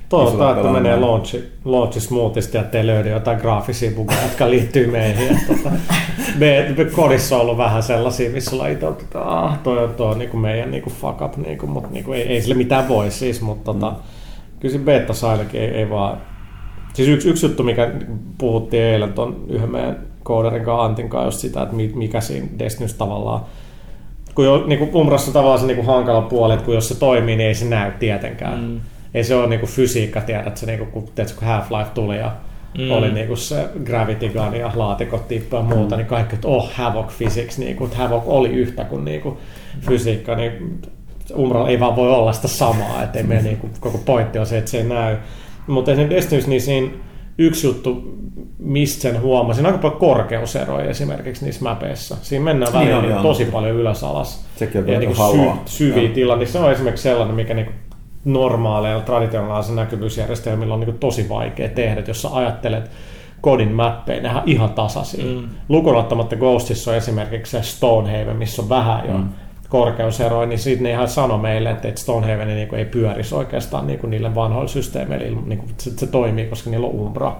Toivotaan, 0.09 0.57
että 0.57 0.71
menee 0.71 0.95
launchi, 0.95 1.51
launchi 1.65 1.99
smoothista 1.99 2.57
ja 2.57 2.63
ettei 2.63 2.87
löydy 2.87 3.09
jotain 3.09 3.39
graafisia 3.39 3.91
bugeja, 3.95 4.23
jotka 4.23 4.49
liittyy 4.49 4.91
meihin. 4.91 5.31
Et 5.31 5.47
Tota, 5.47 5.69
me, 6.37 6.73
me, 6.77 6.85
kodissa 6.85 7.35
on 7.35 7.41
ollut 7.41 7.57
vähän 7.57 7.83
sellaisia, 7.83 8.29
missä 8.29 8.51
ollaan 8.55 8.71
itse, 8.71 8.87
että 8.87 9.21
ah, 9.21 9.59
toi 9.59 9.83
on, 9.83 9.93
toi 9.93 10.17
niin 10.17 10.37
meidän 10.37 10.71
niin 10.71 10.83
fuck 10.83 11.21
up, 11.21 11.37
niin 11.37 11.57
kuin, 11.57 11.69
mutta 11.69 11.89
niin 11.91 12.05
kuin, 12.05 12.19
ei, 12.19 12.27
ei 12.27 12.41
sille 12.41 12.55
mitään 12.55 12.87
voi 12.87 13.11
siis, 13.11 13.41
mutta 13.41 13.73
tota, 13.73 13.93
kyllä 14.59 14.73
se 14.73 14.79
beta 14.79 15.13
ainakin 15.29 15.61
ei, 15.61 15.67
ei 15.67 15.89
vaan... 15.89 16.17
Siis 16.93 17.09
yksi, 17.09 17.29
yksi 17.29 17.45
juttu, 17.45 17.63
mikä 17.63 17.91
puhuttiin 18.37 18.83
eilen 18.83 19.13
tuon 19.13 19.45
yhden 19.49 19.71
meidän 19.71 19.97
koodarin 20.23 20.63
kanssa 20.65 20.85
Antin 20.85 21.09
kanssa, 21.09 21.27
just 21.27 21.39
sitä, 21.39 21.61
että 21.61 21.75
mi- 21.75 21.91
mikä 21.95 22.21
siinä 22.21 22.47
Destinys 22.59 22.93
tavallaan 22.93 23.41
kun 24.35 24.45
jo, 24.45 24.63
niin 24.67 24.79
kuin 24.79 24.95
Umbrassa 24.95 25.33
tavallaan 25.33 25.59
se 25.59 25.65
niin 25.65 25.75
kuin 25.75 25.87
hankala 25.87 26.21
puoli, 26.21 26.53
että 26.53 26.65
kun 26.65 26.73
jos 26.75 26.87
se 26.87 26.99
toimii, 26.99 27.35
niin 27.35 27.47
ei 27.47 27.55
se 27.55 27.65
näy 27.65 27.91
tietenkään. 27.91 28.59
Mm. 28.59 28.79
Ei 29.13 29.23
se 29.23 29.35
ole 29.35 29.47
niin 29.47 29.59
kuin 29.59 29.69
fysiikka, 29.69 30.21
tiedät, 30.21 30.57
se 30.57 30.65
niin 30.65 30.79
kuin, 30.79 30.91
kun, 30.91 31.03
tiedätkö, 31.15 31.39
kun 31.39 31.47
Half-Life 31.47 31.89
tuli 31.93 32.17
ja 32.17 32.31
Mm. 32.77 32.83
mm. 32.83 32.91
oli 32.91 33.11
niin 33.11 33.27
kuin 33.27 33.37
se 33.37 33.69
Gravity 33.83 34.29
Gun 34.29 34.55
ja 34.55 34.71
laatikot 34.75 35.27
tippu 35.27 35.55
ja 35.55 35.61
muuta, 35.61 35.95
mm. 35.95 35.97
niin 35.97 36.07
kaikki, 36.07 36.35
että 36.35 36.47
oh, 36.47 36.71
Havoc 36.73 37.17
Physics, 37.17 37.57
niin 37.57 37.75
kuin, 37.75 37.91
että 37.91 38.03
Havoc 38.03 38.23
oli 38.25 38.49
yhtä 38.49 38.83
kuin, 38.83 39.05
niin 39.05 39.21
kuin 39.21 39.37
fysiikka, 39.81 40.35
niin 40.35 40.81
Umbralla 41.37 41.69
ei 41.69 41.79
vaan 41.79 41.95
voi 41.95 42.11
olla 42.11 42.33
sitä 42.33 42.47
samaa, 42.47 43.03
että 43.03 43.19
ei 43.19 43.23
me, 43.23 43.41
niin 43.41 43.57
kuin, 43.57 43.73
koko 43.79 43.97
pointti 43.97 44.39
on 44.39 44.45
se, 44.45 44.57
että 44.57 44.71
se 44.71 44.77
ei 44.77 44.83
näy. 44.83 45.17
Mutta 45.67 45.91
esimerkiksi 45.91 46.15
Destinies, 46.15 46.47
niin 46.47 46.61
siinä 46.61 46.91
yksi 47.37 47.67
juttu, 47.67 48.17
mistä 48.59 49.01
sen 49.01 49.21
huomasin, 49.21 49.65
aika 49.65 49.77
paljon 49.77 49.99
korkeuseroja 49.99 50.89
esimerkiksi 50.89 51.45
niissä 51.45 51.63
mäpeissä. 51.63 52.17
Siinä 52.21 52.45
mennään 52.45 52.73
Niin 52.73 52.95
välillä 52.95 53.13
niin 53.13 53.21
tosi 53.21 53.45
paljon 53.45 53.75
ylös 53.75 54.03
alas. 54.03 54.45
Sekin 54.55 54.81
on 54.81 54.87
ja 54.87 54.99
niin 54.99 55.15
syviä 55.65 56.03
Joo. 56.03 56.13
tila, 56.13 56.35
niin 56.35 56.47
se 56.47 56.59
on 56.59 56.71
esimerkiksi 56.71 57.03
sellainen, 57.03 57.35
mikä 57.35 57.53
niin 57.53 57.69
normaaleilla 58.27 59.01
traditionaalisilla 59.01 59.81
näkyvyysjärjestelmillä 59.81 60.73
on 60.73 60.79
niin 60.79 60.97
tosi 60.97 61.29
vaikea 61.29 61.69
tehdä, 61.69 61.99
että 61.99 62.09
jos 62.09 62.21
sä 62.21 62.29
ajattelet 62.31 62.91
kodin 63.41 63.71
mappeja, 63.71 64.21
nehän 64.21 64.41
on 64.41 64.49
ihan 64.49 64.69
tasaisia. 64.69 65.25
Mm. 65.25 65.49
Lukunottamatta 65.69 66.35
Ghostissa 66.35 66.91
on 66.91 66.97
esimerkiksi 66.97 67.51
se 67.51 67.63
Stonehaven, 67.63 68.35
missä 68.35 68.61
on 68.61 68.69
vähän 68.69 69.07
jo 69.07 69.17
mm. 69.17 69.29
korkeuseroja, 69.69 70.47
niin 70.47 70.59
siitä 70.59 70.83
ne 70.83 70.89
ihan 70.89 71.07
sano 71.07 71.37
meille, 71.37 71.71
että 71.71 71.91
Stonehaven 71.95 72.47
niin 72.47 72.75
ei 72.75 72.85
pyörisi 72.85 73.35
oikeastaan 73.35 73.87
niin 73.87 73.99
kuin 73.99 74.11
niille 74.11 74.35
vanhoilla 74.35 74.67
systeemeillä, 74.67 75.41
niin 75.45 75.59
kuin 75.59 75.71
se, 75.77 75.91
se, 75.97 76.07
toimii, 76.07 76.45
koska 76.45 76.69
niillä 76.69 76.87
on 76.87 76.93
Umbra. 76.93 77.35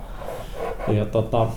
Ja 0.88 1.06
tota, 1.06 1.48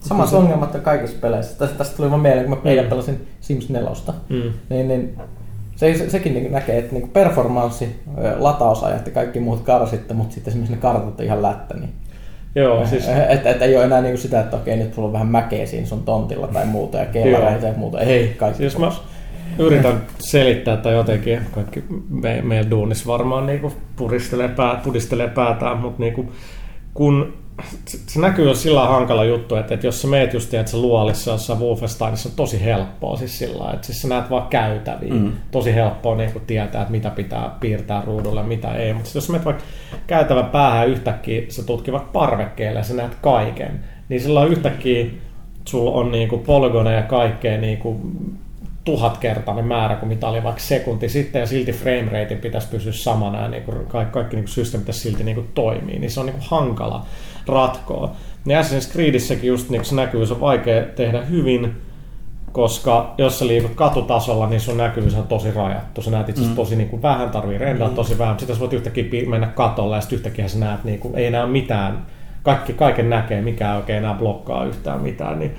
Samat 0.00 0.32
ongelmat 0.32 0.74
on 0.74 0.80
kaikissa 0.80 1.16
peleissä. 1.20 1.58
Tästä, 1.58 1.78
tästä 1.78 1.96
tuli 1.96 2.10
vaan 2.10 2.20
mieleen, 2.20 2.46
kun 2.46 2.58
mä 2.64 2.70
eilen 2.70 2.86
pelasin 2.86 3.28
Sims 3.40 3.68
4. 3.68 3.90
mm. 4.28 4.52
Niin, 4.68 4.88
niin 4.88 5.18
se, 5.80 5.94
se, 5.94 6.10
sekin 6.10 6.34
niin 6.34 6.52
näkee, 6.52 6.78
että 6.78 6.94
niin 6.94 7.08
performanssi, 7.08 7.96
latausajat 8.38 9.06
ja 9.06 9.12
kaikki 9.12 9.40
muut 9.40 9.60
karsitte, 9.60 10.14
mutta 10.14 10.34
sitten 10.34 10.50
esimerkiksi 10.50 10.74
ne 10.74 10.80
kartat 10.80 11.20
on 11.20 11.26
ihan 11.26 11.42
lättä. 11.42 11.74
Niin, 11.76 11.92
Joo, 12.54 12.86
siis 12.86 13.08
että 13.28 13.50
et 13.50 13.62
ei 13.62 13.76
ole 13.76 13.84
enää 13.84 14.00
niin 14.00 14.12
kuin 14.12 14.22
sitä, 14.22 14.40
että 14.40 14.56
okei, 14.56 14.76
nyt 14.76 14.94
sulla 14.94 15.06
on 15.06 15.12
vähän 15.12 15.28
mäkeä 15.28 15.66
siinä 15.66 15.86
sun 15.86 16.02
tontilla 16.02 16.46
tai 16.46 16.66
muuta 16.66 16.98
ja 16.98 17.06
kellareita 17.06 17.66
ja 17.66 17.72
muuta. 17.76 18.00
Ei, 18.00 18.34
kaikki 18.36 18.58
Siis 18.58 18.78
mä 18.78 18.92
yritän 19.58 20.02
selittää 20.18 20.76
tai 20.76 20.94
jotenkin, 20.94 21.40
kaikki 21.52 21.84
me, 22.08 22.42
meidän 22.42 22.70
duunissa 22.70 23.06
varmaan 23.06 23.46
niinku 23.46 23.72
puristelee, 23.96 24.48
pää, 24.48 24.80
pudistelee 24.84 25.28
päätään, 25.28 25.78
mutta 25.78 26.02
niinku, 26.02 26.32
kun 26.94 27.39
se 27.86 28.20
näkyy 28.20 28.48
jo 28.48 28.54
sillä 28.54 28.86
hankala 28.86 29.24
juttu, 29.24 29.56
että, 29.56 29.74
että 29.74 29.86
jos 29.86 30.02
sä 30.02 30.08
meet 30.08 30.34
just 30.34 30.50
tiedät, 30.50 30.72
luolissa 30.72 31.30
jossain 31.30 31.60
Wolfensteinissa 31.60 32.28
on 32.28 32.34
tosi 32.34 32.64
helppoa 32.64 33.16
siis 33.16 33.38
sillä 33.38 33.70
että 33.74 33.86
siis 33.86 34.02
sä 34.02 34.08
näet 34.08 34.30
vaan 34.30 34.48
käytäviä. 34.48 35.14
Mm. 35.14 35.32
Tosi 35.50 35.74
helppoa 35.74 36.16
niin 36.16 36.32
kun 36.32 36.42
tietää, 36.46 36.82
että 36.82 36.92
mitä 36.92 37.10
pitää 37.10 37.56
piirtää 37.60 38.02
ruudulle 38.06 38.40
ja 38.40 38.46
mitä 38.46 38.74
ei. 38.74 38.92
Mutta 38.92 39.10
jos 39.14 39.26
sä 39.26 39.32
menet 39.32 39.44
vaikka 39.44 39.64
käytävän 40.06 40.46
päähän 40.46 40.88
yhtäkkiä, 40.88 41.42
sä 41.48 41.62
tutki 41.62 41.92
vaikka 41.92 42.10
parvekkeelle 42.12 42.80
ja 42.80 42.84
sä 42.84 42.94
näet 42.94 43.14
kaiken, 43.14 43.84
niin 44.08 44.20
silloin 44.20 44.52
yhtäkkiä 44.52 45.06
sulla 45.64 45.90
on 45.90 46.12
niinku 46.12 46.38
polygoneja 46.38 46.96
ja 46.96 47.02
kaikkea 47.02 47.58
niinku 47.58 48.00
tuhatkertainen 48.84 49.64
määrä 49.64 49.96
kuin 49.96 50.08
mitä 50.08 50.28
oli 50.28 50.42
vaikka 50.42 50.60
sekunti 50.60 51.08
sitten 51.08 51.40
ja 51.40 51.46
silti 51.46 51.72
frame 51.72 52.08
rate 52.12 52.36
pitäisi 52.36 52.68
pysyä 52.68 52.92
samana 52.92 53.42
ja 53.42 53.48
niin 53.48 53.62
kuin 53.62 53.86
kaikki, 53.86 54.12
kaikki 54.12 54.36
niin 54.36 54.48
systeemit 54.48 54.84
pitäisi 54.84 55.00
silti 55.00 55.24
niin 55.24 55.34
kuin 55.34 55.48
toimii, 55.54 55.98
niin 55.98 56.10
se 56.10 56.20
on 56.20 56.26
niin 56.26 56.36
kuin 56.36 56.46
hankala 56.48 57.06
ratkoa. 57.50 58.12
Ja 58.46 58.60
Assassin's 58.60 58.92
Creedissäkin 58.92 59.48
just 59.48 59.70
niin 59.70 59.84
se 59.84 59.94
näkyy, 59.94 60.26
se 60.26 60.34
on 60.34 60.40
vaikea 60.40 60.82
tehdä 60.82 61.22
hyvin, 61.22 61.76
koska 62.52 63.14
jos 63.18 63.38
sä 63.38 63.46
liikut 63.46 63.74
katutasolla, 63.74 64.46
niin 64.46 64.60
sun 64.60 64.76
näkyvyys 64.76 65.14
on 65.14 65.26
tosi 65.26 65.50
rajattu. 65.50 66.02
Sä 66.02 66.10
näet 66.10 66.28
itse 66.28 66.42
mm. 66.42 66.54
tosi 66.54 66.76
niin 66.76 66.88
kuin 66.88 67.02
vähän, 67.02 67.30
tarvii 67.30 67.58
rendaa 67.58 67.88
mm. 67.88 67.94
tosi 67.94 68.18
vähän, 68.18 68.38
sitten 68.38 68.56
sä 68.56 68.60
voit 68.60 68.72
yhtäkkiä 68.72 69.04
mennä 69.28 69.46
katolle 69.46 69.94
ja 69.94 70.00
sitten 70.00 70.16
yhtäkkiä 70.16 70.48
sä 70.48 70.58
näet, 70.58 70.84
niin 70.84 70.98
kuin, 70.98 71.14
ei 71.14 71.30
näe 71.30 71.46
mitään, 71.46 72.06
kaikki, 72.42 72.72
kaiken 72.72 73.10
näkee, 73.10 73.42
mikä 73.42 73.76
oikein 73.76 73.98
enää 73.98 74.14
blokkaa 74.14 74.64
yhtään 74.64 75.00
mitään, 75.00 75.38
niin 75.38 75.54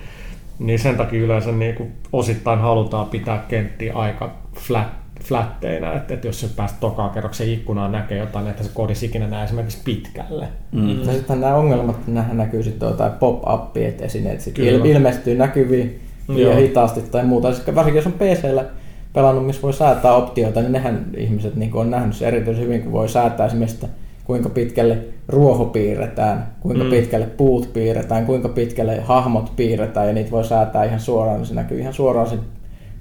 niin 0.60 0.80
sen 0.80 0.98
takia 0.98 1.22
yleensä 1.22 1.52
niin 1.52 1.76
kuin 1.76 1.92
osittain 2.14 2.60
halutaan 2.60 3.06
pitää 3.06 3.46
kenttiä 3.48 3.94
aika 3.94 4.32
flat, 4.56 4.88
flatteinä, 5.24 5.94
että, 5.94 6.14
että 6.14 6.28
jos 6.28 6.40
se 6.40 6.48
päästä 6.56 6.78
tokaan 6.80 7.10
kerroksen 7.10 7.50
ikkunaan 7.50 7.92
näkee 7.92 8.18
jotain, 8.18 8.48
että 8.48 8.64
se 8.64 8.70
kodis 8.74 9.04
ikinä 9.04 9.28
näe 9.28 9.44
esimerkiksi 9.44 9.82
pitkälle. 9.86 10.48
Mm. 10.72 11.00
Ja 11.00 11.14
sitten 11.14 11.42
nämä 11.42 11.56
ongelmat, 11.56 12.08
nämähän 12.08 12.38
näkyy 12.38 12.64
sitten 12.64 12.90
jotain 12.90 13.12
pop-upia, 13.12 13.88
että 13.88 14.06
esineet 14.06 14.42
sitten 14.42 14.86
ilmestyy 14.86 15.38
näkyviin 15.38 16.00
ja 16.28 16.56
hitaasti 16.56 17.02
tai 17.02 17.26
muuta. 17.26 17.54
Siis 17.54 17.76
varsinkin 17.76 17.98
jos 17.98 18.08
on 18.08 18.14
PCllä 18.14 18.66
pelannut, 19.14 19.46
missä 19.46 19.62
voi 19.62 19.74
säätää 19.74 20.14
optioita, 20.14 20.62
niin 20.62 20.72
nehän 20.72 21.06
ihmiset 21.18 21.56
niin 21.56 21.74
on 21.74 21.92
nähnyt 21.92 22.16
se 22.16 22.28
erityisen 22.28 22.64
hyvin, 22.64 22.82
kun 22.82 22.92
voi 22.92 23.10
säätää 23.10 23.46
esimerkiksi 23.46 23.88
kuinka 24.24 24.50
pitkälle 24.50 24.98
ruoho 25.28 25.66
piirretään, 25.66 26.48
kuinka 26.60 26.84
mm. 26.84 26.90
pitkälle 26.90 27.26
puut 27.26 27.74
piirretään, 27.74 28.26
kuinka 28.26 28.50
pitkälle 28.50 29.02
hahmot 29.02 29.56
piirretään 29.56 30.08
ja 30.08 30.14
niitä 30.14 30.32
voi 30.32 30.46
säätää 30.46 30.84
ihan 30.84 31.00
suoraan, 31.00 31.38
niin 31.38 31.46
se 31.46 31.54
näkyy 31.54 31.80
ihan 31.80 31.94
suoraan 31.94 32.30
sen 32.30 32.40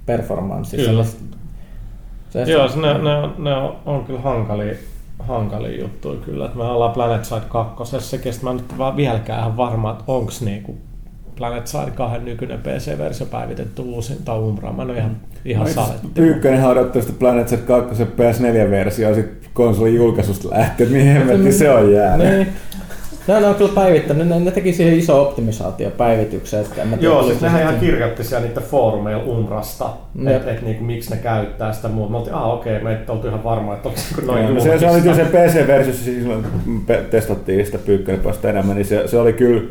performanssissa. 0.07 1.05
Se, 2.31 2.43
Joo, 2.43 2.68
se, 2.68 2.78
ne, 2.78 2.99
ne, 2.99 3.14
on, 3.14 3.35
ne 3.39 3.55
on, 3.55 3.76
on 3.87 4.05
kyllä 4.05 4.20
hankalia, 4.20 4.74
hankalia 5.18 5.81
juttuja 5.81 6.20
kyllä. 6.20 6.45
Että 6.45 6.59
me 6.59 6.64
ollaan 6.64 6.93
Planet 6.93 7.24
Side 7.24 7.41
2, 7.49 7.97
ja 7.97 8.33
mä 8.43 8.53
nyt 8.53 8.78
vaan 8.78 8.97
vieläkään 8.97 9.41
ihan 9.41 9.57
varma, 9.57 9.91
että 9.91 10.05
onko 10.07 10.33
niinku 10.45 10.78
Planet 11.37 11.66
Side 11.66 11.91
2 11.95 12.18
nykyinen 12.18 12.61
PC-versio 12.61 13.26
päivitetty 13.26 13.83
uusin 13.83 14.16
tai 14.24 14.39
Umbra. 14.39 14.72
Mä 14.72 14.83
en 14.83 14.91
ole 14.91 14.99
ihan, 14.99 15.16
ihan 15.45 15.66
no, 15.66 15.72
saletti. 15.72 16.20
Ykkönen 16.20 16.64
odottaa 16.64 17.03
sitä 17.03 17.14
Planet 17.18 17.49
Side 17.49 17.62
2 17.62 18.05
PS4-versio, 18.05 19.14
sitten 19.14 19.51
konsolin 19.55 19.95
julkaisusta 19.95 20.51
lähtien, 20.51 20.91
mihin 20.91 21.12
hemmetti 21.12 21.53
se 21.53 21.70
on 21.70 21.93
jäänyt. 21.93 22.28
Niin. 22.28 22.49
No, 23.31 23.41
ne 23.41 23.47
on 23.47 23.55
kyllä 23.55 23.72
päivittänyt, 23.74 24.28
ne, 24.28 24.41
ne 24.41 24.51
teki 24.51 24.72
siihen 24.72 24.99
iso 24.99 25.22
optimisaatiopäivityksen. 25.22 26.61
Että 26.61 26.83
en 26.83 26.99
Joo, 27.01 27.22
siis 27.22 27.41
nehän 27.41 27.62
ihan 27.62 27.81
kirjoitti 27.81 28.24
siellä 28.24 28.47
niitä 28.47 28.61
foorumeilla 28.61 29.22
Umrasta, 29.22 29.91
että 30.26 30.51
et, 30.51 30.62
niinku, 30.62 30.85
miksi 30.85 31.11
ne 31.11 31.16
käyttää 31.16 31.72
sitä 31.72 31.89
muuta. 31.89 32.11
Me 32.11 32.16
oltiin, 32.16 32.35
ah 32.35 32.55
okei, 32.55 32.76
okay, 32.76 32.97
me 32.97 33.01
oltu 33.09 33.28
ihan 33.28 33.45
varma, 33.45 33.74
että 33.74 33.89
onko 33.89 34.01
se 34.01 34.22
noin 34.22 34.55
no, 34.55 34.61
se, 34.61 34.78
se, 34.78 34.91
oli 34.91 35.01
kyllä 35.01 35.14
se 35.14 35.24
PC-versiossa, 35.24 36.05
siis 36.05 36.16
silloin 36.16 36.47
testattiin 37.11 37.66
sitä 37.66 37.78
pyykkönen 37.78 38.20
enemmän, 38.49 38.76
niin 38.76 38.87
se, 38.87 39.09
se 39.09 39.18
oli 39.18 39.33
kyllä 39.33 39.62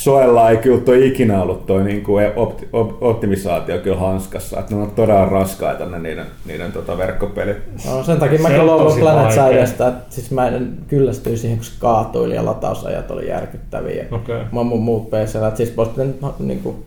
Soella 0.00 0.50
ei 0.50 0.56
kyllä 0.56 0.80
toi 0.80 1.06
ikinä 1.06 1.42
ollut 1.42 1.66
toi 1.66 1.84
niin 1.84 2.04
kuin 2.04 2.32
opti, 2.36 2.68
op, 2.72 3.02
optimisaatio 3.02 3.78
kyllä 3.78 3.96
hanskassa, 3.96 4.60
että 4.60 4.74
ne 4.74 4.82
on 4.82 4.90
todella 4.90 5.24
raskaita 5.24 5.86
ne 5.86 5.98
niiden, 5.98 6.26
niiden 6.46 6.72
tota 6.72 6.98
verkkopelit. 6.98 7.56
No, 7.86 8.02
sen 8.02 8.18
takia 8.18 8.38
mäkin 8.38 8.66
luovun 8.66 9.00
Planet 9.00 9.32
Sidesta, 9.32 9.88
että 9.88 10.14
siis 10.14 10.30
mä 10.30 10.48
en 10.48 10.78
kyllästyi 10.88 11.36
siihen, 11.36 11.58
kun 11.58 11.64
se 11.64 11.72
kaatuili 11.78 12.34
ja 12.34 12.44
latausajat 12.44 13.10
oli 13.10 13.28
järkyttäviä. 13.28 14.04
Okay. 14.10 14.40
Mä 14.52 14.62
mun 14.62 14.82
muut 14.82 15.10
PC, 15.10 15.34
että 15.34 15.56
siis 15.56 15.76
voisi 15.76 15.90
pitänyt 15.90 16.20
no, 16.20 16.34
niin 16.38 16.60
kuin, 16.62 16.84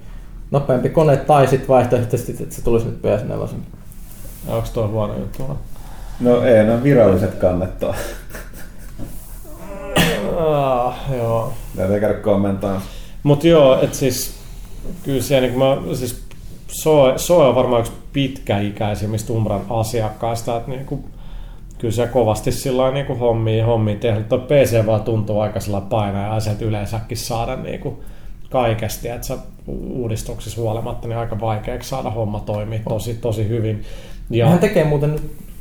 nopeampi 0.51 0.89
kone 0.89 1.17
tai 1.17 1.47
sitten 1.47 1.67
vaihtoehtoisesti, 1.67 2.43
että 2.43 2.55
se 2.55 2.63
tulisi 2.63 2.85
nyt 2.85 2.99
PS4. 3.01 3.47
Onko 4.47 4.67
tuo 4.73 4.87
huono 4.87 5.19
juttu? 5.19 5.57
No 6.19 6.43
ei, 6.43 6.65
no 6.65 6.83
viralliset 6.83 7.35
kannettaa. 7.35 7.95
ah, 10.37 10.95
joo. 11.17 11.53
Täytyy 11.75 11.99
käydä 11.99 12.13
kommentoimaan. 12.13 12.81
Mutta 13.23 13.47
joo, 13.47 13.81
että 13.81 13.97
siis 13.97 14.33
kyllä 15.03 15.21
se, 15.21 15.41
niin 15.41 15.59
mä, 15.59 15.77
siis 15.93 16.23
Soe, 16.67 17.13
Soe 17.17 17.47
on 17.47 17.55
varmaan 17.55 17.79
yksi 17.79 17.91
pitkäikäisimmistä 18.13 19.33
Umbran 19.33 19.61
asiakkaista, 19.69 20.57
että 20.57 20.69
niin 20.71 20.85
kuin, 20.85 21.03
kyllä 21.77 21.93
se 21.93 22.07
kovasti 22.07 22.51
sillä 22.51 22.91
niin 22.91 23.05
kuin 23.05 23.19
hommia, 23.19 23.65
hommia 23.65 23.95
tehdä. 23.95 24.21
Tuo 24.21 24.37
PC 24.37 24.85
vaan 24.85 25.01
tuntuu 25.01 25.39
aika 25.39 25.59
sillä 25.59 25.81
painaa 25.81 26.33
ja 26.33 26.39
sieltä 26.39 26.65
yleensäkin 26.65 27.17
saada 27.17 27.55
niin 27.55 27.79
kuin 27.79 27.95
kaikesti, 28.49 29.07
että 29.07 29.27
sä 29.27 29.37
uudistuksissa 29.67 30.61
huolimatta 30.61 31.07
niin 31.07 31.17
aika 31.17 31.39
vaikeaksi 31.39 31.89
saada 31.89 32.09
homma 32.09 32.39
toimia 32.39 32.79
tosi, 32.89 33.13
tosi 33.13 33.49
hyvin. 33.49 33.83
Ja... 34.29 34.49
Hän 34.49 34.59
tekee 34.59 34.83
muuten 34.83 35.15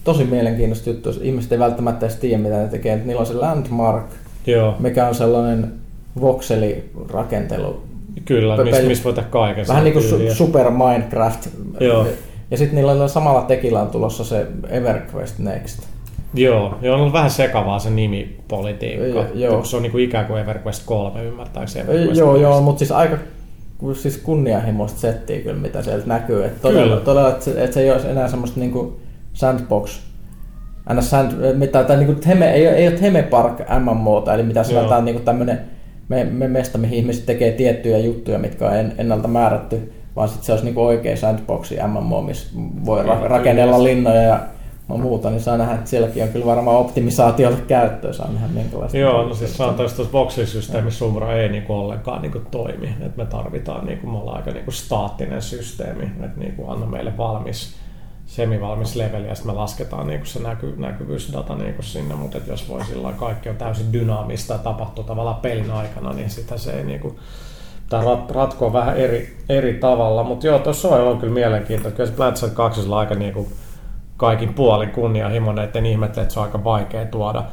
tosi 0.05 0.25
mielenkiintoista 0.25 0.91
juttua, 0.91 1.13
ihmiset 1.21 1.53
ei 1.53 1.59
välttämättä 1.59 2.07
edes 2.07 2.17
tiedä 2.17 2.43
mitä 2.43 2.57
ne 2.57 2.69
tekee, 2.69 2.97
niillä 2.97 3.21
on 3.21 3.27
se 3.27 3.35
Landmark, 3.35 4.07
Joo. 4.47 4.77
mikä 4.79 5.09
on 5.09 5.15
sellainen 5.15 5.82
vokselirakentelu. 6.21 7.83
Kyllä, 8.25 8.57
Peli. 8.57 8.71
missä 8.71 8.83
mis 8.83 9.05
voi 9.05 9.13
tehdä 9.13 9.29
kaiken. 9.29 9.69
Vähän 9.69 9.85
niin 9.85 9.93
kuin 9.95 10.05
su- 10.05 10.35
Super 10.35 10.71
Minecraft. 10.71 11.49
Joo. 11.81 12.07
Ja 12.51 12.59
sitten 12.59 12.77
niillä 12.77 12.93
on 12.93 13.09
samalla 13.09 13.43
tekillä 13.43 13.83
on 13.83 13.89
tulossa 13.89 14.25
se 14.25 14.47
EverQuest 14.69 15.39
Next. 15.39 15.83
Joo, 16.35 16.79
ja 16.83 16.95
on 16.95 17.13
vähän 17.13 17.31
sekavaa 17.31 17.79
se 17.79 17.91
nimipolitiikka. 17.91 19.25
Joo. 19.35 19.65
Se 19.65 19.77
on 19.77 19.83
niin 19.83 19.93
kuin 19.93 20.05
ikään 20.05 20.27
kuin 20.27 20.43
EverQuest 20.43 20.83
3, 20.87 21.25
ymmärtääkseni 21.25 21.85
EverQuest 21.85 22.21
Joo, 22.21 22.37
joo, 22.37 22.61
mutta 22.61 22.79
siis 22.79 22.93
aika 22.93 23.19
siis 23.95 24.17
kunnianhimoista 24.17 25.01
settiä 25.01 25.41
kyllä, 25.41 25.61
mitä 25.61 25.83
sieltä 25.83 26.07
näkyy. 26.07 26.45
Että 26.45 26.61
todella, 26.63 26.83
kyllä. 26.83 27.01
todella 27.01 27.29
että, 27.29 27.45
se, 27.45 27.65
että 27.65 27.75
se 27.75 27.81
ei 27.81 27.91
olisi 27.91 28.09
enää 28.09 28.29
semmoista 28.29 28.61
niin 28.61 28.71
kuin 28.73 28.93
sandbox 29.33 30.01
aina 30.87 31.03
sand, 31.03 31.55
mitä, 31.55 31.85
tai 31.85 31.97
niin 31.97 32.07
kuin 32.07 32.19
Heme, 32.27 32.53
ei, 32.53 32.67
ei 32.67 32.89
ole 32.89 33.03
Heme 33.03 33.23
Park 33.23 33.61
MMOta, 33.81 34.35
eli 34.35 34.43
mitä 34.43 34.65
sanotaan 34.65 35.05
niin 35.05 35.23
tämmöinen 35.23 35.61
me, 36.13 36.25
me 36.25 36.49
mesta, 36.49 36.79
mihin 36.79 36.99
ihmiset 36.99 37.27
tekee 37.27 37.53
tiettyjä 37.53 37.99
juttuja, 37.99 38.39
mitkä 38.39 38.67
on 38.67 38.77
en, 38.77 38.93
ennalta 38.99 39.29
määrätty, 39.29 39.93
vaan 40.17 40.29
sitten 40.29 40.47
se 40.47 40.53
olisi 40.53 40.65
niin 40.65 40.79
oikea 40.79 41.17
sandboxi 41.17 41.77
MMO, 41.87 42.23
missä 42.23 42.47
voi 42.87 43.03
ra- 43.03 43.29
rakennella 43.29 43.83
linnoja 43.83 44.23
ja 44.23 44.41
muuta, 44.89 45.31
niin 45.31 45.41
saa 45.41 45.57
nähdä, 45.57 45.75
että 45.75 45.91
sielläkin 45.91 46.23
on 46.23 46.29
kyllä 46.29 46.47
varmaan 46.47 46.77
optimisaatiolle 46.77 47.59
käyttöä, 47.69 48.13
saa 48.13 48.33
nähdä 48.33 48.47
minkälaista. 48.49 48.99
Joo, 48.99 49.29
no 49.29 49.35
siis 49.35 49.57
sanotaan, 49.57 49.87
että 49.87 49.97
tuossa 49.97 50.13
boksisysteemissä 50.13 50.99
Sumra 50.99 51.33
ei 51.33 51.49
niin 51.49 51.63
kuin 51.63 51.77
ollenkaan 51.77 52.23
niin 52.23 52.33
kuin 52.33 52.47
toimi, 52.51 52.89
että 52.89 53.23
me 53.23 53.27
tarvitaan, 53.27 53.87
niin 53.87 53.99
kuin, 53.99 54.11
me 54.11 54.19
ollaan 54.19 54.37
aika 54.37 54.51
niin 54.51 54.65
kuin 54.65 54.75
staattinen 54.75 55.43
systeemi, 55.43 56.05
että 56.05 56.41
niin 56.41 56.53
kuin 56.53 56.71
anna 56.71 56.87
meille 56.87 57.17
valmis 57.17 57.75
semivalmis 58.33 58.97
leveli 58.97 59.29
ja 59.29 59.35
sitten 59.35 59.55
me 59.55 59.61
lasketaan 59.61 60.07
niin 60.07 60.27
se 60.27 60.41
näky, 60.41 60.75
näkyvyysdata 60.77 61.55
niin 61.55 61.75
sinne, 61.81 62.15
mutta 62.15 62.39
jos 62.47 62.69
voi 62.69 62.85
sillä 62.85 63.13
kaikki 63.13 63.49
on 63.49 63.57
täysin 63.57 63.93
dynaamista 63.93 64.53
ja 64.53 64.59
tapahtuu 64.59 65.05
tavallaan 65.05 65.37
pelin 65.37 65.71
aikana, 65.71 66.13
niin 66.13 66.31
sitä 66.31 66.57
se 66.57 66.73
ei 66.73 66.85
niin 66.85 67.01
kuin, 67.01 67.19
tämä 67.89 68.05
rat, 68.05 68.31
ratkoo 68.31 68.73
vähän 68.73 68.97
eri, 68.97 69.37
eri 69.49 69.75
tavalla, 69.75 70.23
mutta 70.23 70.47
joo, 70.47 70.59
tuossa 70.59 70.89
on, 70.89 71.01
on 71.01 71.19
kyllä 71.19 71.35
mielenkiintoista. 71.35 71.97
Kyllä 71.97 72.11
se 72.11 72.17
Planet 72.17 72.55
2 72.55 72.81
on 72.81 72.99
aika 72.99 73.15
niin 73.15 73.33
kuin 73.33 73.49
kaikin 74.17 74.55
puolin 74.55 74.91
kunnianhimoinen, 74.91 75.65
että 75.65 75.79
en 75.79 75.87
ihmettele, 75.87 76.23
että 76.23 76.35
se 76.35 76.41
on 76.41 76.47
aika 76.47 76.65
vaikea 76.65 77.07
tuoda. 77.07 77.45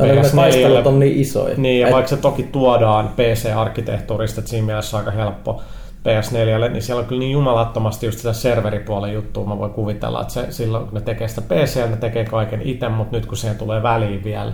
PS4, 0.00 0.88
on 0.88 1.00
niin 1.00 1.20
isoja. 1.20 1.54
Niin, 1.56 1.80
ja 1.80 1.86
Et... 1.86 1.92
vaikka 1.92 2.08
se 2.08 2.16
toki 2.16 2.42
tuodaan 2.42 3.08
PC-arkkitehtuurista, 3.08 4.40
että 4.40 4.50
siinä 4.50 4.66
mielessä 4.66 4.96
aika 4.96 5.10
helppo 5.10 5.62
PS4, 6.08 6.68
niin 6.68 6.82
siellä 6.82 7.00
on 7.00 7.06
kyllä 7.06 7.18
niin 7.18 7.32
jumalattomasti 7.32 8.06
just 8.06 8.18
sitä 8.18 8.32
serveripuolen 8.32 9.14
juttua. 9.14 9.46
Mä 9.46 9.58
voin 9.58 9.72
kuvitella, 9.72 10.20
että 10.20 10.32
se, 10.32 10.46
silloin 10.50 10.84
kun 10.84 10.94
ne 10.94 11.00
tekee 11.00 11.28
sitä 11.28 11.40
PC, 11.40 11.90
ne 11.90 11.96
tekee 11.96 12.24
kaiken 12.24 12.62
itse, 12.62 12.88
mutta 12.88 13.16
nyt 13.16 13.26
kun 13.26 13.36
siihen 13.36 13.58
tulee 13.58 13.82
väliin 13.82 14.24
vielä 14.24 14.52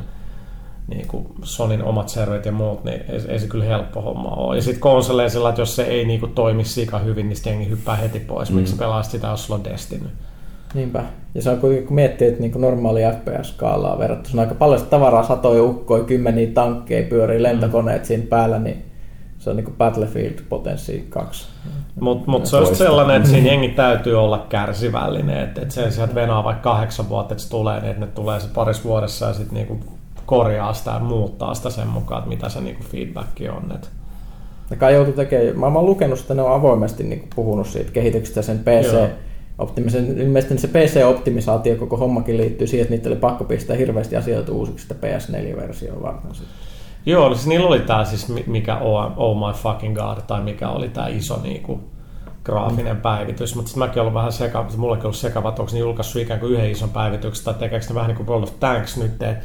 niin 0.88 1.08
kuin 1.08 1.26
Sonin 1.42 1.84
omat 1.84 2.08
serverit 2.08 2.46
ja 2.46 2.52
muut, 2.52 2.84
niin 2.84 3.00
ei, 3.08 3.20
ei 3.28 3.38
se 3.38 3.46
kyllä 3.46 3.64
helppo 3.64 4.00
homma 4.00 4.28
ole. 4.28 4.56
Ja 4.56 4.62
sitten 4.62 4.80
konsoleilla 4.80 5.48
että 5.48 5.60
jos 5.60 5.76
se 5.76 5.82
ei 5.82 6.04
niin 6.04 6.20
kuin 6.20 6.32
toimi 6.32 6.64
sika 6.64 6.98
hyvin, 6.98 7.28
niin 7.28 7.36
sitten 7.36 7.70
hyppää 7.70 7.96
heti 7.96 8.20
pois. 8.20 8.50
Mm. 8.50 8.56
Miksi 8.56 8.76
pelaa 8.76 9.02
sitä, 9.02 9.28
jos 9.28 9.46
sulla 9.46 9.58
on 9.58 9.64
Destiny? 9.64 10.06
Niinpä. 10.74 11.04
Ja 11.34 11.42
se 11.42 11.50
on 11.50 11.58
kuitenkin, 11.58 11.86
kun 11.86 11.94
miettii, 11.94 12.28
että 12.28 12.40
niin 12.40 12.60
normaali 12.60 13.00
FPS-skaalaa 13.00 13.98
verrattuna 13.98 14.42
aika 14.42 14.54
paljon 14.54 14.86
tavaraa, 14.90 15.22
satoja 15.22 15.62
ukkoja, 15.62 16.04
kymmeniä 16.04 16.50
tankkeja, 16.54 17.08
pyörii 17.08 17.42
lentokoneet 17.42 18.02
mm. 18.02 18.06
siinä 18.06 18.24
päällä, 18.28 18.58
niin 18.58 18.89
se 19.40 19.50
on 19.50 19.56
niin 19.56 19.74
Battlefield 19.78 20.38
Potenssi 20.48 21.06
2. 21.10 21.46
Mutta 22.00 22.30
mut 22.30 22.46
se 22.46 22.56
on 22.56 22.76
sellainen, 22.76 23.16
että 23.16 23.28
siinä 23.28 23.48
jengi 23.48 23.68
täytyy 23.68 24.20
olla 24.20 24.46
kärsivällinen, 24.48 25.40
että 25.40 25.62
et 25.62 25.70
sen 25.70 25.92
sieltä 25.92 26.14
venaa 26.14 26.44
vaikka 26.44 26.70
kahdeksan 26.70 27.08
vuotta, 27.08 27.34
että 27.34 27.44
se 27.44 27.50
tulee, 27.50 27.80
niin 27.80 27.90
että 27.90 28.06
ne 28.06 28.12
tulee 28.12 28.40
se 28.40 28.48
parissa 28.54 28.84
vuodessa 28.84 29.26
ja 29.26 29.32
sitten 29.32 29.54
niinku 29.54 29.78
korjaa 30.26 30.72
sitä 30.72 30.90
ja 30.90 30.98
muuttaa 30.98 31.54
sitä 31.54 31.70
sen 31.70 31.88
mukaan, 31.88 32.18
että 32.18 32.28
mitä 32.28 32.48
se 32.48 32.60
niinku 32.60 32.82
feedback 32.82 33.28
on. 33.56 33.72
Et. 33.72 33.90
Ja 34.70 34.76
kai 34.76 34.94
joutui 34.94 35.14
tekemään, 35.14 35.72
mä 35.72 35.78
oon 35.78 35.86
lukenut 35.86 36.18
että 36.18 36.34
ne 36.34 36.42
on 36.42 36.54
avoimesti 36.54 37.04
niin 37.04 37.28
puhunut 37.34 37.66
siitä 37.66 37.92
kehityksestä 37.92 38.42
sen 38.42 38.58
PC, 38.58 38.92
Joo. 38.92 39.08
Optimisen, 39.58 40.18
ilmeisesti 40.18 40.58
se 40.58 40.68
PC-optimisaatio 40.68 41.76
koko 41.76 41.96
hommakin 41.96 42.36
liittyy 42.36 42.66
siihen, 42.66 42.82
että 42.82 42.94
niitä 42.94 43.08
oli 43.08 43.16
pakko 43.16 43.44
pistää 43.44 43.76
hirveästi 43.76 44.16
asioita 44.16 44.52
uusiksi 44.52 44.82
sitä 44.82 44.94
PS4-versioon 45.06 46.02
varten. 46.02 46.30
Joo, 47.06 47.34
siis 47.34 47.46
niillä 47.46 47.68
oli 47.68 47.80
tämä 47.80 48.04
siis 48.04 48.46
mikä 48.46 48.78
oh, 48.78 49.12
oh 49.16 49.36
my 49.36 49.52
fucking 49.54 49.96
god, 49.96 50.18
tai 50.26 50.40
mikä 50.40 50.68
oli 50.68 50.88
tämä 50.88 51.08
iso 51.08 51.40
niinku, 51.42 51.80
graafinen 52.44 52.96
mm. 52.96 53.02
päivitys, 53.02 53.54
mutta 53.54 53.68
sitten 53.68 53.88
mäkin 53.88 54.00
ollut 54.00 54.14
vähän 54.14 54.32
sekava, 54.32 54.68
mullekin 54.76 55.04
ollut 55.04 55.16
sekava, 55.16 55.48
että 55.48 55.62
onko 55.62 55.72
ne 55.74 55.78
julkaissut 55.78 56.22
ikään 56.22 56.40
kuin 56.40 56.52
yhden 56.52 56.70
ison 56.70 56.90
päivityksen, 56.90 57.44
tai 57.44 57.54
tekeekö 57.54 57.86
ne 57.88 57.94
vähän 57.94 58.08
niin 58.08 58.16
kuin 58.16 58.26
World 58.26 58.42
of 58.42 58.60
Tanks 58.60 58.96
nyt, 58.96 59.12
että 59.12 59.36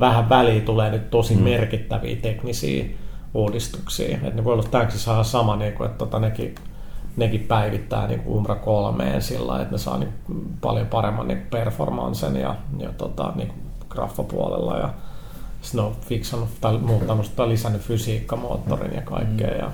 vähän 0.00 0.28
väliin 0.28 0.62
tulee 0.62 0.90
nyt 0.90 1.10
tosi 1.10 1.36
mm. 1.36 1.42
merkittäviä 1.42 2.16
teknisiä 2.16 2.84
uudistuksia. 3.34 4.14
Että 4.16 4.30
ne 4.30 4.44
World 4.44 4.58
of 4.58 4.70
Tanksissa 4.70 5.18
on 5.18 5.24
sama, 5.24 5.56
niin 5.56 5.72
kuin, 5.72 5.86
että 5.86 5.98
tota, 5.98 6.18
nekin, 6.18 6.54
nekin 7.16 7.40
päivittää 7.40 8.06
niin 8.06 8.20
kuin 8.20 8.36
Umbra 8.36 8.54
3 8.54 9.20
sillä 9.20 9.62
että 9.62 9.74
ne 9.74 9.78
saa 9.78 9.98
niin 9.98 10.12
paljon 10.60 10.86
paremman 10.86 11.28
niin 11.28 11.46
performansen 11.50 12.36
ja, 12.36 12.54
ja 12.78 12.92
tota, 12.92 13.32
niin 13.34 13.52
graffapuolella 13.88 14.78
ja 14.78 14.88
sitten 15.64 15.84
on 15.84 15.96
fiksannut 16.08 16.48
tai 16.60 16.78
muuttanut 16.78 17.36
tai 17.36 17.48
lisännyt 17.48 17.82
fysiikkamoottorin 17.82 18.94
ja 18.94 19.02
kaikkea. 19.02 19.50
Mm. 19.50 19.58
Ja 19.58 19.70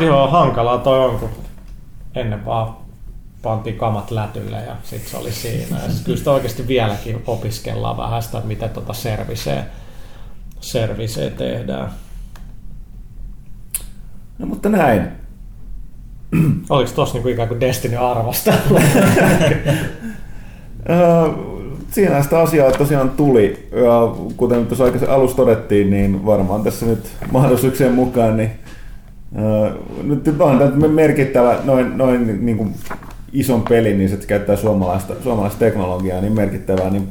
Joo, 0.00 0.28
hankalaa 0.28 0.78
toi 0.78 1.04
on, 1.04 1.18
kun 1.18 1.30
ennen 2.14 2.44
vaan 2.44 2.76
pantiin 3.42 3.76
kamat 3.76 4.10
lätylle 4.10 4.56
ja 4.56 4.76
sitten 4.82 5.10
se 5.10 5.16
oli 5.16 5.32
siinä. 5.32 5.76
Ja 5.76 5.88
kyllä 6.04 6.18
sitä 6.18 6.30
oikeasti 6.30 6.68
vieläkin 6.68 7.22
opiskellaan 7.26 7.96
vähän 7.96 8.22
sitä, 8.22 8.42
miten 8.44 8.70
tuota 8.70 8.92
servisee, 8.92 9.66
servisee 10.60 11.30
tehdään. 11.30 11.90
No 14.38 14.46
mutta 14.46 14.68
näin. 14.68 15.08
Oliko 16.70 16.90
tossa 16.94 17.14
niinku 17.14 17.28
ikään 17.28 17.48
kuin 17.48 17.60
Destiny 17.60 17.96
arvosta? 17.96 18.52
Siinä 21.94 22.22
sitä 22.22 22.38
asiaa 22.38 22.70
tosiaan 22.70 23.10
tuli. 23.10 23.68
Ja 23.72 24.14
kuten 24.36 24.66
tuossa 24.66 24.84
aikaisemmin 24.84 25.16
alussa 25.16 25.36
todettiin, 25.36 25.90
niin 25.90 26.26
varmaan 26.26 26.62
tässä 26.62 26.86
nyt 26.86 27.04
mahdollisuuksien 27.32 27.92
mukaan 27.92 28.36
niin 28.36 28.50
nyt 30.02 30.40
on 30.40 30.58
tämä 30.58 30.88
merkittävä, 30.88 31.56
noin, 31.64 31.98
noin 31.98 32.46
niin 32.46 32.56
kuin 32.56 32.74
ison 33.32 33.62
pelin, 33.62 33.98
niin 33.98 34.08
se 34.08 34.16
käyttää 34.26 34.56
suomalaista, 34.56 35.14
suomalaista 35.22 35.58
teknologiaa, 35.58 36.20
niin 36.20 36.32
merkittävää, 36.32 36.90
niin 36.90 37.08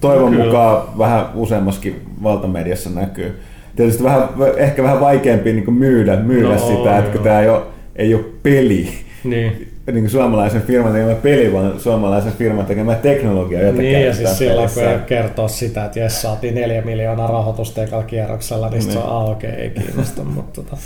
toivon 0.00 0.30
Kyllä. 0.30 0.44
mukaan 0.44 0.98
vähän 0.98 1.26
useammaskin 1.34 2.02
valtamediassa 2.22 2.90
näkyy. 2.90 3.40
Tietysti 3.76 4.04
vähän, 4.04 4.28
ehkä 4.56 4.82
vähän 4.82 5.00
vaikeampi 5.00 5.52
niin 5.52 5.64
kuin 5.64 5.74
myydä, 5.74 6.16
myydä 6.16 6.48
no, 6.48 6.58
sitä, 6.58 6.98
että 6.98 7.10
kun 7.10 7.20
tämä 7.20 7.40
ei 7.40 7.48
ole, 7.48 7.62
ei 7.96 8.14
ole 8.14 8.24
peli. 8.42 8.88
Niin. 9.24 9.73
Niin 9.92 10.02
kuin 10.02 10.10
suomalaisen 10.10 10.62
firman 10.62 10.92
tekemä 10.92 11.14
peli, 11.14 11.52
vaan 11.52 11.80
suomalaisen 11.80 12.32
firman 12.32 12.66
tekemä 12.66 12.94
teknologia, 12.94 13.62
jota 13.62 13.78
Niin, 13.78 14.06
ja 14.06 14.14
siis 14.14 14.38
sillä 14.38 14.62
kun 14.74 15.00
kertoo 15.06 15.48
sitä, 15.48 15.84
että 15.84 15.98
jes, 15.98 16.22
saatiin 16.22 16.54
neljä 16.54 16.82
miljoonaa 16.82 17.26
rahoitusta 17.26 17.82
ekalla 17.82 18.04
kierroksella, 18.04 18.68
niin, 18.68 18.78
niin. 18.78 18.92
se 18.92 18.98
on, 18.98 19.08
ah, 19.08 19.30
okei, 19.30 19.50
okay, 19.50 19.62
ei 19.62 19.70
kiinnosta, 19.70 20.24
mutta 20.34 20.62
tota. 20.62 20.76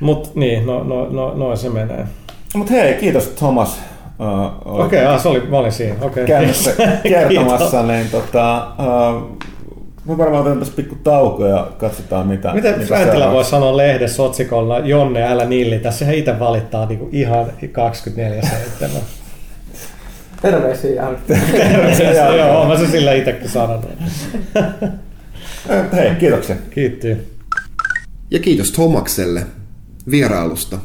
Mutta 0.00 0.28
niin, 0.34 0.66
no, 0.66 0.84
no, 0.84 1.08
no, 1.10 1.34
no 1.34 1.56
se 1.56 1.68
menee. 1.68 2.06
Mutta 2.54 2.72
hei, 2.72 2.94
kiitos 2.94 3.28
Thomas. 3.28 3.80
Uh, 4.20 4.80
Okei, 4.84 5.04
okay, 5.06 5.18
se 5.18 5.28
oli, 5.28 5.40
mä 5.40 5.58
olin 5.58 5.72
siinä. 5.72 5.96
Okay. 6.00 6.26
Kertomassa, 7.02 7.82
niin 7.82 8.10
tota, 8.10 8.68
uh, 8.78 9.37
me 10.08 10.18
varmaan 10.18 10.40
otetaan 10.40 10.58
tässä 10.58 10.74
pikku 10.76 10.94
tauko 10.94 11.46
ja 11.46 11.68
katsotaan 11.78 12.26
mitä 12.26 12.54
Miten 12.54 12.74
mitä 12.74 12.86
Fräntilä 12.86 13.32
voi 13.32 13.44
sanoa 13.44 13.76
lehdessä 13.76 14.22
otsikolla, 14.22 14.78
Jonne, 14.78 15.22
älä 15.22 15.44
nilli, 15.44 15.78
tässä 15.78 16.04
he 16.04 16.16
itse 16.16 16.38
valittaa 16.38 16.86
niinku 16.86 17.08
ihan 17.12 17.46
24-7. 17.46 18.88
Terveisiä. 20.42 21.06
Terveisiä, 21.26 22.28
joo, 22.28 22.68
mä 22.68 22.78
se 22.78 22.90
sillä 22.90 23.12
itsekin 23.12 23.48
sanonut. 23.48 23.90
Hei, 25.96 26.14
kiitoksia. 26.14 26.56
Kiittyy. 26.70 27.36
Ja 28.30 28.38
kiitos 28.38 28.72
Tomakselle 28.72 29.46
vierailusta. 30.10 30.78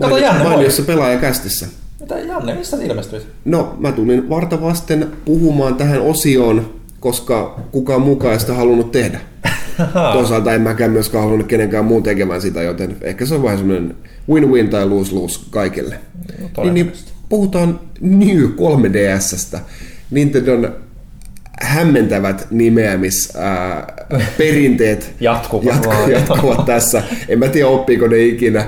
Kato 0.00 0.18
Janne, 0.18 0.44
Mainiossa 0.44 0.82
pelaajakästissä. 0.82 1.66
Mitä 2.00 2.18
Janne, 2.18 2.54
mistä 2.54 2.76
ilmestyit? 2.76 3.26
No, 3.44 3.76
mä 3.78 3.92
tulin 3.92 4.28
vartavasten 4.28 5.12
puhumaan 5.24 5.74
tähän 5.74 6.00
osioon, 6.00 6.79
koska 7.00 7.60
kukaan 7.72 8.02
mukaan 8.02 8.40
sitä 8.40 8.54
halunnut 8.54 8.92
tehdä. 8.92 9.20
Toisaalta 10.12 10.54
en 10.54 10.62
mäkään 10.62 10.90
myöskään 10.90 11.24
halunnut 11.24 11.46
kenenkään 11.46 11.84
muun 11.84 12.02
tekemään 12.02 12.40
sitä, 12.40 12.62
joten 12.62 12.96
ehkä 13.00 13.26
se 13.26 13.34
on 13.34 13.42
vähän 13.42 13.58
semmoinen 13.58 13.96
win-win 14.30 14.68
tai 14.68 14.86
lose-lose 14.86 15.40
kaikille. 15.50 16.00
No, 16.56 16.64
niin, 16.64 16.74
niin, 16.74 16.92
puhutaan 17.28 17.80
New 18.00 18.44
3DSstä. 18.44 19.58
Nintendon 20.10 20.74
hämmentävät 21.60 22.46
nimeämisperinteet 22.50 25.14
jatkuvat, 25.20 25.66
jatku, 25.66 26.10
jatkuvat 26.10 26.64
tässä. 26.64 27.02
En 27.28 27.38
mä 27.38 27.48
tiedä, 27.48 27.68
oppiiko 27.68 28.06
ne 28.06 28.24
ikinä, 28.24 28.64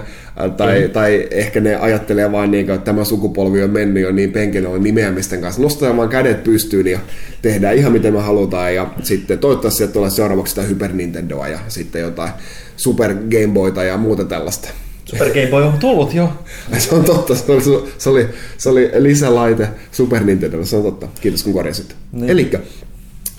tai, 0.56 0.90
tai 0.92 1.28
ehkä 1.30 1.60
ne 1.60 1.76
ajattelee 1.76 2.32
vaan 2.32 2.50
niin, 2.50 2.70
että 2.70 2.84
tämä 2.84 3.04
sukupolvi 3.04 3.62
on 3.62 3.70
mennyt 3.70 4.02
jo 4.02 4.12
niin 4.12 4.32
penkillä 4.32 4.68
on 4.68 4.82
nimeämisten 4.82 5.40
kanssa. 5.40 5.62
Nostetaan 5.62 5.96
vaan 5.96 6.08
kädet 6.08 6.44
pystyyn 6.44 6.86
ja 6.86 6.98
tehdään 7.42 7.76
ihan 7.76 7.92
miten 7.92 8.12
me 8.12 8.20
halutaan. 8.20 8.74
Ja 8.74 8.90
sitten 9.02 9.38
toivottavasti 9.38 9.78
sieltä 9.78 9.92
tulee 9.92 10.10
seuraavaksi 10.10 10.50
sitä 10.50 10.66
Hyper 10.66 10.92
Nintendoa 10.92 11.48
ja 11.48 11.58
sitten 11.68 12.02
jotain 12.02 12.32
Super 12.76 13.14
Game 13.14 13.52
Boyta 13.52 13.84
ja 13.84 13.96
muuta 13.96 14.24
tällaista. 14.24 14.68
Super 15.04 15.28
Game 15.28 15.46
Boy 15.46 15.62
on 15.62 15.78
tullut 15.78 16.14
jo. 16.14 16.32
Se 16.78 16.94
on 16.94 17.04
totta, 17.04 17.34
se 17.34 17.52
oli, 17.52 17.62
se 17.98 18.10
oli, 18.10 18.28
se 18.58 18.68
oli 18.68 18.90
lisälaite 18.98 19.68
Super 19.92 20.24
Nintendo, 20.24 20.64
se 20.64 20.76
on 20.76 20.82
totta. 20.82 21.08
Kiitos 21.20 21.42
kun 21.42 21.52
korjasit. 21.52 21.96
Niin. 22.12 22.30
Eli 22.30 22.50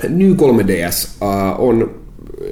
New 0.09 0.31
3DS 0.31 1.07
uh, 1.21 1.67
on 1.67 2.02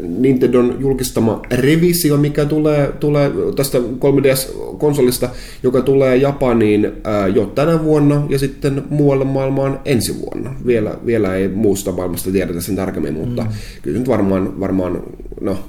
Nintendon 0.02 0.78
julkistama 0.80 1.42
revisio, 1.52 2.18
mikä 2.18 2.46
tulee, 2.46 2.92
tulee 3.00 3.32
tästä 3.56 3.78
3DS-konsolista, 3.78 5.30
joka 5.64 5.82
tulee 5.82 6.16
Japaniin 6.16 6.86
uh, 6.86 7.36
jo 7.36 7.46
tänä 7.46 7.84
vuonna 7.84 8.24
ja 8.30 8.40
sitten 8.40 8.84
muualle 8.90 9.26
maailmaan 9.26 9.80
ensi 9.86 10.22
vuonna. 10.22 10.56
Vielä, 10.66 10.96
vielä 11.06 11.36
ei 11.36 11.48
muusta 11.48 11.92
maailmasta 11.92 12.32
tiedetä 12.32 12.62
sen 12.62 12.76
tarkemmin, 12.76 13.14
mutta 13.14 13.42
mm. 13.42 13.50
kyllä 13.82 14.00
nyt 14.00 14.08
varmaan, 14.08 14.60
varmaan 14.60 15.04
no, 15.42 15.60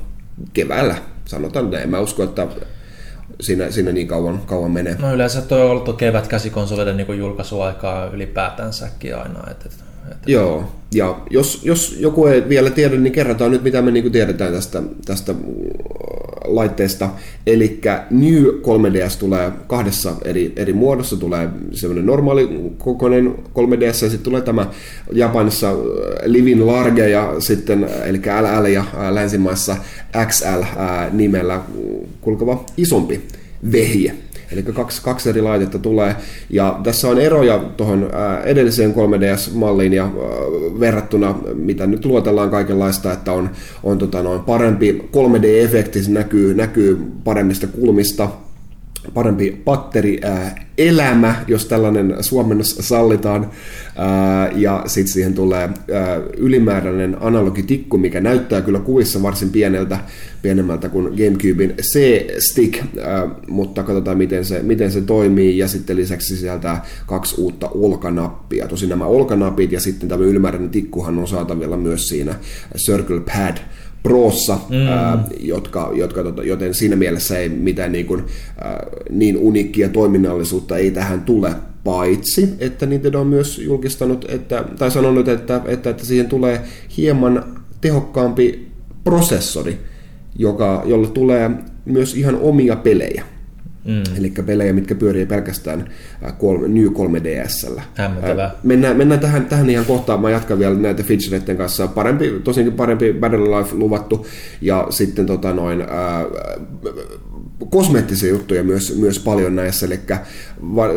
keväällä 0.52 0.96
sanotaan 1.24 1.70
näin. 1.70 1.90
Mä 1.90 2.00
uskon, 2.00 2.28
että 2.28 2.48
siinä, 3.40 3.70
siinä 3.70 3.92
niin 3.92 4.08
kauan, 4.08 4.40
kauan 4.46 4.70
menee. 4.70 4.96
No 4.98 5.14
yleensä 5.14 5.42
tuo 5.42 5.58
on 5.58 5.70
ollut 5.70 5.96
kevät 5.96 6.26
käsikonsoleiden 6.26 6.96
niin 6.96 7.18
julkaisuaikaa 7.18 8.06
ylipäätänsäkin 8.06 9.16
aina. 9.16 9.50
Että, 9.50 9.68
että... 9.68 9.91
Joo, 10.26 10.64
ja 10.94 11.20
jos, 11.30 11.60
jos 11.64 11.96
joku 12.00 12.26
ei 12.26 12.48
vielä 12.48 12.70
tiedä, 12.70 12.96
niin 12.96 13.12
kerrotaan 13.12 13.50
nyt, 13.50 13.62
mitä 13.62 13.82
me 13.82 13.90
niin 13.90 14.02
kuin 14.02 14.12
tiedetään 14.12 14.52
tästä, 14.52 14.82
tästä 15.04 15.34
laitteesta. 16.44 17.10
Eli 17.46 17.80
New 18.10 18.44
3DS 18.44 19.18
tulee 19.18 19.52
kahdessa 19.66 20.12
eri, 20.24 20.52
eri 20.56 20.72
muodossa. 20.72 21.16
Tulee 21.16 21.48
semmoinen 21.72 22.06
normaali 22.06 22.72
kokoinen 22.78 23.34
3DS 23.54 23.84
ja 23.84 23.92
sitten 23.92 24.20
tulee 24.22 24.40
tämä 24.40 24.66
Japanissa 25.12 25.72
Livin 26.24 26.66
Large 26.66 27.08
ja 27.08 27.34
sitten, 27.38 27.86
eli 28.04 28.18
LL 28.18 28.66
ja 28.66 28.84
länsimaissa 29.10 29.76
XL 30.26 30.62
nimellä 31.12 31.60
kulkeva 32.20 32.64
isompi 32.76 33.20
vehje. 33.72 34.14
Eli 34.52 34.62
kaksi, 34.62 35.02
kaksi 35.02 35.28
eri 35.28 35.42
laitetta 35.42 35.78
tulee. 35.78 36.16
Ja 36.50 36.80
tässä 36.82 37.08
on 37.08 37.18
eroja 37.18 37.58
tuohon 37.58 38.10
edelliseen 38.44 38.94
3DS-malliin 38.94 39.92
ja 39.92 40.10
verrattuna, 40.80 41.34
mitä 41.54 41.86
nyt 41.86 42.04
luotellaan 42.04 42.50
kaikenlaista, 42.50 43.12
että 43.12 43.32
on, 43.32 43.50
on 43.82 43.98
tota 43.98 44.22
noin 44.22 44.40
parempi 44.40 45.08
3D-efekti, 45.16 46.02
se 46.02 46.10
näkyy, 46.10 46.54
näkyy 46.54 46.98
paremmista 47.24 47.66
kulmista, 47.66 48.28
parempi 49.14 49.62
patteri 49.64 50.20
elämä, 50.78 51.34
jos 51.48 51.66
tällainen 51.66 52.16
suomennos 52.20 52.76
sallitaan, 52.80 53.50
ja 54.54 54.82
sitten 54.86 55.12
siihen 55.12 55.34
tulee 55.34 55.70
ylimääräinen 56.36 57.16
analogitikku, 57.20 57.98
mikä 57.98 58.20
näyttää 58.20 58.60
kyllä 58.60 58.78
kuvissa 58.78 59.22
varsin 59.22 59.50
pieneltä, 59.50 59.98
pienemmältä 60.42 60.88
kuin 60.88 61.04
GameCubein 61.04 61.74
C-Stick, 61.82 62.84
mutta 63.48 63.82
katsotaan 63.82 64.18
miten 64.18 64.44
se, 64.44 64.62
miten 64.62 64.92
se 64.92 65.00
toimii, 65.00 65.58
ja 65.58 65.68
sitten 65.68 65.96
lisäksi 65.96 66.36
sisältää 66.36 66.84
kaksi 67.06 67.40
uutta 67.40 67.68
olkanappia. 67.68 68.68
Tosin 68.68 68.88
nämä 68.88 69.06
olkanapit 69.06 69.72
ja 69.72 69.80
sitten 69.80 70.08
tämä 70.08 70.24
ylimääräinen 70.24 70.70
tikkuhan 70.70 71.18
on 71.18 71.28
saatavilla 71.28 71.76
myös 71.76 72.08
siinä 72.08 72.34
Circle 72.86 73.20
Pad 73.20 73.56
Prossa, 74.02 74.58
mm. 74.68 74.86
ää, 74.86 75.24
jotka, 75.40 75.90
jotka, 75.94 76.22
tota, 76.22 76.42
joten 76.42 76.74
siinä 76.74 76.96
mielessä 76.96 77.38
ei 77.38 77.48
mitään 77.48 77.92
niin, 77.92 78.06
kuin, 78.06 78.24
ää, 78.60 78.86
niin 79.10 79.36
uniikkia 79.36 79.88
toiminnallisuutta 79.88 80.76
ei 80.76 80.90
tähän 80.90 81.20
tule. 81.20 81.54
paitsi 81.84 82.48
että 82.58 82.86
Nintendo 82.86 83.20
on 83.20 83.26
myös 83.26 83.58
julkistanut, 83.58 84.24
että, 84.28 84.64
tai 84.78 84.90
sanonut, 84.90 85.28
että, 85.28 85.60
että, 85.66 85.90
että 85.90 86.04
siihen 86.04 86.26
tulee 86.26 86.60
hieman 86.96 87.44
tehokkaampi 87.80 88.68
prosessori, 89.04 89.78
joka, 90.38 90.82
jolla 90.86 91.08
tulee 91.08 91.50
myös 91.84 92.14
ihan 92.14 92.38
omia 92.40 92.76
pelejä. 92.76 93.24
Mm. 93.84 94.02
Eli 94.18 94.32
pelejä, 94.46 94.72
mitkä 94.72 94.94
pyörii 94.94 95.26
pelkästään 95.26 95.90
kolme, 96.38 96.68
New 96.68 96.86
3DSllä. 96.86 97.82
Hämmentävää. 97.94 98.54
Mennään, 98.62 98.96
mennään 98.96 99.20
tähän, 99.20 99.46
tähän 99.46 99.70
ihan 99.70 99.84
kohtaan. 99.84 100.20
Mä 100.20 100.30
jatkan 100.30 100.58
vielä 100.58 100.74
näitä 100.74 101.02
featureiden 101.02 101.56
kanssa. 101.56 101.88
Parempi, 101.88 102.40
tosinkin 102.44 102.72
parempi 102.72 103.12
Battle 103.12 103.58
Life 103.58 103.76
luvattu. 103.76 104.26
Ja 104.60 104.86
sitten 104.90 105.26
tota 105.26 105.52
noin, 105.52 105.80
ää, 105.80 106.24
kosmeettisia 107.70 108.28
juttuja 108.28 108.64
myös, 108.64 108.96
myös 108.96 109.18
paljon 109.18 109.56
näissä. 109.56 109.86
Eli 109.86 110.00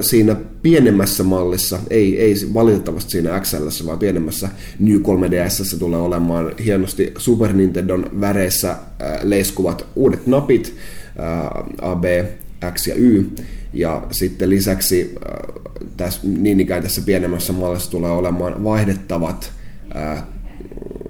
siinä 0.01 0.35
pienemmässä 0.61 1.23
mallissa, 1.23 1.79
ei, 1.89 2.21
ei 2.21 2.35
valitettavasti 2.53 3.11
siinä 3.11 3.39
XL, 3.39 3.85
vaan 3.85 3.99
pienemmässä 3.99 4.49
New 4.79 4.97
3DSssä 4.97 5.79
tulee 5.79 5.99
olemaan 5.99 6.51
hienosti 6.65 7.13
Super 7.17 7.53
Nintendon 7.53 8.09
väreissä 8.21 8.67
ää, 8.99 9.19
leiskuvat 9.23 9.85
uudet 9.95 10.27
napit, 10.27 10.75
ää, 11.17 11.63
AB, 11.81 12.03
X 12.73 12.87
ja 12.87 12.95
Y. 12.95 13.23
Ja 13.73 14.07
sitten 14.11 14.49
lisäksi 14.49 15.15
äh, 15.15 15.63
tässä, 15.97 16.19
niin 16.23 16.59
ikään 16.59 16.83
tässä 16.83 17.01
pienemmässä 17.05 17.53
mallissa 17.53 17.91
tulee 17.91 18.11
olemaan 18.11 18.63
vaihdettavat 18.63 19.51
ää, 19.93 20.11
äh, 20.11 20.23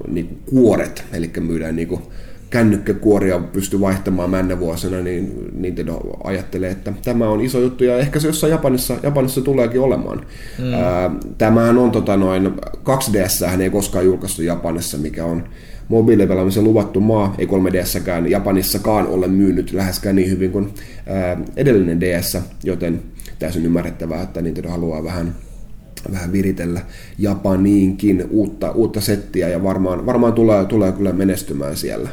niin 0.07 0.39
kuoret, 0.45 1.03
eli 1.13 1.31
myydään 1.39 1.75
niin 1.75 1.87
kuin 1.87 2.01
kännykkäkuoria 2.49 3.39
pystyy 3.39 3.81
vaihtamaan 3.81 4.29
männä 4.29 4.59
vuosina, 4.59 5.01
niin 5.01 5.49
Nintendo 5.53 5.99
ajattelee, 6.23 6.71
että 6.71 6.93
tämä 7.03 7.29
on 7.29 7.41
iso 7.41 7.59
juttu 7.59 7.83
ja 7.83 7.97
ehkä 7.97 8.19
se 8.19 8.27
jossain 8.27 8.51
Japanissa, 8.51 8.95
Japanissa 9.03 9.41
tuleekin 9.41 9.81
olemaan. 9.81 10.21
Mm. 10.59 10.73
Ää, 10.73 11.11
tämähän 11.37 11.77
on 11.77 11.91
tota 11.91 12.17
noin, 12.17 12.51
2DS 12.83 13.47
hän 13.47 13.61
ei 13.61 13.69
koskaan 13.69 14.05
julkaistu 14.05 14.41
Japanissa, 14.41 14.97
mikä 14.97 15.25
on 15.25 15.43
mobiilipelaamisen 15.87 16.63
luvattu 16.63 16.99
maa, 16.99 17.35
ei 17.37 17.47
3DSsäkään 17.47 18.29
Japanissakaan 18.29 19.07
ole 19.07 19.27
myynyt 19.27 19.73
läheskään 19.73 20.15
niin 20.15 20.29
hyvin 20.29 20.51
kuin 20.51 20.73
ää, 21.07 21.37
edellinen 21.55 21.99
DS, 21.99 22.37
joten 22.63 23.01
täysin 23.39 23.65
ymmärrettävää, 23.65 24.21
että 24.21 24.41
Nintendo 24.41 24.69
haluaa 24.69 25.03
vähän 25.03 25.35
vähän 26.11 26.31
viritellä 26.31 26.81
Japaniinkin 27.17 28.27
uutta, 28.29 28.71
uutta 28.71 29.01
settiä 29.01 29.49
ja 29.49 29.63
varmaan, 29.63 30.05
varmaan 30.05 30.33
tulee, 30.33 30.65
tulee 30.65 30.91
kyllä 30.91 31.13
menestymään 31.13 31.77
siellä. 31.77 32.09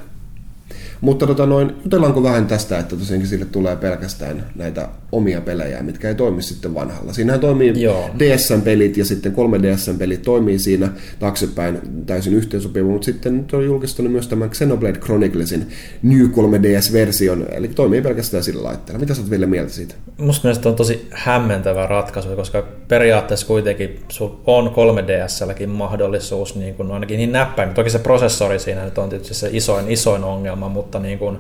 Mutta 1.03 1.27
tota 1.27 1.47
noin, 1.47 1.73
jutellaanko 1.85 2.23
vähän 2.23 2.47
tästä, 2.47 2.79
että 2.79 2.97
tosiaankin 2.97 3.29
sille 3.29 3.45
tulee 3.45 3.77
pelkästään 3.77 4.47
näitä 4.55 4.89
omia 5.13 5.41
pelejä, 5.41 5.83
mitkä 5.83 6.09
ei 6.09 6.15
toimi 6.15 6.43
sitten 6.43 6.75
vanhalla. 6.75 7.13
Siinähän 7.13 7.41
toimii 7.41 7.83
Joo. 7.83 8.11
DSN-pelit 8.19 8.97
ja 8.97 9.05
sitten 9.05 9.33
3DSN-pelit 9.33 10.23
toimii 10.23 10.59
siinä 10.59 10.89
taaksepäin 11.19 11.81
täysin 12.07 12.35
yhteensopiva, 12.35 12.89
mutta 12.89 13.05
sitten 13.05 13.37
nyt 13.37 13.55
on 13.55 13.65
julkistanut 13.65 14.13
myös 14.13 14.29
tämän 14.29 14.51
Xenoblade 14.51 14.99
Chroniclesin 14.99 15.67
New 16.03 16.27
3DS-version, 16.27 17.47
eli 17.53 17.69
toimii 17.69 18.03
pelkästään 18.03 18.45
sillä 18.45 18.63
laitteella. 18.63 19.01
Mitä 19.01 19.15
sä 19.15 19.21
oot 19.21 19.31
vielä 19.31 19.47
mieltä 19.47 19.73
siitä? 19.73 19.95
Musta 20.19 20.49
mielestä 20.49 20.69
on 20.69 20.75
tosi 20.75 21.09
hämmentävä 21.11 21.87
ratkaisu, 21.87 22.29
koska 22.37 22.67
periaatteessa 22.89 23.47
kuitenkin 23.47 24.01
on 24.47 24.67
3DSlläkin 24.69 25.67
mahdollisuus 25.67 26.57
niin 26.57 26.75
kuin 26.75 26.93
ainakin 26.93 27.17
niin 27.17 27.33
näppäin. 27.33 27.75
Toki 27.75 27.91
se 27.91 27.99
prosessori 27.99 28.59
siinä 28.59 28.85
nyt 28.85 28.99
on 28.99 29.09
tietysti 29.09 29.35
se 29.35 29.49
isoin, 29.53 29.91
isoin 29.91 30.25
ongelma, 30.25 30.69
mutta 30.69 30.92
niin 30.99 31.19
kuin, 31.19 31.39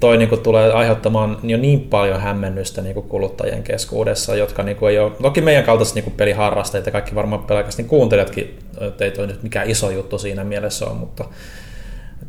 toi 0.00 0.16
niin 0.16 0.28
kuin 0.28 0.40
tulee 0.40 0.72
aiheuttamaan 0.72 1.38
jo 1.42 1.58
niin 1.58 1.80
paljon 1.80 2.20
hämmennystä 2.20 2.82
niin 2.82 2.94
kuin 2.94 3.08
kuluttajien 3.08 3.62
keskuudessa, 3.62 4.36
jotka 4.36 4.62
niin 4.62 4.76
kuin 4.76 4.90
ei 4.90 4.98
ole, 4.98 5.12
toki 5.22 5.40
meidän 5.40 5.64
kaltaiset 5.64 5.94
niin 5.94 6.04
kuin 6.04 6.14
ja 6.86 6.92
kaikki 6.92 7.14
varmaan 7.14 7.42
pelkästään 7.42 7.88
kuuntelijatkin, 7.88 8.58
että 8.80 9.04
ei 9.04 9.10
toi 9.10 9.26
nyt 9.26 9.42
mikään 9.42 9.70
iso 9.70 9.90
juttu 9.90 10.18
siinä 10.18 10.44
mielessä 10.44 10.86
ole, 10.86 10.94
mutta 10.94 11.24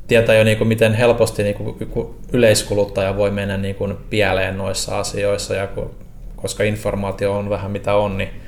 tietää 0.07 0.35
jo 0.35 0.43
niin 0.43 0.57
kuin 0.57 0.67
miten 0.67 0.93
helposti 0.93 1.43
niin 1.43 1.55
kuin 1.89 2.15
yleiskuluttaja 2.33 3.17
voi 3.17 3.31
mennä 3.31 3.57
niin 3.57 3.75
kuin 3.75 3.97
pieleen 4.09 4.57
noissa 4.57 4.99
asioissa, 4.99 5.55
ja 5.55 5.67
kun, 5.67 5.91
koska 6.35 6.63
informaatio 6.63 7.37
on 7.37 7.49
vähän 7.49 7.71
mitä 7.71 7.95
on, 7.95 8.17
niin 8.17 8.44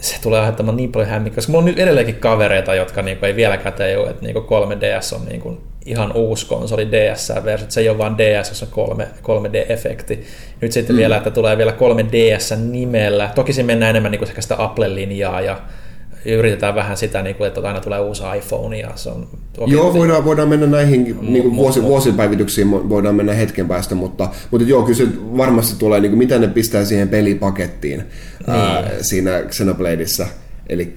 se 0.00 0.16
tulee 0.22 0.40
aiheuttamaan 0.40 0.76
niin 0.76 0.92
paljon 0.92 1.10
hämminkiä, 1.10 1.34
koska 1.34 1.52
mulla 1.52 1.62
on 1.62 1.64
nyt 1.64 1.78
edelleenkin 1.78 2.14
kavereita, 2.14 2.74
jotka 2.74 3.02
niin 3.02 3.16
kuin 3.16 3.26
ei 3.26 3.36
vieläkään 3.36 3.74
tajua, 3.74 4.10
että 4.10 4.26
niin 4.26 4.34
kuin 4.34 4.44
3DS 4.44 5.16
on 5.16 5.26
niin 5.28 5.40
kuin 5.40 5.60
ihan 5.86 6.12
uusi 6.12 6.46
konsoli 6.46 6.88
DS-versio, 6.92 7.66
se 7.70 7.80
ei 7.80 7.88
ole 7.88 7.98
vain 7.98 8.18
DS, 8.18 8.48
jossa 8.48 8.66
on 8.66 8.72
3, 8.72 9.08
3D-efekti. 9.22 10.24
Nyt 10.60 10.72
sitten 10.72 10.96
mm. 10.96 10.98
vielä, 10.98 11.16
että 11.16 11.30
tulee 11.30 11.58
vielä 11.58 11.72
3DS 11.72 12.56
nimellä. 12.56 13.30
Toki 13.34 13.52
se 13.52 13.62
mennään 13.62 13.90
enemmän 13.90 14.12
niin 14.12 14.18
kuin 14.18 14.42
sitä 14.42 14.56
Apple-linjaa 14.58 15.40
ja 15.40 15.60
yritetään 16.24 16.74
vähän 16.74 16.96
sitä, 16.96 17.22
niin 17.22 17.36
kuin, 17.36 17.48
että 17.48 17.60
aina 17.60 17.80
tulee 17.80 18.00
uusi 18.00 18.22
iPhone 18.36 18.78
ja 18.78 18.90
se 18.94 19.10
on... 19.10 19.28
Joo, 19.66 19.94
voidaan, 19.94 20.24
voidaan 20.24 20.48
mennä 20.48 20.66
näihin 20.66 21.18
niin 21.20 21.42
kuin 21.42 21.56
vuosi, 21.56 21.82
vuosipäivityksiin, 21.82 22.70
voidaan 22.70 23.14
mennä 23.14 23.32
hetken 23.32 23.68
päästä, 23.68 23.94
mutta, 23.94 24.28
mutta 24.50 24.68
joo, 24.68 24.82
kyllä 24.82 24.96
se 24.96 25.06
varmasti 25.36 25.78
tulee, 25.78 26.00
niin 26.00 26.10
kuin, 26.10 26.18
mitä 26.18 26.38
ne 26.38 26.48
pistää 26.48 26.84
siihen 26.84 27.08
pelipakettiin 27.08 27.98
niin. 27.98 28.56
ää, 28.56 28.90
siinä 29.00 29.42
Xenobladeissa. 29.42 30.26
Eli 30.68 30.94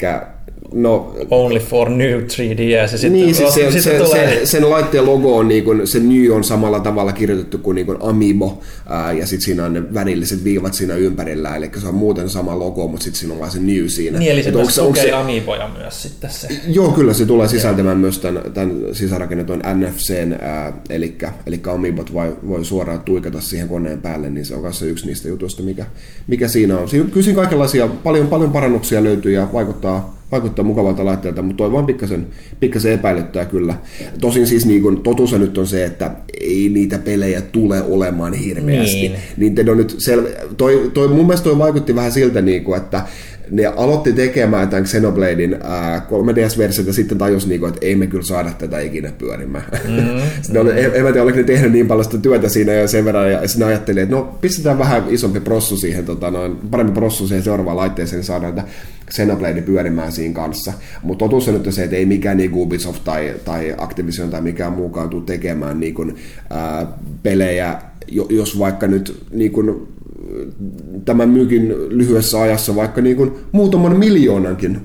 No, 0.74 1.16
Only 1.30 1.60
for 1.60 1.90
new 1.90 2.20
3DS. 2.20 2.62
Ja 2.62 2.88
sitten, 2.88 3.14
niin, 3.14 3.36
siis 3.36 3.54
se, 3.54 3.72
se, 3.72 3.82
se, 3.82 4.00
tulee... 4.00 4.40
se, 4.40 4.46
sen 4.46 4.70
laitteen 4.70 5.06
logo 5.06 5.38
on, 5.38 5.48
niin 5.48 5.64
kuin, 5.64 5.88
se 5.88 6.00
new 6.00 6.32
on 6.32 6.44
samalla 6.44 6.80
tavalla 6.80 7.14
kirjoitettu 7.14 7.58
kuin, 7.58 7.76
niin 7.76 7.86
kuin 7.86 7.98
Amiibo, 8.02 8.62
ää, 8.86 9.12
ja 9.12 9.28
sitten 9.28 9.46
siinä 9.46 9.66
on 9.66 9.74
ne 9.74 9.94
värilliset 9.94 10.44
viivat 10.44 10.74
siinä 10.74 10.96
ympärillä, 10.96 11.56
eli 11.56 11.72
se 11.82 11.88
on 11.88 11.96
muuten 11.96 12.30
sama 12.30 12.60
logo, 12.60 12.88
mutta 12.88 13.04
sitten 13.04 13.20
siinä 13.20 13.34
on 13.34 13.40
vaan 13.40 13.52
se 13.52 13.60
new 13.60 13.88
siinä. 13.88 14.20
Niin, 14.20 14.32
eli 14.32 14.44
se 14.44 14.52
myös 14.52 14.80
onko 14.80 14.96
se, 14.96 15.12
Amiiboja 15.12 15.70
myös 15.78 16.02
sitten 16.02 16.30
se. 16.30 16.48
Joo, 16.68 16.92
kyllä 16.92 17.14
se 17.14 17.26
tulee 17.26 17.48
sisältämään 17.48 17.98
myös 17.98 18.20
tämän, 18.20 18.44
tämän 18.54 18.82
sisärakennetun 18.92 19.62
NFCn, 19.74 20.36
ää, 20.42 20.74
eli, 20.90 21.18
eli 21.46 21.60
Amiibot 21.74 22.14
voi, 22.14 22.38
voi 22.48 22.66
suoraan 22.66 23.00
tuikata 23.00 23.42
siihen 23.42 23.70
koneen 23.70 24.02
päälle, 24.02 24.30
niin 24.30 24.46
se 24.46 24.56
on 24.56 24.62
myös 24.62 24.82
yksi 24.82 25.08
niistä 25.08 25.28
jutuista, 25.28 25.64
mikä, 25.64 25.86
mikä 26.28 26.48
siinä 26.48 26.78
on. 26.78 26.90
Siinä, 26.90 27.10
kyllä 27.10 27.24
siinä 27.24 27.42
kaikenlaisia, 27.42 27.88
paljon, 27.88 28.28
paljon 28.28 28.52
parannuksia 28.52 29.04
löytyy 29.04 29.32
ja 29.32 29.48
vaikuttaa 29.54 30.16
vaikuttaa 30.32 30.66
mukavalta 30.66 31.06
laitteelta, 31.06 31.42
mutta 31.42 31.58
toi 31.58 31.72
vaan 31.72 31.86
pikkasen, 31.86 32.28
pikkasen 32.60 32.92
epäilyttää 32.92 33.46
kyllä. 33.46 33.76
Tosin 34.22 34.48
siis 34.48 34.66
niin 34.66 34.82
kun, 34.82 35.04
totuus 35.04 35.34
nyt 35.34 35.58
on 35.58 35.68
se, 35.68 35.86
että 35.86 36.12
ei 36.40 36.70
niitä 36.70 36.98
pelejä 36.98 37.42
tule 37.42 37.82
olemaan 37.84 38.34
hirveästi. 38.34 38.96
Niin. 38.96 39.16
Nintendo 39.38 39.76
nyt 39.76 39.92
sel- 39.92 40.54
toi, 40.58 40.92
toi, 40.94 41.08
mun 41.08 41.26
mielestä 41.26 41.44
toi 41.44 41.58
vaikutti 41.58 41.96
vähän 41.96 42.12
siltä, 42.12 42.42
niin 42.42 42.64
kuin, 42.64 42.78
että 42.78 43.02
ne 43.52 43.66
aloitti 43.66 44.14
tekemään 44.14 44.70
tämän 44.70 44.86
Xenobladein 44.86 45.54
äh, 45.54 46.02
3DS-versiota 46.02 46.90
ja 46.90 46.94
sitten 46.94 47.18
tajus, 47.18 47.48
niinku, 47.48 47.66
että 47.66 47.86
ei 47.86 47.96
me 47.96 48.08
kyllä 48.08 48.24
saada 48.24 48.52
tätä 48.58 48.80
ikinä 48.80 49.12
pyörimään. 49.18 49.66
Mm-hmm. 49.72 50.58
oli, 50.62 50.72
en, 50.72 50.86
en 50.86 50.92
tiedä, 50.92 51.24
oliko 51.24 51.38
ne 51.38 51.44
tehnyt 51.44 51.72
niin 51.72 51.88
paljon 51.88 52.06
sitä 52.06 52.18
työtä 52.18 52.50
siinä 52.50 52.74
ja 52.74 52.88
sen 52.88 53.06
verran, 53.06 53.32
ja 53.32 53.48
sitten 53.48 53.68
ajatteli, 53.68 54.00
että 54.00 54.16
no 54.16 54.38
pistetään 54.42 54.80
vähän 54.80 55.04
isompi 55.10 55.40
prossu 55.40 55.78
siihen, 55.78 56.06
tota, 56.06 56.32
noin, 56.32 56.56
parempi 56.72 56.94
prossu 56.94 57.28
siihen 57.28 57.44
seuraavaan 57.44 57.78
laitteeseen, 57.78 58.18
niin 58.18 58.26
saadaan 58.26 58.54
tätä 58.54 58.68
Xenoblade 59.12 59.62
pyörimään 59.62 60.12
siinä 60.12 60.34
kanssa. 60.34 60.74
Mutta 61.04 61.26
totuus 61.26 61.48
on 61.48 61.54
nyt 61.54 61.74
se, 61.74 61.84
että 61.84 61.96
ei 61.96 62.06
mikään 62.06 62.38
niin 62.38 62.52
Ubisoft 62.54 63.04
tai, 63.04 63.34
tai 63.46 63.76
Activision 63.78 64.30
tai 64.30 64.42
mikään 64.42 64.74
muukaan 64.74 65.10
tule 65.10 65.24
tekemään 65.26 65.80
niin 65.80 65.94
kuin, 65.94 66.16
ää, 66.50 66.88
pelejä, 67.24 67.82
jos 68.30 68.60
vaikka 68.60 68.88
nyt 68.88 69.18
niin 69.32 69.52
kuin, 69.52 69.88
tämän 71.06 71.30
myykin 71.30 71.74
lyhyessä 71.90 72.42
ajassa 72.42 72.76
vaikka 72.76 73.02
niin 73.02 73.18
kuin 73.18 73.32
muutaman 73.52 74.00
miljoonankin 74.00 74.78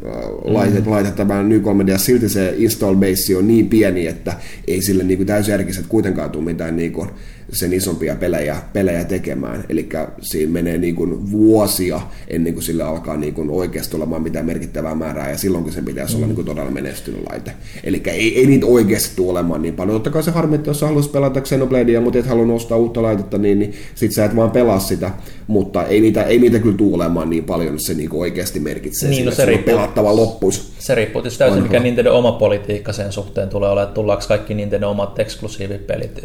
laitet, 0.45 0.85
mm. 0.85 0.91
laitet 0.91 1.17
tämän 1.17 1.49
New 1.49 1.61
3D, 1.61 1.99
silti 1.99 2.29
se 2.29 2.55
install 2.57 2.95
base 2.95 3.37
on 3.37 3.49
niin 3.49 3.69
pieni, 3.69 4.07
että 4.07 4.33
ei 4.67 4.83
sille 4.83 5.05
niin 5.05 5.27
täysjärkiset 5.27 5.87
kuitenkaan 5.87 6.31
tule 6.31 6.45
mitään 6.45 6.77
niin 6.77 6.93
kuin, 6.93 7.09
sen 7.53 7.73
isompia 7.73 8.17
pelejä, 8.17 8.57
pelejä 8.73 9.05
tekemään. 9.05 9.65
Eli 9.69 9.89
siinä 10.21 10.53
menee 10.53 10.79
niin 10.79 10.95
kuin 10.95 11.31
vuosia 11.31 12.01
ennen 12.29 12.53
kuin 12.55 12.63
sillä 12.63 12.89
alkaa 12.89 13.17
niin 13.17 13.35
kuin 13.35 13.51
oikeasti 13.51 13.97
olemaan 13.97 14.23
mitään 14.23 14.47
merkittävää 14.47 14.95
määrää, 14.95 15.31
ja 15.31 15.39
silloinkin 15.39 15.73
sen 15.73 15.85
pitäisi 15.85 16.15
mm. 16.15 16.17
olla 16.17 16.27
niin 16.27 16.35
kuin 16.35 16.47
todella 16.47 16.71
menestynyt 16.71 17.21
laite. 17.31 17.53
Eli 17.85 18.03
ei, 18.07 18.39
ei 18.39 18.47
niitä 18.47 18.67
oikeasti 18.67 19.17
tule 19.17 19.31
olemaan 19.31 19.63
niin 19.63 19.75
paljon. 19.75 19.95
Totta 19.95 20.11
kai 20.11 20.23
se 20.23 20.31
harmi, 20.31 20.55
että 20.55 20.71
jos 20.71 20.81
sä 20.81 20.87
haluaisit 20.87 21.13
pelata 21.13 21.41
Xenobladea, 21.41 22.01
mutta 22.01 22.19
et 22.19 22.27
halua 22.27 22.55
ostaa 22.55 22.79
uutta 22.79 23.03
laitetta, 23.03 23.39
niin, 23.39 23.59
niin 23.59 23.75
sit 23.95 24.13
sä 24.13 24.25
et 24.25 24.37
vaan 24.37 24.51
pelaa 24.51 24.79
sitä. 24.81 25.11
Mutta 25.47 25.85
ei 25.85 26.01
niitä, 26.01 26.23
ei 26.23 26.39
niitä 26.39 26.59
kyllä 26.59 26.77
tule 26.77 26.95
olemaan 26.95 27.31
niin 27.31 27.45
paljon, 27.45 27.73
jos 27.73 27.83
se 27.83 27.95
niin 27.95 28.11
kuin 28.11 28.21
oikeasti 28.21 28.61
merkitsee 28.61 29.11
niin, 29.11 29.25
no 29.25 29.31
sille, 29.31 29.31
no 29.31 29.37
se 29.37 29.45
riippuu, 29.45 29.75
pelattava 29.75 30.17
loppuus. 30.17 30.73
Se 30.79 30.95
riippuu 30.95 31.23
tietysti 31.23 31.39
täysin, 31.39 31.63
mikä 31.63 31.81
Nintendo 31.81 32.19
oma 32.19 32.33
politiikka 32.33 32.93
sen 32.93 33.13
suhteen 33.13 33.49
tulee 33.49 33.71
olemaan, 33.71 33.89
että 33.89 33.95
tullaanko 33.95 34.25
kaikki 34.29 34.55
Nintendo 34.55 34.91
omat 34.91 35.19
eksklusiivipelit 35.19 36.21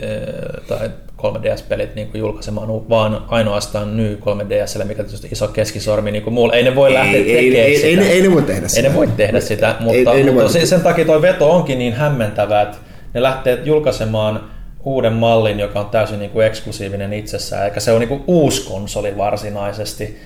tai 0.68 0.90
3DS-pelit 1.22 1.96
niin 1.96 2.08
kuin 2.08 2.20
julkaisemaan 2.20 2.90
vaan 2.90 3.26
ainoastaan 3.28 3.98
Ny 3.98 4.20
3DSlle, 4.22 4.84
mikä 4.84 5.04
tietysti 5.04 5.28
iso 5.32 5.48
keskisormi, 5.48 6.12
niin 6.12 6.24
kuin 6.24 6.34
muulla. 6.34 6.54
Ei 6.54 6.64
ne 6.64 6.76
voi 6.76 6.94
lähteä 6.94 7.20
ei, 7.20 7.24
tekemään 7.24 7.68
ei, 7.68 7.76
sitä. 7.76 7.88
Ei, 7.88 8.00
ei, 8.00 8.12
ei, 8.12 8.22
ne 8.22 8.34
voi 8.34 8.42
tehdä 8.42 8.68
sitä. 8.68 8.82
Ei 8.82 8.90
ne 8.90 8.96
voi 8.96 9.08
tehdä 9.08 9.40
sitä, 9.40 9.76
mutta, 9.80 10.12
ei, 10.12 10.18
ei 10.18 10.24
mutta 10.24 10.42
tosi, 10.42 10.68
sen 10.68 10.82
takia 10.82 11.06
tuo 11.06 11.22
veto 11.22 11.52
onkin 11.52 11.80
niin 11.80 11.94
hämmentävä, 11.94 12.62
että 12.62 12.78
ne 13.14 13.22
lähtee 13.22 13.60
julkaisemaan 13.64 14.44
uuden 14.84 15.14
mallin, 15.14 15.60
joka 15.60 15.80
on 15.80 15.90
täysin 15.90 16.20
niin 16.20 16.32
kuin 16.32 16.48
eksklusiivinen 16.48 17.14
itsessään, 17.14 17.66
eikä 17.66 17.80
se 17.80 17.92
on 17.92 18.00
niin 18.00 18.10
kuin 18.10 18.24
uusi 18.28 18.68
konsoli 18.68 19.18
varsinaisesti, 19.18 20.20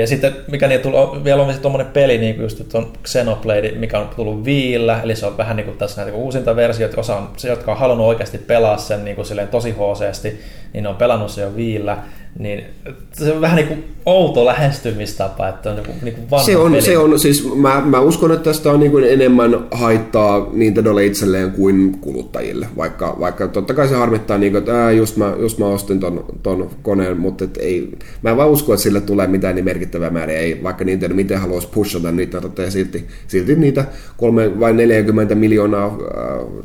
Ja 0.00 0.06
sitten 0.06 0.36
mikä 0.50 0.68
niin 0.68 0.80
tuli, 0.80 1.24
vielä 1.24 1.42
on 1.42 1.54
tuommoinen 1.62 1.92
peli, 1.92 2.18
niin 2.18 2.34
kuin 2.34 2.42
just 2.42 2.60
että 2.60 2.78
on 2.78 2.92
Xenoblade, 3.04 3.72
mikä 3.72 3.98
on 3.98 4.08
tullut 4.16 4.44
viillä, 4.44 5.00
eli 5.02 5.16
se 5.16 5.26
on 5.26 5.36
vähän 5.36 5.56
niin 5.56 5.64
kuin 5.64 5.78
tässä 5.78 6.02
näitä 6.02 6.16
uusinta 6.16 6.56
versioita, 6.56 7.00
osa 7.00 7.16
on 7.16 7.30
se, 7.36 7.48
jotka 7.48 7.72
on 7.72 7.78
halunnut 7.78 8.06
oikeasti 8.06 8.38
pelaa 8.38 8.76
sen 8.76 9.04
niin 9.04 9.16
kuin 9.16 9.26
silleen 9.26 9.48
tosi 9.48 9.70
hooseesti, 9.70 10.40
niin 10.72 10.82
ne 10.82 10.88
on 10.88 10.96
pelannut 10.96 11.30
se 11.30 11.42
jo 11.42 11.56
viillä, 11.56 11.98
niin 12.38 12.64
se 13.12 13.32
on 13.32 13.40
vähän 13.40 13.56
niin 13.56 13.68
kuin 13.68 13.84
outo 14.06 14.44
lähestymistapa, 14.46 15.48
että 15.48 15.70
on 15.70 15.76
niin 15.76 15.86
niin 16.02 16.14
kuin 16.14 16.44
se 16.44 16.56
on, 16.56 16.72
peli. 16.72 16.82
se 16.82 16.98
on, 16.98 17.18
siis 17.18 17.54
mä, 17.54 17.82
mä 17.84 18.00
uskon, 18.00 18.32
että 18.32 18.44
tästä 18.44 18.70
on 18.70 18.80
niin 18.80 18.92
kuin 18.92 19.04
enemmän 19.04 19.66
haittaa 19.70 20.48
Nintendolle 20.52 21.06
itselleen 21.06 21.50
kuin 21.50 21.98
kuluttajille, 22.00 22.68
vaikka, 22.76 23.16
vaikka 23.20 23.48
totta 23.48 23.74
kai 23.74 23.88
se 23.88 23.94
harmittaa, 23.94 24.38
niin 24.38 24.52
kuin, 24.52 24.58
että 24.58 24.84
ää, 24.84 24.92
just, 24.92 25.16
mä, 25.16 25.34
just 25.38 25.58
mä 25.58 25.66
ostin 25.66 26.00
ton, 26.00 26.24
ton 26.42 26.70
koneen, 26.82 27.20
mutta 27.20 27.44
et 27.44 27.56
ei, 27.56 27.98
mä 28.22 28.30
en 28.30 28.36
vaan 28.36 28.50
usko, 28.50 28.72
että 28.72 28.82
sille 28.82 29.00
tulee 29.00 29.26
mitään 29.26 29.54
niin 29.54 29.64
merkittävää 29.64 30.10
määrää, 30.10 30.36
ei, 30.36 30.62
vaikka 30.62 30.84
Nintendo 30.84 31.14
miten 31.14 31.40
haluaisi 31.40 31.68
pushata 31.74 32.12
niitä, 32.12 32.40
totta 32.40 32.70
silti, 32.70 33.06
silti 33.26 33.54
niitä 33.54 33.84
kolme 34.16 34.60
vai 34.60 34.72
40 34.72 35.34
miljoonaa 35.34 35.86
äh, 35.86 35.94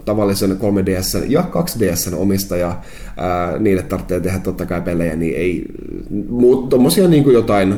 tavallisen 0.05 0.51
3DS 0.51 1.25
ja 1.27 1.43
2DS 1.51 2.15
omistajaa, 2.15 2.83
äh, 3.19 3.59
niille 3.59 3.83
tarvitsee 3.83 4.19
tehdä 4.19 4.39
totta 4.39 4.65
kai 4.65 4.81
pelejä, 4.81 5.15
niin 5.15 5.35
ei, 5.35 5.65
mutta 6.29 6.69
tommosia 6.69 7.07
niin 7.07 7.23
kuin 7.23 7.33
jotain 7.33 7.75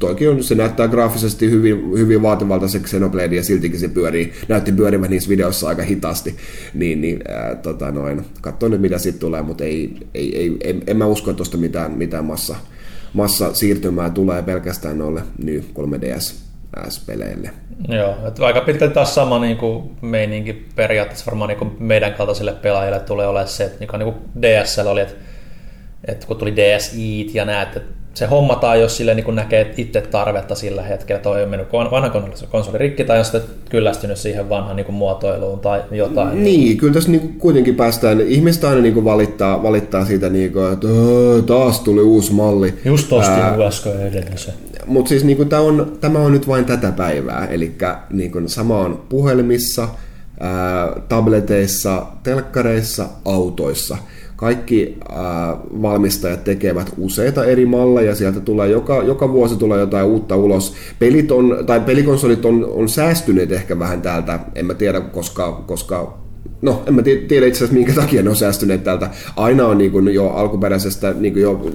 toikin 0.00 0.30
on, 0.30 0.44
se 0.44 0.54
näyttää 0.54 0.88
graafisesti 0.88 1.50
hyvin, 1.50 1.92
hyvin 1.98 2.22
vaativalta 2.22 2.68
se 2.68 2.78
Xenoblade 2.78 3.36
ja 3.36 3.44
siltikin 3.44 3.80
se 3.80 3.88
pyörii, 3.88 4.32
näytti 4.48 4.72
pyörivän 4.72 5.10
niissä 5.10 5.28
videoissa 5.28 5.68
aika 5.68 5.82
hitaasti, 5.82 6.36
niin, 6.74 7.00
niin 7.00 7.18
ää, 7.28 7.54
tota 7.54 7.90
noin, 7.90 8.24
katsoin 8.40 8.72
nyt 8.72 8.80
mitä 8.80 8.98
sitten 8.98 9.20
tulee, 9.20 9.42
mutta 9.42 9.64
ei, 9.64 9.96
ei, 10.14 10.38
ei, 10.38 10.56
en, 10.64 10.82
en 10.86 10.96
mä 10.96 11.06
usko, 11.06 11.30
että 11.30 11.36
tuosta 11.36 11.56
mitään, 11.56 11.92
mitään 11.92 12.24
massa, 12.24 12.56
massa 13.12 13.54
siirtymää 13.54 14.10
tulee 14.10 14.42
pelkästään 14.42 14.98
noille 14.98 15.22
New 15.42 15.58
3DS 15.58 16.45
S-peleille. 16.88 17.50
Joo, 17.88 18.16
että 18.28 18.46
aika 18.46 18.60
pitkälti 18.60 18.94
taas 18.94 19.14
sama 19.14 19.38
niin 19.38 19.56
kuin 19.56 19.96
meininki 20.02 20.66
periaatteessa 20.74 21.26
varmaan 21.26 21.48
niin 21.48 21.58
kuin 21.58 21.76
meidän 21.78 22.14
kaltaisille 22.14 22.52
pelaajille 22.52 23.00
tulee 23.00 23.26
olemaan 23.26 23.48
se, 23.48 23.64
että 23.64 23.78
niin 23.98 24.12
kuin 24.12 24.16
DSL 24.42 24.86
oli, 24.86 25.00
että, 25.00 25.14
että 26.04 26.26
kun 26.26 26.36
tuli 26.36 26.56
DSi 26.56 27.34
ja 27.34 27.44
näet, 27.44 27.76
että 27.76 27.96
se 28.16 28.26
hommataan, 28.26 28.80
jos 28.80 28.96
sille 28.96 29.14
niin 29.14 29.34
näkee 29.34 29.74
itse 29.76 30.00
tarvetta 30.00 30.54
sillä 30.54 30.82
hetkellä, 30.82 31.20
toi 31.22 31.42
on 31.42 31.48
mennyt 31.48 31.72
vanha 31.72 32.10
konsoli 32.50 32.78
rikki 32.78 33.04
tai 33.04 33.18
on 33.18 33.24
sitten 33.24 33.42
kyllästynyt 33.68 34.18
siihen 34.18 34.48
vanhaan 34.48 34.76
niin 34.76 34.94
muotoiluun 34.94 35.60
tai 35.60 35.82
jotain. 35.90 36.44
Niin, 36.44 36.76
kyllä 36.76 36.94
tässä 36.94 37.10
niin 37.10 37.34
kuitenkin 37.38 37.74
päästään, 37.74 38.20
ihmiset 38.20 38.64
aina 38.64 38.80
niin 38.80 39.04
valittaa, 39.04 39.62
valittaa 39.62 40.04
siitä, 40.04 40.28
niin 40.28 40.52
kuin, 40.52 40.72
että 40.72 40.86
taas 41.46 41.80
tuli 41.80 42.02
uusi 42.02 42.32
malli. 42.32 42.74
Just 42.84 43.12
ostin 43.12 43.44
USK 43.66 43.86
edellisen. 43.86 44.54
Mutta 44.86 45.08
siis 45.08 45.24
niin 45.24 45.36
kuin, 45.36 45.48
tämä, 45.48 45.62
on, 45.62 45.98
tämä 46.00 46.18
on 46.18 46.32
nyt 46.32 46.48
vain 46.48 46.64
tätä 46.64 46.92
päivää, 46.92 47.46
eli 47.46 47.76
niin 48.10 48.32
kuin, 48.32 48.48
sama 48.48 48.78
on 48.78 49.04
puhelimissa, 49.08 49.88
ää, 50.40 51.00
tableteissa, 51.08 52.06
telkkareissa, 52.22 53.06
autoissa– 53.24 53.96
kaikki 54.36 54.98
äh, 55.10 55.16
valmistajat 55.82 56.44
tekevät 56.44 56.92
useita 56.98 57.44
eri 57.44 57.66
malleja, 57.66 58.14
sieltä 58.14 58.40
tulee 58.40 58.68
joka, 58.68 59.02
joka 59.02 59.32
vuosi 59.32 59.56
tulee 59.56 59.80
jotain 59.80 60.06
uutta 60.06 60.36
ulos. 60.36 60.74
Pelit 60.98 61.32
on, 61.32 61.58
tai 61.66 61.80
pelikonsolit 61.80 62.44
on, 62.44 62.68
on 62.70 62.88
säästyneet 62.88 63.52
ehkä 63.52 63.78
vähän 63.78 64.02
täältä, 64.02 64.40
en 64.54 64.66
mä 64.66 64.74
tiedä, 64.74 65.00
koska, 65.00 65.52
koska 65.66 66.25
No, 66.66 66.82
en 66.86 66.94
mä 66.94 67.02
tiedä 67.02 67.46
itse 67.46 67.58
asiassa 67.58 67.74
minkä 67.74 67.92
takia 67.92 68.22
ne 68.22 68.30
on 68.30 68.36
säästyneet 68.36 68.84
täältä. 68.84 69.10
Aina 69.36 69.66
on 69.66 69.78
niin 69.78 69.90
kuin 69.90 70.14
jo 70.14 70.28
alkuperäisestä, 70.28 71.12
niin 71.12 71.32
kuin 71.32 71.42
jo 71.42 71.70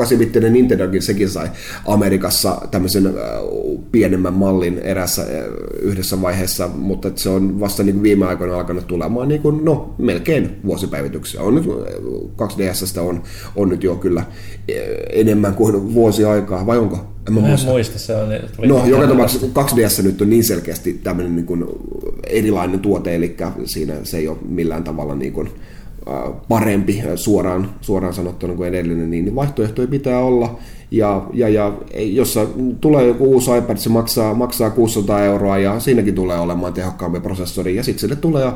8-bittinen 0.00 0.52
Nintendokin, 0.52 1.02
sekin 1.02 1.28
sai 1.28 1.50
Amerikassa 1.86 2.62
tämmöisen 2.70 3.14
pienemmän 3.92 4.32
mallin 4.32 4.78
erässä 4.78 5.26
yhdessä 5.82 6.22
vaiheessa, 6.22 6.68
mutta 6.68 7.10
se 7.14 7.28
on 7.28 7.60
vasta 7.60 7.82
niin 7.82 7.94
kuin 7.94 8.02
viime 8.02 8.26
aikoina 8.26 8.56
alkanut 8.56 8.86
tulemaan 8.86 9.28
niin 9.28 9.42
kuin, 9.42 9.64
no, 9.64 9.94
melkein 9.98 10.50
vuosipäivityksiä. 10.66 11.42
On 11.42 11.54
nyt 11.54 11.64
2DSstä 12.36 12.98
äh, 12.98 13.06
on, 13.06 13.22
on 13.56 13.68
nyt 13.68 13.84
jo 13.84 13.96
kyllä 13.96 14.24
enemmän 15.12 15.54
kuin 15.54 15.94
vuosi 15.94 16.24
aikaa, 16.24 16.66
vai 16.66 16.78
onko? 16.78 17.12
En 17.26 17.32
mä, 17.34 17.40
mä 17.40 17.48
muista. 17.48 17.70
muista. 17.70 17.98
Se 17.98 18.16
on, 18.16 18.28
no, 18.66 18.86
joka 18.86 19.06
tapauksessa 19.06 19.46
2DS 19.46 20.02
nyt 20.02 20.20
on 20.20 20.30
niin 20.30 20.44
selkeästi 20.44 20.92
tämmöinen 20.92 21.36
niin 21.36 21.46
kuin 21.46 21.64
erilainen 22.26 22.80
tuote, 22.80 23.14
eli 23.14 23.36
siinä 23.64 23.94
se 24.02 24.18
ei 24.18 24.28
ole 24.28 24.38
millään 24.48 24.84
tavalla 24.84 25.14
niin 25.14 25.32
kuin, 25.32 25.48
parempi 26.48 27.02
suoraan, 27.14 27.74
suoraan 27.80 28.14
sanottuna 28.14 28.54
kuin 28.54 28.68
edellinen, 28.68 29.10
niin 29.10 29.34
vaihtoehtoja 29.34 29.88
pitää 29.88 30.18
olla. 30.18 30.58
Ja, 30.92 31.26
ja, 31.32 31.48
ja 31.48 31.72
jos 31.96 32.38
tulee 32.80 33.06
joku 33.06 33.24
uusi 33.24 33.50
iPad, 33.58 33.76
se 33.76 33.88
maksaa, 33.88 34.34
maksaa 34.34 34.70
600 34.70 35.24
euroa 35.24 35.58
ja 35.58 35.80
siinäkin 35.80 36.14
tulee 36.14 36.38
olemaan 36.38 36.72
tehokkaampi 36.72 37.20
prosessori. 37.20 37.76
Ja 37.76 37.82
sitten 37.82 38.00
sille 38.00 38.16
tulee, 38.16 38.44
ää, 38.44 38.54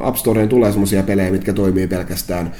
App 0.00 0.16
Storeen 0.16 0.48
tulee 0.48 0.70
semmoisia 0.70 1.02
pelejä, 1.02 1.30
mitkä 1.30 1.52
toimii 1.52 1.86
pelkästään 1.86 2.52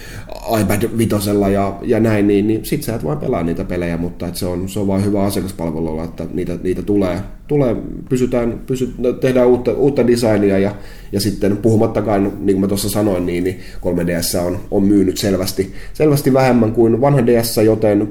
iPad 0.61 0.99
vitosella 0.99 1.49
ja, 1.49 1.79
ja 1.83 2.01
näin, 2.01 2.27
niin, 2.27 2.47
niin 2.47 2.65
sitten 2.65 2.87
sä 2.87 2.95
et 2.95 3.05
vaan 3.05 3.19
pelaa 3.19 3.43
niitä 3.43 3.65
pelejä, 3.65 3.97
mutta 3.97 4.29
et 4.29 4.37
se, 4.37 4.47
on, 4.47 4.69
se 4.69 4.81
on 4.81 4.87
vain 4.87 5.05
hyvä 5.05 5.23
asiakaspalvelulla, 5.23 6.05
että 6.05 6.27
niitä, 6.35 6.59
niitä 6.63 6.83
tulee, 6.83 7.21
tulee 7.49 7.77
pysytään, 8.09 8.61
pysyt, 8.67 8.95
tehdään 9.21 9.49
uutta, 9.49 9.73
uutta 9.73 10.07
designia 10.07 10.59
ja, 10.59 10.75
ja 11.13 11.21
sitten 11.21 11.57
puhumattakaan, 11.57 12.23
niin 12.23 12.55
kuin 12.55 12.61
mä 12.61 12.69
tuossa 12.69 12.91
sanoin, 12.91 13.27
niin, 13.27 13.45
niin 13.45 13.61
3DS 13.81 14.47
on, 14.47 14.59
on 14.71 14.83
myynyt 14.83 15.17
selvästi, 15.19 15.73
selvästi 15.93 16.33
vähemmän 16.33 16.73
kuin 16.73 17.01
vanha 17.01 17.27
DS, 17.27 17.57
joten 17.57 18.09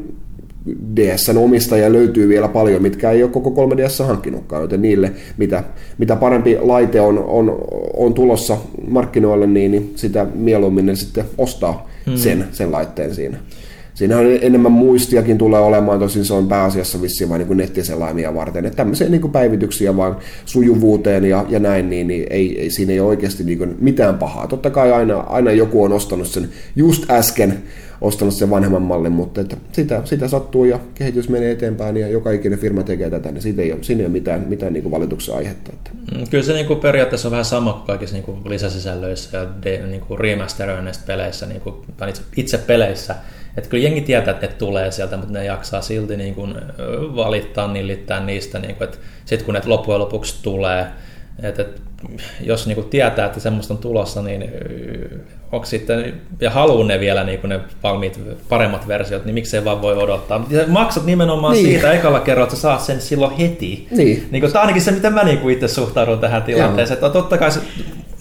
DSn 0.96 1.38
omistajia 1.38 1.94
löytyy 1.94 2.30
vielä 2.30 2.48
paljon, 2.48 2.82
mitkä 2.82 3.12
ei 3.12 3.24
ole 3.24 3.32
koko 3.32 3.68
3DS 3.68 4.06
hankkinutkaan, 4.08 4.62
joten 4.62 4.82
niille, 4.82 5.12
mitä, 5.38 5.64
mitä 5.98 6.16
parempi 6.16 6.58
laite 6.62 7.02
on, 7.02 7.20
on, 7.20 7.58
on 7.98 8.14
tulossa 8.14 8.58
markkinoille, 8.88 9.48
niin, 9.48 9.72
niin 9.72 9.94
sitä 9.96 10.28
mieluummin 10.36 10.86
ne 10.86 10.96
sitten 10.96 11.26
ostaa 11.38 11.90
hmm. 12.06 12.18
sen, 12.18 12.46
sen 12.52 12.72
laitteen 12.72 13.16
siinä. 13.16 13.38
Siinähän 13.94 14.26
enemmän 14.42 14.72
muistiakin 14.72 15.38
tulee 15.38 15.60
olemaan, 15.60 16.00
tosin 16.00 16.26
se 16.26 16.34
on 16.34 16.48
pääasiassa 16.48 17.02
vissiin 17.02 17.30
vain 17.30 17.48
niin 17.48 17.58
nettiselaimia 17.58 18.36
varten. 18.36 18.66
Että 18.66 18.78
tämmöisiä 18.78 19.10
niin 19.10 19.22
kuin 19.22 19.32
päivityksiä 19.32 19.98
vaan 19.98 20.16
sujuvuuteen 20.46 21.26
ja, 21.26 21.46
ja 21.50 21.60
näin, 21.60 21.90
niin, 21.90 22.08
niin 22.08 22.28
ei, 22.30 22.60
ei, 22.62 22.72
siinä 22.72 22.94
ei 22.94 23.00
ole 23.00 23.10
oikeasti 23.10 23.44
niin 23.44 23.76
mitään 23.80 24.18
pahaa. 24.18 24.48
Totta 24.48 24.70
kai 24.70 24.92
aina, 24.92 25.20
aina 25.20 25.52
joku 25.52 25.84
on 25.84 25.94
ostanut 25.94 26.28
sen 26.28 26.50
just 26.76 27.12
äsken, 27.12 27.64
ostanut 28.02 28.34
sen 28.34 28.50
vanhemman 28.50 28.82
mallin, 28.82 29.12
mutta 29.12 29.42
että 29.42 29.58
sitä, 29.72 30.02
sitä 30.06 30.28
sattuu 30.28 30.66
ja 30.66 30.80
kehitys 30.96 31.30
menee 31.30 31.52
eteenpäin 31.52 31.98
ja 31.98 32.08
joka 32.08 32.32
ikinen 32.32 32.60
firma 32.60 32.84
tekee 32.84 33.10
tätä, 33.10 33.32
niin 33.32 33.42
siitä 33.42 33.62
ei 33.62 33.72
ole, 33.72 33.84
siinä 33.84 34.00
ei 34.00 34.06
ole 34.06 34.12
mitään, 34.12 34.46
mitään 34.48 34.74
niin 34.74 34.84
kuin 34.84 34.92
valituksen 34.92 35.36
aihetta. 35.36 35.72
Että. 35.74 35.92
Mm, 36.16 36.28
kyllä 36.30 36.44
se 36.44 36.54
niin 36.54 36.66
kuin 36.66 36.80
periaatteessa 36.80 37.28
on 37.28 37.32
vähän 37.32 37.46
sama 37.46 37.74
kuin 37.74 37.88
kaikissa 37.88 38.16
niin 38.16 38.24
kuin 38.24 38.50
lisäsisällöissä 38.50 39.38
ja 39.38 39.48
de, 39.64 39.88
niin 39.88 40.02
kuin 40.02 40.20
remasteroinneissa 40.20 41.02
peleissä, 41.08 41.46
niin 41.46 41.62
kuin, 41.62 41.76
itse, 42.10 42.22
itse 42.38 42.58
peleissä, 42.58 43.16
että 43.58 43.70
kyllä 43.70 43.84
jengi 43.84 44.02
tietää, 44.02 44.34
että 44.34 44.48
ne 44.48 44.54
tulee 44.54 44.92
sieltä, 44.92 45.18
mutta 45.18 45.34
ne 45.34 45.46
jaksaa 45.46 45.82
silti 45.82 46.18
niin 46.18 46.36
kuin 46.36 46.56
valittaa, 47.16 47.74
nillittää 47.74 48.26
niistä, 48.26 48.60
niin 48.60 48.76
kuin, 48.76 48.86
että 48.86 48.98
sitten 49.26 49.46
kun 49.46 49.54
ne 49.54 49.62
loppujen 49.66 50.00
lopuksi 50.00 50.36
tulee, 50.44 50.86
että 51.44 51.66
jos 52.42 52.68
niin 52.68 52.76
kuin 52.76 52.90
tietää, 52.90 53.26
että 53.26 53.40
semmoista 53.40 53.74
on 53.74 53.78
tulossa, 53.78 54.22
niin 54.22 54.52
onko 55.52 55.66
sitten, 55.66 56.14
ja 56.42 56.50
haluaa 56.50 56.88
ne 56.88 57.00
vielä 57.00 57.24
niin 57.24 57.40
kuin 57.40 57.50
ne 57.50 57.60
valmiit 57.84 58.20
paremmat 58.50 58.88
versiot, 58.88 59.26
niin 59.26 59.34
miksei 59.34 59.66
vaan 59.66 59.82
voi 59.82 59.98
odottaa. 59.98 60.46
Ja 60.50 60.64
maksat 60.68 61.06
nimenomaan 61.06 61.54
niin. 61.54 61.66
siitä 61.66 61.92
ekalla 61.92 62.20
kerralla, 62.20 62.44
että 62.44 62.56
sä 62.56 62.62
saat 62.62 62.82
sen 62.82 63.02
silloin 63.02 63.38
heti. 63.38 63.88
Niin. 63.92 64.28
Niin 64.32 64.42
kuin, 64.42 64.52
tämä 64.52 64.62
on 64.62 64.66
ainakin 64.66 64.82
se, 64.82 64.92
miten 64.92 65.14
mä 65.14 65.24
niin 65.24 65.38
kuin 65.38 65.54
itse 65.54 65.68
suhtaudun 65.68 66.20
tähän 66.20 66.44
tilanteeseen. 66.44 66.96
Että 66.96 67.10
totta 67.10 67.38
kai 67.38 67.52
se, 67.52 67.60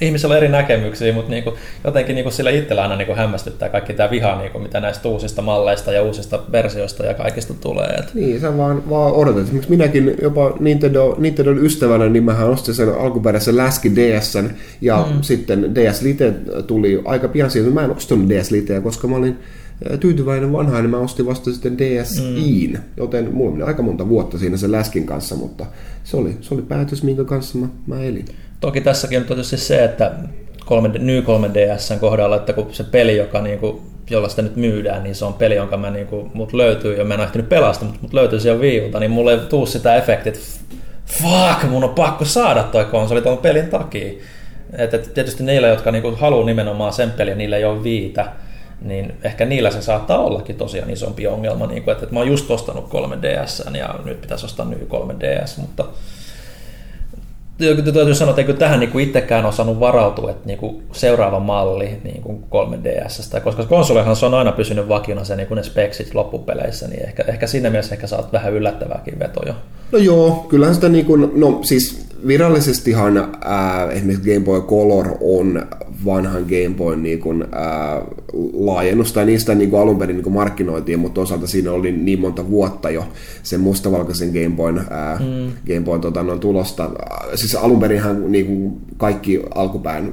ihmisillä 0.01 0.32
on 0.32 0.36
eri 0.36 0.48
näkemyksiä, 0.48 1.12
mutta 1.12 1.31
niin 1.31 1.44
kuin, 1.44 1.57
jotenkin 1.85 2.15
niin 2.15 2.23
kuin 2.23 2.32
sillä 2.32 2.51
itsellä 2.51 2.82
aina 2.82 2.97
niin 2.97 3.07
kuin 3.07 3.19
hämmästyttää 3.19 3.69
kaikki 3.69 3.93
tämä 3.93 4.11
viha, 4.11 4.39
niin 4.39 4.51
kuin, 4.51 4.62
mitä 4.62 4.81
näistä 4.81 5.09
uusista 5.09 5.43
malleista 5.43 5.93
ja 5.93 6.02
uusista 6.02 6.40
versioista 6.52 7.07
ja 7.07 7.15
kaikista 7.15 7.55
tulee. 7.55 7.86
Että. 7.86 8.11
Niin, 8.15 8.40
sä 8.40 8.57
vaan, 8.57 8.90
vaan 8.90 9.12
odotat. 9.12 9.43
Esimerkiksi 9.43 9.70
minäkin 9.70 10.15
jopa 10.23 10.52
Nintendo, 10.61 11.16
Nintendo 11.19 11.51
ystävänä, 11.51 12.09
niin 12.09 12.24
mähän 12.24 12.48
ostin 12.48 12.74
sen 12.74 12.98
alkuperäisen 12.98 13.57
läski 13.71 13.97
DSn 13.97 14.51
ja 14.81 15.07
mm. 15.11 15.23
sitten 15.23 15.75
DS 15.75 16.03
Lite 16.03 16.35
tuli 16.67 17.03
aika 17.05 17.29
pian 17.29 17.51
siitä. 17.51 17.71
Mä 17.71 17.85
en 17.85 17.91
ostanut 17.91 18.29
DS 18.29 18.51
Liteä, 18.51 18.81
koska 18.81 19.09
mä 19.09 19.17
olin 19.17 19.39
tyytyväinen 20.01 20.53
vanha, 20.53 20.81
niin 20.81 20.91
mä 20.91 20.99
ostin 20.99 21.27
vasta 21.27 21.53
sitten 21.53 21.79
DSiin, 21.79 22.73
mm. 22.73 22.81
joten 22.97 23.35
mulla 23.35 23.53
meni 23.53 23.63
aika 23.63 23.83
monta 23.83 24.09
vuotta 24.09 24.39
siinä 24.39 24.57
sen 24.57 24.73
läskin 24.73 25.07
kanssa, 25.07 25.37
mutta 25.37 25.67
se 26.05 26.17
oli, 26.17 26.37
se 26.41 26.55
oli 26.55 26.63
päätös, 26.63 27.03
minkä 27.03 27.25
kanssa 27.25 27.59
mä, 27.59 27.69
mä 27.87 28.03
elin. 28.03 28.25
Toki 28.61 28.81
tässäkin 28.81 29.19
on 29.19 29.25
tietysti 29.25 29.57
se, 29.57 29.85
että 29.85 30.13
3, 30.67 30.89
New 30.89 31.19
3DSn 31.19 31.99
kohdalla, 32.01 32.37
että 32.37 32.53
kun 32.53 32.67
se 32.73 32.85
peli, 32.85 33.17
joka 33.17 33.43
niinku, 33.43 33.81
jolla 34.11 34.29
sitä 34.29 34.43
nyt 34.43 34.57
myydään, 34.57 35.03
niin 35.03 35.15
se 35.15 35.25
on 35.25 35.35
peli, 35.35 35.55
jonka 35.55 35.77
mä 35.77 35.91
niinku, 35.91 36.31
mut 36.35 36.53
löytyy, 36.53 36.97
ja 36.97 37.05
mä 37.05 37.15
en 37.15 37.21
ehtinyt 37.21 37.49
pelasta, 37.49 37.85
mutta 37.85 38.01
mut 38.03 38.13
löytyy 38.13 38.41
siellä 38.41 38.61
viiulta, 38.61 39.01
niin 39.01 39.11
mulle 39.11 39.33
ei 39.33 39.39
tuu 39.39 39.67
sitä 39.67 39.97
efektiä, 39.97 40.33
että 40.33 40.77
fuck, 41.11 41.70
mun 41.70 41.85
on 41.85 41.95
pakko 41.95 42.24
saada 42.24 42.62
toi 42.62 42.85
konsoli 42.85 43.23
tuon 43.23 43.39
pelin 43.39 43.69
takia. 43.69 44.12
Et, 44.73 44.95
et 44.95 45.15
tietysti 45.15 45.43
niillä, 45.43 45.69
jotka 45.69 45.91
niinku 45.91 46.16
haluaa 46.16 46.47
nimenomaan 46.47 46.93
sen 46.93 47.11
pelin, 47.11 47.39
niillä 47.39 47.57
ei 47.57 47.65
ole 47.65 47.82
viitä. 47.82 48.32
niin 48.82 49.15
ehkä 49.23 49.45
niillä 49.45 49.70
se 49.70 49.82
saattaa 49.82 50.19
ollakin 50.19 50.57
tosiaan 50.57 50.91
isompi 50.91 51.27
ongelma, 51.27 51.66
niin 51.66 51.82
kuin, 51.82 51.93
että, 51.93 52.05
että 52.05 52.15
mä 52.15 52.20
oon 52.20 52.28
just 52.28 52.51
ostanut 52.51 52.89
3DS 52.89 53.77
ja 53.77 53.95
nyt 54.05 54.20
pitäisi 54.20 54.47
ostaa 54.47 54.66
nyt 54.66 54.89
3DS, 54.89 55.61
mutta 55.61 55.85
täytyy 57.93 58.15
sanoa, 58.15 58.31
että 58.31 58.43
eikö 58.43 58.53
tähän 58.53 58.81
niin 58.81 58.91
kuin 58.91 59.05
itsekään 59.05 59.47
osannut 59.47 59.81
varautua, 59.81 60.31
että 60.31 60.47
niin 60.47 60.59
kuin 60.59 60.82
seuraava 60.93 61.41
malli 61.41 62.01
niin 62.05 62.23
kuin 62.23 62.45
3DS, 62.45 63.41
koska 63.41 63.65
konsolihan 63.65 64.16
se 64.16 64.27
on 64.27 64.35
aina 64.35 64.53
pysynyt 64.53 64.89
vakina 64.89 65.24
se 65.24 65.37
niin 65.37 65.47
kuin 65.47 65.57
ne 65.57 65.62
speksit 65.62 66.15
loppupeleissä, 66.15 66.89
niin 66.89 67.07
ehkä, 67.07 67.24
ehkä 67.27 67.47
siinä 67.47 67.70
mielessä 67.70 67.95
ehkä 67.95 68.07
saat 68.07 68.32
vähän 68.32 68.53
yllättävääkin 68.53 69.19
vetoja. 69.19 69.55
No 69.93 69.99
joo, 69.99 70.47
kyllähän 70.49 70.74
sitä 70.74 70.89
niin 70.89 71.07
kuin, 71.07 71.31
no 71.35 71.59
siis 71.62 72.07
virallisestihan 72.27 73.39
ää, 73.45 73.91
esimerkiksi 73.91 74.35
Game 74.35 74.45
Boy 74.45 74.61
Color 74.62 75.16
on 75.20 75.66
vanhan 76.05 76.43
Game 76.43 76.75
Boyn 76.77 77.03
niin 77.03 77.19
kuin, 77.21 77.45
ää, 77.53 78.03
laajennus, 78.53 79.13
tai 79.13 79.27
niistä 79.27 79.55
niin 79.55 79.71
kuin 79.71 79.83
alun 79.83 79.99
perin 79.99 80.17
niin 80.17 80.23
kuin 80.25 80.35
markkinoitiin, 80.35 80.99
mutta 80.99 81.15
toisaalta 81.15 81.47
siinä 81.47 81.73
oli 81.73 81.93
niin 81.93 82.21
monta 82.21 82.51
vuotta 82.51 82.91
jo 82.91 83.05
sen 83.43 83.61
mustavalkoisen 83.61 84.29
Game 84.29 84.57
Boyn, 84.57 84.81
ää, 84.91 85.19
mm. 85.19 85.53
Game 85.67 85.85
Boyn 85.85 86.01
tota, 86.01 86.23
noin 86.23 86.41
tulosta. 86.41 86.91
Siis 87.35 87.55
alun 87.55 87.81
perinhan 87.81 88.33
niin 88.33 88.47
kuin 88.47 88.73
kaikki 88.97 89.43
alkupään 89.55 90.13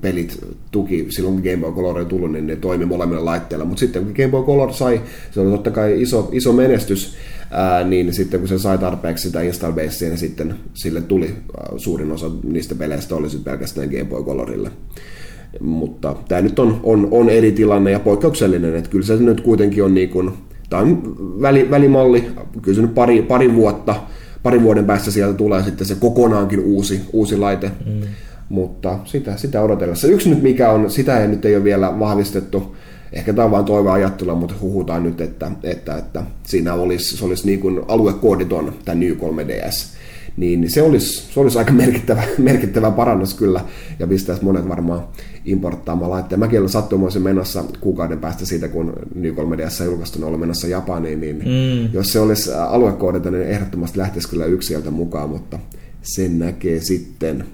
pelit 0.00 0.44
tuki 0.70 1.06
silloin, 1.08 1.34
kun 1.34 1.44
Game 1.44 1.56
Boy 1.56 1.72
Color 1.72 1.96
oli 1.96 2.04
tullut, 2.04 2.32
niin 2.32 2.46
ne 2.46 2.56
toimi 2.56 2.84
molemmilla 2.84 3.24
laitteilla, 3.24 3.64
mutta 3.64 3.80
sitten 3.80 4.04
kun 4.04 4.14
Game 4.16 4.28
Boy 4.28 4.44
Color 4.44 4.72
sai, 4.72 5.00
se 5.30 5.40
oli 5.40 5.50
totta 5.50 5.70
kai 5.70 6.02
iso, 6.02 6.28
iso 6.32 6.52
menestys, 6.52 7.16
ää, 7.50 7.84
niin 7.84 8.12
sitten 8.12 8.40
kun 8.40 8.48
se 8.48 8.58
sai 8.58 8.78
tarpeeksi 8.78 9.22
sitä 9.22 9.42
install 9.42 9.72
basea, 9.72 10.08
niin 10.08 10.18
sitten 10.18 10.54
sille 10.74 11.00
tuli 11.00 11.34
suurin 11.76 12.12
osa 12.12 12.30
niistä 12.44 12.74
peleistä 12.74 13.16
oli 13.16 13.30
sitten 13.30 13.52
pelkästään 13.52 13.88
Game 13.88 14.04
Boy 14.04 14.24
Colorille. 14.24 14.70
Mutta 15.60 16.16
tämä 16.28 16.40
nyt 16.40 16.58
on, 16.58 16.80
on, 16.82 17.08
on 17.10 17.30
eri 17.30 17.52
tilanne 17.52 17.90
ja 17.90 18.00
poikkeuksellinen, 18.00 18.76
että 18.76 18.90
kyllä 18.90 19.06
se 19.06 19.16
nyt 19.16 19.40
kuitenkin 19.40 19.84
on 19.84 19.94
niin 19.94 20.08
kuin, 20.08 20.30
tämä 20.70 20.82
on 20.82 21.16
väli, 21.42 21.70
välimalli, 21.70 22.30
kyllä 22.62 22.76
se 22.76 22.82
nyt 22.82 22.94
pari, 22.94 23.22
pari 23.22 23.54
vuotta, 23.54 23.94
parin 24.42 24.62
vuoden 24.62 24.84
päästä 24.84 25.10
sieltä 25.10 25.34
tulee 25.34 25.62
sitten 25.62 25.86
se 25.86 25.94
kokonaankin 25.94 26.60
uusi, 26.60 27.00
uusi 27.12 27.36
laite. 27.36 27.70
Mm. 27.86 28.00
Mutta 28.48 28.98
sitä, 29.04 29.36
sitä 29.36 29.62
odotellessa. 29.62 30.08
Yksi 30.08 30.30
nyt 30.30 30.42
mikä 30.42 30.70
on, 30.70 30.90
sitä 30.90 31.20
ei 31.20 31.28
nyt 31.28 31.44
ei 31.44 31.56
ole 31.56 31.64
vielä 31.64 31.98
vahvistettu, 31.98 32.76
ehkä 33.12 33.32
tämä 33.32 33.44
on 33.44 33.50
vain 33.50 33.64
toiveajattelua, 33.64 34.34
mutta 34.34 34.54
huhutaan 34.60 35.02
nyt, 35.02 35.20
että, 35.20 35.52
että, 35.62 35.96
että 35.96 36.22
siinä 36.46 36.74
olisi, 36.74 37.16
se 37.16 37.24
olisi 37.24 37.46
niin 37.46 37.60
kuin 37.60 37.80
aluekooditon 37.88 38.72
tämä 38.84 38.94
New 38.94 39.12
3DS. 39.12 40.00
Niin 40.36 40.70
se 40.70 40.82
olisi, 40.82 41.32
se 41.32 41.40
olisi 41.40 41.58
aika 41.58 41.72
merkittävä, 41.72 42.22
merkittävä 42.38 42.90
parannus 42.90 43.34
kyllä, 43.34 43.60
ja 43.98 44.06
pistäisi 44.06 44.44
monet 44.44 44.68
varmaan 44.68 45.08
importtaamaan 45.44 46.10
laitteen. 46.10 46.38
Mäkin 46.38 46.58
olen 46.58 46.68
sattumoisin 46.68 47.22
menossa 47.22 47.64
kuukauden 47.80 48.18
päästä 48.18 48.46
siitä, 48.46 48.68
kun 48.68 48.92
New 49.14 49.32
3DS 49.32 49.84
julkaistuna 49.84 50.26
oli 50.26 50.36
menossa 50.36 50.68
Japaniin, 50.68 51.20
niin 51.20 51.36
mm. 51.36 51.92
jos 51.92 52.12
se 52.12 52.20
olisi 52.20 52.52
aluekoodita, 52.52 53.30
niin 53.30 53.42
ehdottomasti 53.42 53.98
lähtisi 53.98 54.28
kyllä 54.28 54.44
yksi 54.44 54.68
sieltä 54.68 54.90
mukaan, 54.90 55.28
mutta 55.28 55.58
sen 56.02 56.38
näkee 56.38 56.80
sitten. 56.80 57.44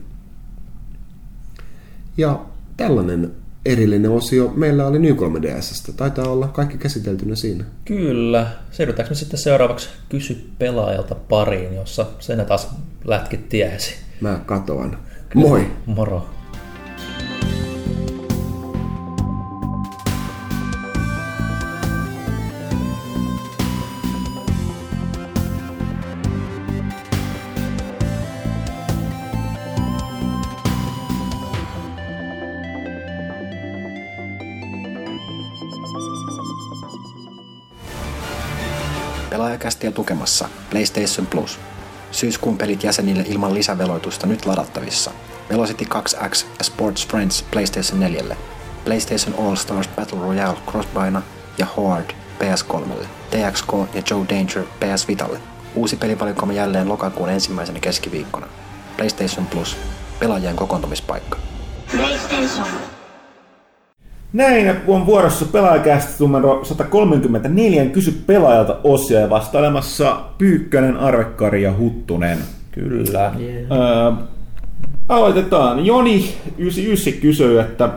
Ja 2.17 2.41
tällainen 2.77 3.33
erillinen 3.67 4.11
osio 4.11 4.53
meillä 4.57 4.87
oli 4.87 4.99
New 4.99 5.17
3DSstä. 5.17 5.93
Taitaa 5.97 6.29
olla 6.29 6.49
kaikki 6.49 6.79
käsiteltynä 6.79 7.35
siinä. 7.35 7.65
Kyllä. 7.85 8.47
Siirrytäänkö 8.71 9.11
me 9.11 9.17
sitten 9.17 9.39
seuraavaksi 9.39 9.89
kysy 10.09 10.51
pelaajalta 10.59 11.15
pariin, 11.15 11.75
jossa 11.75 12.07
sen 12.19 12.47
taas 12.47 12.69
lätkit 13.05 13.49
tiesi. 13.49 13.95
Mä 14.21 14.41
katoan. 14.47 14.99
Moi! 15.35 15.67
Moro! 15.87 16.36
Pelaajakästiä 39.31 39.93
tukemassa 39.93 40.49
PlayStation 40.71 41.27
Plus. 41.27 41.59
Syyskuun 42.11 42.59
pelit 42.59 42.85
jäsenille 42.85 43.25
ilman 43.27 43.55
lisäveloitusta 43.55 44.27
nyt 44.27 44.47
ladattavissa. 44.47 45.11
Velocity 45.51 45.85
2X 45.85 46.47
ja 46.59 46.65
Sports 46.65 47.09
Friends 47.09 47.45
PlayStation 47.51 48.01
4. 48.01 48.37
PlayStation 48.85 49.47
All 49.47 49.57
Stars 49.57 49.89
Battle 49.89 50.19
Royale 50.19 50.59
Crossbina 50.71 51.23
ja 51.59 51.67
Horde 51.77 52.15
PS3, 52.41 53.07
TXK 53.31 53.73
ja 53.95 54.03
Joe 54.11 54.27
Danger 54.29 54.63
PS 54.63 55.09
Vitalle. 55.09 55.39
Uusi 55.75 55.97
pelivalikoima 55.97 56.53
jälleen 56.53 56.89
lokakuun 56.89 57.29
ensimmäisenä 57.29 57.81
keskiviikkona. 57.81 58.47
PlayStation 58.97 59.47
Plus. 59.47 59.77
Pelaajien 60.21 60.57
kokoontumispaikka. 60.57 61.39
PlayStation. 61.97 62.96
Näin 64.37 64.77
on 64.87 65.07
vuorossa 65.07 65.45
pelaajakästä 65.45 66.15
numero 66.19 66.65
134. 66.65 67.87
Kysy 67.87 68.15
pelaajalta 68.27 68.79
osia 68.85 69.21
ja 69.21 69.31
vastailemassa 69.31 70.21
Pyykkönen, 70.39 70.97
Arvekkari 70.97 71.63
ja 71.63 71.73
Huttunen. 71.79 72.39
Kyllä. 72.71 73.33
Yeah. 73.41 73.73
Öö, 73.73 74.27
aloitetaan. 75.09 75.87
Joni 75.87 76.35
99 76.59 77.21
kysyy, 77.21 77.61
että 77.61 77.89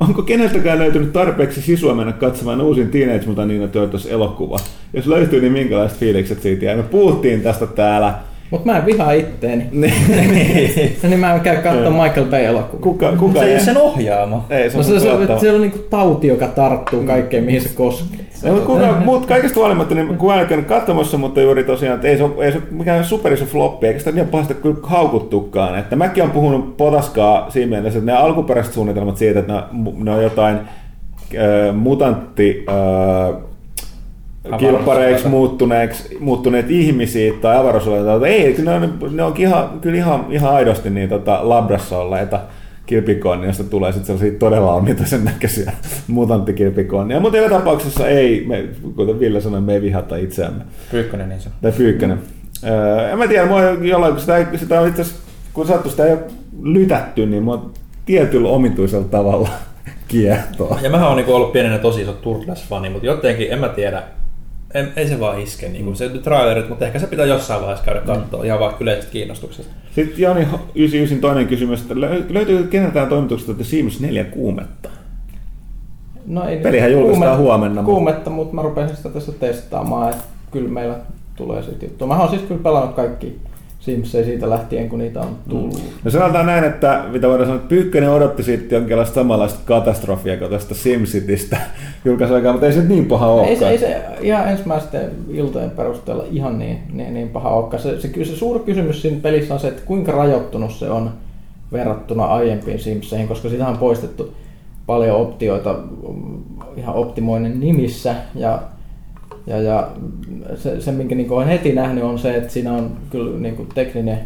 onko 0.00 0.22
keneltäkään 0.22 0.78
löytynyt 0.78 1.12
tarpeeksi 1.12 1.62
sisua 1.62 1.94
mennä 1.94 2.12
katsomaan 2.12 2.60
uusin 2.60 2.90
Teenage 2.90 3.26
Mutant 3.26 3.48
Ninja 3.48 3.68
Turtles 3.68 4.06
elokuva? 4.06 4.58
Jos 4.92 5.06
löytyy, 5.06 5.40
niin 5.40 5.52
minkälaiset 5.52 5.98
fiilikset 5.98 6.42
siitä? 6.42 6.64
Ja 6.64 6.76
me 6.76 6.82
puhuttiin 6.82 7.42
tästä 7.42 7.66
täällä 7.66 8.14
Mut 8.50 8.64
mä 8.64 8.76
en 8.76 8.86
vihaa 8.86 9.12
itteeni. 9.12 9.66
niin 11.02 11.20
mä 11.20 11.34
en 11.34 11.40
käy 11.40 11.56
katsomaan 11.56 12.08
Michael 12.08 12.26
Bay 12.26 12.44
elokuvaa. 12.44 12.82
Kuka, 12.82 13.12
kuka 13.18 13.40
se 13.40 13.46
ei 13.46 13.52
ole 13.52 13.60
sen 13.60 13.76
ohjaama. 13.76 14.46
Ei, 14.50 14.70
se 14.70 14.78
on, 14.78 14.84
no, 14.84 15.00
se, 15.00 15.00
se, 15.00 15.40
se 15.40 15.52
on 15.52 15.60
niinku 15.60 15.78
tauti, 15.78 16.26
joka 16.26 16.46
tarttuu 16.46 17.02
kaikkeen, 17.02 17.44
mihin 17.44 17.62
se 17.62 17.68
koskee. 17.74 18.28
No, 18.42 18.60
kuka, 18.60 19.00
mut 19.04 19.26
kaikesta 19.26 19.60
huolimatta, 19.60 19.94
niin 19.94 20.18
kun 20.18 20.32
olen 20.32 20.46
käynyt 20.46 20.66
katsomassa, 20.66 21.18
mutta 21.18 21.40
juuri 21.40 21.64
tosiaan, 21.64 21.94
että 21.94 22.08
ei 22.08 22.16
se 22.16 22.24
ole, 22.24 22.44
ei 22.44 22.52
se 22.52 22.58
ole 22.58 22.66
mikään 22.70 23.04
superiso 23.04 23.44
floppi, 23.44 23.86
eikä 23.86 23.98
sitä 23.98 24.12
niin 24.12 24.28
pahasti 24.28 24.54
kyllä 24.54 24.76
haukuttukaan. 24.82 25.78
Että 25.78 25.96
mäkin 25.96 26.22
olen 26.22 26.32
puhunut 26.32 26.76
potaskaa 26.76 27.50
siinä 27.50 27.70
mielessä, 27.70 27.98
että 27.98 28.12
ne 28.12 28.18
alkuperäiset 28.18 28.74
suunnitelmat 28.74 29.16
siitä, 29.16 29.40
että 29.40 29.52
ne, 29.52 29.92
ne 30.04 30.10
on 30.10 30.22
jotain 30.22 30.56
äh, 30.56 31.74
mutantti 31.74 32.64
äh, 32.68 33.47
kilpareiksi 34.58 35.28
muuttuneeksi, 35.28 36.16
muuttuneet 36.20 36.70
ihmisiä 36.70 37.32
tai 37.40 37.56
avaruusoleita. 37.56 38.26
Ei, 38.26 38.54
kyllä 38.54 38.80
ne, 38.80 38.88
ne 39.10 39.22
on 39.22 39.34
ihan, 39.38 39.80
kyllä 39.80 39.96
ihan, 39.96 40.26
ihan 40.30 40.54
aidosti 40.54 40.90
niin 40.90 41.08
tota, 41.08 41.38
labrassa 41.42 41.98
olleita 41.98 42.40
kilpikonnia, 42.86 43.46
josta 43.46 43.64
tulee 43.64 43.92
sitten 43.92 44.06
sellaisia 44.06 44.38
todella 44.38 44.72
omituisen 44.72 45.24
näköisiä 45.24 45.72
mutanttikilpikonnia. 46.06 47.20
Mutta 47.20 47.38
joka 47.38 47.58
tapauksessa 47.58 48.08
ei, 48.08 48.44
me, 48.46 48.64
kuten 48.96 49.20
Ville 49.20 49.40
sanoi, 49.40 49.60
me 49.60 49.74
ei 49.74 49.82
vihata 49.82 50.16
itseämme. 50.16 50.64
Pyykkönen 50.90 51.28
niin 51.28 51.40
se. 51.40 51.50
Tai 51.62 51.72
Pyykkönen. 51.72 52.18
Öö, 52.64 53.10
en 53.10 53.18
mä 53.18 53.28
tiedä, 53.28 53.46
mua 53.46 53.62
jollain, 53.62 54.12
kun 54.12 54.20
sitä, 54.20 54.46
sitä 54.56 54.80
on 54.80 54.88
itse 54.88 55.04
kun 55.58 55.66
sattu 55.66 55.90
sitä 55.90 56.04
ei 56.04 56.12
ole 56.12 56.24
lytätty, 56.62 57.26
niin 57.26 57.42
mua 57.42 57.70
tietyllä 58.06 58.48
omituisella 58.48 59.04
tavalla 59.04 59.48
kiehtoo. 60.08 60.78
Ja 60.82 60.90
mähän 60.90 61.08
on 61.08 61.16
niin 61.16 61.28
ollut 61.28 61.52
pienenä 61.52 61.78
tosi 61.78 62.02
iso 62.02 62.12
Turtles-fani, 62.12 62.90
mutta 62.90 63.06
jotenkin, 63.06 63.52
en 63.52 63.58
mä 63.58 63.68
tiedä, 63.68 64.02
en, 64.74 64.92
ei 64.96 65.08
se 65.08 65.20
vaan 65.20 65.40
iske, 65.40 65.68
niin 65.68 65.84
kuin 65.84 65.96
se 65.96 66.08
trailerit, 66.08 66.68
mutta 66.68 66.86
ehkä 66.86 66.98
se 66.98 67.06
pitää 67.06 67.26
jossain 67.26 67.60
vaiheessa 67.60 67.84
käydä 67.84 68.00
katsoa, 68.00 68.40
mm. 68.40 68.46
ihan 68.46 68.60
vaan 68.60 68.74
yleisestä 68.80 69.12
kiinnostuksesta. 69.12 69.72
Sitten 69.94 70.20
Jani 70.20 70.40
99 70.74 71.18
toinen 71.20 71.46
kysymys, 71.46 71.80
että 71.80 72.00
löytyykö 72.28 72.68
keneltään 72.70 73.08
toimituksesta 73.08 73.54
The 73.54 73.64
Sims 73.64 74.00
4 74.00 74.24
kuumetta? 74.24 74.88
No 76.26 76.48
ei 76.48 76.56
Pelihän 76.56 76.92
julkaistaan 76.92 77.36
kuume, 77.36 77.42
huomenna. 77.42 77.82
Kuumetta, 77.82 78.30
mutta 78.30 78.54
mä 78.54 78.62
rupesin 78.62 78.96
sitä 78.96 79.08
tässä 79.08 79.32
testaamaan, 79.32 80.10
että 80.10 80.24
kyllä 80.50 80.68
meillä 80.68 80.96
tulee 81.36 81.62
sitten 81.62 81.88
juttu. 81.88 82.06
Mä 82.06 82.20
oon 82.20 82.30
siis 82.30 82.42
kyllä 82.42 82.62
pelannut 82.62 82.94
kaikki 82.94 83.40
Simsei 83.80 84.24
siitä 84.24 84.50
lähtien, 84.50 84.88
kun 84.88 84.98
niitä 84.98 85.20
on 85.20 85.36
tullut. 85.48 85.74
Mm. 85.74 85.80
No 86.04 86.10
sanotaan 86.10 86.46
näin, 86.46 86.64
että 86.64 87.04
mitä 87.12 87.28
voidaan 87.28 87.46
sanoa, 87.46 87.60
että 87.60 87.68
Pyykkönen 87.68 88.10
odotti 88.10 88.42
sitten 88.42 88.76
jonkinlaista 88.76 89.14
samanlaista 89.14 89.60
katastrofia 89.64 90.36
kuin 90.36 90.50
tästä 90.50 90.74
SimCitystä 90.74 91.56
julkaisuaikaa, 92.04 92.52
mutta 92.52 92.66
ei 92.66 92.72
se 92.72 92.84
niin 92.84 93.06
paha 93.06 93.26
ole. 93.26 93.46
Ei 93.46 93.56
se, 93.56 93.68
ei 93.68 93.78
se 93.78 94.02
ihan 94.20 94.48
ensimmäisten 94.48 95.10
iltojen 95.30 95.70
perusteella 95.70 96.24
ihan 96.30 96.58
niin, 96.58 96.78
niin, 96.92 97.14
niin 97.14 97.28
paha 97.28 97.50
olekaan. 97.50 97.82
Se, 97.82 98.00
se, 98.00 98.24
se, 98.24 98.36
suuri 98.36 98.60
kysymys 98.60 99.02
siinä 99.02 99.20
pelissä 99.22 99.54
on 99.54 99.60
se, 99.60 99.68
että 99.68 99.82
kuinka 99.84 100.12
rajoittunut 100.12 100.72
se 100.72 100.90
on 100.90 101.10
verrattuna 101.72 102.24
aiempiin 102.24 102.78
Simseihin, 102.78 103.28
koska 103.28 103.48
siitä 103.48 103.68
on 103.68 103.78
poistettu 103.78 104.34
paljon 104.86 105.16
optioita 105.16 105.78
ihan 106.76 106.94
optimoinnin 106.94 107.60
nimissä 107.60 108.14
ja 108.34 108.62
ja, 109.48 109.62
ja 109.62 109.88
se, 110.56 110.80
se, 110.80 110.92
minkä 110.92 111.14
niin 111.14 111.32
olen 111.32 111.48
heti 111.48 111.72
nähnyt, 111.72 112.04
on 112.04 112.18
se, 112.18 112.36
että 112.36 112.52
siinä 112.52 112.72
on 112.72 112.96
kyllä 113.10 113.40
niin 113.40 113.56
kuin 113.56 113.68
tekninen 113.74 114.18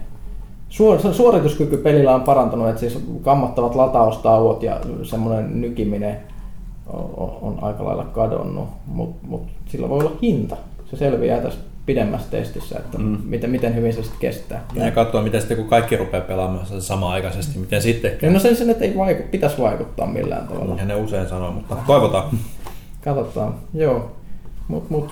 suor, 0.68 1.00
suorituskyky 1.12 1.76
pelillä 1.76 2.14
on 2.14 2.20
parantunut, 2.20 2.68
että 2.68 2.80
siis 2.80 2.98
kammattavat 3.22 3.74
lataustauot 3.74 4.62
ja 4.62 4.80
semmoinen 5.02 5.60
nykiminen 5.60 6.16
on, 6.86 7.38
on 7.42 7.58
aika 7.62 7.84
lailla 7.84 8.04
kadonnut, 8.04 8.68
mutta 8.86 9.26
mut 9.26 9.42
sillä 9.66 9.88
voi 9.88 9.98
olla 9.98 10.12
hinta. 10.22 10.56
Se 10.90 10.96
selviää 10.96 11.40
tässä 11.40 11.60
pidemmässä 11.86 12.30
testissä, 12.30 12.78
että 12.78 12.98
mm. 12.98 13.18
miten, 13.24 13.50
miten 13.50 13.74
hyvin 13.74 13.92
se 13.92 14.02
sitten 14.02 14.20
kestää. 14.20 14.64
Ja 14.74 14.90
katsoa, 14.90 15.22
miten 15.22 15.40
sitten 15.40 15.56
kun 15.56 15.66
kaikki 15.66 15.96
rupeaa 15.96 16.24
pelaamaan 16.24 16.66
sitä 16.66 16.80
samaan 16.80 17.12
aikaisesti, 17.12 17.58
miten 17.58 17.82
sitten 17.82 18.16
käy. 18.18 18.30
No 18.30 18.38
sen, 18.38 18.56
sen 18.56 18.70
että 18.70 18.84
ei 18.84 18.96
vaiku, 18.96 19.22
pitäisi 19.30 19.62
vaikuttaa 19.62 20.06
millään 20.06 20.48
tavalla. 20.48 20.74
Ja 20.78 20.84
ne 20.84 20.94
usein 20.94 21.28
sanoo, 21.28 21.50
mutta 21.50 21.76
toivotaan. 21.86 22.38
Katsotaan, 23.04 23.54
joo. 23.74 24.10
Mut, 24.68 24.90
mut, 24.90 25.10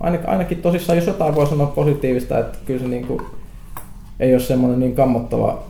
ainakin, 0.00 0.28
ainakin 0.28 0.62
tosissaan, 0.62 0.96
jos 0.96 1.06
jotain 1.06 1.34
voi 1.34 1.46
sanoa 1.46 1.66
positiivista, 1.66 2.38
että 2.38 2.58
kyllä 2.64 2.80
se 2.80 2.88
niinku, 2.88 3.22
ei 4.20 4.34
ole 4.34 4.40
semmoinen 4.40 4.80
niin 4.80 4.94
kammottava 4.94 5.62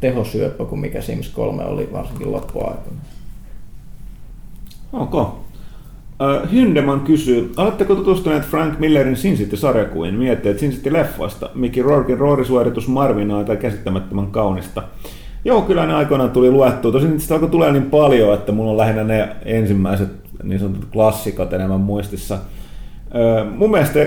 tehosyöppö 0.00 0.64
kuin 0.64 0.80
mikä 0.80 1.00
Sims 1.00 1.28
3 1.28 1.64
oli 1.64 1.88
varsinkin 1.92 2.32
loppuaikana. 2.32 2.96
Ok. 4.92 5.34
Hyndeman 6.52 7.00
kysyy, 7.00 7.52
oletteko 7.56 7.94
tutustuneet 7.94 8.44
Frank 8.44 8.78
Millerin 8.78 9.16
Sin 9.16 9.36
City-sarjakuviin? 9.36 10.14
Mietteet 10.14 10.58
Sin 10.58 10.70
City-leffasta. 10.70 11.48
Mickey 11.54 11.82
Rourken 11.82 12.18
roorisuoritus 12.18 12.88
Marvinaa 12.88 13.44
tai 13.44 13.56
käsittämättömän 13.56 14.26
kaunista. 14.26 14.82
Joo, 15.44 15.62
kyllä 15.62 15.86
ne 15.86 15.94
aikoinaan 15.94 16.30
tuli 16.30 16.50
luettua. 16.50 16.92
Tosin 16.92 17.20
sitä 17.20 17.34
alkoi 17.34 17.50
tulee 17.50 17.72
niin 17.72 17.90
paljon, 17.90 18.34
että 18.34 18.52
mulla 18.52 18.70
on 18.70 18.76
lähinnä 18.76 19.04
ne 19.04 19.36
ensimmäiset 19.44 20.23
niin 20.44 20.60
sanotut 20.60 20.88
klassikot 20.92 21.52
enemmän 21.52 21.80
muistissa. 21.80 22.38
Mun 23.56 23.70
mielestä 23.70 24.00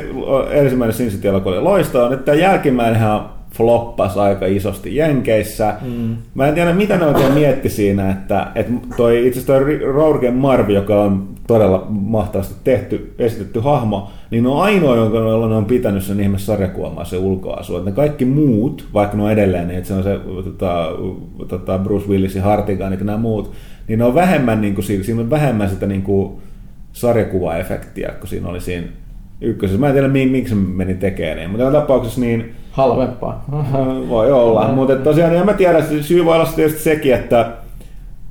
ensimmäinen 0.51 0.93
Sin 0.93 1.09
City 1.09 1.27
oli 1.27 1.61
loistava. 1.61 2.09
Nyt 2.09 2.25
tämä 2.25 2.37
jälkimmäinenhän 2.37 3.21
floppas 3.53 4.17
aika 4.17 4.45
isosti 4.45 4.95
Jenkeissä. 4.95 5.73
Mm. 5.81 6.17
Mä 6.35 6.47
en 6.47 6.53
tiedä, 6.53 6.73
mitä 6.73 6.97
ne 6.97 7.05
oikein 7.05 7.33
mietti 7.33 7.69
siinä, 7.69 8.09
että, 8.11 8.47
että 8.55 8.73
toi, 8.97 9.27
itse 9.27 9.39
asiassa 9.39 9.53
toi 9.53 9.79
Rourken 9.93 10.33
Marvi, 10.33 10.73
joka 10.73 11.01
on 11.01 11.27
todella 11.47 11.87
mahtavasti 11.89 12.55
tehty, 12.63 13.13
esitetty 13.19 13.59
hahmo, 13.59 14.09
niin 14.31 14.47
on 14.47 14.61
ainoa, 14.61 14.95
jonka 14.95 15.19
ne 15.19 15.55
on 15.55 15.65
pitänyt 15.65 16.03
sen 16.03 16.19
ihme 16.19 16.37
sarjakuomaa 16.37 17.05
se 17.05 17.17
ulkoasu. 17.17 17.77
Että 17.77 17.89
ne 17.89 17.95
kaikki 17.95 18.25
muut, 18.25 18.85
vaikka 18.93 19.17
ne 19.17 19.23
on 19.23 19.31
edelleen, 19.31 19.67
niin 19.67 19.77
että 19.77 19.87
se 19.87 19.93
on 19.93 20.03
se 20.03 20.19
tota, 20.43 20.89
tota 21.47 21.77
Bruce 21.79 22.07
Willisin 22.07 22.41
Hartigan 22.41 22.93
ja 22.93 22.99
nämä 23.01 23.17
muut, 23.17 23.51
niin 23.87 23.99
ne 23.99 24.05
on 24.05 24.15
vähemmän, 24.15 24.61
niin 24.61 24.75
kuin, 24.75 24.85
siinä 24.85 25.21
on 25.21 25.29
vähemmän 25.29 25.69
sitä 25.69 25.85
niin 25.85 26.01
kuin, 26.01 26.37
sarjakuvaefektiä, 26.93 28.11
kun 28.19 28.27
siinä 28.27 28.47
oli 28.47 28.61
siinä 28.61 28.87
ykkösessä. 29.41 29.79
Mä 29.79 29.87
en 29.87 29.93
tiedä, 29.93 30.07
miksi 30.07 30.49
se 30.49 30.55
meni 30.55 30.93
tekemään 30.93 31.37
niin, 31.37 31.49
mutta 31.49 31.63
joka 31.63 31.79
tapauksessa 31.79 32.21
niin... 32.21 32.55
Halvempaa. 32.71 33.45
Voi 34.09 34.31
olla, 34.31 34.67
mutta 34.67 34.95
tosiaan 34.95 35.35
en 35.35 35.45
mä 35.45 35.53
tiedä, 35.53 35.83
syy 36.01 36.25
voi 36.25 36.35
olla 36.35 36.45
tietysti 36.55 36.79
sekin, 36.79 37.13
että 37.13 37.51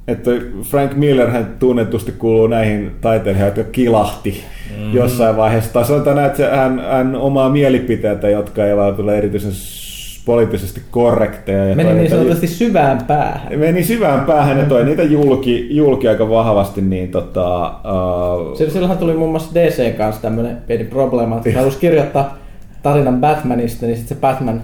että 0.08 0.30
Frank 0.62 0.94
Miller 0.94 1.30
hän 1.30 1.56
tunnetusti 1.58 2.12
kuuluu 2.12 2.46
näihin 2.46 2.90
taiteilijoihin, 3.00 3.46
jotka 3.56 3.72
kilahti 3.72 4.44
mm. 4.78 4.92
jossain 4.92 5.36
vaiheessa. 5.36 5.72
Tai 5.72 5.84
sanotaan, 5.84 6.26
että 6.26 6.56
hän, 6.56 6.80
hän 6.90 7.16
omaa 7.16 7.48
mielipiteitä, 7.48 8.28
jotka 8.28 8.64
eivät 8.64 8.96
tule 8.96 9.18
erityisen 9.18 9.52
poliittisesti 10.26 10.80
korrekteja. 10.90 11.76
Meni 11.76 11.94
niin 11.94 12.10
sanotusti 12.10 12.46
syvään 12.46 13.04
päähän. 13.06 13.58
Meni 13.58 13.84
syvään 13.84 14.20
päähän 14.20 14.58
ja 14.58 14.64
toi 14.64 14.84
niitä 14.84 15.02
julki, 15.02 15.76
julki 15.76 16.08
aika 16.08 16.28
vahvasti. 16.28 16.80
Niin 16.80 17.10
tota, 17.10 17.66
uh... 17.68 18.56
Silloinhan 18.56 18.98
tuli 18.98 19.14
muun 19.14 19.30
muassa 19.30 19.54
DC 19.54 19.96
kanssa 19.96 20.22
tämmöinen 20.22 20.56
pieni 20.66 20.84
probleema, 20.84 21.36
että 21.36 21.58
halusi 21.58 21.78
kirjoittaa 21.78 22.38
tarinan 22.82 23.20
Batmanista, 23.20 23.86
niin 23.86 23.96
sitten 23.96 24.16
se 24.16 24.20
Batman... 24.20 24.62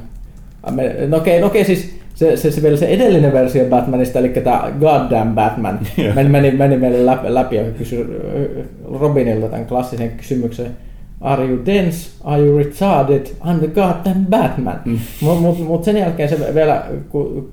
No 1.09 1.17
okei, 1.17 1.41
no 1.41 1.47
okei 1.47 1.65
siis 1.65 1.97
se, 2.15 2.37
se, 2.37 2.51
se, 2.51 2.63
vielä 2.63 2.77
se 2.77 2.87
edellinen 2.87 3.33
versio 3.33 3.65
Batmanista, 3.65 4.19
eli 4.19 4.29
tämä 4.29 4.73
Goddamn 4.81 5.35
Batman, 5.35 5.81
meni, 6.15 6.29
meni, 6.29 6.51
meni 6.51 6.77
meille 6.77 7.07
läpi, 7.07 7.35
läpi 7.35 7.57
ja 7.57 7.65
kysyi 7.65 8.07
Robinilta 9.01 9.49
tämän 9.49 9.67
klassisen 9.67 10.11
kysymyksen, 10.11 10.67
Are 11.23 11.45
you 11.45 11.67
dense? 11.67 12.11
Are 12.25 12.43
you 12.43 12.59
retarded? 12.59 13.27
I'm 13.45 13.59
the 13.59 13.67
goddamn 13.67 14.27
Batman. 14.31 14.81
Mm. 14.85 14.99
Mutta 15.21 15.41
mut, 15.41 15.67
mut 15.67 15.85
sen 15.85 15.97
jälkeen 15.97 16.29
se 16.29 16.55
vielä 16.55 16.83
ku, 17.09 17.51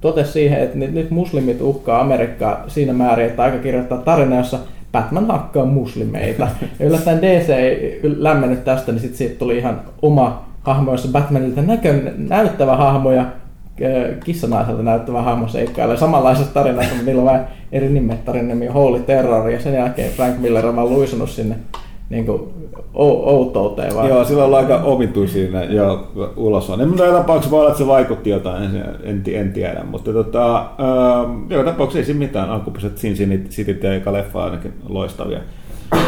totesi 0.00 0.32
siihen, 0.32 0.60
että 0.60 0.78
nyt 0.78 1.10
muslimit 1.10 1.60
uhkaa 1.60 2.00
Amerikkaa 2.00 2.64
siinä 2.66 2.92
määrin, 2.92 3.26
että 3.26 3.42
aika 3.42 3.58
kirjoittaa 3.58 3.98
tarina, 3.98 4.36
jossa 4.36 4.58
Batman 4.92 5.26
hakkaa 5.26 5.64
muslimeita. 5.64 6.48
Ja 6.80 6.86
yllättäen 6.86 7.22
DC 7.22 7.48
ei 7.48 8.00
lämmennyt 8.02 8.64
tästä, 8.64 8.92
niin 8.92 9.00
sitten 9.00 9.18
siitä 9.18 9.38
tuli 9.38 9.58
ihan 9.58 9.80
oma 10.02 10.44
hahmo, 10.62 10.92
jossa 10.92 11.08
Batmanilta 11.08 11.62
näkö, 11.62 12.12
näyttävä 12.16 12.76
hahmo 12.76 13.12
ja 13.12 13.24
kissanaiselta 14.24 14.82
näyttävä 14.82 15.22
hahmo 15.22 15.48
seikkailee 15.48 15.96
samanlaisessa 15.96 16.54
tarinassa, 16.54 16.90
mutta 16.90 17.06
niillä 17.06 17.20
on 17.20 17.26
vähän 17.26 17.48
eri 17.72 17.88
nimet. 17.88 18.24
Tarinan 18.24 18.48
nimi 18.48 18.66
Holy 18.66 19.00
Terror 19.00 19.50
ja 19.50 19.60
sen 19.60 19.74
jälkeen 19.74 20.12
Frank 20.12 20.38
Miller 20.38 20.66
on 20.66 20.76
vaan 20.76 20.90
luisunut 20.90 21.30
sinne 21.30 21.56
niin 22.14 22.26
kuin 22.26 22.42
outouteen. 22.94 23.94
Vaan. 23.94 24.08
Joo, 24.08 24.24
sillä 24.24 24.44
on 24.44 24.54
aika 24.54 24.76
omituisia 24.76 25.64
jo 25.64 26.08
ulos 26.36 26.70
on. 26.70 26.80
En 26.80 26.92
tapauksessa 26.92 27.50
voi 27.50 27.60
olla, 27.60 27.70
että 27.70 27.78
se 27.78 27.86
vaikutti 27.86 28.30
jotain, 28.30 28.62
en, 29.02 29.22
en, 29.32 29.52
tiedä. 29.52 29.84
Mutta 29.90 30.12
tota, 30.12 30.56
äh, 30.56 30.66
joka 31.48 31.70
tapauksessa 31.70 31.98
ei 31.98 32.04
siinä 32.04 32.18
mitään. 32.18 32.50
Alkuperäiset 32.50 32.98
Sin 32.98 33.14
City 33.50 33.80
ja 34.04 34.12
leffa 34.12 34.44
ainakin 34.44 34.72
loistavia. 34.88 35.40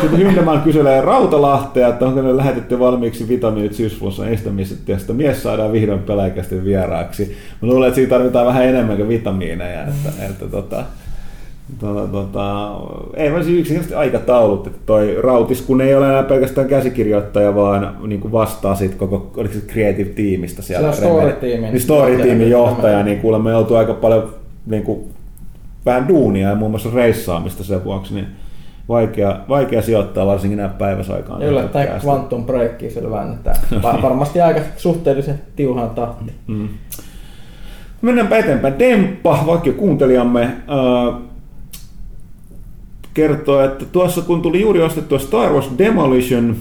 Sitten 0.00 0.18
Hyndeman 0.18 0.60
kyselee 0.60 1.00
Rautalahtea, 1.00 1.88
että 1.88 2.06
onko 2.06 2.22
ne 2.22 2.36
lähetetty 2.36 2.78
valmiiksi 2.78 3.28
vitamiinit 3.28 3.74
syysflunssan 3.74 4.28
estämisestä, 4.28 4.92
ja 4.92 4.98
sitten 4.98 5.16
mies 5.16 5.42
saadaan 5.42 5.72
vihdoin 5.72 5.98
peläkästi 5.98 6.64
vieraaksi. 6.64 7.36
Mä 7.62 7.68
luulen, 7.68 7.88
että 7.88 7.94
siitä 7.94 8.10
tarvitaan 8.10 8.46
vähän 8.46 8.66
enemmän 8.66 8.96
kuin 8.96 9.08
vitamiineja. 9.08 9.80
Että, 9.82 10.24
että 10.28 10.48
tota, 10.48 10.84
tota, 11.80 12.08
tota, 12.08 12.70
ei 13.14 13.32
vaan 13.32 13.44
siis 13.44 13.58
yksinkertaisesti 13.58 13.94
aikataulut, 13.94 14.66
että 14.66 14.78
toi 14.86 15.18
Rautis, 15.22 15.62
kun 15.62 15.80
ei 15.80 15.94
ole 15.94 16.06
enää 16.06 16.22
pelkästään 16.22 16.68
käsikirjoittaja, 16.68 17.54
vaan 17.54 17.96
niin 18.06 18.20
kuin 18.20 18.32
vastaa 18.32 18.74
sit 18.74 18.94
koko, 18.94 19.30
oliko 19.36 19.54
se 19.54 19.60
creative 19.60 20.10
tiimistä 20.10 20.62
siellä. 20.62 20.92
Se 20.92 21.06
on 21.06 21.12
story-tiimin. 21.12 21.72
Niin 21.72 21.80
story-tiimin 21.80 22.50
johtaja, 22.50 23.02
niin 23.02 23.20
kuulemma 23.20 23.50
joutuu 23.50 23.76
aika 23.76 23.94
paljon 23.94 24.34
niin 24.66 24.82
kuin, 24.82 25.00
vähän 25.86 26.08
duunia 26.08 26.48
ja 26.48 26.54
muun 26.54 26.70
muassa 26.70 26.90
reissaamista 26.94 27.64
sen 27.64 27.84
vuoksi, 27.84 28.14
niin 28.14 28.26
vaikea, 28.88 29.40
vaikea 29.48 29.82
sijoittaa 29.82 30.26
varsinkin 30.26 30.58
näin 30.58 30.70
päiväsaikaan. 30.70 31.42
Yllättäen 31.42 32.00
Quantum 32.04 32.46
Breakia 32.46 32.90
sillä 32.90 33.10
väännetään. 33.10 33.56
Varmasti 34.02 34.40
aika 34.40 34.60
suhteellisen 34.76 35.40
tiuhaan 35.56 35.90
tahti. 35.90 36.32
Mm. 36.46 36.68
Mennäänpä 38.02 38.38
eteenpäin. 38.38 38.78
Demppa, 38.78 39.44
vaikka 39.46 39.72
kuuntelijamme, 39.72 40.42
äh, 40.42 41.20
kertoo, 43.16 43.64
että 43.64 43.84
tuossa 43.84 44.22
kun 44.22 44.42
tuli 44.42 44.60
juuri 44.60 44.82
ostettua 44.82 45.18
Star 45.18 45.52
Wars 45.52 45.70
Demolition 45.78 46.56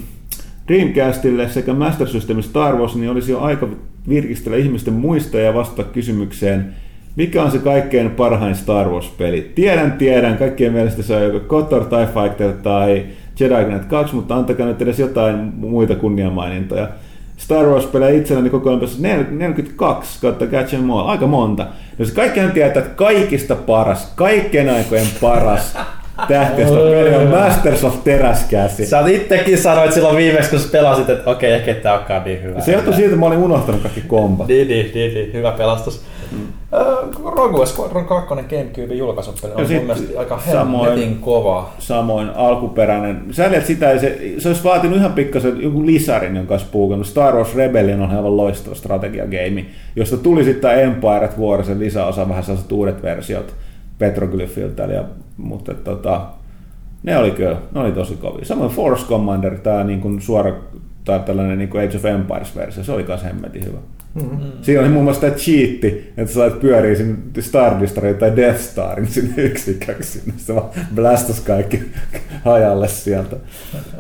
Dreamcastille 0.67 1.49
sekä 1.49 1.73
Master 1.73 2.07
System 2.07 2.41
Star 2.41 2.75
Wars, 2.75 2.95
niin 2.95 3.09
olisi 3.09 3.31
jo 3.31 3.39
aika 3.39 3.67
virkistellä 4.09 4.57
ihmisten 4.57 4.93
muista 4.93 5.39
ja 5.39 5.53
vastata 5.53 5.83
kysymykseen, 5.83 6.75
mikä 7.15 7.43
on 7.43 7.51
se 7.51 7.59
kaikkein 7.59 8.11
parhain 8.11 8.55
Star 8.55 8.89
Wars-peli? 8.89 9.51
Tiedän, 9.55 9.91
tiedän, 9.91 10.37
kaikkien 10.37 10.73
mielestä 10.73 11.03
se 11.03 11.15
on 11.15 11.23
joko 11.23 11.39
KOTOR, 11.39 11.85
TIE 11.85 12.07
Fighter 12.13 12.53
tai 12.53 13.05
Jedi 13.39 13.65
Knight 13.65 13.85
2, 13.85 14.15
mutta 14.15 14.35
antakaa 14.35 14.65
nyt 14.65 14.81
edes 14.81 14.99
jotain 14.99 15.35
muita 15.57 15.95
kunniamainintoja. 15.95 16.89
Star 17.37 17.65
Wars-pelejä 17.65 18.19
itselläni 18.19 18.49
koko 18.49 18.69
ajan 18.69 18.81
42 19.29 20.21
kautta 20.21 20.45
Catch 20.45 20.75
and 20.75 20.89
All, 20.89 21.07
aika 21.07 21.27
monta. 21.27 21.67
Jos 21.99 22.11
kaikkihan 22.11 22.51
tietää, 22.51 22.83
että 22.83 22.95
kaikista 22.95 23.55
paras, 23.55 24.13
kaikkien 24.15 24.69
aikojen 24.69 25.07
paras 25.21 25.77
tähtiöstä 26.27 26.75
peli 26.75 27.15
on 27.15 27.27
Masters 27.27 27.83
of 27.83 28.03
Teräskäsi. 28.03 28.85
Sä 28.85 29.07
itsekin 29.07 29.57
sanoit 29.57 29.93
silloin 29.93 30.17
viimeksi, 30.17 30.49
kun 30.49 30.59
sä 30.59 30.69
pelasit, 30.71 31.09
että 31.09 31.31
okei, 31.31 31.55
okay, 31.55 31.59
ehkä 31.59 31.81
tää 31.81 31.99
onkaan 31.99 32.23
niin 32.23 32.43
hyvä. 32.43 32.61
Se 32.61 32.71
johtui 32.71 32.93
siitä, 32.93 33.07
että 33.07 33.19
mä 33.19 33.25
olin 33.25 33.39
unohtanut 33.39 33.81
kaikki 33.81 34.01
kombat. 34.01 34.47
Niin, 34.47 34.67
niin, 34.67 34.91
niin, 34.93 35.13
niin, 35.13 35.33
hyvä 35.33 35.51
pelastus. 35.51 36.01
Mm. 36.31 36.47
Uh, 36.71 37.35
Rogue 37.35 37.65
Squadron 37.65 38.05
2 38.05 38.35
Gamecube 38.35 38.93
julkaisupeli 38.93 39.53
on 39.53 39.61
mun 39.61 39.69
mielestä 39.69 40.19
aika 40.19 40.41
samoin, 40.51 41.17
kova. 41.21 41.69
Samoin 41.79 42.29
alkuperäinen. 42.29 43.23
Sä 43.31 43.61
sitä, 43.61 43.99
se, 43.99 44.19
se 44.37 44.47
olisi 44.47 44.63
vaatinut 44.63 44.97
ihan 44.97 45.13
pikkasen 45.13 45.61
joku 45.61 45.85
lisarin, 45.85 46.35
jonka 46.35 46.53
olisi 46.53 46.65
puukannut. 46.71 47.07
Star 47.07 47.35
Wars 47.35 47.55
Rebellion 47.55 48.01
on 48.01 48.09
aivan 48.09 48.37
loistava 48.37 48.75
strategiageimi, 48.75 49.69
josta 49.95 50.17
tuli 50.17 50.43
sitten 50.43 50.79
Empire 50.79 51.25
at 51.25 51.39
War, 51.39 51.63
sen 51.63 51.79
lisäosa, 51.79 52.29
vähän 52.29 52.43
sellaiset 52.43 52.71
uudet 52.71 53.03
versiot 53.03 53.55
Petroglyphiltä, 53.97 54.83
ja, 54.83 55.03
mutta 55.37 55.73
tota, 55.73 56.27
ne 57.03 57.17
oli 57.17 57.31
kyllä, 57.31 57.57
ne 57.73 57.79
oli 57.79 57.91
tosi 57.91 58.15
kovia. 58.15 58.45
Samoin 58.45 58.71
Force 58.71 59.05
Commander, 59.05 59.59
tämä 59.59 59.83
niin 59.83 60.01
kuin 60.01 60.21
suora 60.21 60.53
tai 61.05 61.19
tällainen 61.19 61.57
niin 61.57 61.69
kuin 61.69 61.83
Age 61.83 61.97
of 61.97 62.05
Empires-versio, 62.05 62.83
se 62.83 62.91
oli 62.91 63.03
myös 63.03 63.23
hemmetin 63.23 63.65
hyvä. 63.65 63.77
Mm-hmm. 64.15 64.51
Siinä 64.61 64.81
oli 64.81 64.89
muun 64.89 65.03
muassa 65.03 65.21
tämä 65.21 65.33
cheatti, 65.33 66.13
että 66.17 66.33
sä 66.33 66.33
sait 66.33 66.59
pyöriä 66.59 66.95
sinne 66.95 67.41
Star 67.41 67.81
Destroyerin 67.81 68.19
tai 68.19 68.35
Death 68.35 68.59
Starin 68.59 69.07
sinne 69.07 69.43
yksiköksi. 69.49 70.19
Sinne 70.19 70.33
se 70.37 70.55
vaan 70.55 70.69
blastas 70.95 71.39
kaikki 71.39 71.83
hajalle 72.45 72.87
sieltä. 72.87 73.35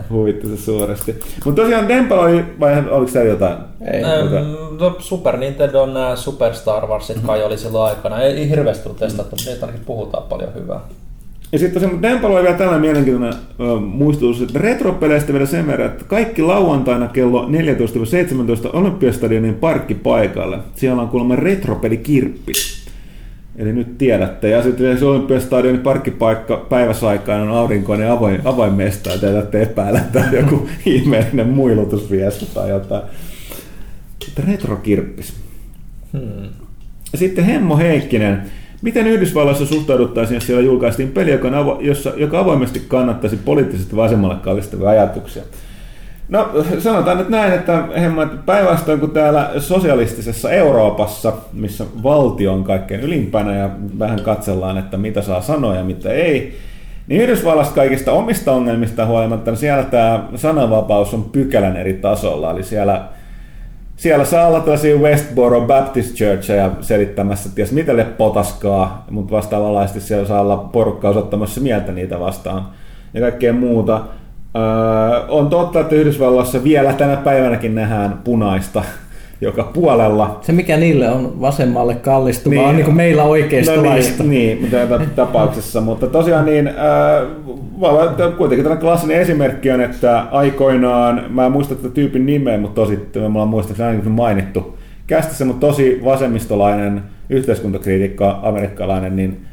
Huvitti 0.09 0.47
se 0.47 0.57
suuresti. 0.57 1.19
Mutta 1.45 1.61
tosiaan 1.61 1.87
Dempel 1.87 2.19
oli, 2.19 2.45
vai 2.59 2.89
oliko 2.89 3.11
siellä 3.11 3.29
jotain? 3.29 3.57
Ei. 3.91 4.03
Ähm, 4.03 4.33
no, 4.79 4.95
Super 4.99 5.37
Nintendo 5.37 5.85
nämä 5.85 6.15
Super 6.15 6.53
Star 6.53 6.87
Warsit 6.87 7.17
kai 7.25 7.43
oli 7.43 7.57
silloin 7.57 7.95
aikana. 7.95 8.21
Ei, 8.21 8.33
ei 8.33 8.49
hirveästi 8.49 8.83
tullut 8.83 8.99
testattu, 8.99 9.35
mutta 9.35 9.51
niitä 9.51 9.65
ainakin 9.65 9.85
puhutaan 9.85 10.23
paljon 10.29 10.53
hyvää. 10.55 10.79
Ja 11.51 11.59
sitten 11.59 11.81
tosiaan 11.81 12.01
Dempalo 12.01 12.35
oli 12.35 12.43
vielä 12.43 12.57
tällainen 12.57 12.81
mielenkiintoinen 12.81 13.33
ö, 13.59 13.79
muistutus, 13.79 14.41
että 14.41 14.59
retropeleistä 14.59 15.33
vielä 15.33 15.45
sen 15.45 15.67
verran, 15.67 15.87
että 15.87 16.05
kaikki 16.05 16.41
lauantaina 16.41 17.07
kello 17.07 17.47
14-17 17.47 17.49
Olympiastadionin 18.73 19.55
parkkipaikalle. 19.55 20.59
Siellä 20.75 21.01
on 21.01 21.07
kuulemma 21.07 21.35
retropelikirppi. 21.35 22.51
Eli 23.55 23.73
nyt 23.73 23.97
tiedätte. 23.97 24.49
Ja 24.49 24.63
sitten 24.63 24.99
se 24.99 25.05
Olympiastadionin 25.05 25.81
parkkipaikka 25.81 26.57
päiväsaikaan 26.57 27.41
on 27.41 27.57
aurinkoinen 27.57 28.11
avain, 28.11 28.41
avainmesta, 28.45 29.09
ja 29.09 29.17
teitä 29.17 29.59
epäillä, 29.59 29.99
että 29.99 30.19
on 30.19 30.33
joku 30.33 30.69
ihmeellinen 30.85 31.47
muilutusviesti 31.47 32.47
tai 32.53 32.69
jotain. 32.69 33.03
Retrokirppis. 34.47 35.33
Hmm. 36.13 36.49
Ja 37.11 37.17
sitten 37.17 37.45
Hemmo 37.45 37.77
Heikkinen. 37.77 38.41
Miten 38.85 39.07
Yhdysvalloissa 39.07 39.65
suhtauduttaisiin, 39.65 40.35
jos 40.35 40.47
siellä 40.47 40.63
julkaistiin 40.63 41.11
peli, 41.11 41.31
joka, 41.31 41.59
avo, 41.59 41.77
jossa, 41.81 42.11
joka 42.15 42.39
avoimesti 42.39 42.81
kannattaisi 42.87 43.37
poliittisesti 43.45 43.95
vasemmalle 43.95 44.35
kallistavia 44.35 44.89
ajatuksia? 44.89 45.43
No 46.29 46.49
sanotaan 46.79 47.17
nyt 47.17 47.29
näin, 47.29 47.53
että 47.53 47.83
päinvastoin 48.45 48.99
kuin 48.99 49.11
täällä 49.11 49.51
sosialistisessa 49.57 50.51
Euroopassa, 50.51 51.33
missä 51.53 51.85
valtio 52.03 52.53
on 52.53 52.63
kaikkein 52.63 53.01
ylimpänä 53.01 53.55
ja 53.55 53.69
vähän 53.99 54.21
katsellaan, 54.21 54.77
että 54.77 54.97
mitä 54.97 55.21
saa 55.21 55.41
sanoa 55.41 55.75
ja 55.75 55.83
mitä 55.83 56.09
ei, 56.09 56.57
niin 57.07 57.21
Yhdysvallasta 57.21 57.75
kaikista 57.75 58.11
omista 58.11 58.51
ongelmista 58.51 59.05
huolimatta, 59.05 59.51
niin 59.51 59.59
siellä 59.59 59.83
tämä 59.83 60.23
sananvapaus 60.35 61.13
on 61.13 61.23
pykälän 61.23 61.77
eri 61.77 61.93
tasolla. 61.93 62.51
Eli 62.51 62.63
siellä 62.63 63.01
siellä 63.95 64.25
saa 64.25 64.47
olla 64.47 64.59
tällaisia 64.59 64.97
Westboro 64.97 65.61
Baptist 65.61 66.15
Churcheja 66.15 66.71
selittämässä, 66.81 67.49
ties 67.55 67.71
mitä 67.71 68.05
potaskaa, 68.17 69.05
mutta 69.09 69.35
vastaavallisesti 69.35 70.01
siellä 70.01 70.27
saa 70.27 70.41
olla 70.41 70.57
porukka 70.57 71.09
osoittamassa 71.09 71.61
mieltä 71.61 71.91
niitä 71.91 72.19
vastaan 72.19 72.67
ja 73.13 73.21
kaikkea 73.21 73.53
muuta. 73.53 74.01
Öö, 74.55 75.27
on 75.27 75.49
totta, 75.49 75.79
että 75.79 75.95
Yhdysvalloissa 75.95 76.63
vielä 76.63 76.93
tänä 76.93 77.15
päivänäkin 77.15 77.75
nähdään 77.75 78.21
punaista 78.23 78.83
joka 79.41 79.63
puolella. 79.63 80.39
Se 80.41 80.51
mikä 80.51 80.77
niille 80.77 81.09
on 81.09 81.41
vasemmalle 81.41 81.95
kallistuva 81.95 82.55
niin, 82.55 82.65
on 82.65 82.75
niin 82.75 82.85
kuin 82.85 82.97
meillä 82.97 83.23
oikeistolaista. 83.23 84.23
No 84.23 84.29
niin, 84.29 84.69
niin 84.71 84.89
mutta 84.89 85.05
tapauksessa, 85.15 85.81
mutta 85.81 86.07
tosiaan 86.07 86.45
niin, 86.45 86.67
äh, 86.67 86.73
kuitenkin 88.37 88.63
tällainen 88.63 88.85
klassinen 88.85 89.21
esimerkki 89.21 89.71
on, 89.71 89.81
että 89.81 90.19
aikoinaan, 90.31 91.25
mä 91.29 91.45
en 91.45 91.51
muista 91.51 91.75
tätä 91.75 91.89
tyypin 91.89 92.25
nimeä, 92.25 92.57
mutta 92.57 92.81
tosi, 92.81 92.99
mä 93.31 93.39
olen 93.39 93.49
muistaakseni 93.49 93.89
ainakin 93.89 94.11
mainittu, 94.11 94.77
kästissä, 95.07 95.45
mutta 95.45 95.67
tosi 95.67 96.01
vasemmistolainen 96.05 97.03
yhteiskuntakriitikko, 97.29 98.39
amerikkalainen, 98.43 99.15
niin 99.15 99.45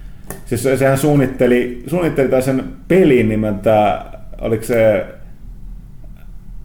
siis 0.46 0.62
sehän 0.78 0.98
suunnitteli, 0.98 1.82
suunnitteli 1.86 2.42
sen 2.42 2.64
pelin 2.88 3.28
nimeltä, 3.28 4.02
oliko 4.40 4.64
se, 4.64 5.06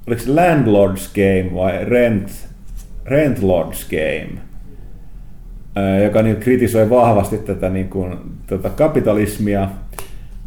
oliko 0.07 0.21
se 0.21 0.29
Landlord's 0.29 1.09
Game 1.15 1.55
vai 1.55 1.85
Rent, 1.85 2.47
Rent 3.07 3.43
Lords 3.43 3.89
Game, 3.89 4.41
joka 6.03 6.21
niin 6.21 6.35
kritisoi 6.35 6.89
vahvasti 6.89 7.37
tätä, 7.37 7.69
niin 7.69 7.89
kuin, 7.89 8.15
tätä 8.47 8.69
kapitalismia. 8.69 9.69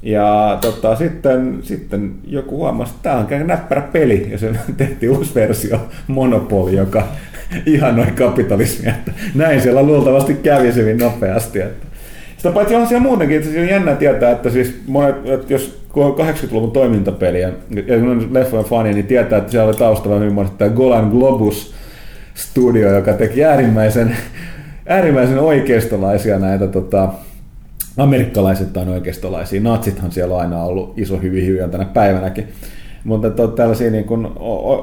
Ja 0.02 0.58
tota, 0.60 0.96
sitten, 0.96 1.58
sitten 1.62 2.14
joku 2.26 2.56
huomasi, 2.56 2.92
että 2.96 3.02
tämä 3.28 3.40
on 3.40 3.46
näppärä 3.46 3.82
peli, 3.82 4.28
ja 4.30 4.38
se 4.38 4.52
tehtiin 4.76 5.10
uusi 5.10 5.34
versio, 5.34 5.88
Monopoly, 6.06 6.76
joka 6.76 7.08
ihanoi 7.66 8.06
kapitalismia. 8.06 8.90
Että 8.90 9.12
näin 9.34 9.60
siellä 9.60 9.82
luultavasti 9.82 10.34
kävisi 10.34 10.80
hyvin 10.80 10.98
nopeasti. 10.98 11.60
Että. 11.60 11.86
Sitä 12.36 12.52
paitsi 12.52 12.74
on 12.74 12.86
siellä 12.86 13.02
muutenkin, 13.02 13.36
että 13.36 13.50
se 13.50 13.60
on 13.60 13.68
jännä 13.68 13.94
tietää, 13.94 14.30
että 14.30 14.50
siis 14.50 14.82
monet, 14.86 15.28
että 15.28 15.52
jos 15.52 15.80
80-luvun 15.90 16.70
toimintapeliä, 16.70 17.52
ja 17.86 17.98
kun 17.98 18.08
on 18.08 18.28
leffojen 18.34 18.64
fani, 18.64 18.92
niin 18.92 19.06
tietää, 19.06 19.38
että 19.38 19.50
siellä 19.50 19.68
oli 19.68 19.76
taustalla 19.76 20.18
hyvin 20.18 20.32
monet 20.32 20.58
tämä 20.58 20.70
Golan 20.70 21.08
Globus, 21.08 21.74
studio, 22.40 22.94
joka 22.94 23.12
teki 23.12 23.44
äärimmäisen, 23.44 24.16
äärimmäisen 24.86 25.38
oikeistolaisia 25.38 26.38
näitä 26.38 26.66
tota, 26.66 27.08
amerikkalaiset 27.96 28.76
on 28.76 28.88
oikeistolaisia. 28.88 29.60
Natsithan 29.60 30.12
siellä 30.12 30.34
on 30.34 30.40
aina 30.40 30.62
ollut 30.62 30.98
iso 30.98 31.18
hyvin 31.18 31.46
hyvin 31.46 31.70
tänä 31.70 31.84
päivänäkin. 31.84 32.48
Mutta 33.04 33.30
to, 33.30 33.48
tällaisia 33.48 33.90
niin 33.90 34.04
kuin, 34.04 34.28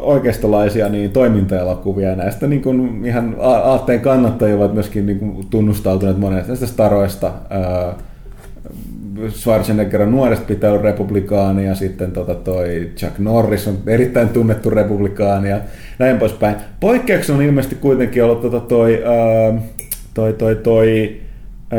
oikeistolaisia 0.01 0.89
niin 0.89 1.11
toimintaelokuvia 1.11 2.15
näistä 2.15 2.47
niin 2.47 2.61
kuin, 2.61 3.05
ihan 3.05 3.35
aatteen 3.41 4.01
kannattajia 4.01 4.55
ovat 4.55 4.73
myöskin 4.73 5.05
niin 5.05 5.19
kuin, 5.19 5.47
tunnustautuneet 5.49 6.17
monet 6.17 6.47
näistä 6.47 6.65
staroista. 6.65 7.31
Ää, 7.49 7.93
Schwarzenegger 9.29 10.01
on 10.01 10.11
nuoresta 10.11 10.45
pitää 10.45 10.71
olla 10.71 10.81
republikaani 10.81 11.65
ja 11.65 11.75
sitten 11.75 12.11
tota 12.11 12.35
toi 12.35 12.89
Chuck 12.95 13.19
Norris 13.19 13.67
on 13.67 13.77
erittäin 13.87 14.29
tunnettu 14.29 14.69
republikaani 14.69 15.49
ja 15.49 15.59
näin 15.99 16.17
poispäin. 16.17 16.55
Poikkeuksena 16.79 17.37
on 17.37 17.45
ilmeisesti 17.45 17.75
kuitenkin 17.75 18.23
ollut 18.23 18.41
tota 18.41 18.59
toi, 18.59 19.03
ää, 19.05 19.61
toi, 20.13 20.33
toi, 20.33 20.55
toi 20.55 21.17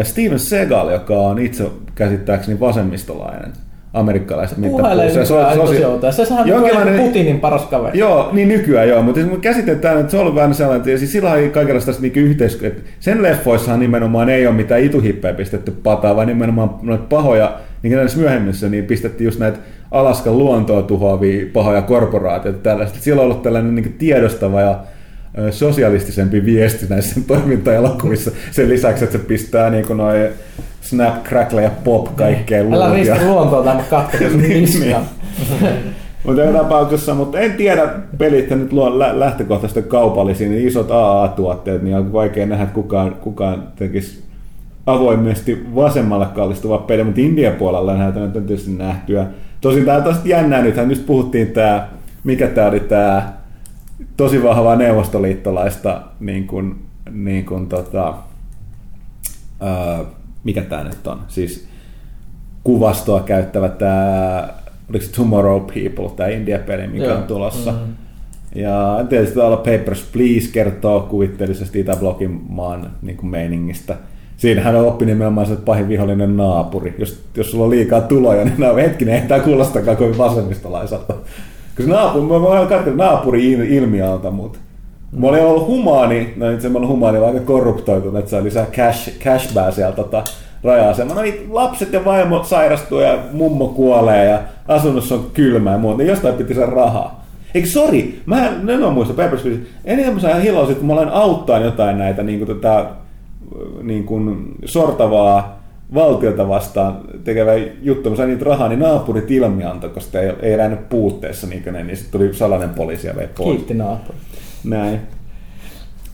Steven 0.03 0.39
Seagal, 0.39 0.91
joka 0.91 1.15
on 1.15 1.39
itse 1.39 1.65
käsittääkseni 1.95 2.61
vasemmistolainen 2.61 3.53
amerikkalaiset 3.93 4.59
mittapuussa. 4.59 5.25
Se, 5.25 5.35
on 5.35 6.13
se, 6.13 6.25
Sehän 6.25 6.89
on 6.89 7.05
Putinin 7.05 7.41
paras 7.41 7.65
kaveri. 7.65 7.99
Joo, 7.99 8.29
niin 8.33 8.49
nykyään 8.49 8.89
joo, 8.89 9.03
mutta 9.03 9.21
käsitetään, 9.41 10.01
että 10.01 10.11
se 10.11 10.19
on 10.19 10.35
vähän 10.35 10.55
sellainen, 10.55 10.89
että 10.89 10.99
siis 10.99 11.13
sillä 11.13 11.33
on 11.33 11.51
kaikenlaista 11.51 11.93
niinku 12.01 12.19
yhteistyötä. 12.19 12.81
Sen 13.01 13.23
leffoissahan 13.23 13.81
nimenomaan 13.81 14.29
ei 14.29 14.47
ole 14.47 14.55
mitään 14.55 14.83
ituhippejä 14.83 15.35
pistetty 15.35 15.71
pataa, 15.71 16.17
vaan 16.17 16.27
nimenomaan 16.27 16.71
noita 16.83 17.05
pahoja, 17.09 17.59
niin 17.83 17.97
näissä 17.97 18.19
myöhemmissä, 18.19 18.69
niin 18.69 18.85
pistettiin 18.85 19.25
just 19.25 19.41
näitä 19.41 19.59
Alaskan 19.91 20.39
luontoa 20.39 20.83
tuhoavia 20.83 21.47
pahoja 21.53 21.83
korporaatioita 21.83 22.59
tällaista. 22.59 22.99
Sillä 23.01 23.21
on 23.21 23.25
ollut 23.25 23.43
tällainen 23.43 23.75
niin 23.75 23.93
tiedostava 23.99 24.61
ja 24.61 24.79
sosialistisempi 25.51 26.45
viesti 26.45 26.87
näissä 26.89 27.21
toimintaelokuvissa. 27.27 28.31
Sen 28.51 28.69
lisäksi, 28.69 29.05
että 29.05 29.19
se 29.19 29.25
pistää 29.25 29.71
niin 29.71 29.87
noin 29.89 30.29
Snap, 30.81 31.25
Crackle 31.25 31.63
ja 31.63 31.71
Pop 31.85 32.17
kaikkeen 32.17 32.71
luot. 32.71 32.83
Älä 32.83 32.95
riistä 32.95 33.27
luontoa 33.27 33.63
tämä 33.65 33.83
katsotaan 33.91 34.39
niin, 34.43 34.69
niin. 34.81 34.97
Mutta 36.25 36.43
joka 36.43 36.59
tapauksessa, 36.59 37.15
mutta 37.15 37.41
en 37.41 37.53
tiedä, 37.53 37.89
pelit 38.19 38.51
nyt 38.51 38.73
luo 38.73 38.99
lähtökohtaisesti 38.99 39.83
kaupallisia, 39.83 40.49
niin 40.49 40.69
isot 40.69 40.91
AA-tuotteet, 40.91 41.83
niin 41.83 41.97
on 41.97 42.13
vaikea 42.13 42.47
nähdä, 42.47 42.63
että 42.63 42.75
kukaan, 42.75 43.15
kukaan 43.15 43.69
tekisi 43.77 44.23
avoimesti 44.87 45.67
vasemmalle 45.75 46.27
kallistuva 46.35 46.79
peli, 46.79 47.05
mutta 47.05 47.21
Indian 47.21 47.55
puolella 47.55 47.97
näitä 47.97 48.21
on 48.21 48.33
tietysti 48.33 48.71
nähtyä. 48.71 49.27
Tosin 49.61 49.85
tämä 49.85 49.97
on 49.97 50.03
taas 50.03 50.21
jännää, 50.25 50.63
nythän 50.63 50.91
just 50.91 51.07
puhuttiin 51.07 51.53
tämä, 51.53 51.89
mikä 52.25 52.47
tämä 52.47 52.69
oli 52.69 52.81
tämä 52.81 53.33
tosi 54.17 54.43
vahvaa 54.43 54.77
neuvostoliittolaista 54.77 56.03
niin 56.21 56.47
kuin, 56.47 56.75
niin 57.11 57.47
kuin 57.47 57.67
tota, 57.67 58.15
ää, 59.61 60.05
mikä 60.45 60.63
tämä 60.63 60.85
nyt 60.85 61.07
on, 61.07 61.21
siis 61.29 61.69
kuvastoa 62.65 63.21
käyttävä 63.21 63.69
tämä, 63.69 64.49
oliko 64.91 65.05
se 65.05 65.13
Tomorrow 65.13 65.61
People, 65.61 66.17
tämä 66.17 66.29
India-peli, 66.29 66.87
mikä 66.87 67.05
Joo. 67.05 67.17
on 67.17 67.23
tulossa. 67.23 67.73
Mm-hmm. 67.73 67.95
Ja 68.55 69.05
tietysti 69.09 69.35
täällä 69.35 69.57
Papers, 69.57 70.03
Please 70.13 70.53
kertoo 70.53 71.01
kuvitteellisesti 71.01 71.81
Itäblogin 71.81 72.41
maan 72.49 72.91
niin 73.03 73.17
kuin 73.17 73.31
meiningistä. 73.31 73.97
Siinähän 74.39 74.77
on 74.77 74.87
oppi 74.87 75.07
nimenomaan 75.07 75.47
se 75.47 75.57
pahin 75.57 75.89
vihollinen 75.89 76.37
naapuri. 76.37 76.95
Jos, 76.99 77.23
jos 77.37 77.51
sulla 77.51 77.65
on 77.65 77.71
liikaa 77.71 78.01
tuloja, 78.01 78.45
niin 78.45 78.55
no, 78.59 78.77
hetkinen, 78.77 79.15
ei 79.15 79.29
tämä 79.29 79.41
kuulostakaan 79.41 79.97
kovin 79.97 80.19
vasemmistolaiselta. 80.19 81.15
Koska 81.77 81.93
naapuri, 81.93 82.25
mä 82.25 82.41
voin 82.41 82.69
katsoa 82.69 82.95
naapuri 82.95 83.53
ilmialta, 83.53 84.31
mutta 84.31 84.59
Mä 85.13 85.27
olin 85.27 85.43
ollut 85.43 85.67
humaani, 85.67 86.33
no 86.37 86.51
itse 86.51 86.69
mä 86.69 86.87
humaani, 86.87 87.19
aika 87.19 87.41
korruptoitunut, 87.41 88.19
että 88.19 88.31
sai 88.31 88.45
lisää 88.45 88.67
cash, 88.67 89.19
cashbää 89.19 89.71
sieltä 89.71 89.97
tota, 89.97 90.25
raja-asemalla. 90.65 91.23
No, 91.23 91.29
lapset 91.51 91.93
ja 91.93 92.05
vaimo 92.05 92.45
sairastuu 92.45 93.01
ja 93.01 93.19
mummo 93.33 93.69
kuolee 93.69 94.25
ja 94.25 94.41
asunnossa 94.69 95.15
on 95.15 95.31
kylmä 95.35 95.73
ja 95.73 95.79
muuta, 95.79 95.99
niin 95.99 96.09
jostain 96.09 96.35
piti 96.35 96.55
saada 96.55 96.71
rahaa. 96.71 97.25
Eikö 97.55 97.69
sori, 97.69 98.21
mä 98.27 98.49
en, 98.49 98.71
en 98.71 98.85
ole 98.85 98.93
muista 98.93 99.15
Papers, 99.15 99.43
enemmän 99.85 100.21
sä 100.21 100.35
hiloisit, 100.35 100.79
kun 100.79 100.87
mä 100.87 100.93
olen 100.93 101.09
auttaa 101.09 101.59
jotain 101.59 101.99
näitä 101.99 102.23
niin 102.23 102.39
kuin, 102.47 102.61
tätä, 102.61 102.87
niin 103.83 104.05
kuin, 104.05 104.55
sortavaa 104.65 105.63
valtiota 105.95 106.49
vastaan 106.49 107.01
tekevä 107.25 107.53
juttu, 107.83 108.11
mä 108.11 108.17
sain 108.17 108.29
niitä 108.29 108.45
rahaa, 108.45 108.69
niin 108.69 108.81
naapurit 108.81 109.31
ilmiantoi, 109.31 109.91
koska 109.91 110.21
ei, 110.21 110.33
ei 110.43 110.53
elänyt 110.53 110.89
puutteessa, 110.89 111.47
niin, 111.47 111.63
ne, 111.73 111.85
niin 111.85 111.97
sitten 111.97 112.21
tuli 112.21 112.35
salainen 112.35 112.71
poliisi 112.71 113.07
ja 113.07 113.17
vei 113.17 113.29
pois. 113.29 113.57
Kiitti 113.57 113.75
naapuri. 113.75 114.19
Näin. 114.65 115.01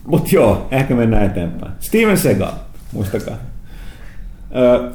Mutta 0.07 0.29
joo, 0.33 0.67
ehkä 0.71 0.95
mennään 0.95 1.27
eteenpäin. 1.27 1.73
Steven 1.81 2.19
Seagal, 2.19 2.53
muistakaa. 2.93 3.37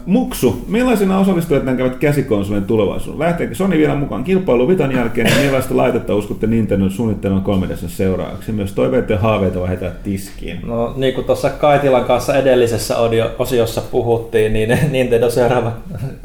Muksu, 0.06 0.66
millaisina 0.68 1.20
osallistujat 1.20 1.64
näkevät 1.64 1.96
käsikonsolin 1.96 2.64
tulevaisuuden? 2.64 3.20
Lähteekö 3.20 3.56
Sony 3.56 3.78
vielä 3.78 3.96
mukaan 3.96 4.24
kilpailu 4.24 4.68
Vitan 4.68 4.92
jälkeen 4.92 5.28
ja 5.28 5.44
millaista 5.44 5.78
laitetta 5.78 6.16
uskotte 6.16 6.48
Nintendo 6.48 6.90
suunnittelevan 6.90 7.42
3 7.42 7.68
seuraavaksi? 7.88 8.52
Myös 8.52 8.74
toiveet 8.74 9.10
ja 9.10 9.18
haaveita 9.18 9.60
vaihdetaan 9.60 9.92
tiskiin. 10.04 10.60
No 10.66 10.94
niin 10.98 11.14
kuin 11.14 11.26
tuossa 11.26 11.50
Kaitilan 11.50 12.06
kanssa 12.06 12.36
edellisessä 12.36 12.98
audio- 12.98 13.32
osiossa 13.40 13.82
puhuttiin, 13.82 14.54
niin 14.54 14.78
Nintendo 14.92 15.30
seuraava 15.30 15.72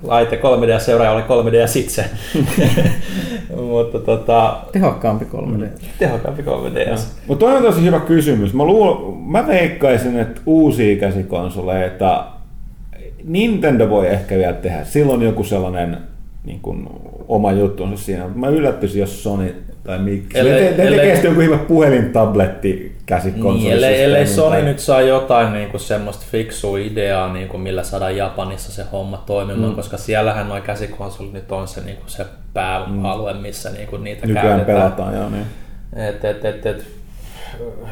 laite 0.03 0.37
3D 0.37 0.81
seuraaja 0.81 1.13
oli 1.13 1.23
3D 1.23 1.79
itse. 1.79 2.05
Mutta 3.71 3.99
tota, 3.99 4.57
Tehokkaampi 4.73 5.25
3D. 5.25 5.67
tehokkaampi 5.99 6.43
3DS. 6.43 7.01
Mutta 7.27 7.47
toi 7.47 7.57
on 7.57 7.63
tosi 7.63 7.85
hyvä 7.85 8.01
kysymys. 8.01 8.55
Mä, 8.55 8.65
luul, 8.65 9.13
mä 9.27 9.47
veikkaisin, 9.47 10.19
että 10.19 10.41
uusia 10.47 10.97
käsikonsoleita 10.97 12.25
Nintendo 13.25 13.91
voi 13.91 14.09
ehkä 14.09 14.37
vielä 14.39 14.53
tehdä. 14.53 14.85
Silloin 14.85 15.23
joku 15.23 15.45
sellainen 15.45 15.97
niin 16.45 16.61
kuin, 16.61 16.89
oma 17.29 17.53
juttunsa 17.53 18.05
siinä. 18.05 18.29
Mä 18.35 18.49
yllättyisin, 18.49 19.01
jos 19.01 19.23
Sony 19.23 19.55
tai 19.85 19.99
miksi. 19.99 20.39
Ellei- 20.39 20.53
Ne, 20.63 20.69
te, 20.69 20.77
ne 20.77 20.85
ellei- 20.89 20.99
tekee 21.01 21.15
sitten 21.15 21.29
joku 21.29 21.41
hyvä 21.41 21.59
puhelintabletti 21.59 22.97
käsikonsoli. 23.07 23.59
Niin, 23.63 23.73
ellei, 23.73 24.03
ellei 24.03 24.27
Sony 24.27 24.63
nyt 24.63 24.79
saa 24.79 25.01
jotain 25.01 25.53
niin 25.53 25.69
kuin 25.71 25.81
semmoista 25.81 26.25
fiksua 26.33 26.79
ideaa, 26.79 27.33
niin 27.33 27.49
kuin 27.49 27.61
millä 27.61 27.83
saadaan 27.83 28.17
Japanissa 28.17 28.73
se 28.73 28.85
homma 28.93 29.23
toimimaan, 29.27 29.71
mm. 29.71 29.77
koska 29.77 29.97
siellähän 29.97 30.49
nuo 30.49 30.61
käsikonsolit 30.61 31.33
nyt 31.33 31.53
on 31.53 31.69
se, 31.69 31.81
niin 31.81 31.97
kuin 31.97 32.11
se 32.11 32.25
pääalue, 32.55 33.35
missä 33.35 33.71
niin 33.71 33.89
kuin 33.89 34.05
niitä 34.05 34.27
Nykyään 34.27 34.49
käytetään. 34.49 34.79
pelataan, 34.79 35.15
joo 35.15 35.31
niin. 35.31 35.47
Et, 36.09 36.25
et, 36.25 36.45
et, 36.45 36.67
et, 36.67 36.85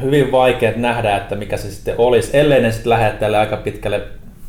hyvin 0.01 0.31
vaikea 0.31 0.71
nähdä, 0.75 1.17
että 1.17 1.35
mikä 1.35 1.57
se 1.57 1.71
sitten 1.71 1.95
olisi, 1.97 2.37
ellei 2.37 2.61
ne 2.61 2.71
sitten 2.71 2.89
lähde 2.89 3.37
aika 3.37 3.57
pitkälle 3.57 4.01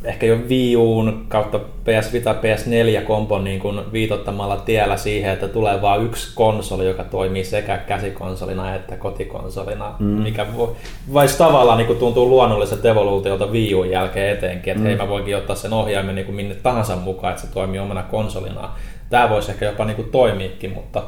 ehkä 0.05 0.27
jo 0.27 0.37
Wii 0.49 0.77
Uun 0.77 1.25
kautta 1.29 1.59
PS 1.59 2.13
Vita 2.13 2.33
PS4 2.33 3.03
kompon 3.03 3.45
niin 3.45 3.61
kuin 3.61 3.93
viitottamalla 3.93 4.57
tiellä 4.57 4.97
siihen, 4.97 5.33
että 5.33 5.49
tulee 5.49 5.83
vain 5.83 6.05
yksi 6.05 6.33
konsoli, 6.35 6.87
joka 6.87 7.05
toimii 7.05 7.45
sekä 7.45 7.79
käsikonsolina 7.79 8.75
että 8.75 8.97
kotikonsolina, 8.97 9.95
mm. 9.99 10.07
mikä 10.07 10.47
voi, 10.57 10.77
voisi 11.13 11.39
tavallaan 11.39 11.79
niin 11.79 11.87
kuin 11.87 11.99
tuntuu 11.99 12.29
luonnolliselta 12.29 12.89
evoluutiolta 12.89 13.47
Wii 13.47 13.75
Uun 13.75 13.91
jälkeen 13.91 14.33
etenkin, 14.33 14.71
että 14.71 14.83
mm. 14.83 14.87
hei 14.87 14.97
mä 14.97 15.09
voinkin 15.09 15.37
ottaa 15.37 15.57
sen 15.57 15.73
ohjaimen 15.73 16.15
niin 16.15 16.27
kuin 16.27 16.37
minne 16.37 16.55
tahansa 16.55 16.97
mukaan, 16.97 17.31
että 17.31 17.47
se 17.47 17.53
toimii 17.53 17.81
omana 17.81 18.03
konsolina. 18.03 18.71
Tämä 19.11 19.31
voisi 19.31 19.51
ehkä 19.51 19.65
jopa 19.67 19.85
niin 19.85 19.97
kuin 19.97 20.11
toimiikin, 20.11 20.73
mutta 20.73 21.03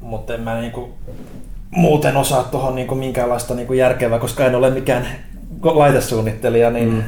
mutta 0.00 0.34
en 0.34 0.40
mä 0.40 0.60
niinku 0.60 0.94
muuten 1.70 2.16
osaa 2.16 2.42
tuohon 2.42 2.74
niinku 2.74 2.94
minkäänlaista 2.94 3.54
niinku 3.54 3.72
järkevää, 3.72 4.18
koska 4.18 4.46
en 4.46 4.54
ole 4.54 4.70
mikään 4.70 5.06
laitesuunnittelija, 5.62 6.70
niin 6.70 6.92
mm. 6.92 7.02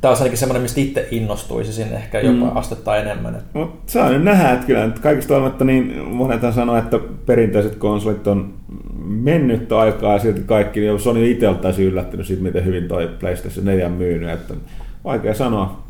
Tämä 0.00 0.12
on 0.12 0.18
ainakin 0.18 0.38
semmoinen, 0.38 0.62
mistä 0.62 0.80
itse 0.80 1.08
innostuisin 1.10 1.92
ehkä 1.92 2.20
jopa 2.20 2.50
mm. 2.50 2.56
astetta 2.56 2.96
enemmän. 2.96 3.42
Mut 3.52 3.80
saa 3.86 4.10
nyt 4.10 4.24
nähdä, 4.24 4.52
että 4.52 4.66
kyllä 4.66 4.86
nyt 4.86 4.98
kaikista 4.98 5.34
olematta 5.34 5.64
niin 5.64 6.08
monethan 6.08 6.52
sanoo, 6.52 6.76
että 6.76 6.98
perinteiset 7.26 7.76
konsolit 7.76 8.26
on 8.26 8.54
mennyt 9.06 9.72
aikaa 9.72 10.12
ja 10.12 10.18
silti 10.18 10.40
kaikki, 10.46 10.84
ja 10.84 10.98
Sony 10.98 11.30
itse 11.30 11.54
taisi 11.62 11.84
yllättynyt 11.84 12.26
siitä, 12.26 12.42
miten 12.42 12.64
hyvin 12.64 12.88
toi 12.88 13.10
PlayStation 13.20 13.64
4 13.64 13.86
on 13.86 13.92
myynyt, 13.92 14.30
että 14.30 14.54
vaikea 15.04 15.34
sanoa. 15.34 15.82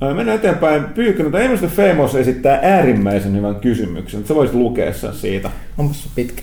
Ää, 0.00 0.14
Mennään 0.14 0.38
eteenpäin. 0.38 0.84
Pyykkönen, 0.84 1.32
tai 1.32 1.44
Emerson 1.44 1.68
Famous 1.68 2.14
esittää 2.14 2.58
äärimmäisen 2.62 3.36
hyvän 3.36 3.54
kysymyksen. 3.54 4.26
Sä 4.26 4.34
voisit 4.34 4.56
lukea 4.56 4.92
sen 4.92 5.12
siitä. 5.12 5.50
Onpas 5.78 6.02
se 6.02 6.08
pitkä. 6.14 6.42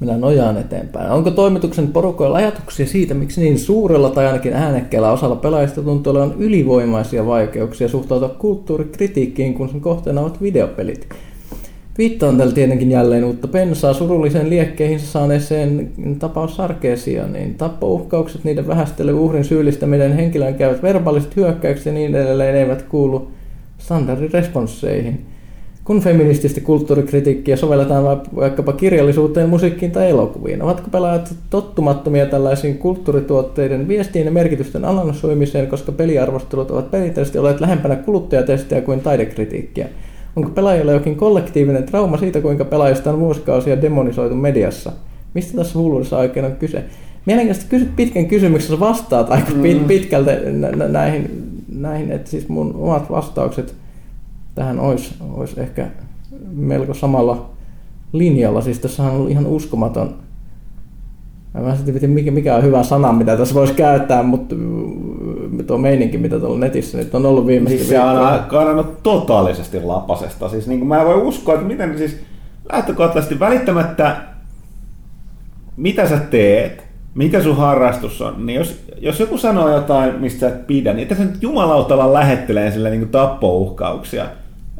Minä 0.00 0.16
nojaan 0.16 0.56
eteenpäin. 0.56 1.10
Onko 1.10 1.30
toimituksen 1.30 1.88
porukoilla 1.88 2.36
ajatuksia 2.36 2.86
siitä, 2.86 3.14
miksi 3.14 3.40
niin 3.40 3.58
suurella 3.58 4.10
tai 4.10 4.26
ainakin 4.26 4.52
äänekkeellä 4.52 5.12
osalla 5.12 5.36
pelaajista 5.36 5.82
tuntuu 5.82 6.10
olevan 6.10 6.34
ylivoimaisia 6.38 7.26
vaikeuksia 7.26 7.88
suhtautua 7.88 8.28
kulttuurikritiikkiin, 8.28 9.54
kun 9.54 9.68
sen 9.68 9.80
kohteena 9.80 10.20
ovat 10.20 10.42
videopelit? 10.42 11.08
Viittaan 11.98 12.38
tällä 12.38 12.52
tietenkin 12.52 12.90
jälleen 12.90 13.24
uutta 13.24 13.48
pensaa 13.48 13.94
surulliseen 13.94 14.50
liekkeihinsä 14.50 15.06
saaneeseen 15.06 15.92
tapaus 16.18 16.56
Sarkeesia, 16.56 17.26
niin 17.26 17.54
tappouhkaukset, 17.54 18.44
niiden 18.44 18.66
vähästely, 18.66 19.12
uhrin 19.12 19.44
syyllistäminen, 19.44 20.12
henkilöön 20.12 20.54
käyvät 20.54 20.82
verbaaliset 20.82 21.36
hyökkäykset 21.36 21.86
ja 21.86 21.92
niin 21.92 22.14
edelleen 22.14 22.56
eivät 22.56 22.82
kuulu 22.82 23.28
standardiresponsseihin. 23.78 25.33
Kun 25.84 26.00
feminististä 26.00 26.60
kulttuurikritiikkiä 26.60 27.56
sovelletaan 27.56 28.04
vaikkapa 28.36 28.72
kirjallisuuteen, 28.72 29.48
musiikkiin 29.48 29.92
tai 29.92 30.10
elokuviin, 30.10 30.62
ovatko 30.62 30.88
pelaajat 30.90 31.34
tottumattomia 31.50 32.26
tällaisiin 32.26 32.78
kulttuurituotteiden 32.78 33.88
viestiin 33.88 34.24
ja 34.24 34.30
merkitysten 34.30 34.84
analysoimiseen, 34.84 35.66
koska 35.66 35.92
peliarvostelut 35.92 36.70
ovat 36.70 36.90
perinteisesti 36.90 37.38
olleet 37.38 37.60
lähempänä 37.60 37.96
kuluttajatestiä 37.96 38.80
kuin 38.80 39.00
taidekritiikkiä? 39.00 39.88
Onko 40.36 40.50
pelaajilla 40.50 40.92
jokin 40.92 41.16
kollektiivinen 41.16 41.84
trauma 41.84 42.16
siitä, 42.16 42.40
kuinka 42.40 42.64
pelaajista 42.64 43.10
on 43.10 43.20
vuosikausia 43.20 43.82
demonisoitu 43.82 44.34
mediassa? 44.34 44.92
Mistä 45.34 45.56
tässä 45.56 45.78
hulluudessa 45.78 46.18
oikein 46.18 46.46
on 46.46 46.56
kyse? 46.56 46.84
Mielenkiintoista 47.26 47.70
kysyt 47.70 47.96
pitkän 47.96 48.26
kysymyksen, 48.26 48.80
vastaat 48.80 49.30
aika 49.30 49.50
pit- 49.50 49.84
pitkälti 49.86 50.30
nä- 50.52 50.70
nä- 50.70 50.88
näihin, 50.88 51.30
näihin, 51.68 52.12
että 52.12 52.30
siis 52.30 52.48
mun 52.48 52.74
omat 52.74 53.10
vastaukset 53.10 53.74
tähän 54.54 54.80
olisi, 54.80 55.14
olisi 55.32 55.60
ehkä 55.60 55.86
melko 56.52 56.94
samalla 56.94 57.50
linjalla. 58.12 58.60
Siis 58.60 58.78
tässä 58.78 59.02
on 59.02 59.10
ollut 59.10 59.30
ihan 59.30 59.46
uskomaton 59.46 60.14
Mä 61.62 61.70
en 61.70 61.76
sitten 61.76 61.94
tiedä, 61.94 62.14
mikä, 62.14 62.30
mikä 62.30 62.56
on 62.56 62.62
hyvä 62.62 62.82
sana, 62.82 63.12
mitä 63.12 63.36
tässä 63.36 63.54
voisi 63.54 63.74
käyttää, 63.74 64.22
mutta 64.22 64.54
mm, 64.54 65.64
tuo 65.66 65.78
meininki, 65.78 66.18
mitä 66.18 66.40
tuolla 66.40 66.58
netissä 66.58 66.98
nyt 66.98 67.14
on 67.14 67.26
ollut 67.26 67.46
viimeistä 67.46 67.78
Siis 67.78 67.88
se 67.88 68.00
on 68.00 68.44
karannut 68.48 69.02
totaalisesti 69.02 69.80
lapasesta. 69.80 70.48
Siis 70.48 70.66
niin 70.66 70.78
kuin 70.78 70.88
mä 70.88 71.00
en 71.00 71.06
voi 71.06 71.22
uskoa, 71.22 71.54
että 71.54 71.66
miten 71.66 71.98
siis 71.98 72.20
lähtökohtaisesti 72.72 73.40
välittämättä, 73.40 74.16
mitä 75.76 76.08
sä 76.08 76.18
teet, 76.18 76.84
mikä 77.14 77.42
sun 77.42 77.56
harrastus 77.56 78.22
on, 78.22 78.46
niin 78.46 78.58
jos, 78.58 78.84
jos 78.98 79.20
joku 79.20 79.38
sanoo 79.38 79.74
jotain, 79.74 80.20
mistä 80.20 80.40
sä 80.40 80.48
et 80.48 80.66
pidä, 80.66 80.92
niin 80.92 81.08
tässä 81.08 81.24
nyt 81.24 81.42
jumalautalla 81.42 82.12
lähettelee 82.12 82.70
sille 82.70 82.90
niin 82.90 83.08
tappouhkauksia 83.08 84.26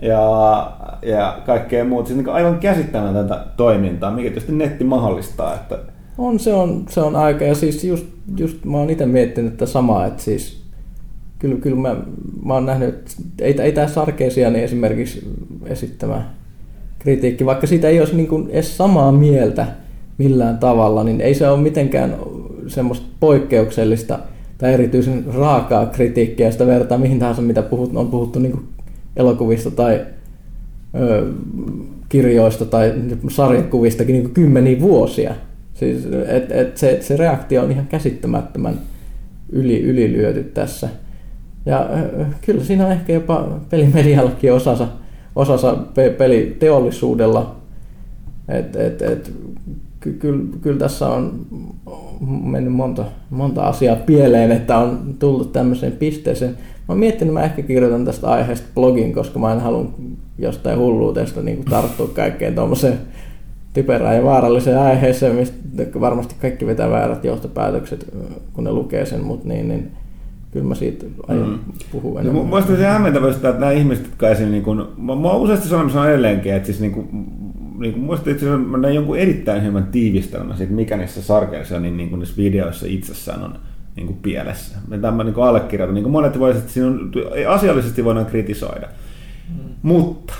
ja, 0.05 0.72
ja 1.02 1.39
kaikkea 1.47 1.85
muuta. 1.85 2.09
Siis 2.09 2.18
niin 2.18 2.28
aivan 2.28 2.59
käsittämätöntä 2.59 3.44
toimintaa, 3.56 4.10
mikä 4.10 4.28
tietysti 4.28 4.52
netti 4.52 4.85
mahdollistaa. 4.85 5.55
Että 5.55 5.78
On, 6.18 6.39
se 6.39 6.55
on, 6.55 6.85
se 6.89 7.01
on 7.01 7.16
aika. 7.16 7.44
Ja 7.44 7.55
siis 7.55 7.85
just, 7.85 8.06
just 8.36 8.64
mä 8.64 8.76
oon 8.78 8.90
itse 8.90 9.06
miettinyt 9.06 9.52
tätä 9.52 9.66
samaa, 9.66 10.06
että 10.06 10.22
siis 10.22 10.62
kyllä, 11.39 11.56
kyllä 11.56 11.76
mä, 11.76 11.97
mä 12.44 12.55
oon 12.55 12.66
nähnyt, 12.66 12.89
että 12.89 13.12
ei, 13.40 13.60
ei 13.60 13.72
tämä 13.72 13.86
Sarkeesiani 13.86 14.62
esimerkiksi 14.62 15.28
esittämä 15.66 16.22
kritiikki, 16.98 17.47
vaikka 17.47 17.66
siitä 17.66 17.89
ei 17.89 18.01
olisi 18.01 18.16
niin 18.16 18.28
kuin 18.28 18.51
edes 18.51 18.76
samaa 18.76 19.12
mieltä 19.12 19.66
millään 20.18 20.59
tavalla, 20.59 21.05
niin 21.05 21.20
ei 21.20 21.35
se 21.35 21.48
ole 21.48 21.60
mitenkään 21.60 22.16
semmoista 22.66 23.06
poikkeuksellista 23.20 24.18
tai 24.59 24.74
erityisen 24.74 25.24
raakaa 25.35 25.86
kritiikkiä, 25.86 26.51
sitä 26.51 26.66
vertaa 26.66 26.98
mihin 26.98 27.18
tahansa, 27.18 27.43
mitä 27.43 27.62
puhut, 27.62 27.97
on 27.97 28.09
puhuttu 28.09 28.39
niin 28.39 28.52
kuin 28.52 28.64
elokuvista 29.16 29.70
tai 29.70 30.07
ö, 31.01 31.27
kirjoista 32.09 32.65
tai 32.65 32.95
sarjakuvistakin 33.28 34.12
niin 34.12 34.24
kuin 34.24 34.35
kymmeniä 34.35 34.81
vuosia. 34.81 35.35
Siis, 35.74 36.09
et, 36.28 36.53
et 36.53 36.77
se, 36.77 36.99
se 37.01 37.16
reaktio 37.16 37.62
on 37.62 37.70
ihan 37.70 37.86
käsittämättömän 37.86 38.78
yli, 39.53 39.82
ylilyöty 39.82 40.45
tässä. 40.45 40.89
Ja 41.66 41.89
kyllä 42.47 42.65
siinä 42.65 42.86
on 42.86 42.93
ehkä 42.93 43.12
jopa 43.12 43.61
pelimediallakin 43.70 44.53
osansa, 44.53 44.89
osansa 45.36 45.77
pe, 45.95 46.11
peliteollisuudella. 46.11 47.57
Et, 48.49 48.77
et, 48.77 49.03
et, 49.03 49.32
ky, 50.01 50.12
kyllä, 50.12 50.45
kyllä 50.61 50.78
tässä 50.78 51.09
on 51.09 51.47
mennyt 52.45 52.73
monta, 52.73 53.05
monta 53.31 53.62
asiaa 53.62 53.97
pieleen, 53.97 54.53
että 54.53 54.78
on 54.78 55.15
tullut 55.19 55.53
tämmöiseen 55.53 55.93
pisteeseen. 55.93 56.59
Mä 56.89 56.93
oon 56.93 56.98
miettinyt, 56.98 57.35
mä 57.35 57.44
ehkä 57.44 57.62
kirjoitan 57.62 58.05
tästä 58.05 58.31
aiheesta 58.31 58.69
blogin, 58.74 59.12
koska 59.12 59.39
mä 59.39 59.52
en 59.52 59.61
halua 59.61 59.90
jostain 60.39 60.78
hulluudesta 60.78 61.43
niin 61.43 61.65
tarttua 61.65 62.09
kaikkeen 62.09 62.55
tuommoiseen 62.55 62.98
typerään 63.73 64.16
ja 64.16 64.24
vaaralliseen 64.24 64.78
aiheeseen, 64.78 65.36
mistä 65.36 65.56
varmasti 66.01 66.35
kaikki 66.40 66.66
vetää 66.66 66.90
väärät 66.90 67.24
johtopäätökset, 67.24 68.16
kun 68.52 68.65
ne 68.65 68.73
lukee 68.73 69.06
sen, 69.06 69.24
mutta 69.24 69.48
niin, 69.48 69.69
niin 69.69 69.90
kyllä 70.51 70.66
mä 70.66 70.74
siitä 70.74 71.06
aion 71.28 71.48
mm. 71.48 71.59
puhua 71.93 72.19
Ja 72.19 72.20
enemmän. 72.20 72.43
mun 72.43 72.51
mielestä 72.51 72.77
se 72.77 72.86
hämmentävä 72.86 73.32
sitä, 73.32 73.48
että 73.48 73.61
nämä 73.61 73.73
ihmiset, 73.73 74.05
jotka 74.05 74.28
esim. 74.28 74.51
Niin 74.51 74.62
kun, 74.62 74.93
mä, 74.97 75.16
mä 75.16 75.28
oon 75.28 75.40
useasti 75.40 75.69
sanomassa 75.69 76.09
edelleenkin, 76.09 76.55
että 76.55 76.66
siis 76.66 76.81
niin 76.81 76.93
kuin, 76.93 77.09
niin 77.78 77.94
kuin, 77.94 78.19
itse 78.19 78.31
asiassa 78.31 78.59
mä 78.59 78.78
näin 78.78 78.94
jonkun 78.94 79.19
erittäin 79.19 79.65
hyvän 79.65 79.86
tiivistelmän 79.86 80.56
siitä, 80.56 80.73
mikä 80.73 80.97
niissä 80.97 81.23
sarkeissa 81.23 81.81
niin, 81.81 81.97
niin 81.97 82.09
kuin 82.09 82.19
niissä 82.19 82.36
videoissa 82.36 82.86
itsessään 82.89 83.44
on 83.44 83.55
niin 83.97 84.07
kuin 84.07 84.19
pielessä. 84.23 84.79
Tämä 85.01 85.25
niin 85.25 85.35
kuin 85.35 85.47
allekirjoitan. 85.47 85.95
Niin 85.95 86.03
kuin 86.05 86.12
monet 86.12 86.39
voisivat, 86.39 86.62
että 86.62 86.73
siinä 86.73 86.89
on, 86.89 87.11
asiallisesti 87.49 88.05
voidaan 88.05 88.27
kritisoida. 88.27 88.87
Mm. 89.49 89.75
Mutta 89.83 90.35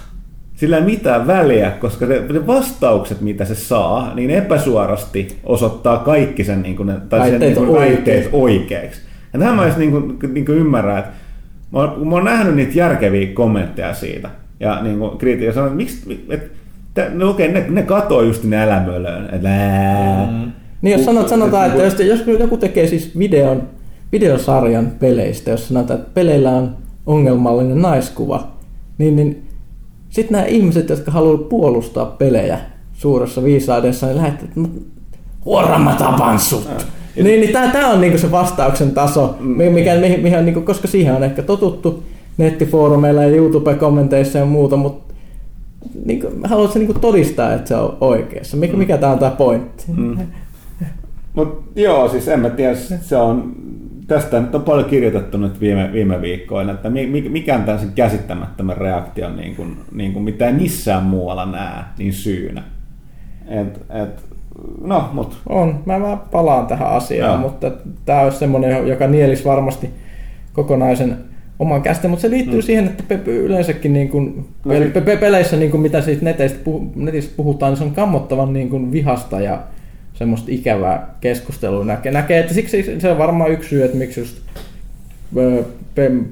sillä 0.55 0.77
ei 0.77 0.85
mitään 0.85 1.27
väliä, 1.27 1.71
koska 1.71 2.07
ne, 2.07 2.21
ne 2.33 2.47
vastaukset, 2.47 3.21
mitä 3.21 3.45
se 3.45 3.55
saa, 3.55 4.15
niin 4.15 4.31
epäsuorasti 4.31 5.37
osoittaa 5.45 5.99
kaikki 5.99 6.45
sen, 6.45 6.63
niin 6.63 6.77
kuin 6.77 6.87
ne, 6.87 6.95
tai 7.09 7.31
sen 7.31 7.41
niin 7.41 7.55
kuin 7.55 7.73
väitteet 7.73 8.29
oikeaksi. 8.33 9.01
Ja 9.33 9.39
tähän 9.39 9.57
mä 9.57 9.65
edes 9.65 9.77
niin 9.77 9.91
kuin, 9.91 10.19
niin 10.35 10.47
kuin 10.47 10.59
ymmärrän, 10.59 10.99
että 10.99 11.11
mä 11.73 11.79
oon, 11.79 12.09
mä 12.09 12.15
oon 12.15 12.25
nähnyt 12.25 12.55
niitä 12.55 12.79
järkeviä 12.79 13.35
kommentteja 13.35 13.95
siitä. 13.95 14.31
Ja 14.61 14.83
niin 14.83 14.99
kuin 14.99 15.19
kriitiä 15.19 15.53
sanoo, 15.53 15.67
että 15.67 15.77
miksi, 15.77 16.25
että, 16.29 17.11
no 17.13 17.31
okei, 17.31 17.53
ne, 17.53 17.67
ne 17.69 17.83
katoo 17.83 18.23
just 18.23 18.45
ne 18.45 18.63
älämölöön. 18.63 19.29
Että, 19.33 19.49
mm. 20.31 20.53
Niin 20.85 20.93
jos 20.93 21.05
sanot, 21.05 21.29
sanotaan, 21.29 21.67
että 21.67 21.83
jos, 21.83 21.99
jos 21.99 22.39
joku 22.41 22.57
tekee 22.57 22.87
siis 22.87 23.19
videon, 23.19 23.63
videosarjan 24.13 24.93
peleistä, 25.01 25.51
jos 25.51 25.69
sanotaan, 25.69 26.01
että 26.01 26.11
peleillä 26.15 26.51
on 26.51 26.77
ongelmallinen 27.07 27.83
naiskuva, 27.83 28.49
niin, 28.99 29.17
niin 29.17 29.47
sitten 30.11 30.33
nämä 30.33 30.45
ihmiset, 30.45 30.89
jotka 30.89 31.11
haluavat 31.11 31.49
puolustaa 31.49 32.07
pelejä 32.07 32.59
suuressa 32.93 33.45
viisaudessa, 33.45 34.07
niin 34.07 34.17
lähettävät, 34.17 34.51
että 34.57 34.69
huora 35.45 35.79
mä 35.79 35.97
tapan 35.99 36.39
sut. 36.39 36.69
Niin, 37.17 37.41
niin 37.41 37.53
tämä 37.53 37.91
on 37.91 38.01
niinku 38.01 38.19
se 38.19 38.31
vastauksen 38.31 38.91
taso, 38.91 39.37
mikä, 39.41 39.95
mihin, 39.97 40.21
mihin, 40.21 40.45
niinku, 40.45 40.61
koska 40.61 40.89
siihen 40.89 41.15
on 41.15 41.25
ehkä 41.25 41.43
totuttu 41.43 42.03
nettifoorumeilla 42.39 43.23
ja 43.23 43.37
YouTube-kommenteissa 43.37 44.39
ja 44.39 44.45
muuta, 44.45 44.77
mutta 44.77 45.15
niinku, 46.05 46.29
haluatko 46.45 46.79
niinku 46.79 46.95
todistaa, 46.95 47.53
että 47.53 47.69
se 47.69 47.77
on 47.77 47.97
oikeassa? 48.01 48.57
Mikä, 48.57 48.77
mikä 48.77 48.97
tämä 48.97 49.13
on 49.13 49.19
tämä 49.19 49.31
pointti? 49.31 49.85
Mm. 49.97 50.19
Mut 51.35 51.73
joo, 51.77 52.09
siis 52.09 52.29
en 52.29 52.41
mä 52.41 52.51
tiedä, 52.51 52.75
se 52.75 53.17
on, 53.17 53.57
tästä 54.07 54.41
nyt 54.41 54.55
on 54.55 54.63
paljon 54.63 54.91
kirjoitettu 54.91 55.39
nyt 55.39 55.61
viime, 55.61 55.93
viime 55.93 56.21
viikkoina, 56.21 56.73
että 56.73 56.91
mikä 57.29 57.55
on 57.55 57.63
tämmöisen 57.63 57.93
käsittämättömän 57.95 58.77
reaktion, 58.77 59.37
niin 59.37 59.57
kuin, 59.57 59.77
niin 59.93 60.13
kuin 60.13 60.23
mitä 60.23 60.47
ei 60.47 60.53
missään 60.53 61.03
muualla 61.03 61.47
näe, 61.47 61.85
niin 61.99 62.13
syynä. 62.13 62.63
Et, 63.49 63.81
et, 64.03 64.25
no, 64.81 65.11
mut. 65.13 65.37
On, 65.49 65.83
mä, 65.87 65.99
mä 65.99 66.19
palaan 66.33 66.67
tähän 66.67 66.89
asiaan, 66.89 67.33
joo. 67.33 67.41
mutta 67.41 67.71
tämä 68.05 68.21
olisi 68.21 68.39
semmoinen, 68.39 68.89
joka 68.89 69.07
nielis 69.07 69.45
varmasti 69.45 69.91
kokonaisen 70.53 71.17
oman 71.59 71.83
käsitteen, 71.83 72.11
mutta 72.11 72.23
se 72.23 72.31
liittyy 72.31 72.61
mm. 72.61 72.63
siihen, 72.63 72.85
että 72.87 73.03
pe- 73.09 73.31
yleensäkin 73.31 73.93
niin 73.93 74.09
kuin 74.09 74.49
no, 74.65 74.75
pe- 74.95 75.01
pe- 75.01 75.17
peleissä, 75.17 75.57
niin 75.57 75.71
kuin 75.71 75.81
mitä 75.81 76.01
siitä 76.01 76.27
puh- 76.65 76.91
netistä 76.95 77.33
puhutaan, 77.37 77.73
niin 77.73 77.79
se 77.79 77.85
on 77.85 77.95
kammottavan 77.95 78.53
niin 78.53 78.71
kuin 78.71 78.93
vihasta 78.93 79.41
ja 79.41 79.63
semmoista 80.15 80.47
ikävää 80.51 81.15
keskustelua 81.21 81.85
näkee. 81.85 82.13
näkee 82.13 82.39
että 82.41 82.55
siksi 82.55 83.01
se 83.01 83.11
on 83.11 83.19
varmaan 83.19 83.53
yksi 83.53 83.69
syy, 83.69 83.85
että 83.85 83.97
miksi 83.97 84.21
just 84.21 84.41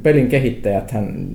pelin 0.03 0.29
kehittäjät 0.29 0.91
hän 0.91 1.29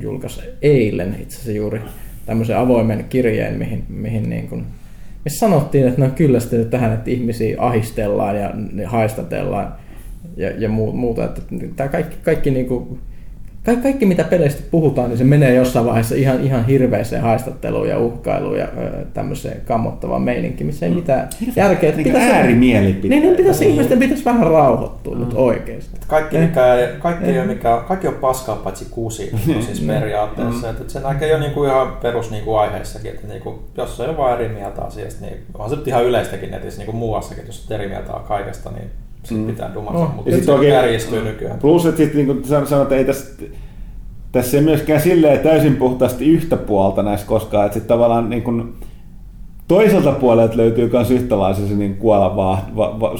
julkaisi 0.00 0.40
eilen 0.62 1.16
itse 1.20 1.36
asiassa 1.36 1.52
juuri 1.52 1.80
tämmöisen 2.26 2.58
avoimen 2.58 3.04
kirjeen, 3.08 3.58
mihin, 3.58 3.84
mihin 3.88 4.30
niin 4.30 4.48
kuin, 4.48 4.64
missä 5.24 5.38
sanottiin, 5.38 5.88
että 5.88 6.00
ne 6.00 6.06
on 6.06 6.12
kyllästynyt 6.12 6.70
tähän, 6.70 6.92
että 6.92 7.10
ihmisiä 7.10 7.56
ahistellaan 7.58 8.36
ja 8.36 8.50
haistatellaan 8.86 9.72
ja, 10.36 10.50
ja 10.58 10.68
muuta. 10.68 11.24
Että 11.24 11.42
tämä 11.76 11.88
kaikki, 11.88 12.16
kaikki 12.22 12.50
niin 12.50 12.66
kuin, 12.66 12.98
kaikki, 13.68 13.82
kaikki 13.82 14.06
mitä 14.06 14.24
peleistä 14.24 14.62
puhutaan, 14.70 15.08
niin 15.08 15.18
se 15.18 15.24
menee 15.24 15.54
jossain 15.54 15.86
vaiheessa 15.86 16.14
ihan, 16.14 16.44
ihan 16.44 16.66
hirveäseen 16.66 17.22
haistatteluun 17.22 17.88
ja 17.88 17.98
uhkailuun 17.98 18.58
ja 18.58 18.68
tämmöiseen 19.14 19.60
kammottavaan 19.64 20.22
meininkiin, 20.22 20.66
missä 20.66 20.86
ei 20.86 20.92
mm. 20.92 20.96
mitään 20.96 21.28
järkeä. 21.56 21.92
Niin 21.92 22.04
pitäisi, 22.04 22.32
äärimielipiteitä. 22.32 23.14
Niin, 23.14 23.22
niin 23.22 23.36
pitäisi, 23.36 23.64
niin. 23.64 23.74
ihmisten 23.74 23.98
pitäisi 23.98 24.24
vähän 24.24 24.46
rauhoittua 24.46 25.14
mm. 25.14 25.20
nyt 25.20 25.34
oikeasti. 25.34 26.00
Kaikki, 26.06 26.38
mikä, 26.38 26.62
kaikki, 26.98 27.24
ei 27.24 27.46
mikä, 27.46 27.82
kaikki 27.88 28.06
on 28.06 28.14
paskaa 28.14 28.56
paitsi 28.56 28.86
kuusi 28.90 29.30
mm. 29.46 29.62
siis 29.62 29.80
periaatteessa. 29.80 30.66
Mm. 30.66 30.70
Että 30.70 30.92
se 30.92 31.00
näkee 31.00 31.28
jo 31.28 31.38
niinku 31.38 31.64
ihan 31.64 31.92
perus 32.02 32.30
niinku 32.30 32.54
aiheessakin, 32.54 33.10
että 33.10 33.26
niinku, 33.26 33.62
jos 33.76 34.00
on 34.00 34.16
vaan 34.16 34.40
eri 34.40 34.48
mieltä 34.48 34.82
asiasta, 34.82 35.26
niin 35.26 35.36
on 35.54 35.70
se 35.70 35.76
ihan 35.86 36.04
yleistäkin 36.04 36.50
netissä 36.50 36.78
niinku 36.78 36.92
muuassakin, 36.92 37.46
jos 37.46 37.66
on 37.70 37.76
eri 37.76 37.88
mieltä 37.88 38.12
kaikesta, 38.28 38.70
niin 38.70 38.90
sitten 39.28 39.46
mm. 39.46 39.52
pitää 39.52 39.74
dumata, 39.74 39.98
oh. 39.98 40.14
mutta 40.14 40.30
sitten 40.30 40.58
se 40.58 40.66
kärjistyy 40.66 41.24
nykyään. 41.24 41.58
Plus, 41.58 41.86
että 41.86 41.96
sitten 41.96 42.16
niin 42.16 42.26
kuin 42.26 42.44
sanoit, 42.44 42.82
että 42.82 42.94
ei 42.94 43.04
tässä, 43.04 43.44
tässä 44.32 44.56
ei 44.56 44.62
myöskään 44.62 45.00
silleen 45.00 45.38
täysin 45.38 45.76
puhtaasti 45.76 46.28
yhtä 46.28 46.56
puolta 46.56 47.02
näissä 47.02 47.26
koskaan, 47.26 47.66
että 47.66 47.74
sitten 47.74 47.88
tavallaan 47.88 48.30
niin 48.30 48.42
kuin, 48.42 48.74
toiselta 49.68 50.12
puolelta 50.12 50.56
löytyy 50.56 50.90
myös 50.92 51.10
yhtälaisia 51.10 51.66
se 51.66 51.74
niin 51.74 51.96
kuola, 51.96 52.36
va, 52.36 52.58
va, 52.76 53.00
va, 53.00 53.12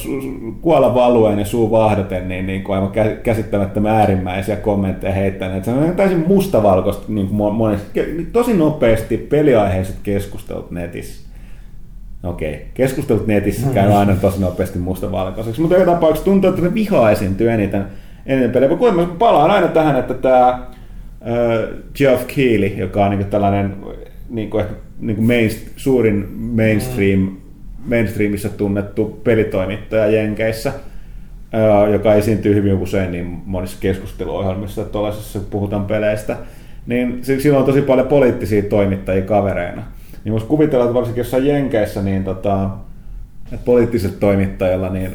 kuola 0.61 0.95
valueen 0.95 1.39
ja 1.39 1.45
suu 1.45 1.71
vahdaten 1.71 2.29
niin, 2.29 2.47
niin 2.47 2.65
kuin 2.65 2.77
aivan 2.77 2.93
käsittämättömän 3.23 3.97
äärimmäisiä 3.97 4.57
kommentteja 4.57 5.13
heittäneet. 5.13 5.65
Se 5.65 5.71
on 5.71 5.97
täysin 5.97 6.25
mustavalkoista 6.29 7.05
niin 7.09 7.29
kuin 7.29 7.55
monesti, 7.55 8.29
tosi 8.33 8.55
nopeasti 8.55 9.17
peliaiheiset 9.17 9.97
keskustelut 10.03 10.71
netissä 10.71 11.28
Okei, 12.23 12.67
keskustelut 12.75 13.27
netissä 13.27 13.67
käy 13.75 13.93
aina 13.93 14.17
tosi 14.17 14.41
nopeasti 14.41 14.79
mustavalkoiseksi, 14.79 15.61
mutta 15.61 15.77
joka 15.77 15.93
tapauksessa 15.93 16.25
tuntuu, 16.25 16.51
että 16.51 16.63
ne 16.63 16.75
vihaa 16.75 17.11
esiintyy 17.11 17.51
eniten, 17.51 17.85
eniten 18.27 18.51
pelejä. 18.51 18.71
Mä 18.71 19.07
palaan 19.19 19.51
aina 19.51 19.69
tähän, 19.69 19.97
että 19.97 20.15
tämä 20.15 20.49
äh, 20.49 20.69
Geoff 21.95 22.27
Keighley, 22.27 22.69
joka 22.69 23.05
on 23.05 23.11
niin 23.11 23.27
tällainen 23.27 23.77
niin 24.31 24.51
kuin 24.51 24.61
ehkä 24.61 24.75
niin 25.01 25.17
kuin 25.17 25.27
main, 25.27 25.51
suurin 25.77 26.29
mainstream, 26.39 27.21
mm. 27.21 27.37
mainstreamissa 27.87 28.49
tunnettu 28.49 29.21
pelitoimittaja 29.25 30.07
Jenkeissä, 30.07 30.73
äh, 31.55 31.93
joka 31.93 32.15
esiintyy 32.15 32.55
hyvin 32.55 32.75
usein 32.75 33.13
niin 33.13 33.43
monissa 33.45 33.79
keskusteluohjelmissa, 33.81 34.83
että 34.83 34.99
puhutaan 35.51 35.85
peleistä, 35.85 36.37
niin 36.87 37.21
sillä 37.23 37.59
on 37.59 37.65
tosi 37.65 37.83
paljon 37.83 38.09
poliittisia 38.09 38.63
toimittajia 38.63 39.23
kavereina. 39.23 39.83
Niin 40.29 40.33
voisi 40.33 40.47
kuvitella, 40.47 40.85
että 40.85 40.95
varsinkin 40.95 41.21
jossain 41.21 41.47
Jenkeissä, 41.47 42.03
niin 42.03 42.25
tota, 42.25 42.71
että 43.53 43.65
poliittiset 43.65 44.21
toimittajilla, 44.21 44.89
niin, 44.89 45.11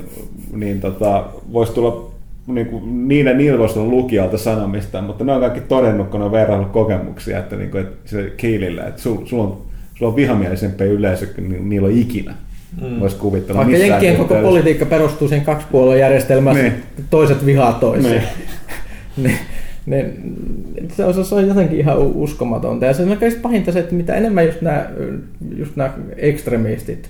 niin 0.54 0.82
tota, 0.82 1.26
voisi 1.54 1.74
tulla 1.74 2.12
niin 2.48 2.68
kuin, 2.68 3.08
niillä, 3.08 3.34
niillä 3.34 3.60
voisi 3.60 3.80
olla 3.80 3.90
lukijalta 3.90 4.38
sanomista, 4.38 5.02
mutta 5.02 5.24
ne 5.24 5.32
on 5.34 5.40
kaikki 5.40 5.62
todennut, 5.62 6.08
kun 6.08 6.20
ne 6.20 6.26
on 6.26 6.32
verrannut 6.32 6.72
kokemuksia, 6.72 7.40
että, 7.40 7.56
niin 7.56 7.72
kuin, 7.72 7.84
että 7.84 8.10
se 8.10 8.34
Kiilille, 8.38 8.82
että 8.82 9.02
sulla 9.02 9.22
sul 9.26 9.40
on, 9.40 9.62
sul 9.96 10.08
on 10.08 10.16
vihamielisempi 10.16 10.84
yleisö 10.84 11.28
kuin 11.28 11.70
niillä 11.70 11.88
on 11.88 11.98
ikinä. 11.98 12.34
Mm. 12.82 13.00
Voisi 13.00 13.16
kuvitella. 13.16 13.60
Vaikka 13.60 13.78
Jenkkien 13.78 14.18
koko 14.18 14.36
politiikka 14.36 14.86
perustuu 14.86 15.28
siihen 15.28 15.46
kaksipuoluejärjestelmään, 15.46 16.56
niin. 16.56 16.74
toiset 17.10 17.46
vihaa 17.46 17.74
toisia. 17.74 18.22
Niin. 19.18 19.38
niin 19.86 20.06
ne, 20.82 20.90
se, 20.96 21.06
on, 21.06 21.26
se 21.26 21.36
on 21.36 21.48
jotenkin 21.48 21.80
ihan 21.80 21.98
uskomatonta. 21.98 22.86
Ja 22.86 22.94
se 22.94 23.04
on 23.04 23.18
kaikista 23.18 23.42
pahinta 23.42 23.72
se, 23.72 23.80
että 23.80 23.96
mitä 23.96 24.16
enemmän 24.16 24.46
just 24.46 24.62
nämä, 24.62 24.90
just 25.56 25.76
nämä 25.76 25.94
ekstremistit 26.16 27.10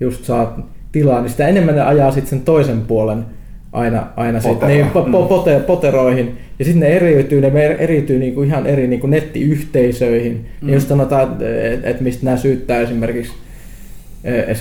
just 0.00 0.24
saa 0.24 0.70
tilaa, 0.92 1.20
niin 1.20 1.30
sitä 1.30 1.48
enemmän 1.48 1.74
ne 1.74 1.82
ajaa 1.82 2.12
sitten 2.12 2.30
sen 2.30 2.40
toisen 2.40 2.80
puolen 2.80 3.24
aina, 3.72 4.06
aina 4.16 4.40
sit, 4.40 4.60
niin, 4.66 4.86
po, 4.90 5.02
po, 5.02 5.22
pote, 5.22 5.60
poteroihin. 5.60 6.38
Ja 6.58 6.64
sitten 6.64 6.80
ne 6.80 6.96
eriytyy, 6.96 7.40
ne 7.40 7.66
eriytyy 7.66 8.18
niinku 8.18 8.42
ihan 8.42 8.66
eri 8.66 8.86
niinku 8.86 9.06
nettiyhteisöihin. 9.06 10.46
Mm. 10.60 10.68
Ja 10.68 10.74
jos 10.74 10.88
sanotaan, 10.88 11.36
että 11.72 11.90
et 11.90 12.00
mistä 12.00 12.24
nämä 12.24 12.36
syyttää 12.36 12.80
esimerkiksi, 12.80 13.32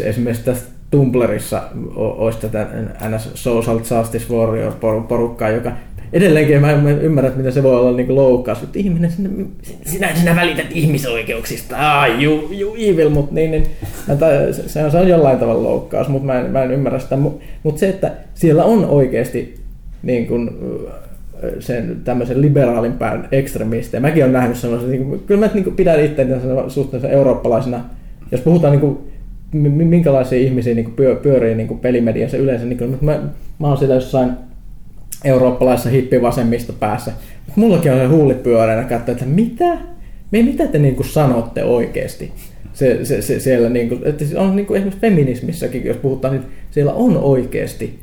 esimerkiksi 0.04 0.46
tästä 0.46 0.70
Tumblrissa 0.92 1.64
olisi 1.96 2.40
tätä 2.40 2.68
NS 3.10 3.30
Social 3.34 3.78
Justice 3.78 4.34
Warrior 4.34 4.74
porukkaa, 5.08 5.50
joka 5.50 5.72
edelleenkin 6.14 6.62
mä 6.62 6.72
en 6.72 7.02
ymmärrä, 7.02 7.28
että 7.28 7.38
miten 7.38 7.54
se 7.54 7.64
voi 7.64 7.76
olla 7.76 7.98
niin 7.98 8.16
loukkaus. 8.16 8.64
Että 8.64 8.80
ihminen, 8.80 9.12
sinä, 9.12 9.30
sinä, 9.86 10.16
sinä 10.16 10.36
välität 10.36 10.68
ihmisoikeuksista, 10.72 11.76
ah, 12.02 12.24
you, 12.24 12.50
you 12.60 12.76
evil, 12.80 13.10
mutta 13.10 13.36
niin, 13.36 13.52
niin, 13.52 13.64
se, 14.68 14.84
on, 14.84 14.92
se 14.92 14.98
on 14.98 15.08
jollain 15.08 15.40
tavalla 15.40 15.64
loukkaus, 15.64 16.08
mutta 16.08 16.26
mä 16.26 16.40
en, 16.40 16.52
mä 16.52 16.64
en 16.64 16.72
ymmärrä 16.72 17.00
sitä. 17.00 17.18
Mutta 17.64 17.80
se, 17.80 17.90
että 17.90 18.12
siellä 18.34 18.64
on 18.64 18.86
oikeasti 18.86 19.56
niin 20.04 20.28
kuin, 20.28 20.50
sen 21.60 22.02
tämmöisen 22.04 22.42
liberaalin 22.42 22.94
pään 22.94 23.28
ekstremistejä. 23.32 24.02
Mäkin 24.02 24.24
olen 24.24 24.34
nähnyt 24.34 24.58
sellaisen, 24.58 24.92
niin 24.92 25.06
kuin, 25.06 25.20
kyllä 25.28 25.46
mä 25.46 25.54
niin 25.54 25.64
kuin, 25.64 25.76
pidän 25.76 26.04
itseäni 26.06 26.34
suhteessa 26.68 27.10
eurooppalaisena, 27.10 27.82
jos 28.32 28.42
puhutaan 28.42 28.72
niin 28.72 28.82
kuin, 28.82 28.98
minkälaisia 29.70 30.40
ihmisiä 30.40 30.76
niin 30.76 30.94
kuin 30.94 31.18
pyörii 31.18 31.56
niin 31.56 31.68
kuin 31.68 31.80
pelimediassa 31.80 32.38
yleensä, 32.38 32.66
niin 32.66 32.78
kuin, 32.78 32.98
mä, 33.02 33.20
mä 33.60 33.68
oon 33.68 33.78
siellä 33.78 33.96
jossain 33.96 34.32
eurooppalaisessa 35.26 35.90
hippivasemmista 35.90 36.74
päässä. 36.74 37.12
Mutta 37.46 37.62
mullakin 37.62 37.92
on 37.92 37.98
se 37.98 38.06
huulit 38.06 38.44
pyöreänä 38.44 38.84
katsoa, 38.84 39.12
että 39.14 39.26
mitä? 39.26 39.78
Me, 40.32 40.42
mitä 40.42 40.68
te 40.68 40.80
niinku 40.80 41.04
sanotte 41.04 41.64
oikeasti? 41.64 42.32
Se, 42.74 43.06
se, 43.06 43.22
se, 43.22 43.40
siellä 43.40 43.70
niinku, 43.70 44.00
että 44.04 44.26
on 44.38 44.56
niinku 44.56 44.74
esimerkiksi 44.74 45.02
feminismissäkin, 45.02 45.86
jos 45.86 45.98
puhutaan, 45.98 46.34
niin 46.34 46.46
siellä 46.72 46.94
on 46.94 47.18
oikeasti 47.18 48.00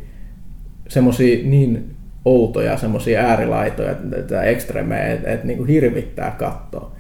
semmoisia 0.89 1.39
niin 1.45 1.85
outoja, 2.25 2.77
semmoisia 2.77 3.21
äärilaitoja, 3.21 3.95
että 4.17 4.43
ekstremejä, 4.43 5.13
että 5.13 5.31
et, 5.33 5.45
niinku 5.45 5.65
hirvittää 5.65 6.37
katsoa. 6.39 6.93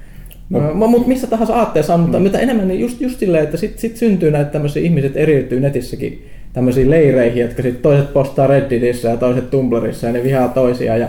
No. 0.50 0.74
Mutta 0.74 1.08
missä 1.08 1.26
tahansa 1.26 1.54
aatteessa 1.54 1.94
on, 1.94 2.00
mutta 2.00 2.18
mm. 2.18 2.22
mitä 2.22 2.38
enemmän, 2.38 2.68
niin 2.68 2.80
just, 2.80 3.00
just 3.00 3.18
silleen, 3.18 3.44
että 3.44 3.56
sitten 3.56 3.80
sit 3.80 3.96
syntyy 3.96 4.30
näitä 4.30 4.50
tämmöisiä 4.50 4.82
ihmiset 4.82 5.16
eriytyy 5.16 5.60
netissäkin 5.60 6.26
tämmöisiin 6.52 6.90
leireihin, 6.90 7.42
jotka 7.42 7.62
sitten 7.62 7.82
toiset 7.82 8.12
postaa 8.12 8.46
Redditissä 8.46 9.08
ja 9.08 9.16
toiset 9.16 9.50
Tumblrissa 9.50 10.06
ja 10.06 10.12
ne 10.12 10.22
vihaa 10.22 10.48
toisia 10.48 10.96
ja 10.96 11.08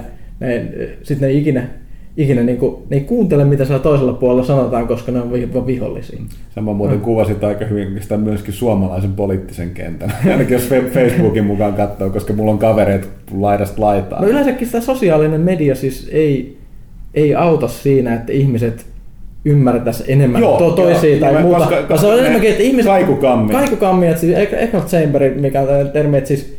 sitten 1.04 1.28
ne 1.30 1.34
ikinä, 1.34 1.68
ikinä 2.18 2.44
niin 2.44 2.58
kuin, 2.58 2.76
ne 2.90 2.98
ei 2.98 3.04
kuuntele, 3.04 3.44
mitä 3.46 3.66
siellä 3.66 3.84
toisella 3.84 4.14
puolella 4.14 4.44
sanotaan, 4.44 4.88
koska 4.88 5.12
ne 5.12 5.22
on 5.22 5.34
vi- 5.34 5.54
vaan 5.54 5.68
vihollisia. 5.68 6.20
Sama 6.56 6.74
muuten 6.74 6.98
Mm. 6.98 7.02
kuvasit 7.04 7.44
aika 7.44 7.66
hyvin 7.66 7.98
sitä 8.02 8.18
myöskin 8.18 8.54
suomalaisen 8.54 9.14
poliittisen 9.14 9.70
kentän. 9.70 10.14
Ainakin 10.32 10.54
jos 10.54 10.70
Facebookin 10.94 11.46
mukaan 11.46 11.74
katsoo, 11.74 12.10
koska 12.10 12.34
mulla 12.34 12.52
on 12.52 12.58
kavereita 12.60 13.08
laidasta 13.38 13.82
laitaan. 13.82 14.22
No 14.22 14.28
yleensäkin 14.28 14.68
sitä 14.68 14.82
sosiaalinen 14.82 15.42
media 15.42 15.76
siis 15.76 16.10
ei, 16.12 16.58
ei 17.14 17.36
auta 17.36 17.68
siinä, 17.68 18.14
että 18.14 18.32
ihmiset 18.34 18.86
ymmärtäisi 19.46 20.04
enemmän 20.08 20.42
Joo, 20.42 20.58
to- 20.58 20.72
toisia 20.72 21.10
joo. 21.18 21.20
tai 21.20 21.42
muuta. 21.42 21.60
koska- 21.60 21.76
Koska, 21.82 21.98
se 21.98 22.06
on 22.08 22.14
ne 22.14 22.20
enemmänkin, 22.20 22.50
että 22.52 22.64
ihmiset... 22.64 22.92
kaikukammit. 22.92 23.52
Kaikukammit, 23.52 24.10
että 24.10 24.22
siis 24.22 24.38
echo 24.38 24.80
chamber, 24.88 25.34
mikä 25.36 25.62
on 25.62 25.68
termi, 25.94 26.18
että 26.18 26.28
siis 26.28 26.58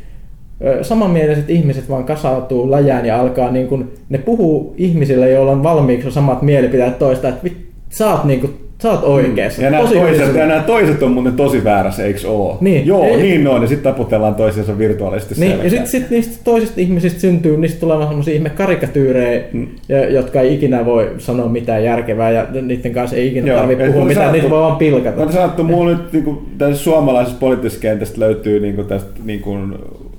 samanmieliset 0.83 1.51
ihmiset 1.51 1.89
vaan 1.91 2.05
kasautuu 2.05 2.71
läjään 2.71 3.07
ja 3.07 3.21
alkaa 3.21 3.51
niin 3.51 3.67
kuin, 3.69 3.93
ne 4.09 4.19
puhuu 4.19 4.75
ihmisille, 4.79 5.31
joilla 5.31 5.53
on 5.53 5.63
valmiiksi 5.63 6.11
samat 6.11 6.43
mielipiteet 6.43 6.99
toista, 6.99 7.29
että 7.29 7.51
sä 7.91 8.11
oot, 8.13 8.25
niin 8.25 8.41
kuin, 8.41 8.55
sä 8.85 8.91
oot 8.91 9.03
oikeassa. 9.05 9.63
Ja 9.63 9.71
nämä, 9.71 9.89
toiset, 9.89 10.35
ja 10.37 10.47
nämä 10.47 10.61
toiset 10.63 11.03
on 11.03 11.11
muuten 11.13 11.33
tosi 11.33 11.65
väärässä, 11.65 12.05
eikö 12.05 12.29
oo? 12.29 12.59
Niin. 12.61 12.87
Joo, 12.87 13.05
Ei- 13.05 13.17
niin 13.23 13.49
on, 13.49 13.63
ja 13.63 13.69
sitten 13.69 13.93
taputellaan 13.93 14.35
toisiinsa 14.35 14.79
virtuaalisesti 14.79 15.35
Niin, 15.39 15.51
ja 15.51 15.57
selkään. 15.57 15.71
sitten 15.71 15.87
sit 16.03 16.11
niistä 16.11 16.35
toisista 16.45 16.81
ihmisistä 16.81 17.21
syntyy, 17.21 17.57
niistä 17.57 17.81
tulee 17.81 17.97
vaan 17.97 18.09
semmoisia 18.09 18.35
ihme 18.35 18.51
karikatyyrejä, 18.51 19.43
Mm. 19.53 19.67
ja, 19.89 20.11
jotka 20.11 20.41
ei 20.41 20.55
ikinä 20.55 20.85
voi 20.85 21.11
sanoa 21.19 21.49
mitään 21.49 21.85
järkevää, 21.85 22.31
ja 22.31 22.47
niiden 22.63 22.93
kanssa 22.93 23.17
ei 23.17 23.27
ikinä 23.29 23.47
Joo, 23.49 23.59
tarvitse 23.59 23.87
puhua 23.87 24.05
mitään, 24.05 24.15
sanottu- 24.27 24.33
niitä 24.37 24.51
voi 24.51 24.61
vaan 24.63 24.77
pilkata. 24.77 25.25
Mä 25.25 25.33
sanottu, 25.33 25.65
mulla 25.65 25.91
nyt 25.91 26.13
niin 26.13 26.25
kuin, 26.25 26.39
tästä 26.59 26.77
suomalaisesta 26.85 27.39
poliittisesta 27.41 27.83
kentästä 27.83 28.21
löytyy 28.21 28.61
niin 28.61 28.75
kuin, 28.75 28.87
tästä 28.87 29.11
niin 29.25 29.41
kuin, 29.41 29.75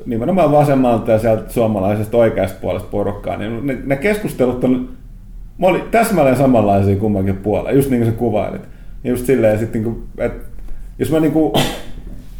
nimenomaan 0.05 0.51
vasemmalta 0.51 1.11
ja 1.11 1.19
sieltä 1.19 1.43
suomalaisesta 1.53 2.17
oikeasta 2.17 2.57
puolesta 2.61 2.87
porukkaa, 2.91 3.37
niin 3.37 3.67
ne, 3.67 3.77
ne 3.85 3.95
keskustelut 3.95 4.63
on 4.63 4.89
mä 5.57 5.67
olin 5.67 5.81
täsmälleen 5.91 6.37
samanlaisia 6.37 6.95
kummankin 6.95 7.37
puolella, 7.37 7.71
just 7.71 7.89
niin 7.89 8.01
kuin 8.01 8.11
sä 8.11 8.17
kuvailit. 8.17 8.61
Ja 9.03 9.09
just 9.09 9.25
silleen, 9.25 9.59
sit, 9.59 9.73
niin 9.73 9.83
kuin, 9.83 10.03
että 10.17 10.45
jos 10.99 11.11
mä, 11.11 11.19
niin 11.19 11.31
kuin, 11.31 11.53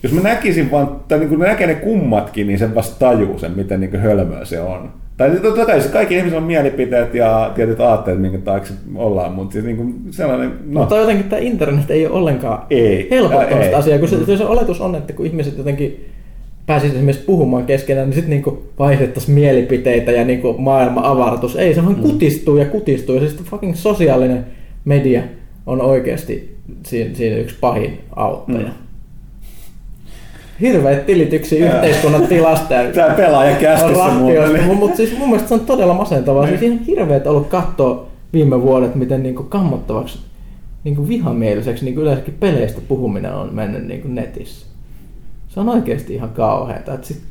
jos 0.04 0.12
mä 0.12 0.22
näkisin 0.22 0.72
vaan, 0.72 1.02
tai 1.08 1.20
niin 1.20 1.30
kuin 1.30 1.40
ne 1.40 1.48
näkee 1.48 1.68
ne 1.68 1.76
kummatkin, 1.76 2.48
niin 2.48 2.60
sen 2.60 2.76
vasta 2.76 3.00
tajuu 3.00 3.40
sen, 3.40 3.52
miten 3.52 3.80
niin 3.80 4.00
hölmöä 4.00 4.46
se 4.46 4.62
on. 4.62 4.90
Tai 5.18 5.32
totta 5.32 5.66
kai 5.66 5.82
siis 5.82 5.94
kaikki 5.94 6.16
ihmisillä 6.16 6.38
on 6.42 6.48
mielipiteet 6.48 7.14
ja 7.14 7.52
tietyt 7.56 7.80
aatteet, 7.80 8.20
minkä 8.20 8.38
taakse 8.38 8.74
ollaan, 8.96 9.32
mutta 9.32 9.54
siis 9.54 9.66
niin 9.66 9.78
kuin 9.78 9.96
sellainen, 10.12 10.50
no, 10.66 10.80
Mutta 10.80 10.98
jotenkin 10.98 11.30
tämä 11.30 11.40
internet 11.42 11.92
ei 11.92 12.08
ole 12.08 12.16
ollenkaan 12.16 12.66
Ei. 12.70 13.08
helpottanut 13.12 13.64
sitä 13.64 13.78
asiaa, 13.78 14.00
kun 14.00 14.08
se, 14.08 14.38
se 14.38 14.46
oletus 14.46 14.82
on, 14.82 14.96
että 14.96 15.14
kun 15.14 15.26
ihmiset 15.26 15.58
jotenkin 15.58 16.06
pääsisivät 16.66 16.96
esimerkiksi 16.98 17.26
puhumaan 17.26 17.66
keskenään, 17.66 18.08
niin 18.08 18.16
sitten 18.16 18.30
niinku 18.30 18.64
vaihdettaisiin 18.80 19.36
mielipiteitä 19.36 20.12
ja 20.12 20.26
niinku 20.26 20.56
maailma 20.58 21.02
avartus. 21.04 21.56
Ei, 21.56 21.74
se 21.74 21.82
Mm. 21.82 21.86
vaan 21.88 21.96
kutistuu 21.96 22.58
ja 22.58 22.66
kutistuu. 22.66 23.16
Ja 23.16 23.22
siis 23.22 23.36
fucking 23.44 23.76
sosiaalinen 23.76 24.46
media 24.86 25.22
on 25.66 25.82
oikeasti 25.82 26.56
siinä, 26.86 27.16
siinä 27.16 27.38
yksi 27.38 27.56
pahin 27.62 28.00
auttaja. 28.16 28.68
Mm. 28.68 28.74
Hirveät 30.62 31.06
tilityksiä 31.06 31.76
yhteiskunnan 31.76 32.28
tilasta. 32.28 32.76
Tää 32.96 33.16
pelaaja 33.16 33.56
kästissä 33.56 34.10
muuten. 34.10 34.52
mutta 34.66 34.74
mut 34.74 34.96
siis 34.96 35.18
mun 35.18 35.28
mielestä 35.30 35.48
se 35.48 35.54
on 35.54 35.60
todella 35.60 35.94
masentavaa. 35.94 36.48
Siis 36.48 36.62
ihan 36.62 36.80
hirveet 36.80 37.28
ollut 37.28 37.48
katsoa 37.48 38.08
viime 38.34 38.62
vuodet, 38.62 38.96
miten 38.96 39.24
niinku 39.24 39.44
kammottavaksi 39.44 40.20
niinku 40.84 41.08
vihamieliseksi 41.08 41.86
niinku 41.86 42.02
yleensäkin 42.02 42.34
peleistä 42.40 42.82
puhuminen 42.88 43.34
on 43.34 43.50
mennyt 43.54 43.88
niinku 43.88 44.08
netissä. 44.08 44.66
Se 45.56 45.60
on 45.60 45.70
oikeasti 45.70 46.14
ihan 46.14 46.30
kauheata. 46.30 46.94
Et 46.94 47.04
sit, 47.04 47.22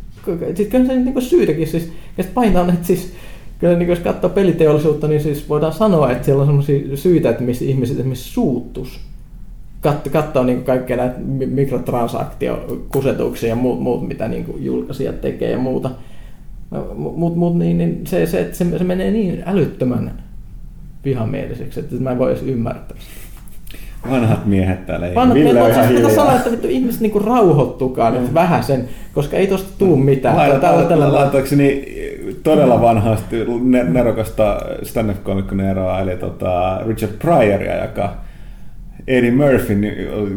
kyllä 0.70 0.86
se 0.86 0.96
niinku 0.96 1.20
syytäkin 1.20 1.66
siis, 1.66 1.92
ja 2.18 2.24
on, 2.60 2.70
että 2.70 2.86
siis 2.86 3.12
kyllä 3.58 3.78
niinku 3.78 3.92
jos 3.92 4.00
katsoo 4.00 4.30
peliteollisuutta, 4.30 5.08
niin 5.08 5.22
siis 5.22 5.48
voidaan 5.48 5.72
sanoa, 5.72 6.10
että 6.10 6.24
siellä 6.24 6.42
on 6.42 6.46
sellaisia 6.46 6.96
syitä, 6.96 7.30
että 7.30 7.42
missä 7.42 7.64
ihmiset 7.64 7.98
esimerkiksi 7.98 8.32
suuttus 8.32 9.00
kat, 9.80 10.08
katsoa 10.08 10.44
niin 10.44 10.64
kaikkea 10.64 10.96
näitä 10.96 11.18
mi- 11.18 11.46
mikrotransaktiokusetuksia 11.46 13.48
ja 13.48 13.56
muut, 13.56 13.80
muut 13.80 14.08
mitä 14.08 14.28
niin 14.28 14.46
julkaisijat 14.58 15.20
tekee 15.20 15.50
ja 15.50 15.58
muuta. 15.58 15.90
Mutta 16.94 17.38
mut, 17.38 17.58
niin, 17.58 17.78
niin 17.78 18.06
se, 18.06 18.26
se, 18.26 18.48
se, 18.52 18.78
se 18.78 18.84
menee 18.84 19.10
niin 19.10 19.42
älyttömän 19.46 20.22
vihamieliseksi, 21.04 21.80
että 21.80 21.96
mä 21.96 22.10
en 22.10 22.18
voi 22.18 22.30
edes 22.30 22.42
ymmärtää 22.42 22.96
sitä. 23.00 23.23
Vanhat 24.10 24.46
miehet 24.46 24.86
täällä. 24.86 25.06
ei. 25.08 25.14
Vanhat, 25.14 25.36
ihan 25.36 25.86
siis 25.86 26.00
pitää 26.00 26.14
sanoa, 26.14 26.36
että 26.36 26.50
vittu 26.50 26.68
ihmiset 26.68 27.00
niinku 27.00 27.18
rauhoittukaa 27.18 28.10
nyt 28.10 28.34
vähän 28.34 28.64
sen, 28.64 28.88
koska 29.14 29.36
ei 29.36 29.46
tosta 29.46 29.72
tuu 29.78 29.96
mitään. 29.96 30.36
Laitan- 30.36 30.60
Tällä- 30.60 30.84
tällä- 30.88 31.12
Laitaakseni 31.12 31.84
todella 32.42 32.80
vanhasta 32.80 33.26
ne- 33.62 33.84
nerokasta 33.84 34.60
stand-up-komikko 34.82 35.54
Neroa, 35.54 36.00
eli 36.00 36.16
tota 36.16 36.80
Richard 36.86 37.12
Pryoria, 37.18 37.82
joka 37.84 38.14
Eddie 39.06 39.30
Murphy 39.30 39.76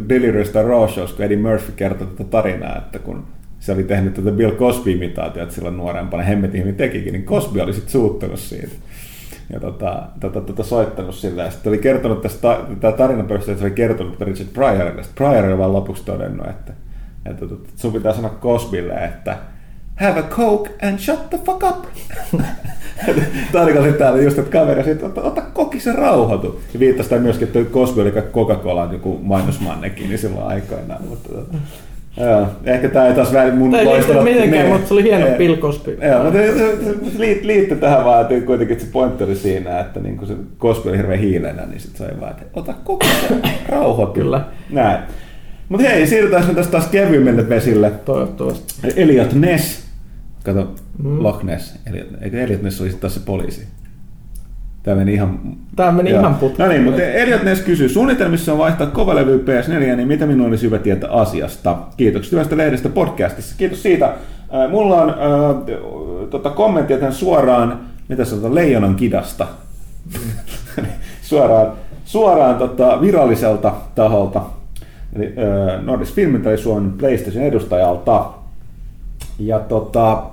Delirious 0.09 0.53
Raw 0.53 0.87
Shows, 0.87 1.13
kun 1.13 1.25
Eddie 1.25 1.37
Murphy 1.37 1.71
kertoi 1.75 2.07
tätä 2.07 2.23
tarinaa, 2.23 2.77
että 2.77 2.99
kun 2.99 3.23
se 3.59 3.71
oli 3.71 3.83
tehnyt 3.83 4.13
tätä 4.13 4.31
Bill 4.31 4.51
Cosby-imitaatiota 4.51 5.51
silloin 5.51 5.77
nuorempana, 5.77 6.23
hemmetin 6.23 6.61
hyvin 6.61 6.75
tekikin, 6.75 7.13
niin 7.13 7.25
Cosby 7.25 7.61
oli 7.61 7.73
sitten 7.73 7.91
suuttunut 7.91 8.39
siitä. 8.39 8.71
Ja 9.53 9.59
tota, 9.59 10.03
tota, 10.19 10.41
tota 10.41 10.63
soittanut 10.63 11.15
sillä. 11.15 11.43
Ja 11.43 11.51
sitten 11.51 11.69
oli 11.69 11.77
kertonut 11.77 12.21
tästä, 12.21 12.59
tämä 12.79 12.93
tarina 12.93 13.23
perusteella, 13.23 13.53
että 13.53 13.59
se 13.59 13.65
oli 13.65 13.75
kertonut 13.75 14.21
Richard 14.21 14.49
Pryorille. 14.53 15.01
Pryor 15.15 15.45
oli 15.45 15.57
vaan 15.57 15.73
lopuksi 15.73 16.05
todennut, 16.05 16.47
että, 16.47 16.73
että, 17.25 17.45
että 17.45 17.69
sun 17.75 17.93
pitää 17.93 18.13
sanoa 18.13 18.37
Cosbylle, 18.41 18.93
että 18.93 19.37
have 19.95 20.19
a 20.19 20.23
coke 20.23 20.69
and 20.81 20.99
shut 20.99 21.29
the 21.29 21.37
fuck 21.45 21.63
up. 21.63 21.85
Tarkoitin 23.51 23.93
täällä 23.93 24.21
just, 24.21 24.37
että 24.37 24.51
kaveri 24.51 24.83
sitten, 24.83 25.09
ota, 25.09 25.21
ota 25.21 25.41
koki 25.41 25.79
se 25.79 25.93
rauhoitu. 25.93 26.61
Ja 26.73 26.79
viittasi 26.79 27.09
tämä 27.09 27.21
myöskin, 27.21 27.47
että 27.47 27.59
Cosby 27.59 28.01
oli 28.01 28.11
Coca-Colan 28.11 28.93
joku 28.93 29.19
mainosmannekin 29.23 30.09
niin 30.09 30.19
silloin 30.19 30.47
aikoinaan. 30.47 31.03
Mutta, 31.03 31.29
tota, 31.29 31.57
Joo, 32.17 32.47
ehkä 32.65 32.89
tämä 32.89 33.07
ei 33.07 33.13
taas 33.13 33.33
väli 33.33 33.51
mun 33.51 33.71
Tämä 33.71 33.81
ei 33.81 33.87
loistavat- 33.87 34.23
mitenkään, 34.23 34.63
niin. 34.63 34.73
mutta 34.73 34.87
se 34.87 34.93
oli 34.93 35.03
hieno 35.03 35.25
Cosby. 35.61 35.97
Joo, 36.09 36.23
mutta 36.23 36.39
se, 36.39 36.53
se, 36.57 36.77
se 37.11 37.17
liit- 37.19 37.45
liittyi 37.47 37.77
tähän 37.77 38.05
vaan, 38.05 38.21
että 38.21 38.45
kuitenkin 38.45 38.73
että 38.73 38.85
se 38.85 38.91
pointti 38.91 39.23
oli 39.23 39.35
siinä, 39.35 39.79
että 39.79 39.99
niin 39.99 40.17
kun 40.17 40.27
se 40.27 40.33
Cosby 40.59 40.89
oli 40.89 40.97
hirveän 40.97 41.19
hiilenä, 41.19 41.65
niin 41.65 41.79
sitten 41.79 42.07
oli 42.11 42.19
vaan, 42.19 42.31
että 42.31 42.43
ota 42.53 42.73
koko 42.83 43.05
se 43.27 43.35
rauhoitu. 43.69 44.13
Kyllä. 44.13 44.41
Näin. 44.69 44.97
Mutta 45.69 45.87
hei, 45.87 46.07
siirrytään 46.07 46.47
nyt 46.47 46.55
tästä 46.55 46.71
taas 46.71 46.87
kevyemmille 46.87 47.49
vesille. 47.49 47.91
Toivottavasti. 48.05 48.73
Elliot 48.95 49.33
Ness. 49.33 49.87
Kato, 50.43 50.75
Mm. 51.03 51.23
Loch 51.23 51.43
Ness. 51.43 51.75
Elliot, 51.87 52.07
eikö 52.21 52.41
Elliot 52.43 52.61
Ness 52.61 52.81
olisi 52.81 52.97
taas 52.97 53.13
se 53.13 53.19
poliisi? 53.25 53.67
Tämä 54.87 54.97
meni 54.97 55.13
ihan... 55.13 55.39
Tää 55.75 55.91
meni 55.91 56.09
ihan 56.09 56.35
putkeen. 56.35 56.69
No 56.69 56.73
niin, 56.73 56.83
mutta 56.83 57.01
Elliot 57.01 57.43
Ness 57.43 57.61
kysyy, 57.61 57.89
suunnitelmissa 57.89 58.51
on 58.51 58.57
vaihtaa 58.57 58.87
kovalevy 58.87 59.45
PS4, 59.47 59.95
niin 59.95 60.07
mitä 60.07 60.25
minun 60.25 60.47
olisi 60.47 60.65
hyvä 60.65 60.77
tietää 60.77 61.09
asiasta? 61.09 61.77
Kiitoksia 61.97 62.31
hyvästä 62.31 62.57
lehdestä 62.57 62.89
podcastissa. 62.89 63.55
Kiitos 63.57 63.83
siitä. 63.83 64.05
Äh, 64.05 64.71
Mulla 64.71 65.01
on 65.01 65.09
äh, 65.09 65.77
tota, 66.29 66.49
kommenttia 66.49 66.97
tähän 66.97 67.13
suoraan, 67.13 67.79
mitä 68.07 68.25
sanotaan, 68.25 68.55
Leijonan 68.55 68.95
kidasta. 68.95 69.47
suoraan 71.21 71.71
suoraan 72.05 72.55
tota, 72.55 73.01
viralliselta 73.01 73.73
taholta. 73.95 74.41
Eli 75.15 75.25
äh, 75.25 75.83
Nordisk 75.83 76.13
Film 76.13 76.41
tai 76.41 76.57
Suomen 76.57 76.91
PlayStation 76.91 77.43
edustajalta. 77.43 78.25
Ja 79.39 79.59
tota, 79.59 80.23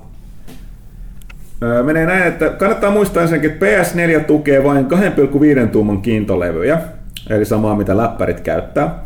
Menee 1.83 2.07
näin, 2.07 2.23
että 2.23 2.49
kannattaa 2.49 2.91
muistaa 2.91 3.23
ensinnäkin, 3.23 3.51
että 3.51 3.67
PS4 3.67 4.25
tukee 4.25 4.65
vain 4.65 4.87
2,5 5.65 5.69
tuuman 5.73 6.03
kiintolevyjä, 6.03 6.81
eli 7.31 7.45
samaa 7.45 7.77
mitä 7.77 7.97
läppärit 7.97 8.41
käyttää. 8.41 9.05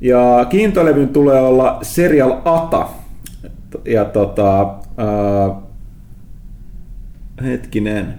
Ja 0.00 0.46
kiintolevyn 0.50 1.08
tulee 1.08 1.40
olla 1.40 1.78
Serial 1.82 2.32
ATA. 2.44 2.88
Ja 3.84 4.04
tota, 4.04 4.60
ää, 4.96 5.50
hetkinen. 7.44 8.14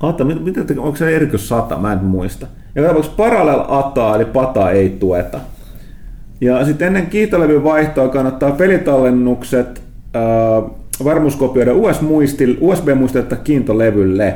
ATA, 0.00 0.24
mit- 0.24 0.44
mitä, 0.44 0.60
onko 0.78 0.96
se 0.96 1.16
Erikö 1.16 1.38
100? 1.38 1.78
Mä 1.78 1.92
en 1.92 2.04
muista. 2.04 2.46
Ja 2.74 2.82
tapauksessa 2.82 3.16
Parallel 3.16 3.60
ATA, 3.68 4.14
eli 4.16 4.24
PATA 4.24 4.70
ei 4.70 4.90
tueta. 4.90 5.40
Ja 6.40 6.64
sitten 6.64 6.86
ennen 6.86 7.06
kiitolevyn 7.06 7.64
vaihtoa 7.64 8.08
kannattaa 8.08 8.52
pelitallennukset 8.52 9.82
äh, 10.16 10.70
varmuuskopioida 11.04 11.72
USB-muistilta 12.60 13.36
kiintolevylle. 13.36 14.34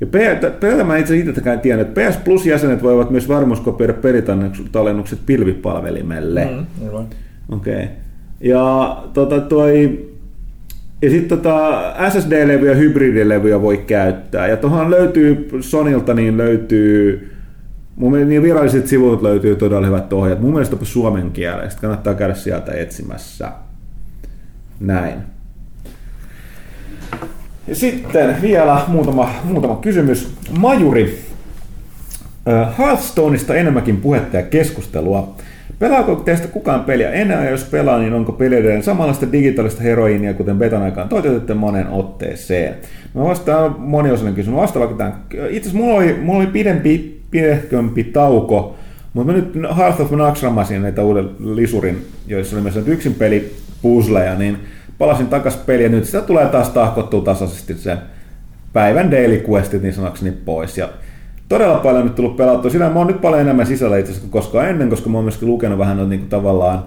Ja 0.00 0.06
P- 0.06 0.40
tätä 0.60 0.84
mä 0.84 0.96
itse 0.96 1.16
itsekään 1.16 1.60
tiedän, 1.60 1.80
että 1.80 2.00
PS 2.00 2.16
Plus-jäsenet 2.16 2.82
voivat 2.82 3.10
myös 3.10 3.28
varmuuskopioida 3.28 3.92
pelitallennukset 3.92 5.18
pilvipalvelimelle. 5.26 6.44
Mm, 6.44 6.86
aivan. 6.86 7.06
Okei. 7.48 7.74
Okay. 7.74 7.86
Ja 8.40 8.96
tota 9.14 9.40
toi... 9.40 10.06
Ja 11.02 11.10
sitten 11.10 11.38
tota 11.38 11.82
SSD-levyjä 12.10 12.70
ja 12.70 12.76
hybridilevyjä 12.76 13.62
voi 13.62 13.76
käyttää. 13.76 14.46
Ja 14.46 14.56
tuohon 14.56 14.90
löytyy 14.90 15.48
Sonilta, 15.60 16.14
niin 16.14 16.36
löytyy... 16.36 17.30
Mun 17.96 18.10
mielestä 18.10 18.28
niin 18.28 18.42
viralliset 18.42 18.86
sivut 18.86 19.22
löytyy 19.22 19.56
todella 19.56 19.86
hyvät 19.86 20.12
ohjeet. 20.12 20.40
Mun 20.40 20.52
mielestä 20.52 20.76
suomen 20.82 21.30
kielestä. 21.30 21.80
Kannattaa 21.80 22.14
käydä 22.14 22.34
sieltä 22.34 22.72
etsimässä. 22.72 23.52
Näin. 24.80 25.18
Ja 27.66 27.74
sitten 27.74 28.42
vielä 28.42 28.84
muutama, 28.88 29.30
muutama 29.44 29.76
kysymys. 29.76 30.34
Majuri, 30.58 31.18
Hearthstoneista 32.78 33.54
enemmänkin 33.54 33.96
puhetta 33.96 34.36
ja 34.36 34.42
keskustelua. 34.42 35.36
Pelaako 35.78 36.14
teistä 36.14 36.48
kukaan 36.48 36.84
peliä 36.84 37.10
enää, 37.10 37.50
jos 37.50 37.64
pelaa, 37.64 37.98
niin 37.98 38.12
onko 38.12 38.32
peli 38.32 38.54
edelleen 38.54 38.82
samanlaista 38.82 39.32
digitaalista 39.32 39.82
heroiinia, 39.82 40.34
kuten 40.34 40.58
betan 40.58 40.82
aikaan 40.82 41.08
toteutettu 41.08 41.54
monen 41.54 41.88
otteeseen? 41.88 42.74
Mä 43.14 43.24
vastaan 43.24 43.74
moniosainen 43.78 44.34
kysymys. 44.34 44.60
Vastaan 44.60 44.80
vaikka 44.80 45.04
tämän. 45.04 45.14
Itse 45.50 45.68
asiassa 45.68 45.84
mulla 45.84 45.94
oli, 45.94 46.18
mulla 46.22 46.38
oli 46.38 46.46
pidempi, 46.46 47.20
pidehkömpi 47.30 48.04
tauko, 48.04 48.76
mutta 49.12 49.32
mä 49.32 49.38
nyt 49.38 49.54
Hearth 49.76 50.00
of 50.00 50.10
Naxxramasin 50.10 50.82
näitä 50.82 51.02
uuden 51.02 51.30
lisurin, 51.38 52.06
joissa 52.26 52.56
oli 52.56 52.62
myös 52.62 52.76
yksin 52.86 53.14
peli 53.14 53.52
puzzleja, 53.82 54.34
niin 54.34 54.58
palasin 54.98 55.26
takas 55.26 55.56
peliä 55.56 55.88
nyt 55.88 56.04
sitä 56.04 56.20
tulee 56.20 56.46
taas 56.46 56.68
tahkottua 56.68 57.20
tasaisesti 57.20 57.74
se 57.74 57.96
päivän 58.72 59.10
daily 59.10 59.44
questit 59.50 59.82
niin 59.82 59.94
sanakseni 59.94 60.32
pois. 60.44 60.78
Ja 60.78 60.88
todella 61.48 61.78
paljon 61.78 62.04
nyt 62.04 62.14
tullut 62.14 62.36
pelattua. 62.36 62.70
Siinä 62.70 62.88
mä 62.88 62.98
oon 62.98 63.06
nyt 63.06 63.20
paljon 63.20 63.40
enemmän 63.40 63.66
sisällä 63.66 63.98
itse 63.98 64.12
asiassa 64.12 64.30
kuin 64.30 64.42
koskaan 64.42 64.68
ennen, 64.68 64.90
koska 64.90 65.10
mä 65.10 65.18
oon 65.18 65.24
myöskin 65.24 65.48
lukenut 65.48 65.78
vähän 65.78 65.96
noita, 65.96 66.10
niin 66.10 66.20
kuin 66.20 66.30
tavallaan 66.30 66.84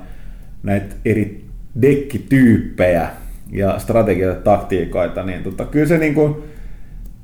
näitä 0.63 0.95
eri 1.05 1.45
dekkityyppejä 1.81 3.09
ja 3.51 3.79
strategioita, 3.79 4.41
taktiikoita, 4.41 5.23
niin 5.23 5.43
tota, 5.43 5.65
kyllä 5.65 5.87
se, 5.87 5.97
niin 5.97 6.13
kuin, 6.13 6.35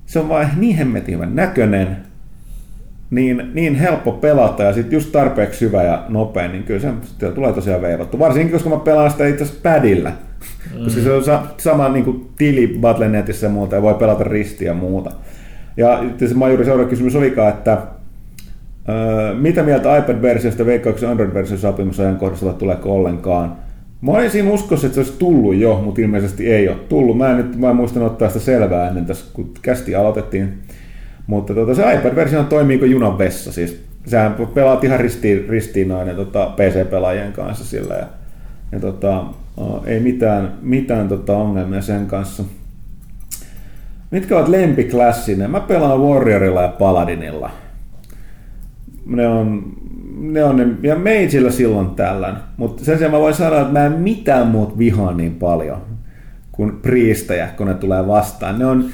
se 0.05 0.19
on 0.19 0.29
vain 0.29 0.47
niin 0.57 0.75
hemmetin 0.75 1.15
hyvän 1.15 1.35
näköinen, 1.35 1.97
niin, 3.09 3.51
niin 3.53 3.75
helppo 3.75 4.11
pelata 4.11 4.63
ja 4.63 4.73
sitten 4.73 4.97
just 4.97 5.11
tarpeeksi 5.11 5.65
hyvä 5.65 5.83
ja 5.83 6.05
nopea, 6.09 6.47
niin 6.47 6.63
kyllä 6.63 6.79
se 6.79 7.31
tulee 7.31 7.53
tosiaan 7.53 7.81
veivattu. 7.81 8.19
Varsinkin, 8.19 8.51
koska 8.53 8.69
mä 8.69 8.77
pelaan 8.77 9.11
sitä 9.11 9.27
itse 9.27 9.43
asiassa 9.43 9.61
padilla. 9.63 10.11
Mm. 10.73 10.83
Koska 10.83 11.01
se 11.01 11.11
on 11.11 11.23
sama 11.57 11.89
niin 11.89 12.05
kuin 12.05 12.29
tili 12.37 12.77
Battle.netissä 12.81 13.47
ja 13.47 13.51
muuta 13.51 13.75
ja 13.75 13.81
voi 13.81 13.93
pelata 13.93 14.23
ristiä 14.23 14.67
ja 14.67 14.73
muuta. 14.73 15.11
Ja 15.77 16.03
se 16.19 16.33
majuri 16.33 16.65
seuraava 16.65 16.89
kysymys 16.89 17.15
olikaan, 17.15 17.49
että 17.49 17.77
mitä 19.39 19.63
mieltä 19.63 19.97
iPad-versiosta 19.97 20.65
veikkauksen 20.65 21.09
Android-version 21.09 21.59
sopimusajankohdasta 21.59 22.53
tuleeko 22.53 22.95
ollenkaan? 22.95 23.55
Mä 24.01 24.11
olisin 24.11 24.47
uskossa, 24.47 24.87
että 24.87 24.95
se 24.95 24.99
olisi 24.99 25.19
tullut 25.19 25.55
jo, 25.55 25.81
mutta 25.85 26.01
ilmeisesti 26.01 26.53
ei 26.53 26.69
ole 26.69 26.77
tullut. 26.89 27.17
Mä 27.17 27.31
en 27.31 27.37
nyt 27.37 27.55
mä 27.55 27.69
en 27.69 27.75
muistanut 27.75 28.11
ottaa 28.11 28.27
sitä 28.27 28.39
selvää 28.39 28.87
ennen 28.87 29.05
tässä, 29.05 29.25
kun 29.33 29.51
kästi 29.61 29.95
aloitettiin. 29.95 30.53
Mutta 31.27 31.53
tota, 31.53 31.75
se 31.75 31.93
iPad-versio 31.93 32.43
toimii 32.43 32.77
kuin 32.77 32.91
junan 32.91 33.17
vessa. 33.17 33.51
Siis, 33.51 33.83
sehän 34.05 34.35
pelaat 34.53 34.83
ihan 34.83 34.99
ristiin, 34.99 35.49
ristiin 35.49 35.87
noin 35.87 36.15
tota, 36.15 36.53
PC-pelaajien 36.55 37.33
kanssa 37.33 37.65
sillä. 37.65 37.93
Ja, 37.93 38.05
ja 38.71 38.79
tota, 38.79 39.23
ei 39.85 39.99
mitään, 39.99 40.53
mitään 40.61 41.07
tota 41.07 41.37
ongelmia 41.37 41.81
sen 41.81 42.05
kanssa. 42.05 42.43
Mitkä 44.15 44.35
ovat 44.35 44.47
lempiklassinen? 44.47 45.51
Mä 45.51 45.59
pelaan 45.59 46.01
Warriorilla 46.01 46.61
ja 46.61 46.67
Paladinilla. 46.67 47.51
Ne 49.05 49.27
on, 49.27 49.63
ne 50.19 50.43
on 50.43 50.57
ne, 50.57 50.67
ja 50.81 50.95
Mageillä 50.95 51.51
silloin 51.51 51.89
tällään. 51.89 52.43
Mutta 52.57 52.85
sen 52.85 52.97
sijaan 52.97 53.13
mä 53.13 53.19
voin 53.19 53.33
sanoa, 53.33 53.61
että 53.61 53.73
mä 53.73 53.85
en 53.85 53.91
mitään 53.91 54.47
muut 54.47 54.77
vihaa 54.77 55.13
niin 55.13 55.35
paljon 55.35 55.77
kuin 56.51 56.71
priistejä, 56.81 57.47
kun 57.47 57.67
ne 57.67 57.73
tulee 57.73 58.07
vastaan. 58.07 58.59
Ne 58.59 58.65
on, 58.65 58.85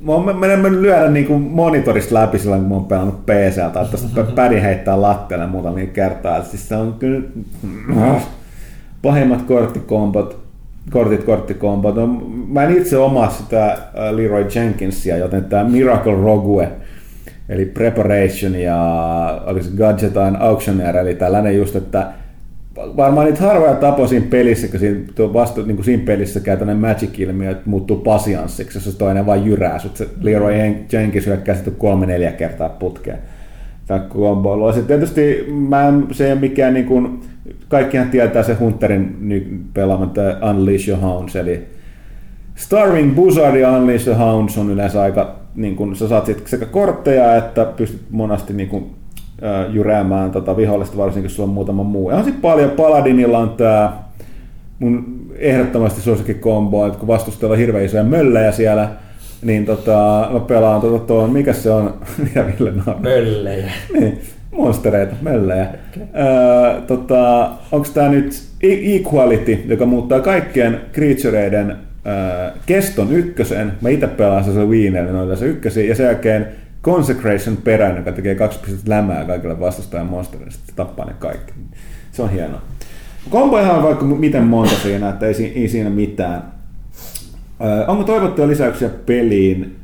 Mä 0.00 0.12
oon 0.12 0.38
mennyt 0.38 0.72
lyödä 0.72 1.08
niin 1.08 1.42
monitorista 1.42 2.14
läpi 2.14 2.38
silloin, 2.38 2.60
kun 2.60 2.68
mä 2.68 2.74
oon 2.74 2.84
pelannut 2.84 3.26
PC, 3.26 3.72
tai 3.72 3.86
tuosta 3.86 4.24
pädin 4.34 4.62
heittää 4.62 5.02
lattialle 5.02 5.46
muutamia 5.46 5.86
kertaa. 5.86 6.42
Siis 6.42 6.68
se 6.68 6.76
on 6.76 6.94
kyllä 6.98 7.22
pahimmat 9.02 9.42
korttikombot, 9.42 10.45
kortit 10.90 11.24
korttikombot. 11.24 11.94
No, 11.94 12.06
mä 12.48 12.64
en 12.64 12.76
itse 12.76 12.96
omaa 12.96 13.30
sitä 13.30 13.72
äh, 13.72 13.78
Leroy 14.10 14.46
Jenkinsia, 14.54 15.16
joten 15.16 15.44
tämä 15.44 15.64
Miracle 15.64 16.14
Rogue, 16.14 16.68
eli 17.48 17.64
Preparation 17.64 18.54
ja 18.54 19.42
oliko 19.46 19.64
se 19.64 19.76
Gadget 19.76 20.16
and 20.16 20.36
Auctioneer, 20.40 20.96
eli 20.96 21.14
tällainen 21.14 21.56
just, 21.56 21.76
että 21.76 22.06
varmaan 22.76 23.26
niitä 23.26 23.42
harvoja 23.42 23.74
tapoja 23.74 24.08
siinä 24.08 24.26
pelissä, 24.30 24.68
kun 24.68 24.80
siinä, 24.80 25.00
vasta, 25.32 25.62
niin 25.62 25.76
kuin 25.76 25.84
siinä 25.84 26.02
pelissä 26.06 26.40
käy 26.40 26.56
tämmöinen 26.56 26.80
magic-ilmiö, 26.80 27.50
että 27.50 27.70
muuttuu 27.70 27.96
pasianssiksi, 27.96 28.88
jos 28.88 28.96
toinen 28.96 29.26
vain 29.26 29.46
jyrää 29.46 29.78
sut. 29.78 29.96
Se 29.96 30.08
Leroy 30.20 30.52
Jenkins 30.92 31.26
hyökkää 31.26 31.54
sitten 31.54 31.74
kolme-neljä 31.74 32.32
kertaa 32.32 32.68
putkeen. 32.68 33.18
Komboilla. 34.08 34.72
Sitten 34.72 34.98
tietysti 34.98 35.46
mä 35.68 35.88
en, 35.88 36.06
se 36.12 36.26
ei 36.26 36.32
ole 36.32 36.40
mikään 36.40 36.74
niin 36.74 36.86
kuin, 36.86 37.20
kaikkihan 37.68 38.10
tietää 38.10 38.42
se 38.42 38.54
Hunterin 38.54 39.16
pelaama 39.74 40.10
Unleash 40.50 40.88
Your 40.88 41.00
Hounds, 41.00 41.36
eli 41.36 41.66
Starving 42.54 43.14
Buzzard 43.14 43.56
ja 43.56 43.72
Unleash 43.72 44.08
Your 44.08 44.18
Hounds 44.18 44.58
on 44.58 44.70
yleensä 44.70 45.02
aika, 45.02 45.36
niin 45.54 45.76
kuin, 45.76 45.96
sä 45.96 46.08
saat 46.08 46.30
sekä 46.44 46.66
kortteja 46.66 47.36
että 47.36 47.64
pystyt 47.64 48.02
monasti 48.10 48.52
niin 48.52 48.68
kuin, 48.68 48.90
jyräämään 49.72 50.30
tota 50.30 50.56
vihollista, 50.56 50.96
varsinkin 50.96 51.24
jos 51.24 51.36
sulla 51.36 51.48
on 51.48 51.54
muutama 51.54 51.82
muu. 51.82 52.10
Ja 52.10 52.16
on 52.16 52.24
sitten 52.24 52.42
paljon, 52.42 52.70
Paladinilla 52.70 53.38
on 53.38 53.50
tämä 53.50 53.92
mun 54.78 55.26
ehdottomasti 55.38 56.00
suosikin 56.00 56.38
kombo, 56.38 56.86
että 56.86 56.98
kun 56.98 57.08
vastustajalla 57.08 57.52
on 57.52 57.58
hirveän 57.58 57.84
isoja 57.84 58.04
möllejä 58.04 58.52
siellä, 58.52 58.88
niin 59.42 59.66
tota, 59.66 60.28
mä 60.32 60.40
pelaan 60.40 60.80
tota 60.80 60.98
tuon, 60.98 61.30
mikä 61.30 61.52
se 61.52 61.70
on, 61.70 61.94
mikä 62.24 62.46
Ville? 62.46 62.72
Möllejä. 63.00 63.72
niin, 64.00 64.20
monstereita, 64.56 65.14
möllejä. 65.22 65.66
Öö, 65.98 66.80
tota, 66.80 67.50
onko 67.72 67.88
tämä 67.94 68.08
nyt 68.08 68.42
e- 68.62 68.96
Equality, 68.96 69.64
joka 69.68 69.86
muuttaa 69.86 70.20
kaikkien 70.20 70.80
creatureiden 70.92 71.70
öö, 71.70 72.50
keston 72.66 73.12
ykkösen. 73.12 73.72
Mä 73.80 73.88
itse 73.88 74.06
pelaan 74.06 74.44
se 74.44 74.50
Wiinelle 74.50 75.12
noita 75.12 75.36
se 75.36 75.46
ykkösi, 75.46 75.88
ja 75.88 75.94
sen 75.94 76.06
jälkeen 76.06 76.46
Consecration 76.82 77.56
perään, 77.56 77.96
joka 77.96 78.12
tekee 78.12 78.34
kaksi 78.34 78.58
pistettä 78.58 78.90
lämää 78.90 79.24
kaikille 79.24 79.60
vastustajan 79.60 80.06
monstereille, 80.06 80.52
sitten 80.52 80.76
tappaa 80.76 81.06
ne 81.06 81.12
kaikki. 81.18 81.52
Se 82.12 82.22
on 82.22 82.30
hienoa. 82.30 82.62
Komboja 83.30 83.72
on 83.72 83.82
vaikka 83.82 84.04
miten 84.04 84.44
monta 84.44 84.74
siinä, 84.74 85.08
että 85.08 85.26
ei, 85.26 85.52
ei 85.54 85.68
siinä 85.68 85.90
mitään. 85.90 86.42
Öö, 87.64 87.86
onko 87.86 88.04
toivottuja 88.04 88.48
lisäyksiä 88.48 88.90
peliin? 89.06 89.76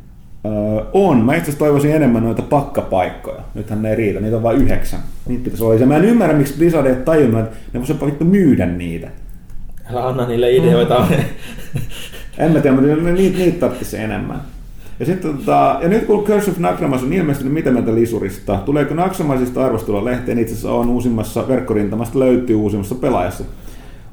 Öö, 0.46 0.84
on. 0.92 1.24
Mä 1.24 1.34
itse 1.34 1.56
toivoisin 1.56 1.94
enemmän 1.94 2.22
noita 2.22 2.42
pakkapaikkoja. 2.42 3.42
Nythän 3.54 3.82
ne 3.82 3.90
ei 3.90 3.96
riitä, 3.96 4.20
niitä 4.20 4.36
on 4.36 4.42
vain 4.42 4.58
yhdeksän. 4.58 5.00
Niitä 5.28 5.44
pitäisi 5.44 5.64
olla. 5.64 5.74
Ja 5.74 5.86
mä 5.86 5.96
en 5.96 6.04
ymmärrä, 6.04 6.36
miksi 6.36 6.56
Blizzard 6.56 6.86
ei 6.86 6.96
tajunnut, 6.96 7.40
että 7.40 7.56
ne 7.72 7.80
voisi 7.80 7.92
jopa 7.92 8.06
vittu 8.06 8.24
myydä 8.24 8.66
niitä. 8.66 9.08
Älä 9.90 10.06
anna 10.06 10.26
niille 10.26 10.52
ideoita. 10.52 11.06
Mm. 11.10 11.16
en 12.38 12.52
mä 12.52 12.60
tiedä, 12.60 12.76
mutta 12.76 13.12
niitä, 13.12 13.38
niitä 13.38 13.60
tarvitsisi 13.60 13.96
enemmän. 13.96 14.40
Ja, 15.00 15.06
sitten, 15.06 15.36
tota, 15.36 15.78
ja 15.82 15.88
nyt 15.88 16.04
kun 16.04 16.24
Curse 16.24 16.50
of 16.50 16.58
Naxxramas 16.58 17.02
on 17.02 17.12
ilmestynyt 17.12 17.52
mitä 17.52 17.70
mieltä 17.70 17.94
lisurista, 17.94 18.56
tuleeko 18.56 18.94
Naxxramasista 18.94 19.64
arvostelua 19.64 20.04
lehteen 20.04 20.38
itse 20.38 20.52
asiassa 20.52 20.72
on 20.72 20.88
uusimmassa 20.88 21.48
verkkorintamasta 21.48 22.18
löytyy 22.18 22.56
uusimmassa 22.56 22.94
pelaajassa. 22.94 23.44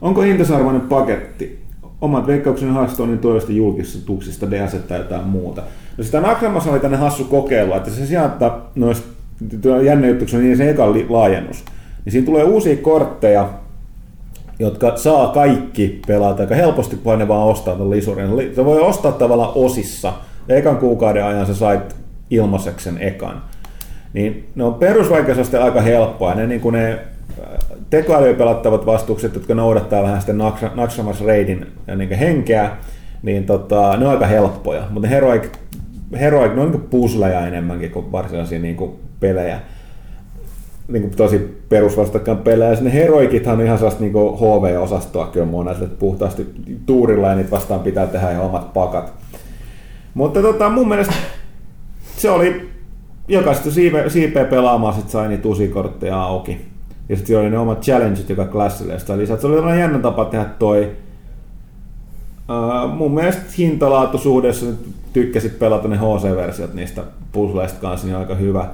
Onko 0.02 0.22
hintasarvoinen 0.22 0.82
paketti? 0.82 1.60
Omat 2.02 2.28
veikkauksen 2.28 2.70
haastoinnin 2.70 3.20
toivesta 3.20 3.52
julkistuksista, 3.52 4.52
DS 4.52 4.76
tai 4.88 4.98
jotain 4.98 5.28
muuta. 5.28 5.62
No 5.98 6.04
sitä 6.04 6.22
Naxxramas 6.22 6.68
oli 6.68 6.80
tänne 6.80 6.98
hassu 6.98 7.24
kokeilu, 7.24 7.74
että 7.74 7.90
se 7.90 8.06
sijaan, 8.06 8.34
noista 8.76 9.08
jännä 9.84 10.08
juttu, 10.08 10.26
on 10.36 10.44
niin 10.44 10.58
se 10.58 10.70
eka 10.70 10.94
laajennus. 11.10 11.64
Niin 12.06 12.12
siinä 12.12 12.26
tulee 12.26 12.44
uusia 12.44 12.76
kortteja, 12.76 13.50
jotka 14.60 14.98
saa 14.98 15.28
kaikki 15.28 16.02
pelata 16.08 16.42
aika 16.42 16.56
helposti, 16.56 16.96
kun 16.96 17.20
ne 17.20 17.28
vaan 17.28 17.48
ostaa 17.48 17.76
tuon 17.76 17.90
lisurin. 17.90 18.56
Se 18.56 18.66
voi 18.66 18.82
ostaa 18.82 19.12
tavallaan 19.12 19.52
osissa– 19.56 20.14
ja 20.50 20.56
ekan 20.56 20.78
kuukauden 20.78 21.26
ajan 21.26 21.46
sä 21.46 21.54
sait 21.54 21.96
ilmaiseksi 22.30 22.84
sen 22.84 22.98
ekan. 23.02 23.44
Niin 24.14 24.50
ne 24.56 24.64
on 24.64 24.74
perusvaikeusaste 24.74 25.58
aika 25.58 25.82
helppoa. 25.82 26.36
Ne, 26.36 26.48
niin 26.48 26.62
kuin 26.62 26.74
ne 26.74 27.00
tekoälyä 27.90 28.34
pelattavat 28.34 28.86
vastukset, 28.86 29.34
jotka 29.34 29.56
noudattaa 29.56 30.04
vähän 30.04 30.22
sitten 30.22 30.38
Naxxramas 30.76 31.22
Raidin 31.22 31.68
äh, 31.90 31.98
niin 31.98 32.10
henkeä, 32.10 32.72
niin 33.24 33.46
tota, 33.46 33.98
ne 33.98 34.06
on 34.06 34.12
aika 34.12 34.26
helppoja. 34.26 34.84
Mutta 34.90 35.08
ne 35.08 35.16
heroic, 35.16 35.44
heroic 36.20 36.56
ne 36.56 36.62
on 36.62 36.72
niin 36.72 36.82
puzzleja 36.82 37.48
enemmänkin 37.48 37.92
kuin 37.92 38.12
varsinaisia 38.12 38.60
niin 38.60 38.76
kuin 38.76 38.92
pelejä. 39.20 39.60
Niin 40.88 41.02
kuin 41.02 41.16
tosi 41.16 41.62
perusvastakkain 41.70 42.38
pelejä. 42.38 42.72
Ja 42.72 42.90
heroikithan 42.90 43.60
on 43.60 43.66
ihan 43.66 43.78
sellaista 43.78 44.02
niin 44.02 44.14
HV-osastoa 44.14 45.28
kyllä 45.28 45.46
monelle, 45.46 45.84
että 45.84 46.00
puhtaasti 46.00 46.48
tuurilla 46.86 47.28
ja 47.28 47.36
niitä 47.36 47.52
vastaan 47.52 47.80
pitää 47.80 48.08
tehdä 48.08 48.32
ihan 48.32 48.46
omat 48.46 48.74
pakat. 48.74 49.14
Mutta 50.14 50.42
tota, 50.42 50.70
mun 50.70 50.88
mielestä 50.88 51.14
se 52.18 52.30
oli 52.30 52.70
jokaista 53.28 53.72
siipe, 53.72 54.10
siipeä 54.10 54.46
pelaamaan, 54.46 54.94
sit 54.94 55.10
sai 55.10 55.28
niitä 55.28 55.48
usikortteja 55.48 56.22
auki. 56.22 56.69
Ja 57.10 57.16
sitten 57.16 57.40
oli 57.40 57.50
ne 57.50 57.58
omat 57.58 57.82
challengeit 57.82 58.30
joka 58.30 58.46
klassille. 58.46 58.94
Ja 58.94 59.18
lisät. 59.18 59.42
Se 59.42 59.48
oli 59.48 59.56
sellainen 59.56 59.80
jännä 59.80 60.00
tapa 60.00 60.26
tehdä 60.26 60.46
toi. 60.46 60.92
Uh, 62.50 62.96
mun 62.96 63.14
mielestä 63.14 63.42
hintalaatuisuudessa 63.58 64.66
tykkäsit 65.14 65.60
pelata 65.60 65.88
ne 65.88 65.98
HC-versiot 65.98 66.74
niistä 66.74 67.04
puzzleista 67.32 67.80
kanssa, 67.80 68.08
niin 68.08 68.18
aika 68.18 68.36
hyvä. 68.36 68.68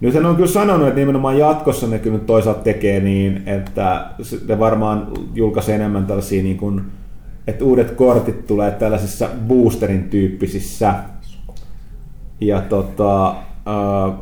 Nyt 0.00 0.14
on 0.14 0.36
kyllä 0.36 0.48
sanonut, 0.48 0.88
että 0.88 1.00
nimenomaan 1.00 1.38
jatkossa 1.38 1.86
ne 1.86 1.98
kyllä 1.98 2.18
toisaalta 2.18 2.62
tekee 2.62 3.00
niin, 3.00 3.42
että 3.46 4.06
ne 4.48 4.58
varmaan 4.58 5.08
julkaisee 5.34 5.74
enemmän 5.74 6.06
tällaisia 6.06 6.42
niin 6.42 6.58
kuin 6.58 6.82
että 7.46 7.64
uudet 7.64 7.90
kortit 7.90 8.46
tulee 8.46 8.70
tällaisissa 8.70 9.28
boosterin 9.48 10.10
tyyppisissä, 10.10 10.94
ja 12.40 12.60
tota, 12.60 13.28
äh, 13.28 14.14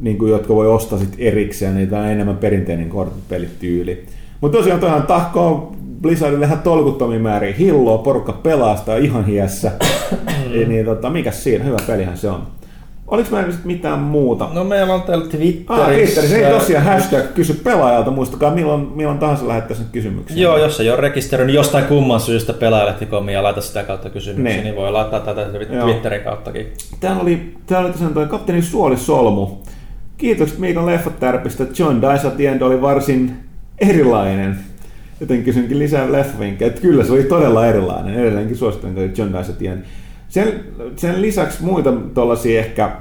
niin 0.00 0.18
kuin, 0.18 0.30
jotka 0.30 0.54
voi 0.54 0.68
ostaa 0.68 0.98
sit 0.98 1.14
erikseen, 1.18 1.74
niin 1.74 1.88
tämä 1.88 2.02
on 2.02 2.08
enemmän 2.08 2.36
perinteinen 2.36 2.88
korttipelityyli. 2.88 4.04
Mutta 4.40 4.58
tosiaan 4.58 4.80
toihan 4.80 5.02
tahkoo 5.02 5.72
Blizzardille 6.02 6.46
ihan 6.46 6.58
tolkuttomia 6.62 7.18
määriä 7.18 7.54
hilloa, 7.58 7.98
porukka 7.98 8.32
pelastaa 8.32 8.96
ihan 8.96 9.26
hiessä. 9.26 9.72
niin, 10.52 10.68
niin 10.68 10.84
tota, 10.84 11.10
mikä 11.10 11.30
siinä, 11.30 11.64
hyvä 11.64 11.76
pelihän 11.86 12.16
se 12.18 12.28
on. 12.30 12.42
Oliko 13.06 13.28
meillä 13.32 13.54
mitään 13.64 13.98
muuta? 13.98 14.48
No 14.52 14.64
meillä 14.64 14.94
on 14.94 15.02
täällä 15.02 15.24
Ah, 15.24 15.30
Twitterissä. 15.30 16.20
Twitterissä 16.20 16.48
ei 16.48 16.58
tosiaan 16.58 16.84
hashtag 16.84 17.34
kysy 17.34 17.54
pelaajalta, 17.64 18.10
muistakaa 18.10 18.50
milloin, 18.54 18.88
milloin 18.94 19.18
tahansa 19.18 19.48
lähettäisiin 19.48 19.88
kysymyksiä. 19.92 20.42
Joo, 20.42 20.58
jos 20.58 20.80
ei 20.80 20.90
ole 20.90 21.00
rekisteröinyt 21.00 21.54
jostain 21.54 21.84
kumman 21.84 22.20
syystä 22.20 22.52
pelaajalehti.com 22.52 23.28
ja 23.28 23.42
laita 23.42 23.60
sitä 23.60 23.82
kautta 23.82 24.10
kysymyksiä, 24.10 24.44
Niin. 24.44 24.54
niin, 24.56 24.64
niin 24.64 24.76
voi 24.76 24.92
laittaa 24.92 25.20
tätä. 25.20 25.44
Twitterin 25.84 26.20
kauttakin. 26.24 26.66
Täällä 27.00 27.22
oli, 27.22 27.54
täällä 27.66 27.84
oli 27.86 27.92
tosiaan 27.92 28.14
toi 28.14 28.26
kapteeni 28.26 28.62
Suoli 28.62 28.96
Solmu. 28.96 29.58
Kiitokset 30.18 30.58
Miikan 30.58 30.86
leffatärpistä. 30.86 31.66
John 31.78 32.00
End 32.38 32.60
oli 32.62 32.80
varsin 32.80 33.36
erilainen. 33.78 34.58
Joten 35.20 35.42
kysynkin 35.42 35.78
lisää 35.78 36.12
leffavinkkejä. 36.12 36.68
Että 36.68 36.80
Kyllä 36.80 37.04
se 37.04 37.12
oli 37.12 37.22
todella 37.22 37.66
erilainen. 37.66 38.14
Edelleenkin 38.14 38.56
suosittelen 38.56 39.12
John 39.16 39.34
End. 39.60 39.82
Sen, 40.28 40.64
sen 40.96 41.22
lisäksi 41.22 41.62
muita 41.62 41.92
tollasia 41.92 42.60
ehkä... 42.60 42.96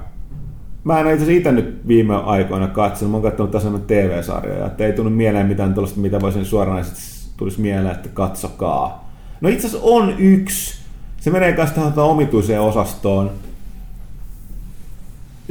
Mä 0.84 1.00
en 1.00 1.08
itse 1.08 1.24
asiassa 1.24 1.52
nyt 1.52 1.88
viime 1.88 2.16
aikoina 2.16 2.68
katsonut. 2.68 3.12
Mä 3.12 3.18
oon 3.18 3.24
katsonut 3.24 3.56
enemmän 3.56 3.82
TV-sarjoja. 3.82 4.66
Että 4.66 4.86
ei 4.86 4.94
tunnu 4.94 5.12
mieleen 5.12 5.46
mitään 5.46 5.74
tuollaista, 5.74 6.00
mitä 6.00 6.22
voisin 6.22 6.46
suoranaisesti 6.46 7.30
tulisi 7.38 7.62
mieleen, 7.62 7.96
että 7.96 8.10
katsokaa. 8.14 9.12
No 9.42 9.50
itse 9.50 9.68
asiassa 9.68 9.88
on 9.88 10.16
yksi. 10.18 10.80
Se 11.18 11.32
menee 11.32 11.54
kanssa 11.54 11.76
tähän 11.76 11.94
tuohon 11.94 12.12
omituiseen 12.12 12.62
osastoon 12.62 13.32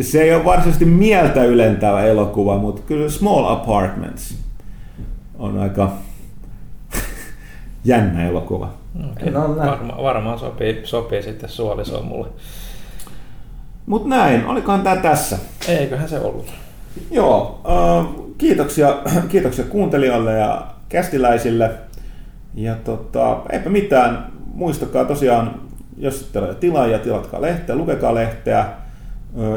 se 0.00 0.22
ei 0.22 0.34
ole 0.34 0.44
varsinaisesti 0.44 0.84
mieltä 0.84 1.44
ylentävä 1.44 2.04
elokuva, 2.04 2.58
mutta 2.58 2.82
kyllä 2.82 3.10
Small 3.10 3.44
Apartments 3.52 4.38
on 5.38 5.58
aika 5.58 5.92
jännä 7.84 8.28
elokuva. 8.28 8.70
Okay. 9.12 9.30
No. 9.30 9.56
Varma, 9.56 10.02
varmaan 10.02 10.38
sopii, 10.38 10.80
sopii 10.84 11.22
sitten 11.22 11.48
suolisoon 11.48 12.04
mulle. 12.04 12.28
Mutta 13.86 14.08
näin, 14.08 14.46
olikohan 14.46 14.82
tämä 14.82 14.96
tässä? 14.96 15.38
Eiköhän 15.68 16.08
se 16.08 16.18
ollut. 16.18 16.52
Joo, 17.10 17.60
äh, 17.68 18.06
kiitoksia, 18.38 18.96
kiitoksia 19.28 19.64
kuuntelijoille 19.64 20.32
ja 20.32 20.66
kästiläisille. 20.88 21.70
Ja 22.54 22.74
tota, 22.74 23.36
eipä 23.50 23.70
mitään, 23.70 24.32
muistakaa 24.54 25.04
tosiaan, 25.04 25.60
jos 25.98 26.20
ette 26.20 26.38
ole 26.38 26.54
tilaajia, 26.54 26.98
tilatkaa 26.98 27.42
lehteä, 27.42 27.76
lukekaa 27.76 28.14
lehteä. 28.14 28.66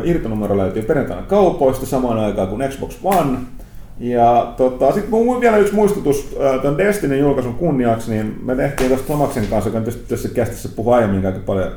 Irtonumero 0.04 0.58
löytyy 0.58 0.82
perjantaina 0.82 1.24
kaupoista 1.24 1.86
samaan 1.86 2.20
aikaan 2.20 2.48
kuin 2.48 2.70
Xbox 2.70 2.98
One. 3.04 3.38
Ja 4.00 4.54
tota, 4.58 4.92
sitten 4.92 5.12
mun 5.12 5.42
vielä 5.42 5.58
yksi 5.58 5.76
muistutus 5.76 6.38
tämän 6.62 6.78
Destinin 6.78 7.20
julkaisun 7.20 7.56
kunniaksi, 7.56 8.12
niin 8.12 8.40
me 8.44 8.56
tehtiin 8.56 8.90
tuosta 8.90 9.08
Tomaksen 9.08 9.48
kanssa, 9.48 9.70
joka 9.70 9.80
tietysti 9.80 10.10
tässä 10.10 10.30
kästissä 10.30 10.70
puhui 10.76 10.94
aiemmin 10.94 11.26
aika 11.26 11.40
paljon 11.46 11.72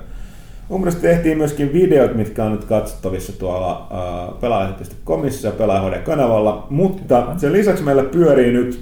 Mun 0.70 0.81
mielestä 0.81 1.02
tehtiin 1.02 1.39
myöskin 1.39 1.72
videot, 1.72 2.14
mitkä 2.14 2.44
on 2.44 2.52
nyt 2.52 2.64
katsottavissa 2.64 3.39
tuolla 3.39 3.89
äh, 3.93 4.40
pelaajalehti.comissa 4.40 5.48
ja 5.48 5.52
pelaajahoiden-kanavalla, 5.52 6.66
mutta 6.70 7.27
sen 7.36 7.52
lisäksi 7.52 7.85
meillä 7.85 8.02
pyörii 8.02 8.52
nyt 8.52 8.81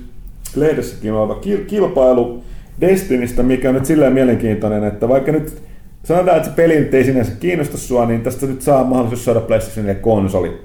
lehdessäkin 0.56 1.12
oleva 1.12 1.34
kil- 1.34 1.64
kilpailu 1.66 2.42
Destinistä, 2.80 3.42
mikä 3.42 3.68
on 3.68 3.74
nyt 3.74 3.84
silleen 3.84 4.12
mielenkiintoinen, 4.12 4.84
että 4.84 5.08
vaikka 5.08 5.32
nyt 5.32 5.62
sanotaan, 6.02 6.36
että 6.36 6.48
se 6.48 6.54
peli 6.54 6.80
nyt 6.80 6.94
ei 6.94 7.04
sinänsä 7.04 7.32
kiinnosta 7.40 7.78
sua, 7.78 8.06
niin 8.06 8.20
tästä 8.20 8.46
nyt 8.46 8.62
saa 8.62 8.84
mahdollisuus 8.84 9.24
saada 9.24 9.40
PlayStation 9.40 9.86
4 9.86 10.02
konsoli. 10.02 10.60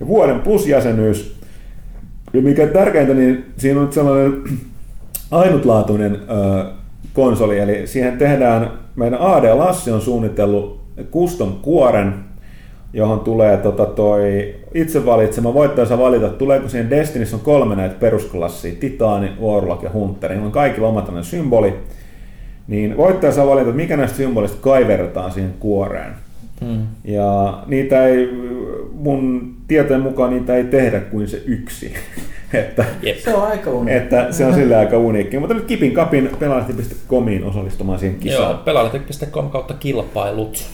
Ja 0.00 0.06
vuoden 0.06 0.40
plus-jäsenyys. 0.40 1.38
Ja 2.32 2.42
mikä 2.42 2.66
tärkeintä, 2.66 3.14
niin 3.14 3.44
siinä 3.56 3.80
on 3.80 3.86
nyt 3.86 3.92
sellainen 3.92 4.42
ainutlaatuinen 5.30 6.14
ö, 6.14 6.64
konsoli, 7.14 7.58
eli 7.58 7.86
siihen 7.86 8.18
tehdään, 8.18 8.70
meidän 8.96 9.20
AD 9.20 9.54
Lassi 9.54 9.90
on 9.90 10.00
suunnitellut 10.00 10.80
custom 11.12 11.52
kuoren, 11.52 12.14
johon 12.92 13.20
tulee 13.20 13.56
tota 13.56 13.86
toi 13.86 14.54
itse 14.74 15.06
valitsema, 15.06 15.54
voittaja 15.54 15.86
saa 15.86 15.98
valita, 15.98 16.28
tuleeko 16.28 16.68
siihen 16.68 16.90
Destinissä 16.90 17.36
on 17.36 17.42
kolme 17.42 17.76
näitä 17.76 17.94
perusklassia, 17.94 18.74
Titaani, 18.80 19.30
Warlock 19.42 19.82
ja 19.82 19.90
Hunter, 19.90 20.30
niillä 20.30 20.46
on 20.46 20.52
kaikilla 20.52 20.88
oma 20.88 21.02
tämmöinen 21.02 21.24
symboli, 21.24 21.74
niin 22.68 22.96
voittaja 22.96 23.32
saa 23.32 23.46
valita, 23.46 23.68
että 23.68 23.76
mikä 23.76 23.96
näistä 23.96 24.16
symbolista 24.16 24.58
kaiverretaan 24.60 25.32
siihen 25.32 25.54
kuoreen. 25.60 26.12
Hmm. 26.64 26.86
Ja 27.04 27.62
niitä 27.66 28.06
ei, 28.06 28.28
mun 28.92 29.54
tietojen 29.68 30.02
mukaan 30.02 30.30
niitä 30.30 30.54
ei 30.56 30.64
tehdä 30.64 31.00
kuin 31.00 31.28
se 31.28 31.42
yksi. 31.46 31.94
että, 32.52 32.84
Jep. 33.02 33.18
Se 33.18 33.34
on 33.34 33.46
aika 33.46 33.70
uniikki. 33.70 34.02
että 34.02 34.32
se 34.32 34.44
on 34.44 34.54
sillä 34.54 34.78
aika 34.78 34.98
uniikki. 34.98 35.38
Mutta 35.38 35.54
nyt 35.54 35.64
kipin 35.64 35.94
kapin 35.94 36.30
pelaajalehti.comiin 36.38 37.44
osallistumaan 37.44 37.98
siihen 37.98 38.18
kisaan. 38.18 38.50
Joo, 38.50 38.60
pelaajalehti.com 38.64 39.50
kautta 39.50 39.74
kilpailut. 39.74 40.64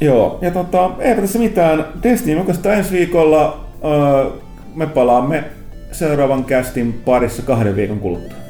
Joo, 0.00 0.38
ja 0.40 0.50
tota, 0.50 0.90
eipä 0.98 1.20
tässä 1.20 1.38
mitään. 1.38 1.84
Destiny 2.02 2.40
oikeastaan 2.40 2.74
ensi 2.74 2.92
viikolla 2.92 3.66
öö, 3.84 4.30
me 4.74 4.86
palaamme 4.86 5.44
seuraavan 5.92 6.44
kästin 6.44 6.92
parissa 7.04 7.42
kahden 7.42 7.76
viikon 7.76 8.00
kuluttua. 8.00 8.41